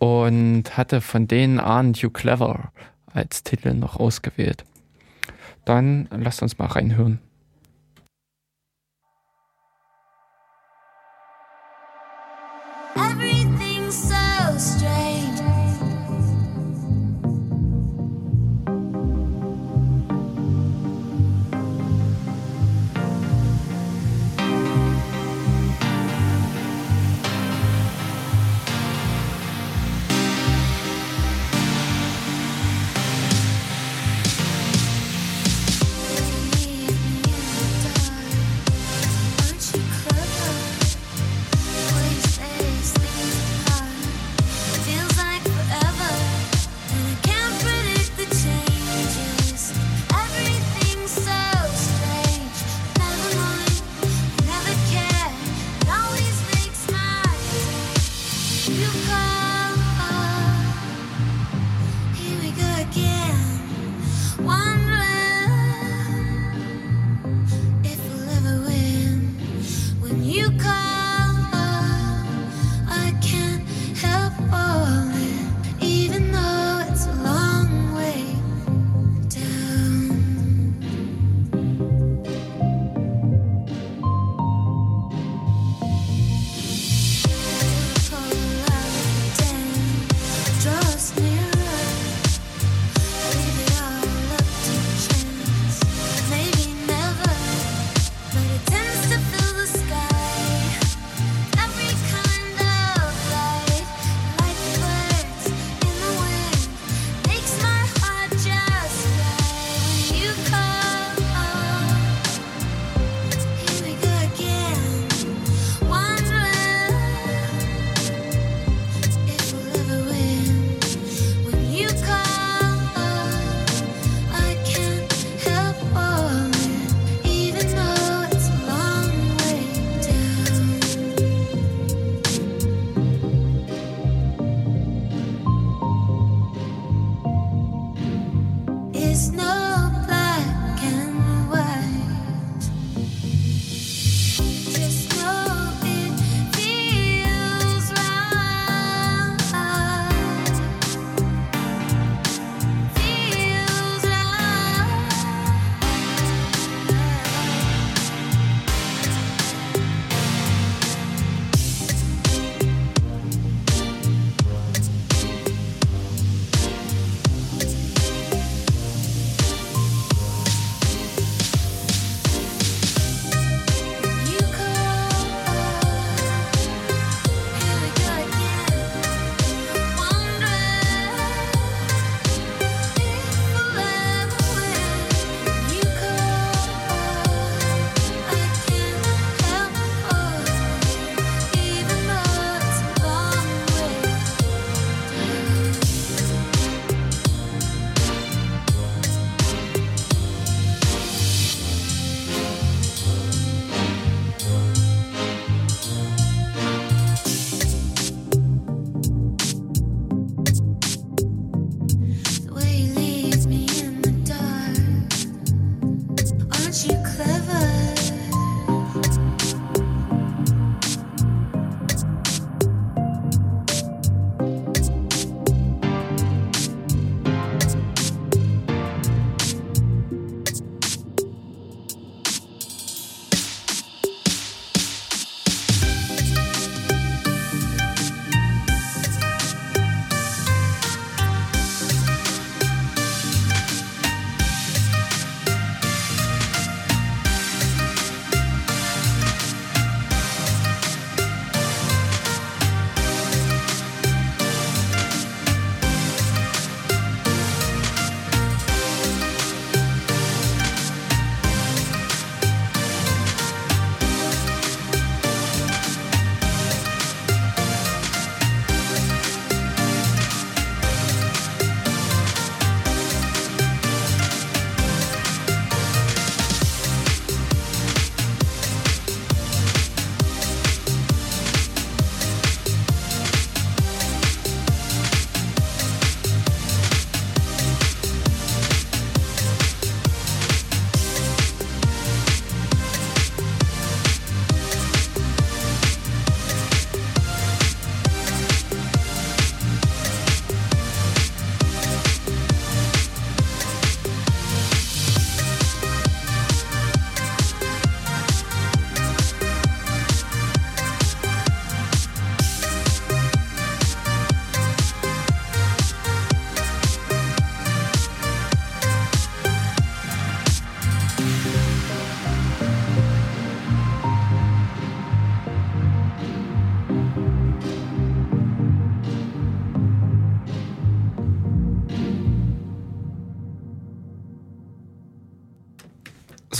und 0.00 0.76
hatte 0.76 1.00
von 1.02 1.28
denen 1.28 1.60
Aren't 1.60 2.00
You 2.00 2.10
Clever 2.10 2.72
als 3.12 3.44
Titel 3.44 3.74
noch 3.74 3.96
ausgewählt. 3.96 4.64
Dann 5.64 6.08
lasst 6.10 6.42
uns 6.42 6.58
mal 6.58 6.66
reinhören. 6.66 7.20
Everything's 12.96 13.39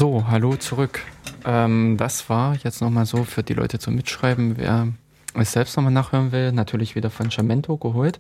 So, 0.01 0.25
hallo 0.27 0.57
zurück. 0.57 1.03
Ähm, 1.45 1.99
das 1.99 2.31
war 2.31 2.57
jetzt 2.57 2.81
nochmal 2.81 3.05
so 3.05 3.25
für 3.25 3.43
die 3.43 3.53
Leute 3.53 3.79
zum 3.79 3.97
Mitschreiben. 3.97 4.57
Wer 4.57 4.89
es 5.35 5.53
selbst 5.53 5.77
nochmal 5.77 5.93
nachhören 5.93 6.33
will, 6.33 6.53
natürlich 6.53 6.95
wieder 6.95 7.11
von 7.11 7.29
Jamento 7.29 7.77
geholt. 7.77 8.19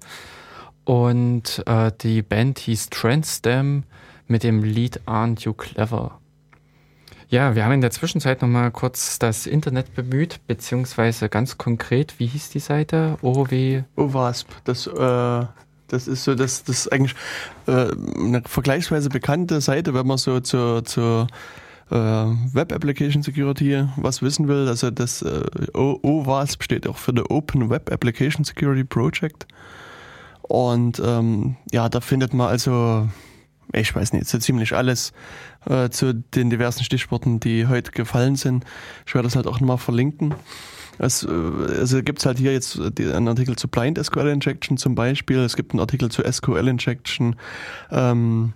Und 0.84 1.62
äh, 1.64 1.90
die 2.02 2.20
Band 2.20 2.58
hieß 2.58 2.90
Transdam 2.90 3.84
mit 4.28 4.42
dem 4.42 4.62
Lied 4.62 5.00
Aren't 5.06 5.44
You 5.44 5.54
Clever. 5.54 6.20
Ja, 7.30 7.54
wir 7.54 7.64
haben 7.64 7.72
in 7.72 7.80
der 7.80 7.92
Zwischenzeit 7.92 8.42
nochmal 8.42 8.70
kurz 8.72 9.18
das 9.18 9.46
Internet 9.46 9.94
bemüht, 9.94 10.38
beziehungsweise 10.46 11.30
ganz 11.30 11.56
konkret, 11.56 12.18
wie 12.18 12.26
hieß 12.26 12.50
die 12.50 12.58
Seite? 12.58 13.16
OW. 13.22 13.84
OWASP, 13.96 14.48
das, 14.64 14.86
äh, 14.86 15.46
das 15.88 16.08
ist 16.08 16.24
so, 16.24 16.34
das, 16.34 16.62
das 16.62 16.80
ist 16.80 16.92
eigentlich 16.92 17.14
äh, 17.66 17.86
eine 18.18 18.42
vergleichsweise 18.44 19.08
bekannte 19.08 19.62
Seite, 19.62 19.94
wenn 19.94 20.06
man 20.06 20.18
so 20.18 20.40
zur, 20.40 20.84
zur 20.84 21.26
äh, 21.90 21.94
Web 21.94 22.72
Application 22.72 23.22
Security 23.22 23.84
was 23.96 24.22
wissen 24.22 24.48
will. 24.48 24.68
Also 24.68 24.90
das 24.90 25.22
äh, 25.22 25.42
OWASP 25.74 26.62
steht 26.62 26.86
auch 26.86 26.96
für 26.96 27.12
the 27.14 27.22
Open 27.28 27.70
Web 27.70 27.92
Application 27.92 28.44
Security 28.44 28.84
Project. 28.84 29.46
Und 30.42 31.00
ähm, 31.04 31.56
ja, 31.70 31.88
da 31.88 32.00
findet 32.00 32.34
man 32.34 32.48
also, 32.48 33.08
ich 33.72 33.94
weiß 33.94 34.12
nicht, 34.12 34.26
so 34.26 34.38
ziemlich 34.38 34.74
alles 34.74 35.12
äh, 35.66 35.90
zu 35.90 36.14
den 36.14 36.50
diversen 36.50 36.82
Stichworten, 36.82 37.38
die 37.38 37.66
heute 37.66 37.92
gefallen 37.92 38.36
sind. 38.36 38.64
Ich 39.06 39.14
werde 39.14 39.26
das 39.26 39.36
halt 39.36 39.46
auch 39.46 39.60
nochmal 39.60 39.78
verlinken. 39.78 40.34
Es, 40.98 41.22
äh, 41.22 41.28
also 41.28 42.02
gibt 42.02 42.18
es 42.18 42.26
halt 42.26 42.38
hier 42.38 42.52
jetzt 42.52 42.80
die, 42.98 43.06
einen 43.06 43.28
Artikel 43.28 43.56
zu 43.56 43.68
Blind 43.68 44.04
SQL 44.04 44.28
Injection 44.28 44.76
zum 44.76 44.94
Beispiel. 44.94 45.38
Es 45.38 45.56
gibt 45.56 45.72
einen 45.72 45.80
Artikel 45.80 46.10
zu 46.10 46.22
SQL 46.22 46.66
Injection. 46.66 47.36
Ähm, 47.90 48.52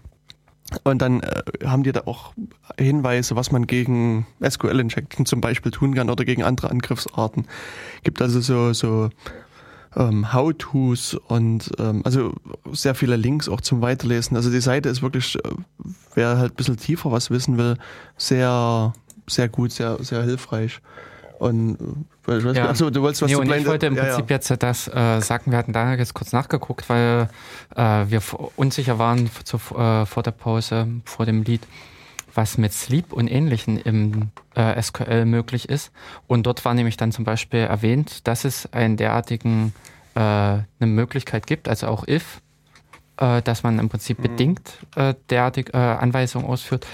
und 0.83 1.01
dann 1.03 1.21
äh, 1.21 1.43
haben 1.65 1.83
die 1.83 1.93
da 1.93 2.03
auch 2.07 2.33
Hinweise, 2.79 3.37
was 3.37 3.53
man 3.53 3.67
gegen 3.67 4.27
SQL 4.47 4.81
Injection 4.81 5.27
zum 5.27 5.41
Beispiel 5.41 5.71
tun 5.71 5.95
kann 5.95 6.11
oder 6.11 6.25
gegen 6.25 6.43
andere 6.43 6.71
Angriffsarten. 6.71 7.47
Gibt 8.03 8.21
also 8.23 8.41
so, 8.41 8.73
so 8.73 9.11
ähm, 9.97 10.33
How-Tos 10.33 11.15
und 11.15 11.71
ähm, 11.79 12.03
also 12.05 12.35
sehr 12.73 12.95
viele 12.95 13.17
Links 13.17 13.49
auch 13.49 13.61
zum 13.61 13.83
Weiterlesen. 13.83 14.37
Also 14.37 14.51
die 14.51 14.61
Seite 14.61 14.89
ist 14.89 15.03
wirklich, 15.03 15.37
äh, 15.37 15.51
wer 16.15 16.39
halt 16.39 16.53
ein 16.53 16.57
bisschen 16.57 16.77
tiefer 16.77 17.13
was 17.13 17.31
wissen 17.31 17.59
will, 17.59 17.77
sehr, 18.17 18.93
sehr 19.29 19.49
gut, 19.49 19.73
sehr, 19.73 20.03
sehr 20.03 20.23
hilfreich. 20.23 20.81
Und 21.39 22.07
ich 22.27 22.45
weiß 22.45 22.57
Ja. 22.57 22.69
achso, 22.69 22.91
du 22.91 23.03
wolltest 23.03 23.23
was 23.23 23.29
Nee, 23.29 23.35
zu 23.35 23.41
und 23.41 23.51
ich 23.53 23.67
wollte 23.67 23.87
im 23.87 23.97
Prinzip 23.97 24.31
ja. 24.31 24.37
jetzt 24.37 24.63
das 24.63 24.89
äh, 24.89 25.21
sagen, 25.21 25.51
wir 25.51 25.59
hatten 25.59 25.73
da 25.73 25.95
jetzt 25.95 26.15
kurz 26.15 26.33
nachgeguckt, 26.33 26.89
weil 26.89 27.29
äh, 27.75 27.81
wir 28.09 28.23
unsicher 28.57 28.99
waren 28.99 29.29
zu, 29.45 29.57
äh, 29.57 30.07
vor 30.07 30.23
der 30.23 30.31
Pause, 30.31 30.87
vor 31.05 31.27
dem 31.27 31.43
Lied, 31.43 31.63
was 32.35 32.59
mit 32.59 32.73
Sleep 32.73 33.13
und 33.13 33.29
Ähnlichen 33.29 33.79
im 33.79 34.31
äh, 34.55 34.81
SQL 34.81 35.25
möglich 35.25 35.69
ist. 35.69 35.93
Und 36.27 36.45
dort 36.47 36.65
war 36.65 36.75
nämlich 36.75 36.97
dann 36.97 37.13
zum 37.13 37.25
Beispiel 37.25 37.61
erwähnt, 37.61 38.27
dass 38.27 38.45
es 38.45 38.73
einen 38.73 38.97
derartigen 38.97 39.73
äh, 40.15 40.21
eine 40.21 40.65
Möglichkeit 40.81 41.47
gibt, 41.47 41.69
also 41.69 41.89
auch 41.89 42.07
if, 42.07 42.41
äh, 43.19 43.43
dass 43.43 43.63
man 43.63 43.79
im 43.79 43.89
Prinzip 43.89 44.23
bedingt 44.23 44.79
äh, 44.97 45.15
derartige 45.31 45.73
äh, 45.73 45.77
Anweisungen 45.77 46.47
ausführt. 46.47 46.87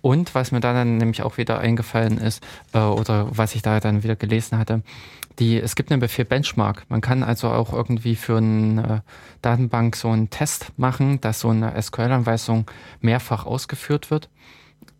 Und 0.00 0.34
was 0.34 0.52
mir 0.52 0.60
da 0.60 0.72
dann 0.72 0.96
nämlich 0.96 1.22
auch 1.22 1.38
wieder 1.38 1.58
eingefallen 1.58 2.18
ist, 2.18 2.42
äh, 2.72 2.78
oder 2.78 3.28
was 3.30 3.54
ich 3.54 3.62
da 3.62 3.80
dann 3.80 4.02
wieder 4.02 4.16
gelesen 4.16 4.58
hatte, 4.58 4.82
die, 5.38 5.58
es 5.58 5.76
gibt 5.76 5.90
einen 5.90 6.00
Befehl 6.00 6.24
Benchmark. 6.24 6.84
Man 6.88 7.00
kann 7.00 7.22
also 7.22 7.48
auch 7.48 7.72
irgendwie 7.72 8.16
für 8.16 8.38
eine 8.38 9.02
Datenbank 9.42 9.96
so 9.96 10.08
einen 10.08 10.30
Test 10.30 10.72
machen, 10.76 11.20
dass 11.20 11.40
so 11.40 11.50
eine 11.50 11.80
SQL-Anweisung 11.80 12.66
mehrfach 13.00 13.46
ausgeführt 13.46 14.10
wird. 14.10 14.28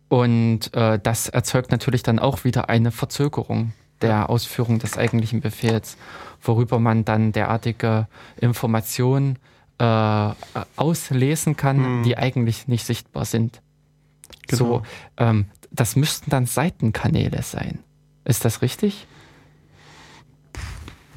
Und 0.07 0.73
äh, 0.73 0.99
das 0.99 1.29
erzeugt 1.29 1.71
natürlich 1.71 2.03
dann 2.03 2.19
auch 2.19 2.43
wieder 2.43 2.69
eine 2.69 2.91
Verzögerung 2.91 3.73
der 4.01 4.29
Ausführung 4.29 4.79
des 4.79 4.97
eigentlichen 4.97 5.41
Befehls, 5.41 5.97
worüber 6.41 6.79
man 6.79 7.03
dann 7.05 7.31
derartige 7.31 8.07
Informationen 8.39 9.37
äh, 9.77 10.29
auslesen 10.77 11.57
kann, 11.57 12.03
die 12.03 12.17
eigentlich 12.17 12.67
nicht 12.67 12.85
sichtbar 12.85 13.25
sind. 13.25 13.61
So, 14.51 14.65
Genau. 14.65 14.83
ähm, 15.17 15.45
das 15.71 15.95
müssten 15.95 16.29
dann 16.29 16.45
Seitenkanäle 16.45 17.41
sein. 17.43 17.79
Ist 18.25 18.45
das 18.45 18.61
richtig? 18.61 19.07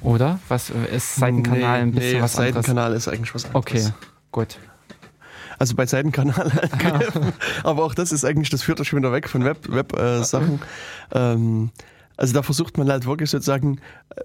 Oder? 0.00 0.40
Was 0.48 0.70
ist 0.70 1.16
Seitenkanal 1.16 1.80
ein 1.80 1.92
bisschen 1.92 2.16
nee, 2.18 2.22
was 2.22 2.36
anderes? 2.36 2.54
Seitenkanal 2.54 2.92
ist 2.94 3.08
eigentlich 3.08 3.34
was 3.34 3.44
anderes. 3.44 3.86
Okay, 3.86 3.88
gut. 4.32 4.58
Also 5.58 5.76
bei 5.76 5.86
Seitenkanal. 5.86 6.50
Aber 7.62 7.84
auch 7.84 7.94
das 7.94 8.10
ist 8.10 8.24
eigentlich, 8.24 8.50
das 8.50 8.62
führt 8.62 8.80
doch 8.80 8.84
schon 8.84 8.98
wieder 8.98 9.12
weg 9.12 9.28
von 9.28 9.44
Web-Sachen. 9.44 9.74
Web, 9.76 9.98
äh, 9.98 10.24
Sachen. 10.24 10.60
ähm, 11.12 11.70
also 12.16 12.34
da 12.34 12.42
versucht 12.42 12.78
man 12.78 12.90
halt 12.90 13.06
wirklich 13.06 13.30
sozusagen 13.30 13.78
äh, 14.16 14.22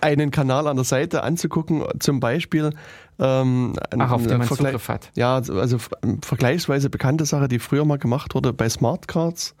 einen 0.00 0.30
Kanal 0.30 0.66
an 0.66 0.76
der 0.76 0.84
Seite 0.84 1.22
anzugucken, 1.24 1.84
zum 1.98 2.20
Beispiel 2.20 2.70
ähm, 3.18 3.74
Ach, 3.98 4.12
auf 4.12 4.26
den 4.26 4.38
man 4.38 4.46
Vergle- 4.46 4.56
Zugriff 4.66 4.88
hat. 4.88 5.10
Ja, 5.16 5.34
also 5.36 5.76
f- 5.76 5.90
vergleichsweise 6.22 6.88
bekannte 6.90 7.24
Sache, 7.26 7.48
die 7.48 7.58
früher 7.58 7.84
mal 7.84 7.98
gemacht 7.98 8.34
wurde 8.34 8.52
bei 8.52 8.68
Smartcards, 8.68 9.54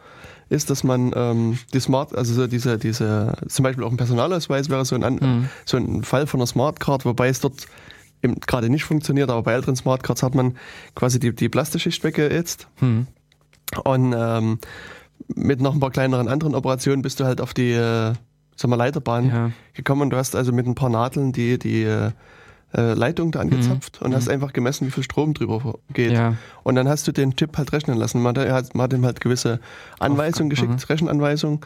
ist, 0.48 0.70
dass 0.70 0.84
man 0.84 1.12
ähm, 1.14 1.58
die 1.74 1.80
Smart, 1.80 2.16
also 2.16 2.32
so 2.34 2.46
diese, 2.46 2.78
diese, 2.78 3.34
zum 3.48 3.64
Beispiel 3.64 3.84
auch 3.84 3.90
ein 3.90 3.96
Personalausweis 3.96 4.70
wäre 4.70 4.84
so 4.84 4.94
ein, 4.96 5.14
Mhm. 5.14 5.48
so 5.66 5.76
ein 5.76 6.02
Fall 6.04 6.26
von 6.26 6.40
einer 6.40 6.46
Smartcard, 6.46 7.04
wobei 7.04 7.28
es 7.28 7.40
dort 7.40 7.66
eben 8.22 8.40
gerade 8.40 8.70
nicht 8.70 8.84
funktioniert, 8.84 9.30
aber 9.30 9.42
bei 9.42 9.52
älteren 9.52 9.76
Smartcards 9.76 10.22
hat 10.22 10.34
man 10.34 10.56
quasi 10.94 11.18
die, 11.20 11.34
die 11.34 11.48
Plastikschicht 11.48 12.02
weggeätzt 12.04 12.66
Hm. 12.76 13.06
und 13.84 14.14
ähm, 14.16 14.58
mit 15.34 15.60
noch 15.60 15.74
ein 15.74 15.80
paar 15.80 15.90
kleineren 15.90 16.28
anderen 16.28 16.54
Operationen 16.54 17.02
bist 17.02 17.20
du 17.20 17.24
halt 17.24 17.40
auf 17.40 17.52
die 17.54 17.72
äh, 17.72 18.14
sag 18.56 18.70
mal, 18.70 18.76
Leiterbahn 18.76 19.28
Ja. 19.28 19.50
gekommen 19.74 20.02
und 20.02 20.10
du 20.10 20.16
hast 20.16 20.34
also 20.34 20.52
mit 20.52 20.66
ein 20.66 20.74
paar 20.74 20.88
Nadeln 20.90 21.32
die, 21.32 21.58
die 21.58 21.82
äh, 21.82 22.10
Leitung 22.72 23.32
da 23.32 23.40
angezapft 23.40 24.02
und 24.02 24.14
hast 24.14 24.28
einfach 24.28 24.52
gemessen, 24.52 24.86
wie 24.86 24.90
viel 24.90 25.02
Strom 25.02 25.32
drüber 25.32 25.78
geht. 25.92 26.10
Mhm. 26.10 26.14
Ja. 26.16 26.34
Und 26.68 26.74
dann 26.74 26.86
hast 26.86 27.08
du 27.08 27.12
den 27.12 27.34
Chip 27.34 27.56
halt 27.56 27.72
rechnen 27.72 27.96
lassen. 27.96 28.20
Man 28.20 28.36
hat, 28.36 28.74
man 28.74 28.84
hat 28.84 28.92
ihm 28.92 29.02
halt 29.06 29.22
gewisse 29.22 29.58
Anweisungen 29.98 30.50
geschickt, 30.50 30.86
Rechenanweisungen. 30.90 31.60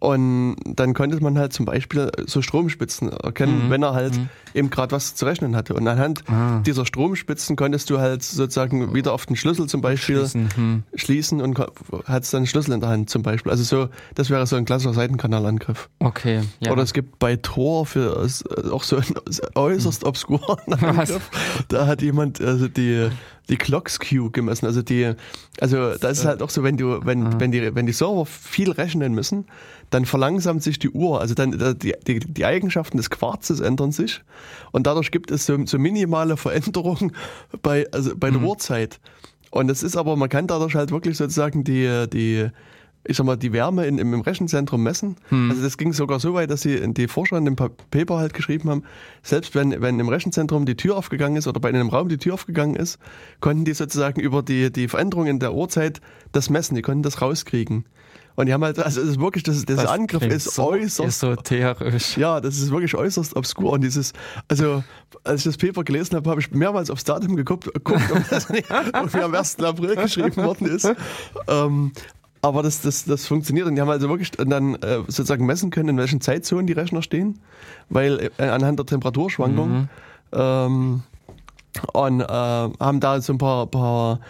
Und 0.00 0.56
dann 0.66 0.92
konnte 0.94 1.22
man 1.22 1.38
halt 1.38 1.52
zum 1.52 1.66
Beispiel 1.66 2.10
so 2.26 2.42
Stromspitzen 2.42 3.10
erkennen, 3.12 3.66
Mhm. 3.66 3.70
wenn 3.70 3.82
er 3.84 3.92
halt 3.94 4.18
eben 4.54 4.68
gerade 4.70 4.90
was 4.92 5.14
zu 5.14 5.24
rechnen 5.26 5.54
hatte. 5.54 5.74
Und 5.74 5.86
anhand 5.86 6.24
Ah. 6.28 6.60
dieser 6.66 6.84
Stromspitzen 6.84 7.54
konntest 7.54 7.90
du 7.90 8.00
halt 8.00 8.24
sozusagen 8.24 8.92
wieder 8.92 9.12
auf 9.12 9.26
den 9.26 9.36
Schlüssel 9.36 9.66
zum 9.68 9.82
Beispiel 9.82 10.16
Schließen, 10.16 10.48
hm. 10.56 10.82
schließen 10.96 11.40
und 11.40 11.58
hattest 12.06 12.34
dann 12.34 12.38
einen 12.38 12.46
Schlüssel 12.48 12.72
in 12.72 12.80
der 12.80 12.88
Hand 12.90 13.08
zum 13.08 13.22
Beispiel. 13.22 13.52
Also 13.52 13.62
so, 13.62 13.88
das 14.16 14.30
wäre 14.30 14.44
so 14.48 14.56
ein 14.56 14.64
klassischer 14.64 14.94
Seitenkanalangriff. 14.94 15.88
Okay, 16.00 16.40
ja. 16.58 16.72
Oder 16.72 16.82
es 16.82 16.92
gibt 16.92 17.18
bei 17.20 17.36
Tor 17.36 17.86
für 17.86 18.26
äh, 18.26 18.70
auch 18.70 18.82
so 18.82 18.96
einen 18.96 19.14
äußerst 19.54 20.02
obskuren 20.04 20.72
Angriff. 20.72 21.30
Da 21.68 21.86
hat 21.86 22.02
jemand 22.02 22.40
also 22.40 22.66
die, 22.68 23.10
die 23.50 23.56
Clock 23.56 23.90
Skew 23.90 24.30
gemessen. 24.30 24.66
Also 24.66 24.80
die, 24.80 25.12
also 25.60 25.94
das 25.96 26.20
ist 26.20 26.24
halt 26.24 26.40
auch 26.40 26.50
so, 26.50 26.62
wenn 26.62 26.76
du, 26.76 27.04
wenn, 27.04 27.40
wenn 27.40 27.50
die, 27.50 27.74
wenn 27.74 27.86
die 27.86 27.92
Server 27.92 28.24
viel 28.24 28.70
rechnen 28.70 29.12
müssen, 29.12 29.46
dann 29.90 30.06
verlangsamt 30.06 30.62
sich 30.62 30.78
die 30.78 30.90
Uhr. 30.90 31.20
Also 31.20 31.34
dann 31.34 31.52
die, 31.78 31.94
die, 32.06 32.20
die 32.20 32.44
Eigenschaften 32.46 32.96
des 32.96 33.10
Quarzes 33.10 33.60
ändern 33.60 33.92
sich 33.92 34.22
und 34.70 34.86
dadurch 34.86 35.10
gibt 35.10 35.30
es 35.30 35.46
so, 35.46 35.58
so 35.66 35.78
minimale 35.78 36.36
Veränderungen 36.36 37.12
bei, 37.60 37.86
also 37.92 38.16
bei 38.16 38.30
der 38.30 38.40
Uhrzeit. 38.40 39.00
Und 39.50 39.68
es 39.68 39.82
ist 39.82 39.96
aber, 39.96 40.14
man 40.14 40.28
kann 40.28 40.46
dadurch 40.46 40.76
halt 40.76 40.92
wirklich 40.92 41.16
sozusagen 41.16 41.64
die, 41.64 42.06
die, 42.08 42.48
ich 43.04 43.16
sag 43.16 43.24
mal, 43.24 43.36
die 43.36 43.52
Wärme 43.52 43.86
in, 43.86 43.98
im, 43.98 44.20
Rechenzentrum 44.20 44.82
messen. 44.82 45.16
Also 45.30 45.62
das 45.62 45.78
ging 45.78 45.92
sogar 45.94 46.20
so 46.20 46.34
weit, 46.34 46.50
dass 46.50 46.60
sie 46.62 46.92
die 46.92 47.08
Forscher 47.08 47.38
in 47.38 47.46
dem 47.46 47.56
Pa- 47.56 47.70
Paper 47.90 48.18
halt 48.18 48.34
geschrieben 48.34 48.68
haben, 48.68 48.82
selbst 49.22 49.54
wenn, 49.54 49.80
wenn 49.80 49.98
im 49.98 50.08
Rechenzentrum 50.08 50.66
die 50.66 50.76
Tür 50.76 50.96
aufgegangen 50.96 51.36
ist 51.36 51.46
oder 51.48 51.60
bei 51.60 51.70
einem 51.70 51.88
Raum 51.88 52.08
die 52.10 52.18
Tür 52.18 52.34
aufgegangen 52.34 52.76
ist, 52.76 52.98
konnten 53.40 53.64
die 53.64 53.72
sozusagen 53.72 54.20
über 54.20 54.42
die, 54.42 54.70
die 54.70 54.86
Veränderungen 54.88 55.28
in 55.28 55.38
der 55.38 55.54
Uhrzeit 55.54 56.00
das 56.32 56.50
messen, 56.50 56.74
die 56.74 56.82
konnten 56.82 57.02
das 57.02 57.22
rauskriegen. 57.22 57.86
Und 58.36 58.46
die 58.46 58.52
haben 58.54 58.62
halt, 58.64 58.78
also 58.78 59.00
es 59.00 59.08
ist 59.08 59.20
wirklich, 59.20 59.42
das, 59.42 59.64
dieser 59.66 59.82
Das 59.82 59.90
Angriff 59.90 60.22
ist 60.24 60.54
so 60.54 60.70
äußerst 60.70 61.00
esoterisch. 61.24 62.16
ja, 62.16 62.40
das 62.40 62.58
ist 62.58 62.70
wirklich 62.70 62.94
äußerst 62.94 63.34
obskur. 63.36 63.72
Und 63.72 63.80
dieses, 63.82 64.12
also, 64.48 64.84
als 65.24 65.40
ich 65.40 65.44
das 65.44 65.56
Paper 65.56 65.84
gelesen 65.84 66.16
habe, 66.16 66.30
habe 66.30 66.40
ich 66.40 66.50
mehrmals 66.52 66.90
aufs 66.90 67.04
Datum 67.04 67.34
geguckt, 67.36 67.64
geguckt 67.72 68.00
ob 68.14 68.28
das 68.30 68.48
nicht 68.48 68.70
irgendwie 68.70 69.18
am 69.20 69.34
1. 69.34 69.58
April 69.60 69.96
geschrieben 69.96 70.36
worden 70.36 70.68
ist. 70.68 70.90
Ähm, 71.48 71.92
aber 72.42 72.62
das, 72.62 72.80
das, 72.82 73.04
das 73.04 73.26
funktioniert. 73.26 73.66
Und 73.66 73.74
die 73.74 73.80
haben 73.80 73.90
also 73.90 74.08
wirklich 74.08 74.30
dann 74.30 74.74
äh, 74.76 74.98
sozusagen 75.08 75.44
messen 75.46 75.70
können, 75.70 75.90
in 75.90 75.96
welchen 75.98 76.20
Zeitzonen 76.20 76.66
die 76.66 76.72
Rechner 76.72 77.02
stehen, 77.02 77.38
weil 77.88 78.30
äh, 78.38 78.44
anhand 78.48 78.78
der 78.78 78.86
Temperaturschwankung. 78.86 79.88
Ähm, 80.32 81.02
und 81.92 82.20
äh, 82.20 82.24
haben 82.26 83.00
da 83.00 83.20
so 83.20 83.32
ein 83.34 83.38
paar, 83.38 83.66
paar 83.66 84.20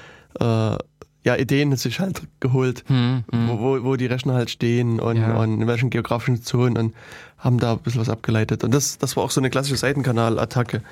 äh, 0.41 0.77
ja, 1.23 1.37
Ideen 1.37 1.77
sich 1.77 2.01
halt 2.01 2.23
geholt, 2.41 2.85
Hm, 2.87 3.25
hm. 3.31 3.49
wo, 3.49 3.59
wo, 3.61 3.85
wo 3.85 3.97
die 3.97 4.07
Rechner 4.07 4.35
halt 4.35 4.51
stehen 4.51 5.01
und, 5.01 5.17
Ja. 5.17 5.37
und 5.37 5.61
in 5.61 5.67
welchen 5.67 5.91
geografischen 5.91 6.43
Zonen 6.43 6.77
und 6.77 6.95
haben 7.39 7.59
da 7.59 7.73
ein 7.73 7.79
bisschen 7.79 8.01
was 8.01 8.09
abgeleitet. 8.09 8.65
Und 8.65 8.73
das, 8.75 8.99
das 8.99 9.17
war 9.17 9.25
auch 9.25 9.31
so 9.31 9.41
eine 9.41 9.51
klassische 9.51 9.77
Seitenkanal-Attacke. 9.77 10.83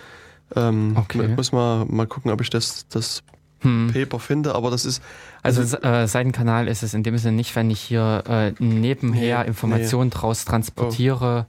Ähm, 0.56 0.94
Okay. 0.96 1.28
Muss 1.28 1.52
mal, 1.52 1.84
mal 1.86 2.06
gucken, 2.06 2.30
ob 2.30 2.40
ich 2.40 2.50
das, 2.50 2.86
das 2.88 3.22
Hm. 3.60 3.90
Paper 3.92 4.20
finde, 4.20 4.54
aber 4.54 4.70
das 4.70 4.84
ist 4.84 5.02
Also 5.42 5.62
äh, 5.78 6.06
Seitenkanal 6.06 6.68
ist 6.68 6.82
es 6.84 6.94
in 6.94 7.02
dem 7.02 7.18
Sinne 7.18 7.36
nicht, 7.36 7.56
wenn 7.56 7.70
ich 7.70 7.80
hier 7.80 8.22
äh, 8.28 8.52
nebenher 8.62 9.40
Nee, 9.42 9.48
Informationen 9.48 10.10
draus 10.10 10.44
transportiere, 10.44 11.46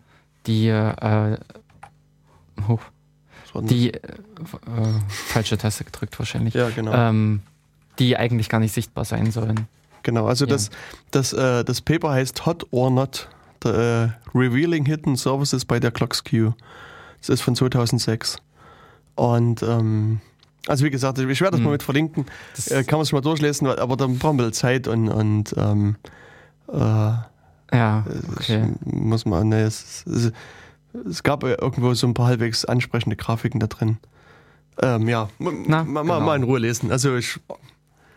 die, 0.47 0.67
äh, 0.69 1.37
war- 2.55 2.79
die 3.61 3.93
äh, 3.93 3.97
äh, 3.97 4.01
falsche 5.07 5.57
Taste 5.57 5.83
gedrückt 5.83 6.17
wahrscheinlich, 6.19 6.53
ja 6.53 6.69
genau. 6.69 6.93
ähm, 6.93 7.41
die 7.99 8.15
eigentlich 8.17 8.49
gar 8.49 8.59
nicht 8.59 8.73
sichtbar 8.73 9.05
sein 9.05 9.31
sollen. 9.31 9.67
Genau, 10.03 10.27
also 10.27 10.45
Ja. 10.45 10.51
das, 10.51 10.69
das, 11.11 11.33
äh, 11.33 11.63
das 11.65 11.81
Paper 11.81 12.11
heißt 12.11 12.45
Hot 12.45 12.65
or 12.71 12.89
Not, 12.89 13.27
the, 13.63 14.07
Revealing 14.33 14.85
Hidden 14.85 15.15
Services 15.17 15.65
by 15.65 15.79
der 15.79 15.91
Clocks 15.91 16.23
Queue. 16.23 16.55
Das 17.19 17.29
ist 17.29 17.41
von 17.41 17.55
2006. 17.55 18.37
Und 19.15 19.61
ähm, 19.63 20.21
also 20.69 20.85
wie 20.85 20.89
gesagt, 20.89 21.17
ich 21.17 21.41
werde 21.41 21.51
das 21.51 21.57
Hm. 21.57 21.65
mal 21.65 21.71
mit 21.71 21.83
verlinken, 21.83 22.25
Das, 22.55 22.67
äh, 22.67 22.83
kann 22.83 22.99
man 22.99 23.05
sich 23.05 23.13
mal 23.13 23.21
durchlesen, 23.21 23.67
aber 23.67 23.97
dann 23.97 24.17
brauchen 24.19 24.37
wir 24.37 24.45
ein 24.45 24.49
bisschen 24.49 24.53
Zeit 24.53 24.87
und, 24.87 25.09
und 25.09 25.55
ähm, 25.57 25.95
äh, 26.71 26.77
ja, 27.71 28.05
es 28.07 28.29
okay. 28.29 28.73
muss 28.85 29.25
man, 29.25 29.49
ne, 29.49 29.61
es, 29.61 30.05
es, 30.05 30.31
es 31.07 31.23
gab 31.23 31.43
ja 31.43 31.59
irgendwo 31.61 31.93
so 31.93 32.07
ein 32.07 32.13
paar 32.13 32.27
halbwegs 32.27 32.65
ansprechende 32.65 33.15
Grafiken 33.15 33.59
da 33.59 33.67
drin. 33.67 33.97
Ähm, 34.81 35.09
ja, 35.09 35.29
Na, 35.39 35.83
mal, 35.83 36.03
genau. 36.03 36.19
mal 36.21 36.35
in 36.35 36.43
Ruhe 36.43 36.59
lesen. 36.59 36.91
Also 36.91 37.15
ich, 37.15 37.39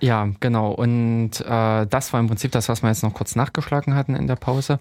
Ja, 0.01 0.29
genau. 0.41 0.73
Und 0.73 1.41
äh, 1.41 1.87
das 1.87 2.13
war 2.13 2.21
im 2.21 2.29
Prinzip 2.29 2.53
das, 2.53 2.69
was 2.69 2.83
wir 2.83 2.89
jetzt 2.89 3.03
noch 3.03 3.15
kurz 3.15 3.35
nachgeschlagen 3.35 3.95
hatten 3.95 4.15
in 4.15 4.27
der 4.27 4.37
Pause. 4.37 4.79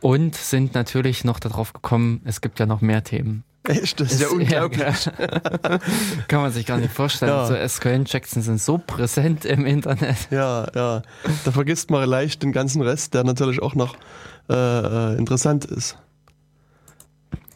Und 0.00 0.34
sind 0.34 0.74
natürlich 0.74 1.24
noch 1.24 1.40
darauf 1.40 1.72
gekommen, 1.72 2.20
es 2.24 2.40
gibt 2.40 2.60
ja 2.60 2.66
noch 2.66 2.80
mehr 2.80 3.02
Themen. 3.02 3.42
Echt, 3.68 4.00
das 4.00 4.12
ist 4.12 4.20
ja 4.20 4.28
unglaublich. 4.28 5.10
Kann 6.28 6.40
man 6.40 6.52
sich 6.52 6.66
gar 6.66 6.78
nicht 6.78 6.92
vorstellen. 6.92 7.32
Ja. 7.32 7.46
So 7.46 7.54
SQL-Injections 7.68 8.44
sind 8.44 8.60
so 8.60 8.78
präsent 8.78 9.44
im 9.44 9.66
Internet. 9.66 10.16
Ja, 10.30 10.66
ja. 10.74 11.02
Da 11.44 11.50
vergisst 11.52 11.90
man 11.90 12.08
leicht 12.08 12.42
den 12.42 12.52
ganzen 12.52 12.82
Rest, 12.82 13.14
der 13.14 13.24
natürlich 13.24 13.62
auch 13.62 13.74
noch 13.74 13.96
äh, 14.48 14.54
äh, 14.54 15.18
interessant 15.18 15.64
ist. 15.64 15.96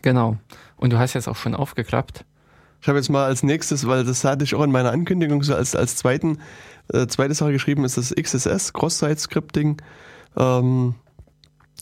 Genau. 0.03 0.37
Und 0.77 0.93
du 0.93 0.99
hast 0.99 1.15
jetzt 1.15 1.28
auch 1.28 1.37
schon 1.37 1.55
aufgeklappt. 1.55 2.24
Ich 2.81 2.89
habe 2.89 2.99
jetzt 2.99 3.11
mal 3.11 3.27
als 3.27 3.43
nächstes, 3.43 3.87
weil 3.87 4.05
das 4.05 4.24
hatte 4.24 4.45
ich 4.45 4.55
auch 4.55 4.62
in 4.62 4.70
meiner 4.73 4.91
Ankündigung 4.91 5.43
so 5.43 5.55
als, 5.55 5.77
als 5.77 5.97
zweiten, 5.97 6.39
äh, 6.93 7.07
zweite 7.07 7.35
Sache 7.35 7.53
geschrieben, 7.53 7.85
ist 7.85 7.99
das 7.99 8.15
XSS, 8.15 8.73
Cross-Site-Scripting. 8.73 9.82
Ähm, 10.37 10.95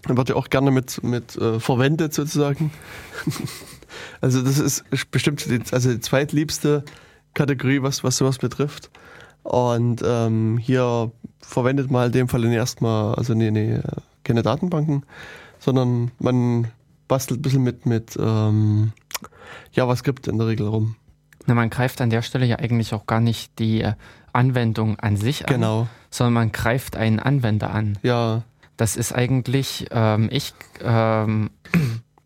wird 0.07 0.29
ja 0.29 0.35
auch 0.37 0.49
gerne 0.49 0.71
mit, 0.71 1.03
mit 1.03 1.37
äh, 1.37 1.61
verwendet 1.61 2.15
sozusagen. 2.15 2.73
also 4.20 4.43
das 4.43 4.59
ist 4.59 4.85
bestimmt 5.11 5.45
die, 5.47 5.61
also 5.73 5.93
die 5.93 6.01
zweitliebste 6.01 6.85
Kategorie, 7.35 7.83
was, 7.83 8.05
was 8.05 8.16
sowas 8.16 8.39
betrifft. 8.39 8.91
Und 9.43 10.03
ähm, 10.05 10.59
hier 10.59 11.11
verwendet 11.41 11.91
man 11.91 12.07
in 12.07 12.12
dem 12.12 12.29
Fall 12.29 12.45
erstmal, 12.45 13.15
also 13.15 13.35
nee, 13.35 13.51
nee, 13.51 13.81
keine 14.25 14.43
Datenbanken, 14.43 15.05
sondern 15.59 16.11
man 16.19 16.69
bastelt 17.07 17.41
ein 17.41 17.43
bisschen 17.43 17.62
mit, 17.62 17.87
mit 17.87 18.16
ähm, 18.20 18.93
JavaScript 19.73 20.29
in 20.29 20.39
der 20.39 20.47
Regel 20.49 20.69
rum. 20.69 20.97
Na, 21.47 21.55
man 21.55 21.70
greift 21.70 22.01
an 22.03 22.11
der 22.11 22.23
Stelle 22.23 22.45
ja 22.45 22.59
eigentlich 22.59 22.93
auch 22.93 23.07
gar 23.07 23.20
nicht 23.20 23.59
die 23.59 23.81
äh, 23.81 23.95
Anwendung 24.33 24.99
an 25.01 25.16
sich 25.16 25.49
an, 25.49 25.55
Genau, 25.55 25.89
sondern 26.11 26.35
man 26.35 26.53
greift 26.53 26.97
einen 26.97 27.19
Anwender 27.19 27.70
an. 27.70 27.97
ja, 28.03 28.43
Das 28.77 28.97
ist 28.97 29.12
eigentlich, 29.15 29.87
ähm, 29.91 30.29
ich, 30.31 30.53
ähm, 30.83 31.51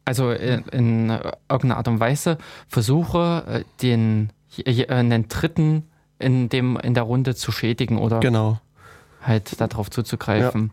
also 0.05 0.31
in, 0.31 0.65
in 0.69 1.11
irgendeiner 1.49 1.77
Art 1.77 1.89
und 1.89 2.01
Weise 2.01 2.39
versuche, 2.69 3.45
äh, 3.47 3.65
den, 3.83 4.31
äh, 4.65 4.87
einen 4.89 5.29
Dritten 5.29 5.89
in, 6.19 6.49
dem, 6.49 6.77
in 6.77 6.95
der 6.95 7.05
Runde 7.05 7.35
zu 7.35 7.53
schädigen 7.53 7.99
oder 7.99 8.21
genau. 8.21 8.61
halt 9.23 9.61
darauf 9.61 9.91
zuzugreifen. 9.91 10.73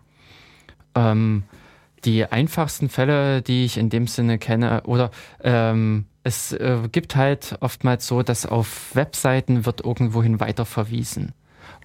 Ähm, 0.96 1.44
die 2.06 2.26
einfachsten 2.26 2.90
Fälle, 2.90 3.42
die 3.42 3.66
ich 3.66 3.78
in 3.78 3.90
dem 3.90 4.08
Sinne 4.08 4.38
kenne, 4.38 4.84
oder 4.86 5.12
ähm, 5.44 6.06
es 6.24 6.54
äh, 6.54 6.78
gibt 6.92 7.16
halt 7.16 7.58
oftmals 7.60 8.08
so, 8.08 8.24
dass 8.24 8.46
auf 8.46 8.96
Webseiten 8.96 9.66
wird 9.66 9.82
irgendwohin 9.84 10.40
weiterverwiesen. 10.40 11.34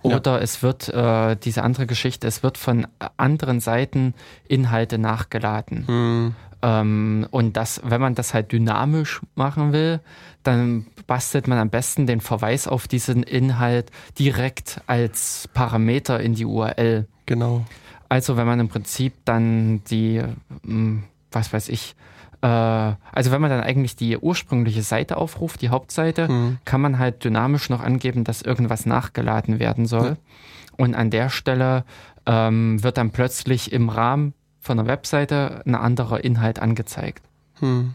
Ja. 0.02 0.16
Oder 0.16 0.42
es 0.42 0.62
wird, 0.62 0.88
äh, 0.90 1.36
diese 1.36 1.62
andere 1.62 1.86
Geschichte, 1.86 2.26
es 2.26 2.42
wird 2.42 2.58
von 2.58 2.86
anderen 3.16 3.60
Seiten 3.60 4.14
Inhalte 4.46 4.98
nachgeladen. 4.98 5.86
Hm, 5.86 6.34
Ähm, 6.64 7.26
und 7.30 7.58
das, 7.58 7.82
wenn 7.84 8.00
man 8.00 8.14
das 8.14 8.32
halt 8.32 8.50
dynamisch 8.50 9.20
machen 9.34 9.72
will, 9.74 10.00
dann 10.44 10.86
bastelt 11.06 11.46
man 11.46 11.58
am 11.58 11.68
besten 11.68 12.06
den 12.06 12.22
Verweis 12.22 12.66
auf 12.66 12.88
diesen 12.88 13.22
Inhalt 13.22 13.90
direkt 14.18 14.80
als 14.86 15.46
Parameter 15.52 16.20
in 16.20 16.34
die 16.34 16.46
URL. 16.46 17.06
genau. 17.26 17.64
Also 18.08 18.36
wenn 18.36 18.46
man 18.46 18.60
im 18.60 18.68
Prinzip 18.68 19.12
dann 19.24 19.82
die, 19.90 20.22
ähm, 20.64 21.04
was 21.32 21.52
weiß 21.52 21.68
ich, 21.68 21.96
äh, 22.42 22.46
also 22.46 23.30
wenn 23.30 23.40
man 23.40 23.50
dann 23.50 23.60
eigentlich 23.62 23.96
die 23.96 24.16
ursprüngliche 24.16 24.82
Seite 24.82 25.16
aufruft, 25.16 25.60
die 25.62 25.70
Hauptseite, 25.70 26.28
Hm, 26.28 26.58
kann 26.64 26.80
man 26.80 26.98
halt 26.98 27.24
dynamisch 27.24 27.68
noch 27.70 27.80
angeben, 27.80 28.22
dass 28.24 28.40
irgendwas 28.42 28.86
nachgeladen 28.86 29.58
werden 29.58 29.86
soll. 29.86 30.10
Ja. 30.10 30.16
Und 30.76 30.94
an 30.94 31.10
der 31.10 31.28
Stelle 31.28 31.84
ähm, 32.26 32.82
wird 32.82 32.96
dann 32.98 33.10
plötzlich 33.10 33.72
im 33.72 33.88
Rahmen 33.88 34.32
von 34.64 34.78
der 34.78 34.86
Webseite 34.86 35.62
ein 35.66 35.74
anderer 35.74 36.24
Inhalt 36.24 36.58
angezeigt. 36.58 37.22
hm, 37.60 37.94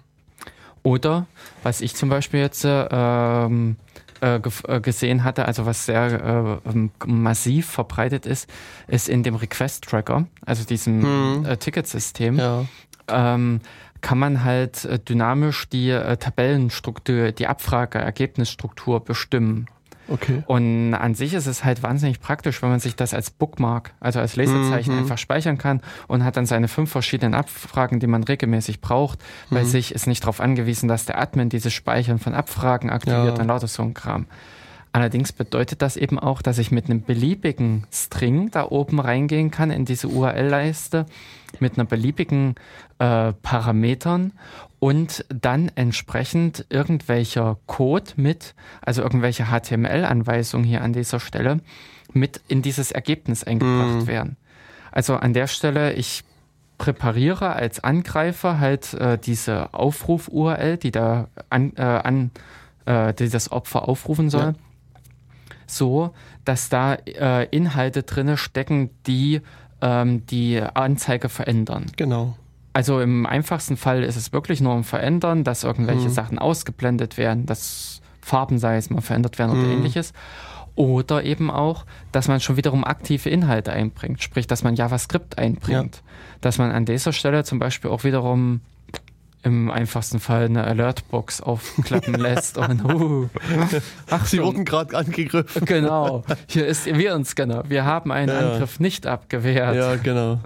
Oder 0.84 1.26
was 1.64 1.82
ich 1.82 1.96
zum 1.96 2.10
Beispiel 2.10 2.40
jetzt 2.40 2.64
äh, 2.64 2.88
ähm, 2.92 3.76
äh, 4.22 4.36
äh, 4.36 4.80
gesehen 4.80 5.24
hatte, 5.24 5.46
also 5.46 5.66
was 5.66 5.86
sehr 5.86 6.62
äh, 6.66 6.70
ähm, 6.70 6.92
massiv 7.06 7.68
verbreitet 7.68 8.26
ist, 8.26 8.50
ist 8.88 9.10
in 9.10 9.24
dem 9.24 9.36
Request-Tracker, 9.36 10.28
also 10.46 10.64
diesem 10.64 11.02
Hm. 11.02 11.46
äh, 11.46 11.58
Ticketsystem, 11.58 12.38
ja, 12.38 12.66
ähm, 13.08 13.62
kann 14.02 14.20
man 14.20 14.44
halt 14.46 14.88
dynamisch 15.10 15.68
die 15.68 15.90
Tabellenstruktur, 15.90 17.34
die 17.34 17.48
Abfrage-Ergebnisstruktur 17.48 19.04
bestimmen. 19.04 19.68
Okay. 20.10 20.44
Und 20.48 20.94
an 20.94 21.16
sich 21.16 21.34
ist 21.34 21.46
es 21.48 21.64
halt 21.64 21.84
wahnsinnig 21.84 22.20
praktisch, 22.20 22.62
wenn 22.62 22.70
man 22.70 22.80
sich 22.80 22.96
das 22.96 23.14
als 23.14 23.30
Bookmark, 23.30 23.94
also 24.00 24.20
als 24.20 24.36
Lesezeichen 24.36 24.94
Mhm. 24.94 25.00
einfach 25.00 25.18
speichern 25.18 25.58
kann 25.58 25.82
und 26.08 26.24
hat 26.24 26.38
dann 26.38 26.46
seine 26.46 26.68
fünf 26.68 26.92
verschiedenen 26.92 27.34
Abfragen, 27.34 28.00
die 28.00 28.08
man 28.08 28.24
regelmäßig 28.24 28.82
braucht. 28.82 29.20
Bei 29.50 29.62
Mhm. 29.64 29.68
sich 29.68 29.94
ist 29.94 30.08
nicht 30.08 30.24
darauf 30.24 30.40
angewiesen, 30.42 30.88
dass 30.88 31.06
der 31.06 31.20
Admin 31.20 31.50
dieses 31.50 31.74
Speichern 31.74 32.20
von 32.20 32.34
Abfragen 32.34 32.90
aktiviert 32.90 33.36
Ja. 33.38 33.42
und 33.42 33.48
lauter 33.48 33.68
so 33.68 33.84
ein 33.84 33.94
Kram. 33.94 34.26
Allerdings 34.92 35.32
bedeutet 35.32 35.84
das 35.84 35.98
eben 35.98 36.18
auch, 36.18 36.42
dass 36.42 36.58
ich 36.58 36.72
mit 36.72 36.86
einem 36.86 37.04
beliebigen 37.04 37.86
String 37.94 38.50
da 38.50 38.66
oben 38.66 39.00
reingehen 39.00 39.52
kann 39.52 39.70
in 39.70 39.86
diese 39.86 40.08
URL-Leiste 40.08 41.06
mit 41.60 41.78
einer 41.78 41.86
beliebigen 41.86 42.56
äh, 42.98 43.34
Parametern 43.44 44.34
und 44.80 45.26
dann 45.30 45.70
entsprechend 45.76 46.66
irgendwelcher 46.70 47.58
Code 47.68 48.12
mit, 48.16 48.56
also 48.82 49.02
irgendwelche 49.02 49.46
HTML-Anweisungen 49.46 50.66
hier 50.66 50.82
an 50.82 50.94
dieser 50.94 51.20
Stelle, 51.20 51.60
mit 52.14 52.42
in 52.48 52.62
dieses 52.62 52.92
Ergebnis 52.92 53.44
eingebracht 53.44 54.04
Mhm. 54.04 54.08
werden. 54.08 54.38
Also 54.92 55.16
an 55.16 55.34
der 55.34 55.48
Stelle, 55.48 55.94
ich 55.94 56.24
präpariere 56.78 57.54
als 57.54 57.84
Angreifer 57.84 58.60
halt 58.60 58.94
äh, 58.94 59.18
diese 59.18 59.74
Aufruf-URL, 59.74 60.78
die 60.78 60.92
da 60.92 61.28
an, 61.50 61.74
äh, 61.76 61.82
an 61.82 62.32
äh, 62.86 63.14
die 63.14 63.28
das 63.30 63.52
Opfer 63.52 63.88
aufrufen 63.90 64.30
soll, 64.30 64.42
Ja. 64.42 64.54
so, 65.68 66.14
dass 66.46 66.70
da 66.70 66.94
äh, 66.96 67.46
Inhalte 67.52 68.04
drinne 68.04 68.38
stecken, 68.38 68.90
die 69.06 69.42
ähm, 69.82 70.26
die 70.28 70.62
Anzeige 70.62 71.30
verändern. 71.30 71.86
Genau. 71.96 72.36
Also 72.80 73.02
im 73.02 73.26
einfachsten 73.26 73.76
Fall 73.76 74.04
ist 74.04 74.16
es 74.16 74.32
wirklich 74.32 74.62
nur 74.62 74.74
ein 74.74 74.86
Verändern, 74.86 75.44
dass 75.44 75.66
irgendwelche 75.66 76.08
Mhm. 76.08 76.14
Sachen 76.14 76.40
ausgeblendet 76.40 77.18
werden, 77.18 77.46
dass 77.46 78.00
Farben, 78.22 78.58
sei 78.58 78.78
es 78.78 78.90
mal, 78.90 79.02
verändert 79.02 79.38
werden 79.38 79.52
oder 79.52 79.68
Mhm. 79.68 79.72
ähnliches. 79.80 80.14
Oder 80.76 81.26
eben 81.26 81.52
auch, 81.52 81.86
dass 82.14 82.30
man 82.30 82.40
schon 82.40 82.56
wiederum 82.56 82.86
aktive 82.86 83.30
Inhalte 83.30 83.74
einbringt, 83.74 84.24
sprich, 84.24 84.48
dass 84.48 84.64
man 84.64 84.76
JavaScript 84.76 85.38
einbringt. 85.38 86.04
Dass 86.40 86.58
man 86.58 86.72
an 86.72 86.86
dieser 86.86 87.12
Stelle 87.12 87.44
zum 87.44 87.60
Beispiel 87.60 87.92
auch 87.92 88.06
wiederum 88.06 88.62
im 89.44 89.70
einfachsten 89.72 90.22
Fall 90.22 90.46
eine 90.46 90.64
Alertbox 90.64 91.42
aufklappen 91.42 92.14
lässt 92.28 92.58
und 92.58 92.86
uh, 92.86 93.28
ach, 94.10 94.26
Sie 94.26 94.42
wurden 94.42 94.64
gerade 94.64 94.96
angegriffen. 94.98 95.66
genau, 95.66 96.24
hier 96.48 96.66
ist 96.66 96.88
Ihr 96.88 96.98
Virenscanner. 96.98 97.64
Wir 97.68 97.84
haben 97.84 98.14
einen 98.14 98.30
Ja. 98.30 98.52
Angriff 98.54 98.80
nicht 98.80 99.06
abgewehrt 99.06 99.76
Ja, 99.76 99.96
genau. 99.98 100.40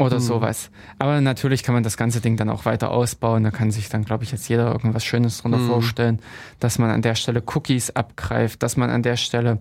Oder 0.00 0.16
Hm. 0.16 0.22
sowas. 0.22 0.70
Aber 0.98 1.20
natürlich 1.20 1.62
kann 1.62 1.74
man 1.74 1.82
das 1.84 1.96
ganze 1.96 2.20
Ding 2.20 2.36
dann 2.36 2.48
auch 2.48 2.64
weiter 2.64 2.90
ausbauen. 2.90 3.44
Da 3.44 3.50
kann 3.50 3.70
sich 3.70 3.88
dann, 3.90 4.04
glaube 4.04 4.24
ich, 4.24 4.32
jetzt 4.32 4.48
jeder 4.48 4.72
irgendwas 4.72 5.04
Schönes 5.04 5.42
drunter 5.42 5.58
Hm. 5.58 5.66
vorstellen, 5.66 6.20
dass 6.58 6.78
man 6.78 6.90
an 6.90 7.02
der 7.02 7.14
Stelle 7.14 7.42
Cookies 7.54 7.90
abgreift, 7.90 8.62
dass 8.62 8.76
man 8.76 8.90
an 8.90 9.02
der 9.02 9.16
Stelle 9.16 9.58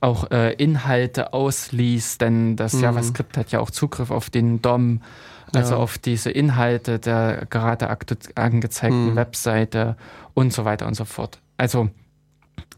auch 0.00 0.30
äh, 0.30 0.52
Inhalte 0.54 1.32
ausliest, 1.32 2.20
denn 2.20 2.56
das 2.56 2.74
Mhm. 2.74 2.82
JavaScript 2.82 3.36
hat 3.38 3.50
ja 3.52 3.60
auch 3.60 3.70
Zugriff 3.70 4.10
auf 4.10 4.28
den 4.28 4.60
DOM, 4.60 5.00
also 5.54 5.74
Ja. 5.74 5.80
auf 5.80 5.96
diese 5.98 6.30
Inhalte 6.30 6.98
der 6.98 7.46
gerade 7.48 7.88
angezeigten 8.34 9.12
Mhm. 9.12 9.16
Webseite 9.16 9.96
und 10.34 10.52
so 10.52 10.64
weiter 10.66 10.86
und 10.86 10.94
so 10.94 11.04
fort. 11.06 11.38
Also 11.56 11.88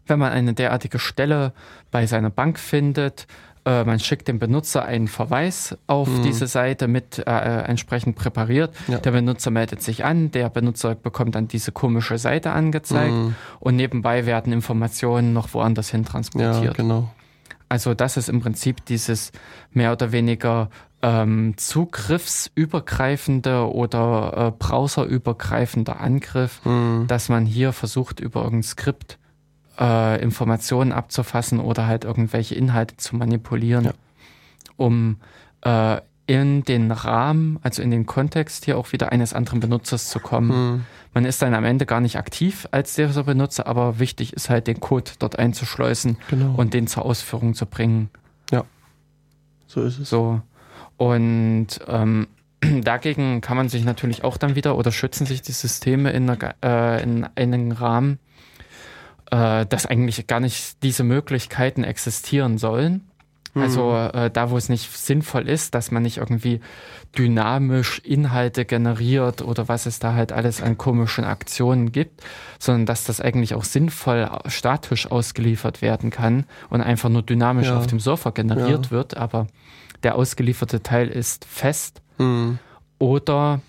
wenn 0.07 0.17
man 0.19 0.31
eine 0.31 0.53
derartige 0.53 0.97
Stelle 0.97 1.53
bei 1.91 2.07
seiner 2.07 2.29
Bank 2.29 2.57
findet, 2.57 3.27
äh, 3.65 3.83
man 3.83 3.99
schickt 3.99 4.27
dem 4.27 4.39
Benutzer 4.39 4.85
einen 4.85 5.07
Verweis 5.07 5.77
auf 5.87 6.09
diese 6.23 6.47
Seite 6.47 6.87
mit 6.87 7.19
äh, 7.19 7.23
entsprechend 7.63 8.15
präpariert. 8.15 8.73
Ja. 8.87 8.97
Der 8.99 9.11
Benutzer 9.11 9.51
meldet 9.51 9.81
sich 9.83 10.03
an, 10.05 10.31
der 10.31 10.49
Benutzer 10.49 10.95
bekommt 10.95 11.35
dann 11.35 11.47
diese 11.47 11.71
komische 11.71 12.17
Seite 12.17 12.51
angezeigt 12.51 13.13
und 13.59 13.75
nebenbei 13.75 14.25
werden 14.25 14.51
Informationen 14.53 15.33
noch 15.33 15.53
woanders 15.53 15.89
hin 15.91 16.03
Ja, 16.03 16.09
transportiert. 16.09 16.75
genau. 16.77 17.09
Also 17.67 17.93
das 17.93 18.17
ist 18.17 18.29
im 18.29 18.39
Prinzip 18.41 18.83
dieses 18.85 19.31
mehr 19.71 19.91
oder 19.91 20.11
weniger 20.11 20.69
ähm, 21.03 21.53
zugriffsübergreifende 21.55 23.71
oder 23.71 24.47
äh, 24.47 24.51
browserübergreifende 24.57 25.97
Angriff, 25.97 26.61
Hm. 26.63 27.05
dass 27.07 27.29
man 27.29 27.45
hier 27.45 27.71
versucht, 27.73 28.19
über 28.19 28.41
irgendein 28.43 28.63
Skript 28.63 29.18
äh, 29.79 30.21
Informationen 30.21 30.91
abzufassen 30.91 31.59
oder 31.59 31.87
halt 31.87 32.03
irgendwelche 32.03 32.55
Inhalte 32.55 32.97
zu 32.97 33.15
manipulieren, 33.15 33.85
Ja. 33.85 33.93
um 34.77 35.17
äh, 35.61 35.97
in 36.27 36.63
den 36.63 36.91
Rahmen, 36.91 37.57
also 37.63 37.81
in 37.81 37.89
den 37.89 38.05
Kontext 38.05 38.65
hier 38.65 38.77
auch 38.77 38.91
wieder 38.91 39.11
eines 39.11 39.33
anderen 39.33 39.59
Benutzers 39.61 40.09
zu 40.09 40.19
kommen. 40.19 40.51
Hm. 40.51 40.85
Man 41.15 41.25
ist 41.25 41.41
dann 41.41 41.55
am 41.55 41.65
Ende 41.65 41.87
gar 41.87 42.01
nicht 42.01 42.17
aktiv 42.17 42.67
als 42.69 42.93
dieser 42.93 43.23
Benutzer, 43.23 43.65
aber 43.65 43.97
wichtig 43.97 44.33
ist 44.33 44.47
halt, 44.51 44.67
den 44.67 44.79
Code 44.79 45.09
dort 45.17 45.39
einzuschleusen 45.39 46.17
Genau. 46.29 46.53
und 46.55 46.75
den 46.75 46.85
zur 46.85 47.03
Ausführung 47.05 47.55
zu 47.55 47.65
bringen. 47.65 48.09
so 49.65 49.81
ist 49.83 49.99
es. 49.99 50.09
So. 50.09 50.41
Und 50.97 51.67
ähm, 51.87 52.27
dagegen 52.81 53.41
kann 53.41 53.55
man 53.57 53.69
sich 53.69 53.83
natürlich 53.85 54.23
auch 54.23 54.37
dann 54.37 54.55
wieder 54.55 54.77
oder 54.77 54.91
schützen 54.91 55.25
sich 55.25 55.41
die 55.41 55.51
Systeme 55.51 56.11
in, 56.11 56.29
einer, 56.29 56.55
äh, 56.63 57.03
in 57.03 57.25
einem 57.35 57.71
Rahmen, 57.71 58.19
äh, 59.31 59.65
dass 59.65 59.85
eigentlich 59.85 60.27
gar 60.27 60.39
nicht 60.39 60.81
diese 60.83 61.03
Möglichkeiten 61.03 61.83
existieren 61.83 62.57
sollen. 62.57 63.05
Also 63.55 63.93
äh, 63.95 64.29
da, 64.29 64.51
wo 64.51 64.57
es 64.57 64.69
nicht 64.69 64.95
sinnvoll 64.95 65.49
ist, 65.49 65.73
dass 65.75 65.89
man 65.91 66.03
nicht 66.03 66.17
irgendwie 66.17 66.61
dynamisch 67.17 67.99
Inhalte 67.99 68.63
generiert 68.63 69.41
oder 69.41 69.67
was 69.67 69.87
es 69.87 69.97
da 69.99 70.13
halt 70.13 70.31
alles 70.31 70.61
an 70.61 70.77
komischen 70.77 71.25
Aktionen 71.25 71.91
gibt, 71.91 72.21
sondern 72.59 72.85
dass 72.85 73.03
das 73.05 73.19
eigentlich 73.19 73.55
auch 73.55 73.63
sinnvoll 73.63 74.29
statisch 74.45 75.09
ausgeliefert 75.11 75.81
werden 75.81 76.11
kann 76.11 76.45
und 76.69 76.81
einfach 76.81 77.09
nur 77.09 77.23
dynamisch 77.23 77.67
Ja. 77.67 77.77
auf 77.77 77.87
dem 77.87 77.99
Server 77.99 78.31
generiert 78.31 78.85
Ja. 78.85 78.91
wird, 78.91 79.17
aber 79.17 79.47
der 80.03 80.15
ausgelieferte 80.15 80.81
Teil 80.83 81.07
ist 81.09 81.43
fest. 81.45 82.01
Hm. 82.17 82.59
Oder 82.99 83.61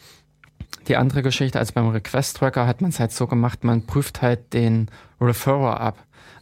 die 0.88 0.96
andere 0.96 1.22
Geschichte, 1.22 1.58
also 1.58 1.72
beim 1.72 1.88
Request-Tracker 1.88 2.66
hat 2.66 2.80
man 2.82 2.90
es 2.90 3.00
halt 3.00 3.12
so 3.12 3.26
gemacht, 3.26 3.64
man 3.64 3.86
prüft 3.86 4.22
halt 4.22 4.52
den 4.52 4.88
Referrer 5.20 5.80
ab. 5.80 5.98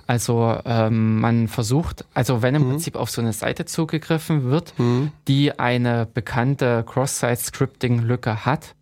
Also 0.07 0.59
ähm, 0.65 1.21
man 1.21 1.49
versucht, 1.49 2.05
also 2.15 2.41
wenn 2.41 2.55
im 2.55 2.63
Mhm. 2.65 2.71
Prinzip 2.71 2.97
auf 2.97 3.11
so 3.11 3.21
eine 3.21 3.35
Seite 3.35 3.67
zugegriffen 3.67 4.45
wird, 4.45 4.73
Hm. 4.79 5.13
die 5.29 5.59
eine 5.59 6.07
bekannte 6.07 6.83
Cross-Site-Scripting-Lücke 6.87 8.47
hat, 8.47 8.75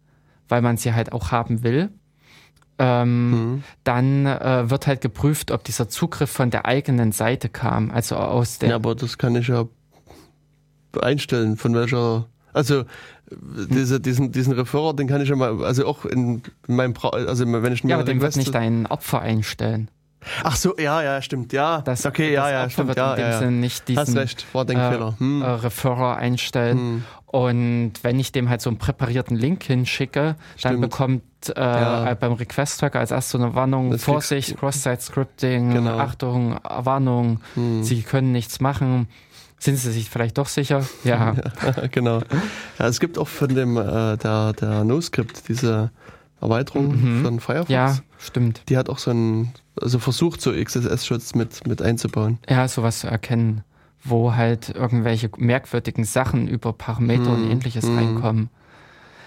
weil 0.49 0.63
man 0.63 0.77
sie 0.77 0.93
halt 0.95 1.13
auch 1.13 1.33
haben 1.33 1.65
will, 1.65 1.91
ähm, 2.79 3.33
Hm. 3.33 3.63
dann 3.83 4.27
äh, 4.27 4.71
wird 4.71 4.87
halt 4.87 5.01
geprüft, 5.01 5.51
ob 5.51 5.65
dieser 5.65 5.89
Zugriff 5.89 6.31
von 6.31 6.51
der 6.51 6.65
eigenen 6.67 7.11
Seite 7.11 7.49
kam, 7.49 7.91
also 7.91 8.15
aus 8.17 8.59
der 8.59 8.69
Ja, 8.71 8.75
aber 8.77 8.95
das 8.95 9.19
kann 9.19 9.35
ich 9.35 9.49
ja 9.49 9.65
einstellen, 11.01 11.57
von 11.57 11.75
welcher. 11.75 12.27
Also 12.53 12.85
diese, 13.31 14.01
diesen, 14.01 14.33
diesen 14.33 14.53
Referrer, 14.53 14.95
den 14.95 15.09
kann 15.09 15.21
ich 15.21 15.29
ja 15.29 15.37
mal, 15.37 15.65
also 15.65 15.87
auch 15.87 16.05
in 16.05 16.43
meinem 16.67 16.93
Bra 16.93 17.11
also 17.11 17.45
wenn 17.47 17.73
ich 17.73 17.83
ja, 17.83 17.97
aber 17.97 18.05
den 18.05 18.21
wird 18.21 18.37
nicht 18.37 18.55
dein 18.55 18.87
Opfer 18.87 19.21
einstellen. 19.21 19.91
Ach 20.43 20.57
so, 20.57 20.77
ja, 20.77 21.03
ja, 21.03 21.23
stimmt, 21.23 21.53
ja. 21.53 21.83
Das, 21.83 22.05
okay, 22.05 22.33
ja, 22.33 22.43
das 22.43 22.51
ja, 22.51 22.59
Opfer 22.63 22.71
stimmt, 22.71 22.89
wird 22.89 22.99
ja, 22.99 23.15
in 23.15 23.21
dem 23.21 23.31
ja. 23.31 23.39
Sinne 23.39 23.53
nicht 23.53 23.89
diesen 23.89 24.01
Hast 24.01 24.17
recht, 24.17 24.47
äh, 24.55 25.13
Hm. 25.19 25.43
äh, 25.43 25.47
Referrer 25.47 26.17
einstellen. 26.17 26.79
Hm. 26.79 27.03
Und 27.27 27.93
wenn 28.03 28.19
ich 28.19 28.33
dem 28.33 28.49
halt 28.49 28.61
so 28.61 28.71
einen 28.71 28.79
präparierten 28.79 29.37
Link 29.37 29.65
hinschicke, 29.65 30.37
dann 30.63 30.73
Stimmt. 30.73 30.81
bekommt 30.81 31.23
äh, 31.55 31.61
Ja. 31.61 32.15
beim 32.15 32.33
Request-Tracker 32.33 32.99
als 32.99 33.11
erst 33.11 33.31
so 33.31 33.39
eine 33.39 33.55
Warnung, 33.55 33.91
Das 33.91 34.05
Vorsicht, 34.05 34.57
Cross-Site-Scripting, 34.59 35.75
Genau. 35.75 35.99
Achtung, 35.99 36.57
Warnung, 36.65 37.41
Hm. 37.55 37.83
Sie 37.83 38.03
können 38.03 38.33
nichts 38.33 38.61
machen. 38.61 39.09
Sind 39.59 39.77
Sie 39.77 39.91
sich 39.93 40.11
vielleicht 40.11 40.39
doch 40.39 40.49
sicher? 40.49 40.85
Ja. 41.05 41.35
genau. 41.91 42.21
Ja, 42.79 42.87
es 42.89 43.01
gibt 43.01 43.19
auch 43.19 43.29
von 43.29 43.49
dem 43.55 43.77
äh, 43.77 44.17
der, 44.19 44.53
der 44.53 44.85
NoScript 44.85 45.49
diese 45.49 45.91
Erweiterung 46.41 46.89
Mhm. 47.19 47.23
von 47.25 47.41
Firefox. 47.41 47.71
Ja, 47.71 47.97
stimmt. 48.19 48.63
Die 48.69 48.77
hat 48.77 48.91
auch 48.91 48.99
so 48.99 49.11
einen, 49.11 49.53
also 49.81 49.99
versucht, 49.99 50.41
so 50.43 50.53
XSS-Schutz 50.53 51.35
mit, 51.35 51.67
mit 51.67 51.81
einzubauen. 51.81 52.39
Ja, 52.49 52.69
sowas 52.69 52.99
zu 53.01 53.07
erkennen, 53.07 53.65
wo 54.05 54.35
halt 54.35 54.69
irgendwelche 54.69 55.31
merkwürdigen 55.39 56.05
Sachen 56.05 56.47
über 56.47 56.73
Parameter 56.75 57.31
und 57.31 57.45
Hm, 57.45 57.51
ähnliches 57.53 57.87
hm. 57.87 57.97
reinkommen. 57.97 58.51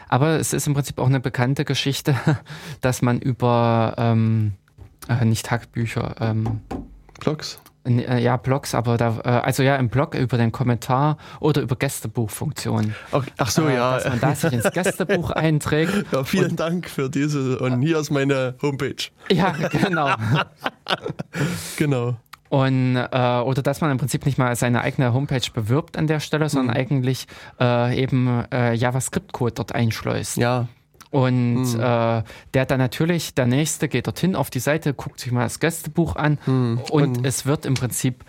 Aber 0.08 0.40
es 0.40 0.54
ist 0.54 0.68
im 0.68 0.74
Prinzip 0.76 1.00
auch 1.00 1.08
eine 1.08 1.20
bekannte 1.20 1.66
Geschichte, 1.66 2.16
dass 2.82 3.02
man 3.02 3.20
über 3.20 3.96
ähm, 3.98 4.54
äh, 5.08 5.26
nicht 5.26 5.48
Tagbücher, 5.48 6.16
ähm, 6.20 6.62
Blogs. 7.20 7.60
Äh, 7.86 8.20
ja, 8.22 8.38
Blogs, 8.38 8.76
aber 8.76 8.98
da, 8.98 9.20
äh, 9.24 9.30
also 9.30 9.64
ja, 9.64 9.76
im 9.78 9.90
Blog 9.90 10.16
über 10.16 10.38
den 10.38 10.52
Kommentar 10.52 11.18
oder 11.40 11.62
über 11.62 11.76
Gästebuchfunktionen. 11.76 12.96
Ach, 13.12 13.26
ach 13.38 13.50
so, 13.50 13.68
äh, 13.68 13.76
ja. 13.76 13.96
Dass 13.96 14.10
man 14.10 14.20
da 14.20 14.36
sich 14.36 14.54
ins 14.54 14.72
Gästebuch 14.72 15.32
einträgt. 15.32 16.06
ja. 16.12 16.24
Vielen 16.24 16.56
Dank 16.56 16.90
für 16.90 17.10
diese. 17.10 17.60
Und 17.60 17.82
hier 17.82 17.98
ist 18.00 18.10
meine 18.12 18.56
Homepage. 18.62 18.96
Ja, 19.32 19.52
genau. 19.72 20.10
Genau. 21.78 22.18
Und, 22.50 22.96
äh, 22.96 23.40
oder 23.42 23.62
dass 23.62 23.80
man 23.82 23.92
im 23.92 23.98
Prinzip 24.00 24.26
nicht 24.26 24.38
mal 24.40 24.56
seine 24.56 24.82
eigene 24.82 25.14
Homepage 25.14 25.42
bewirbt 25.54 25.98
an 25.98 26.08
der 26.08 26.20
Stelle, 26.20 26.50
sondern 26.50 26.76
Mhm. 26.76 26.82
eigentlich 26.82 27.28
äh, 27.60 28.02
eben 28.02 28.44
äh, 28.52 28.74
JavaScript-Code 28.74 29.54
dort 29.54 29.76
einschleust. 29.76 30.38
Ja. 30.38 30.68
Und 31.12 31.74
Mhm. 31.74 31.80
äh, 31.80 32.24
der 32.54 32.66
dann 32.68 32.78
natürlich, 32.78 33.34
der 33.34 33.48
nächste 33.48 33.88
geht 33.88 34.06
dorthin 34.08 34.36
auf 34.36 34.50
die 34.52 34.60
Seite, 34.60 34.94
guckt 34.94 35.20
sich 35.20 35.32
mal 35.32 35.44
das 35.44 35.60
Gästebuch 35.60 36.16
an 36.16 36.38
Hm. 36.46 36.80
und, 36.92 37.26
es 37.26 37.46
wird 37.48 37.66
im 37.66 37.74
Prinzip 37.74 38.24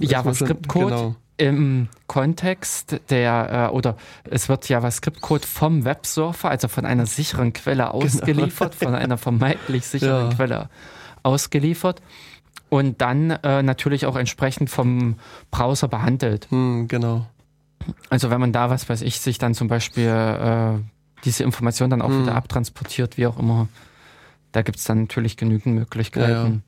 JavaScript-Code 0.00 0.86
Genau. 0.86 1.16
im 1.36 1.88
Kontext 2.06 3.00
der, 3.10 3.68
äh, 3.70 3.74
oder 3.74 3.96
es 4.30 4.48
wird 4.48 4.68
JavaScript-Code 4.68 5.46
vom 5.46 5.84
Websurfer, 5.84 6.48
also 6.50 6.68
von 6.68 6.84
einer 6.86 7.06
sicheren 7.06 7.52
Quelle 7.52 7.92
ausgeliefert, 7.92 8.74
von 8.74 8.94
einer 8.94 9.18
vermeintlich 9.18 9.86
sicheren 9.86 10.30
Genau. 10.30 10.30
Ja. 10.30 10.34
Quelle 10.36 10.68
ausgeliefert 11.22 12.00
und 12.68 13.00
dann 13.00 13.30
äh, 13.30 13.62
natürlich 13.62 14.06
auch 14.06 14.16
entsprechend 14.16 14.70
vom 14.70 15.16
Browser 15.50 15.88
behandelt. 15.88 16.46
Hm, 16.50 16.88
genau. 16.88 17.26
Also 18.10 18.30
wenn 18.30 18.40
man 18.40 18.52
da, 18.52 18.70
was 18.70 18.88
weiß 18.88 19.02
ich, 19.02 19.20
sich 19.20 19.38
dann 19.38 19.54
zum 19.54 19.68
Beispiel 19.68 20.06
äh, 20.08 20.78
diese 21.24 21.44
Information 21.44 21.90
dann 21.90 22.02
auch 22.02 22.08
Hm. 22.10 22.22
wieder 22.22 22.34
abtransportiert, 22.34 23.16
wie 23.18 23.26
auch 23.26 23.38
immer, 23.38 23.68
da 24.52 24.62
gibt 24.62 24.78
es 24.78 24.84
dann 24.84 25.02
natürlich 25.02 25.36
genügend 25.36 25.74
Möglichkeiten. 25.74 26.62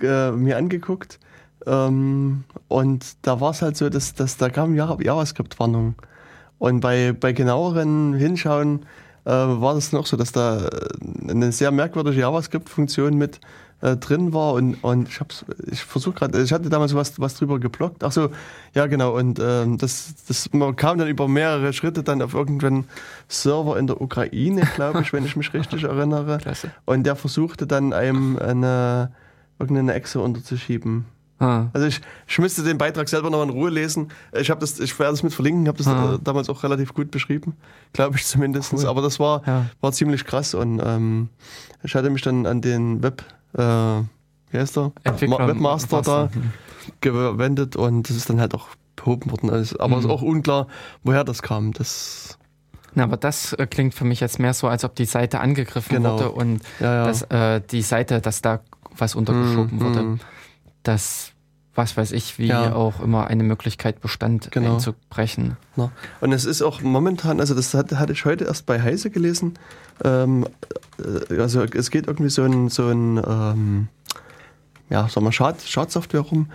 äh, 0.00 0.30
mir 0.32 0.56
angeguckt. 0.56 1.18
Ähm, 1.66 2.44
und 2.68 3.16
da 3.22 3.40
war 3.40 3.50
es 3.50 3.60
halt 3.60 3.76
so, 3.76 3.90
dass, 3.90 4.14
dass 4.14 4.38
da 4.38 4.48
kam 4.48 4.74
Java- 4.74 5.02
JavaScript-Warnung. 5.02 5.94
Und 6.58 6.80
bei, 6.80 7.12
bei 7.12 7.32
genaueren 7.32 8.14
Hinschauen 8.14 8.86
äh, 9.26 9.30
war 9.30 9.74
das 9.74 9.92
noch 9.92 10.06
so, 10.06 10.16
dass 10.16 10.32
da 10.32 10.66
äh, 10.66 10.70
eine 11.30 11.52
sehr 11.52 11.70
merkwürdige 11.70 12.20
JavaScript-Funktion 12.20 13.14
mit 13.14 13.40
äh, 13.82 13.96
drin 13.96 14.32
war 14.32 14.52
und, 14.54 14.74
und 14.82 15.08
ich 15.08 15.20
hab's, 15.20 15.44
ich 15.70 15.80
versuche 15.82 16.14
gerade, 16.14 16.42
ich 16.42 16.52
hatte 16.52 16.68
damals 16.68 16.94
was, 16.94 17.18
was 17.20 17.34
drüber 17.34 17.58
geblockt. 17.58 18.04
Ach 18.04 18.12
so, 18.12 18.28
ja 18.74 18.86
genau, 18.86 19.16
und 19.16 19.38
ähm, 19.42 19.78
das, 19.78 20.14
das 20.28 20.52
man 20.52 20.76
kam 20.76 20.98
dann 20.98 21.08
über 21.08 21.28
mehrere 21.28 21.72
Schritte 21.72 22.02
dann 22.02 22.20
auf 22.22 22.34
irgendeinen 22.34 22.84
Server 23.28 23.78
in 23.78 23.86
der 23.86 24.00
Ukraine, 24.00 24.62
glaube 24.74 25.00
ich, 25.02 25.12
wenn 25.12 25.24
ich 25.24 25.36
mich 25.36 25.52
richtig 25.54 25.84
erinnere. 25.84 26.38
Klasse. 26.42 26.70
Und 26.84 27.04
der 27.04 27.16
versuchte 27.16 27.66
dann 27.66 27.92
einem 27.92 28.38
eine, 28.38 29.12
irgendeine 29.58 29.94
Echse 29.94 30.20
unterzuschieben. 30.20 31.06
Ah. 31.38 31.68
Also 31.72 31.86
ich, 31.86 32.02
ich 32.26 32.38
müsste 32.38 32.62
den 32.62 32.76
Beitrag 32.76 33.08
selber 33.08 33.30
noch 33.30 33.42
in 33.42 33.48
Ruhe 33.48 33.70
lesen. 33.70 34.08
Ich 34.38 34.50
habe 34.50 34.60
das, 34.60 34.78
ich 34.78 34.98
werde 34.98 35.12
das 35.14 35.22
mit 35.22 35.32
verlinken, 35.32 35.68
habe 35.68 35.78
das 35.78 35.86
Ah. 35.86 36.16
äh, 36.16 36.18
damals 36.22 36.50
auch 36.50 36.62
relativ 36.62 36.92
gut 36.92 37.10
beschrieben, 37.10 37.54
glaube 37.94 38.16
ich 38.16 38.26
zumindest. 38.26 38.74
Cool. 38.74 38.84
Aber 38.86 39.00
das 39.00 39.18
war, 39.18 39.40
Ja. 39.46 39.64
war 39.80 39.90
ziemlich 39.92 40.26
krass 40.26 40.52
und 40.52 40.82
ähm, 40.84 41.30
ich 41.82 41.94
hatte 41.94 42.10
mich 42.10 42.20
dann 42.20 42.44
an 42.44 42.60
den 42.60 43.02
Web, 43.02 43.24
äh, 43.54 43.60
wie 44.52 44.58
heißt 44.58 44.76
der? 44.76 44.92
Entwickler- 45.04 45.38
Ma- 45.38 45.46
Webmaster 45.48 46.02
da 46.02 46.22
Master, 46.24 46.34
hm. 46.34 46.52
gewendet 47.00 47.76
und 47.76 48.08
das 48.08 48.16
ist 48.16 48.28
dann 48.30 48.40
halt 48.40 48.54
auch 48.54 48.68
behoben 48.96 49.30
worden. 49.30 49.50
Also, 49.50 49.78
aber 49.78 49.94
es 49.96 50.00
ist 50.00 50.06
Mhm. 50.06 50.10
auch 50.12 50.22
unklar, 50.22 50.66
woher 51.04 51.24
das 51.24 51.42
kam. 51.42 51.72
Das, 51.72 52.38
Na, 52.94 53.04
aber 53.04 53.16
das 53.16 53.52
äh, 53.54 53.66
klingt 53.66 53.94
für 53.94 54.04
mich 54.04 54.20
jetzt 54.20 54.38
mehr 54.40 54.52
so, 54.52 54.66
als 54.68 54.84
ob 54.84 54.94
die 54.96 55.04
Seite 55.04 55.40
angegriffen 55.40 55.94
Genau. 55.96 56.14
wurde 56.14 56.32
und 56.32 56.60
ja, 56.80 56.94
ja. 56.94 57.04
dass 57.06 57.22
äh, 57.22 57.60
die 57.70 57.82
Seite, 57.82 58.20
dass 58.20 58.42
da 58.42 58.60
was 58.96 59.14
untergeschoben 59.14 59.78
Mm, 59.78 59.80
wurde. 59.80 60.02
mm. 60.02 60.20
Dass, 60.82 61.30
was 61.74 61.96
weiß 61.96 62.10
ich, 62.12 62.38
wie 62.38 62.46
Ja. 62.48 62.74
auch 62.74 63.00
immer 63.00 63.28
eine 63.28 63.44
Möglichkeit 63.44 64.00
bestand, 64.00 64.50
Genau. 64.50 64.74
einzubrechen. 64.74 65.56
Und 66.20 66.32
es 66.32 66.44
ist 66.44 66.62
auch 66.62 66.82
momentan, 66.82 67.38
also 67.40 67.54
das 67.54 67.72
hatte 67.74 68.12
ich 68.12 68.24
heute 68.24 68.44
erst 68.46 68.66
bei 68.66 68.82
Heise 68.82 69.10
gelesen. 69.10 69.54
Ähm, 70.04 70.46
äh, 71.30 71.38
also 71.40 71.62
es 71.64 71.90
geht 71.90 72.06
irgendwie 72.06 72.30
so 72.30 72.42
ein, 72.44 72.68
so 72.68 72.88
ein 72.88 73.16
ähm, 73.26 73.88
ja, 74.88 75.08
sagen 75.08 75.26
wir, 75.26 75.32
Schad, 75.32 75.60
Schadsoftware 75.62 76.20
rum, 76.20 76.50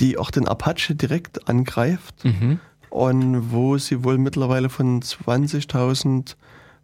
die 0.00 0.18
auch 0.18 0.30
den 0.30 0.46
Apache 0.48 0.94
direkt 0.94 1.48
angreift 1.48 2.24
Mhm. 2.24 2.60
und 2.90 3.52
wo 3.52 3.76
sie 3.78 4.04
wohl 4.04 4.18
mittlerweile 4.18 4.68
von 4.68 5.02
20.000 5.02 6.36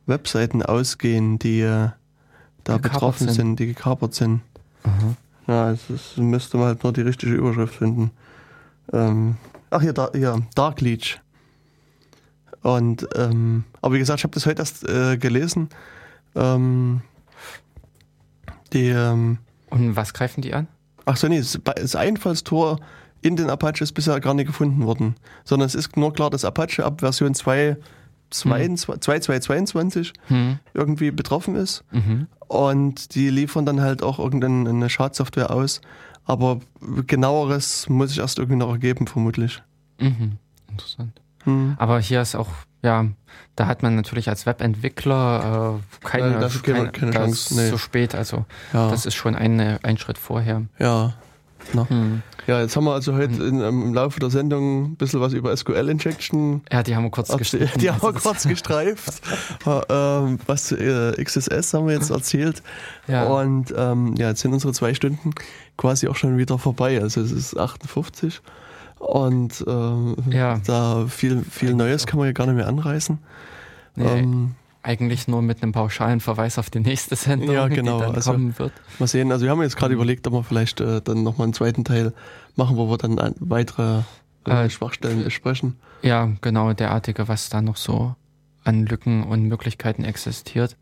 Webseiten 0.07 0.63
ausgehen, 0.63 1.39
die 1.39 1.61
äh, 1.61 1.91
da 2.65 2.77
Gekapert 2.77 2.93
betroffen 2.93 3.27
sind. 3.29 3.35
sind. 3.37 3.61
die 3.61 3.67
gekapert 3.67 4.15
sind. 4.15 4.41
Aha. 4.85 5.15
Ja, 5.47 5.71
es 5.71 5.89
ist, 5.89 6.19
müsste 6.19 6.57
man 6.59 6.67
halt 6.67 6.83
nur 6.83 6.93
die 6.93 7.01
richtige 7.03 7.33
Überschrift 7.33 7.75
finden. 7.77 8.11
Ähm, 8.93 9.37
ach 9.71 9.81
hier, 9.81 9.93
da, 9.93 10.11
hier, 10.15 10.43
Dark 10.55 10.81
Leech. 10.81 11.21
Und, 12.63 13.07
ähm, 13.15 13.65
aber 13.81 13.95
wie 13.95 13.99
gesagt, 13.99 14.21
ich 14.21 14.25
habe 14.25 14.35
das 14.35 14.45
heute 14.47 14.61
erst 14.63 14.87
äh, 14.89 15.17
gelesen. 15.17 15.69
Ähm, 16.35 17.03
die, 18.73 18.89
ähm, 18.89 19.39
Und 19.71 19.97
was 19.97 20.13
greifen 20.15 20.43
die 20.43 20.55
an? 20.55 20.69
ach 21.07 21.17
so, 21.17 21.27
nee, 21.29 21.41
das, 21.65 21.97
Einfallstor 21.97 22.81
in 23.23 23.37
den 23.37 23.49
Apache 23.51 23.83
ist 23.83 23.93
bisher 23.93 24.21
gar 24.21 24.35
nicht 24.35 24.47
gefunden 24.47 24.85
worden. 24.85 25.15
Sondern 25.45 25.67
es 25.67 25.75
ist 25.75 25.97
nur 25.97 26.13
klar, 26.13 26.31
dass 26.31 26.45
Apache 26.45 26.85
ab 26.85 27.01
Version 27.01 27.35
2, 27.35 27.77
2222 28.31 30.13
Hm. 30.29 30.59
irgendwie 30.75 31.11
betroffen 31.11 31.57
ist. 31.57 31.83
Mhm. 31.91 32.27
Und 32.47 33.15
die 33.15 33.31
liefern 33.31 33.65
dann 33.67 33.81
halt 33.81 34.03
auch 34.03 34.19
irgendeine 34.19 34.89
Schadsoftware 34.91 35.51
aus. 35.51 35.81
Aber 36.25 36.61
genaueres 37.07 37.89
muss 37.89 38.11
ich 38.13 38.19
erst 38.19 38.39
irgendwie 38.39 38.59
noch 38.59 38.71
ergeben, 38.71 39.07
vermutlich. 39.07 39.63
Mhm. 39.99 40.33
Interessant. 40.71 41.21
Hm. 41.45 41.75
Aber 41.79 42.01
hier 42.01 42.21
ist 42.21 42.35
auch, 42.35 42.49
ja, 42.83 43.07
da 43.57 43.67
hat 43.67 43.83
man 43.83 43.97
natürlich 43.97 44.29
als 44.29 44.47
Webentwickler 44.47 45.79
äh, 46.03 46.07
keine, 46.07 46.33
Ja, 46.33 46.41
dafür 46.41 46.63
keine- 46.75 46.91
keine 46.93 47.13
Chance, 47.13 47.55
nee. 47.57 47.71
zu 47.71 47.79
spät. 47.79 48.15
Also 48.15 48.45
Ja, 48.73 48.91
das 48.91 49.07
ist 49.07 49.15
schon 49.15 49.35
eine, 49.35 49.81
ein 49.83 49.99
Schritt 49.99 50.19
vorher. 50.19 50.63
ja. 50.79 51.15
Hm. 51.75 52.23
ja, 52.47 52.61
jetzt 52.63 52.77
haben 52.77 52.85
wir 52.85 52.95
also 52.95 53.15
heute 53.15 53.43
in, 53.45 53.61
im 53.61 53.93
Laufe 53.93 54.19
der 54.21 54.31
Sendung 54.31 54.85
ein 54.93 54.97
bisschen 54.97 55.21
was 55.21 55.35
über 55.35 55.55
SQL-Injection. 55.55 56.63
Ja, 56.73 56.83
die 56.83 56.97
haben 56.97 57.03
wir 57.03 57.11
kurz 57.11 57.37
gestrichen. 57.37 57.79
die 57.81 57.91
haben 57.91 58.01
wir 58.01 58.13
kurz 58.15 58.45
gestreift. 58.49 59.21
Äh, 59.67 59.81
ähm, 59.91 60.39
was 60.47 60.73
äh, 60.73 61.13
XSS 61.23 61.75
haben 61.75 61.89
wir 61.89 61.95
jetzt 61.95 62.09
erzählt. 62.11 62.63
Ja. 63.07 63.25
Und 63.25 63.75
ähm, 63.77 64.15
ja, 64.17 64.29
jetzt 64.29 64.41
sind 64.41 64.55
unsere 64.55 64.73
zwei 64.73 64.95
Stunden 64.95 65.33
quasi 65.77 66.09
auch 66.09 66.17
schon 66.17 66.39
wieder 66.39 66.59
vorbei. 66.59 67.03
Also 67.03 67.21
es 67.21 67.33
ist 67.33 67.59
58. 67.59 68.41
Und 68.99 69.65
ähm, 69.67 70.17
Ja. 70.31 70.61
da 70.67 71.07
viel, 71.09 71.43
viel 71.45 71.75
Neues 71.75 72.07
kann 72.07 72.19
man 72.19 72.27
ja 72.27 72.33
gar 72.33 72.47
nicht 72.47 72.57
mehr 72.57 72.67
anreißen. 72.69 73.19
Nee, 73.97 74.05
Ähm, 74.21 74.55
eigentlich 74.83 75.29
nur 75.29 75.43
mit 75.43 75.63
einem 75.63 75.73
pauschalen 75.73 76.21
Verweis 76.21 76.59
auf 76.59 76.71
die 76.71 76.81
nächste 76.81 77.15
Sendung, 77.17 77.51
Ja, 77.55 77.69
genau, 77.69 77.99
die 77.99 78.05
dann 78.07 78.15
also- 78.15 78.33
kommen 78.33 78.59
wird. 78.59 78.73
Mal 78.99 79.07
sehen, 79.07 79.31
also 79.33 79.45
wir 79.45 79.51
haben 79.51 79.61
jetzt 79.63 79.77
gerade 79.77 79.95
Mhm. 79.95 79.99
überlegt, 80.01 80.27
ob 80.27 80.33
wir 80.35 80.45
vielleicht 80.45 80.81
äh, 80.81 81.01
dann 81.03 81.23
nochmal 81.23 81.45
einen 81.47 81.53
zweiten 81.55 81.85
Teil 81.85 82.13
machen, 82.57 82.77
wo 82.77 82.89
wir 82.89 82.97
dann 82.99 83.35
weitere 83.41 84.03
äh, 84.47 84.65
Äh, 84.67 84.71
Schwachstellen 84.71 85.25
besprechen. 85.25 85.77
Ja, 86.03 86.31
genau, 86.41 86.73
derartige, 86.73 87.29
was 87.29 87.51
da 87.51 87.61
noch 87.61 87.77
so 87.77 88.15
an 88.65 88.87
Lücken 88.87 89.25
und 89.25 89.43
Möglichkeiten 89.49 90.05
existiert. 90.05 90.77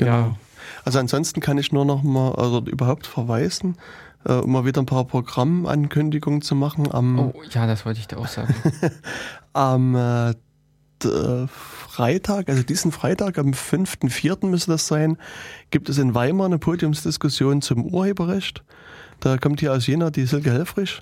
Ja. 0.00 0.36
Also 0.84 0.98
ansonsten 0.98 1.40
kann 1.40 1.56
ich 1.56 1.72
nur 1.72 1.84
noch 1.84 2.02
mal, 2.02 2.32
also 2.34 2.60
überhaupt 2.66 3.06
verweisen, 3.06 3.76
äh, 4.24 4.32
um 4.32 4.52
mal 4.52 4.64
wieder 4.64 4.82
ein 4.82 4.86
paar 4.86 5.04
Programmankündigungen 5.04 6.42
zu 6.42 6.54
machen. 6.54 6.92
Am, 6.92 7.18
Oh, 7.18 7.34
ja, 7.50 7.66
das 7.66 7.84
wollte 7.84 8.00
ich 8.00 8.08
dir 8.08 8.18
auch 8.18 8.28
sagen. 8.28 8.54
am 9.52 9.94
äh, 9.94 10.30
äh, 11.04 11.46
Freitag, 11.48 12.48
also 12.48 12.62
diesen 12.62 12.92
Freitag, 12.92 13.38
am 13.38 13.52
5.4. 13.52 14.46
müsste 14.46 14.72
das 14.72 14.86
sein, 14.86 15.16
gibt 15.70 15.88
es 15.88 15.98
in 15.98 16.14
Weimar 16.14 16.46
eine 16.46 16.58
Podiumsdiskussion 16.58 17.62
zum 17.62 17.84
Urheberrecht. 17.84 18.64
Da 19.20 19.38
kommt 19.38 19.60
hier 19.60 19.72
aus 19.72 19.86
Jena 19.86 20.10
die 20.10 20.26
Silke 20.26 20.50
Helfrich 20.50 21.00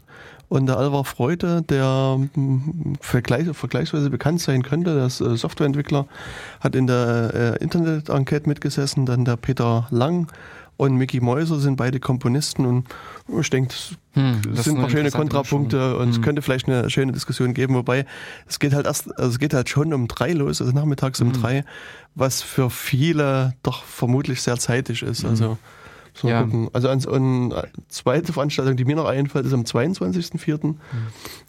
und 0.49 0.66
der 0.66 0.77
Alvar 0.77 1.05
Freude, 1.05 1.62
der 1.62 2.19
mm, 2.35 2.97
vergleich, 3.01 3.49
vergleichsweise 3.57 4.11
bekannt 4.11 4.40
sein 4.40 4.62
könnte, 4.62 4.94
der 4.94 5.07
ist 5.07 5.20
äh, 5.20 5.35
Softwareentwickler, 5.35 6.07
hat 6.61 6.74
in 6.74 6.86
der 6.86 7.57
äh, 7.59 7.62
Internet-Enquete 7.65 8.49
mitgesessen, 8.49 9.07
dann 9.07 9.24
der 9.24 9.36
Peter 9.36 9.86
Lang 9.90 10.31
und 10.83 10.97
Mickey 10.97 11.21
Mäuser 11.21 11.61
sind 11.61 11.77
beide 11.77 12.01
Komponisten 12.01 12.67
und 12.67 12.87
ich 13.41 13.51
denke, 13.51 13.69
das 13.69 13.97
Hm, 14.15 14.41
es 14.51 14.57
das 14.57 14.65
sind 14.65 14.77
ein 14.77 14.81
paar 14.83 14.91
schöne 14.91 15.11
Kontrapunkte 15.11 15.97
und 15.97 16.09
es 16.11 16.17
Hm. 16.17 16.23
könnte 16.23 16.43
vielleicht 16.43 16.69
eine 16.69 16.91
schöne 16.91 17.13
Diskussion 17.13 17.55
geben, 17.55 17.75
wobei 17.75 18.05
es 18.49 18.59
geht 18.59 18.75
halt 18.75 18.87
erst, 18.87 19.17
also 19.17 19.31
es 19.31 19.39
geht 19.39 19.55
halt 19.55 19.69
schon 19.69 19.95
um 19.95 20.09
drei 20.09 20.33
los, 20.33 20.61
also 20.61 20.73
nachmittags 20.73 21.21
um 21.21 21.33
Hm. 21.33 21.41
drei, 21.41 21.65
was 22.17 22.43
für 22.43 22.69
viele 22.69 23.55
doch 23.63 23.85
vermutlich 23.85 24.43
sehr 24.43 24.59
zeitig 24.59 25.03
ist. 25.03 25.25
Also 25.25 25.57
so 26.14 26.28
Ja. 26.28 26.43
gucken. 26.43 26.68
Also 26.72 26.89
ans, 26.89 27.06
eine 27.06 27.68
zweite 27.89 28.32
Veranstaltung, 28.32 28.76
die 28.76 28.84
mir 28.84 28.97
noch 28.97 29.06
einfällt, 29.06 29.47
ist 29.47 29.52
am 29.52 29.62
22.04. 29.62 30.62
Hm. 30.62 30.76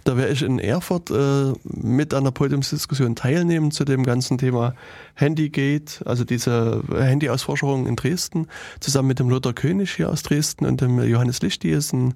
Da 0.05 0.17
werde 0.17 0.31
ich 0.33 0.41
in 0.41 0.59
Erfurt 0.59 1.11
äh, 1.11 1.53
mit 1.63 2.13
an 2.13 2.23
der 2.23 2.31
Podiumsdiskussion 2.31 3.15
teilnehmen 3.15 3.71
zu 3.71 3.83
dem 3.85 4.03
ganzen 4.03 4.37
Thema 4.37 4.73
Handygate, 5.15 6.05
also 6.05 6.23
diese 6.23 6.81
Handyausforschung 6.93 7.87
in 7.87 7.95
Dresden, 7.95 8.47
zusammen 8.79 9.09
mit 9.09 9.19
dem 9.19 9.29
Lothar 9.29 9.53
König 9.53 9.91
hier 9.95 10.09
aus 10.09 10.23
Dresden 10.23 10.65
und 10.65 10.81
dem 10.81 11.01
Johannes 11.03 11.41
Lichti, 11.41 11.69
ist 11.71 11.93
ein 11.93 12.13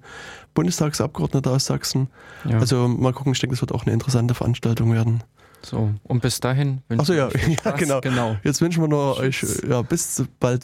Bundestagsabgeordneter 0.53 1.51
aus 1.51 1.65
Sachsen. 1.65 2.09
Ja. 2.49 2.59
Also 2.59 2.87
mal 2.87 3.13
gucken, 3.13 3.33
ich 3.33 3.39
denke, 3.39 3.53
das 3.55 3.61
wird 3.61 3.71
auch 3.73 3.83
eine 3.85 3.93
interessante 3.93 4.33
Veranstaltung 4.33 4.91
werden. 4.93 5.23
So, 5.61 5.91
und 6.03 6.21
bis 6.21 6.39
dahin 6.39 6.81
wünsche 6.87 7.01
Achso, 7.01 7.13
ja, 7.13 7.29
ja 7.65 7.71
genau. 7.71 7.99
genau. 7.99 8.37
Jetzt 8.43 8.61
wünschen 8.61 8.81
wir 8.83 8.87
nur 8.87 9.17
Tschüss. 9.19 9.63
euch 9.63 9.69
ja, 9.69 9.81
bis 9.81 10.23
bald 10.39 10.55